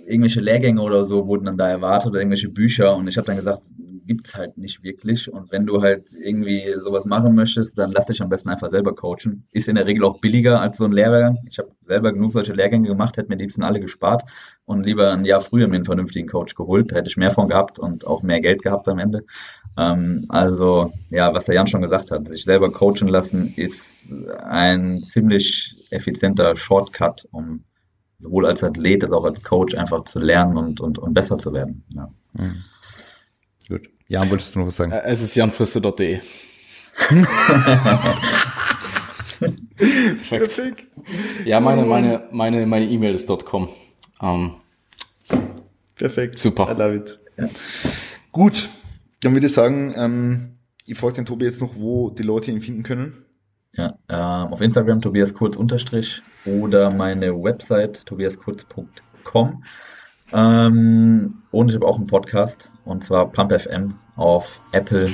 irgendwelche 0.05 0.41
Lehrgänge 0.41 0.81
oder 0.81 1.05
so 1.05 1.27
wurden 1.27 1.45
dann 1.45 1.57
da 1.57 1.69
erwartet 1.69 2.09
oder 2.09 2.19
irgendwelche 2.19 2.49
Bücher 2.49 2.95
und 2.95 3.07
ich 3.07 3.17
habe 3.17 3.27
dann 3.27 3.37
gesagt, 3.37 3.61
gibt's 4.05 4.35
halt 4.35 4.57
nicht 4.57 4.83
wirklich 4.83 5.31
und 5.31 5.51
wenn 5.51 5.65
du 5.65 5.81
halt 5.81 6.09
irgendwie 6.13 6.75
sowas 6.77 7.05
machen 7.05 7.35
möchtest, 7.35 7.77
dann 7.77 7.91
lass 7.91 8.07
dich 8.07 8.21
am 8.21 8.29
besten 8.29 8.49
einfach 8.49 8.69
selber 8.69 8.93
coachen. 8.93 9.47
Ist 9.51 9.69
in 9.69 9.75
der 9.75 9.87
Regel 9.87 10.03
auch 10.03 10.19
billiger 10.19 10.59
als 10.59 10.77
so 10.77 10.85
ein 10.85 10.91
Lehrgang. 10.91 11.37
Ich 11.49 11.57
habe 11.57 11.71
selber 11.85 12.11
genug 12.11 12.33
solche 12.33 12.53
Lehrgänge 12.53 12.87
gemacht, 12.87 13.17
hätte 13.17 13.29
mir 13.29 13.37
die 13.37 13.43
liebsten 13.43 13.63
alle 13.63 13.79
gespart 13.79 14.23
und 14.65 14.85
lieber 14.85 15.11
ein 15.11 15.25
Jahr 15.25 15.41
früher 15.41 15.67
mir 15.67 15.75
einen 15.75 15.85
vernünftigen 15.85 16.27
Coach 16.27 16.55
geholt, 16.55 16.91
da 16.91 16.97
hätte 16.97 17.09
ich 17.09 17.17
mehr 17.17 17.31
von 17.31 17.47
gehabt 17.47 17.79
und 17.79 18.05
auch 18.05 18.23
mehr 18.23 18.41
Geld 18.41 18.61
gehabt 18.61 18.87
am 18.87 18.99
Ende. 18.99 19.23
Ähm, 19.77 20.23
also 20.29 20.93
ja, 21.09 21.33
was 21.33 21.45
der 21.45 21.55
Jan 21.55 21.67
schon 21.67 21.81
gesagt 21.81 22.11
hat, 22.11 22.27
sich 22.27 22.43
selber 22.43 22.71
coachen 22.71 23.07
lassen 23.07 23.53
ist 23.55 24.07
ein 24.37 25.03
ziemlich 25.03 25.75
effizienter 25.89 26.55
Shortcut, 26.55 27.27
um 27.31 27.63
sowohl 28.23 28.47
als 28.47 28.63
Athlet 28.63 29.03
als 29.03 29.11
auch 29.11 29.25
als 29.25 29.43
Coach 29.43 29.75
einfach 29.75 30.05
zu 30.05 30.19
lernen 30.19 30.57
und, 30.57 30.79
und, 30.79 30.97
und 30.97 31.13
besser 31.13 31.37
zu 31.37 31.53
werden. 31.53 31.83
Ja. 31.89 32.09
Mhm. 32.33 32.63
Gut. 33.67 33.89
Jan, 34.07 34.29
wolltest 34.29 34.55
du 34.55 34.59
noch 34.59 34.67
was 34.67 34.75
sagen? 34.75 34.91
Es 34.91 35.21
ist 35.21 35.35
janfriste.de. 35.35 36.19
Perfekt. 40.29 40.87
Ja, 41.45 41.59
meine, 41.59 41.85
meine, 41.85 42.27
meine, 42.31 42.65
meine 42.65 42.85
E-Mail 42.85 43.13
ist 43.13 43.27
.com. 43.45 43.69
Um, 44.19 44.55
ähm, 45.31 45.39
Perfekt. 45.95 46.39
Super. 46.39 46.71
I 46.71 46.79
love 46.79 46.95
it. 46.95 47.19
Ja. 47.37 47.49
Gut. 48.31 48.69
Dann 49.21 49.33
würde 49.33 49.47
ich 49.47 49.53
sagen, 49.53 49.93
ähm, 49.97 50.57
ich 50.85 50.97
frage 50.97 51.15
den 51.15 51.25
Tobi 51.25 51.45
jetzt 51.45 51.61
noch, 51.61 51.75
wo 51.75 52.09
die 52.09 52.23
Leute 52.23 52.51
ihn 52.51 52.61
finden 52.61 52.83
können. 52.83 53.22
Ja, 53.75 53.97
ähm, 54.07 54.53
auf 54.53 54.61
Instagram 54.61 55.01
Tobias 55.01 55.33
Kurz 55.33 55.55
unterstrich 55.55 56.21
oder 56.45 56.91
meine 56.91 57.33
Website 57.33 58.05
tobiaskurz.com. 58.05 59.63
Ähm, 60.31 61.33
und 61.51 61.69
ich 61.69 61.75
habe 61.75 61.87
auch 61.87 61.97
einen 61.97 62.07
Podcast 62.07 62.69
und 62.85 63.03
zwar 63.03 63.31
Pump 63.31 63.51
FM 63.51 63.95
auf 64.15 64.61
Apple, 64.73 65.09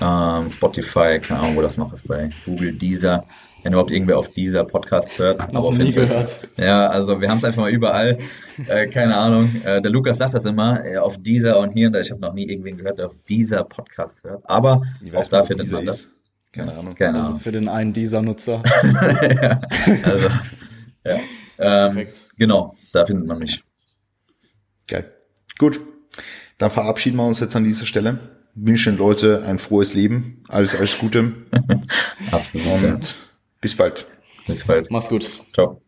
ähm, 0.00 0.48
Spotify, 0.48 1.18
keine 1.20 1.40
Ahnung, 1.40 1.56
wo 1.56 1.62
das 1.62 1.76
noch 1.76 1.92
ist, 1.92 2.06
bei 2.06 2.30
Google, 2.44 2.72
Deezer. 2.72 3.24
Wenn 3.64 3.72
überhaupt 3.72 3.92
irgendwer 3.92 4.18
auf 4.18 4.28
dieser 4.28 4.62
Podcast 4.62 5.18
hört. 5.18 5.40
Aber 5.54 5.72
nie 5.72 5.90
gehört. 5.90 6.48
Ja, 6.58 6.86
also 6.86 7.18
wir 7.20 7.30
haben 7.30 7.38
es 7.38 7.44
einfach 7.44 7.62
mal 7.62 7.70
überall. 7.70 8.18
Äh, 8.68 8.88
keine 8.88 9.16
Ahnung. 9.16 9.62
Äh, 9.64 9.80
der 9.80 9.90
Lukas 9.90 10.18
sagt 10.18 10.34
das 10.34 10.44
immer, 10.44 10.84
äh, 10.84 10.98
auf 10.98 11.16
dieser 11.16 11.58
und 11.58 11.70
hier 11.70 11.86
und 11.86 11.94
da. 11.94 12.00
Ich 12.00 12.10
habe 12.10 12.20
noch 12.20 12.34
nie 12.34 12.46
irgendwen 12.46 12.76
gehört, 12.76 12.98
der 12.98 13.06
auf 13.06 13.14
dieser 13.26 13.64
Podcast 13.64 14.22
hört. 14.22 14.42
Aber 14.44 14.82
auch 15.14 15.28
da 15.28 15.44
findet 15.44 15.72
man 15.72 15.86
das. 15.86 16.14
Keine 16.54 16.72
Ahnung. 16.72 16.94
Keine 16.94 17.18
also 17.18 17.30
Ahnung. 17.30 17.40
für 17.40 17.52
den 17.52 17.68
einen 17.68 17.92
dieser 17.92 18.22
Nutzer. 18.22 18.62
ja, 18.82 19.60
also, 20.04 20.28
ja. 21.04 21.20
Ähm, 21.56 22.08
genau, 22.36 22.74
da 22.90 23.06
findet 23.06 23.28
man 23.28 23.38
mich. 23.38 23.62
Geil. 24.88 25.14
Gut. 25.56 25.80
Dann 26.58 26.72
verabschieden 26.72 27.16
wir 27.16 27.24
uns 27.24 27.38
jetzt 27.38 27.54
an 27.54 27.62
dieser 27.62 27.86
Stelle. 27.86 28.18
Wünschen 28.56 28.96
Leute 28.96 29.44
ein 29.44 29.60
frohes 29.60 29.94
Leben. 29.94 30.42
Alles, 30.48 30.74
alles 30.74 30.98
Gute. 30.98 31.32
Absolut. 32.32 32.66
Und 32.82 32.82
ja. 32.82 33.16
bis 33.60 33.76
bald. 33.76 34.06
Bis 34.48 34.64
bald. 34.64 34.90
Mach's 34.90 35.08
gut. 35.08 35.30
Ciao. 35.52 35.83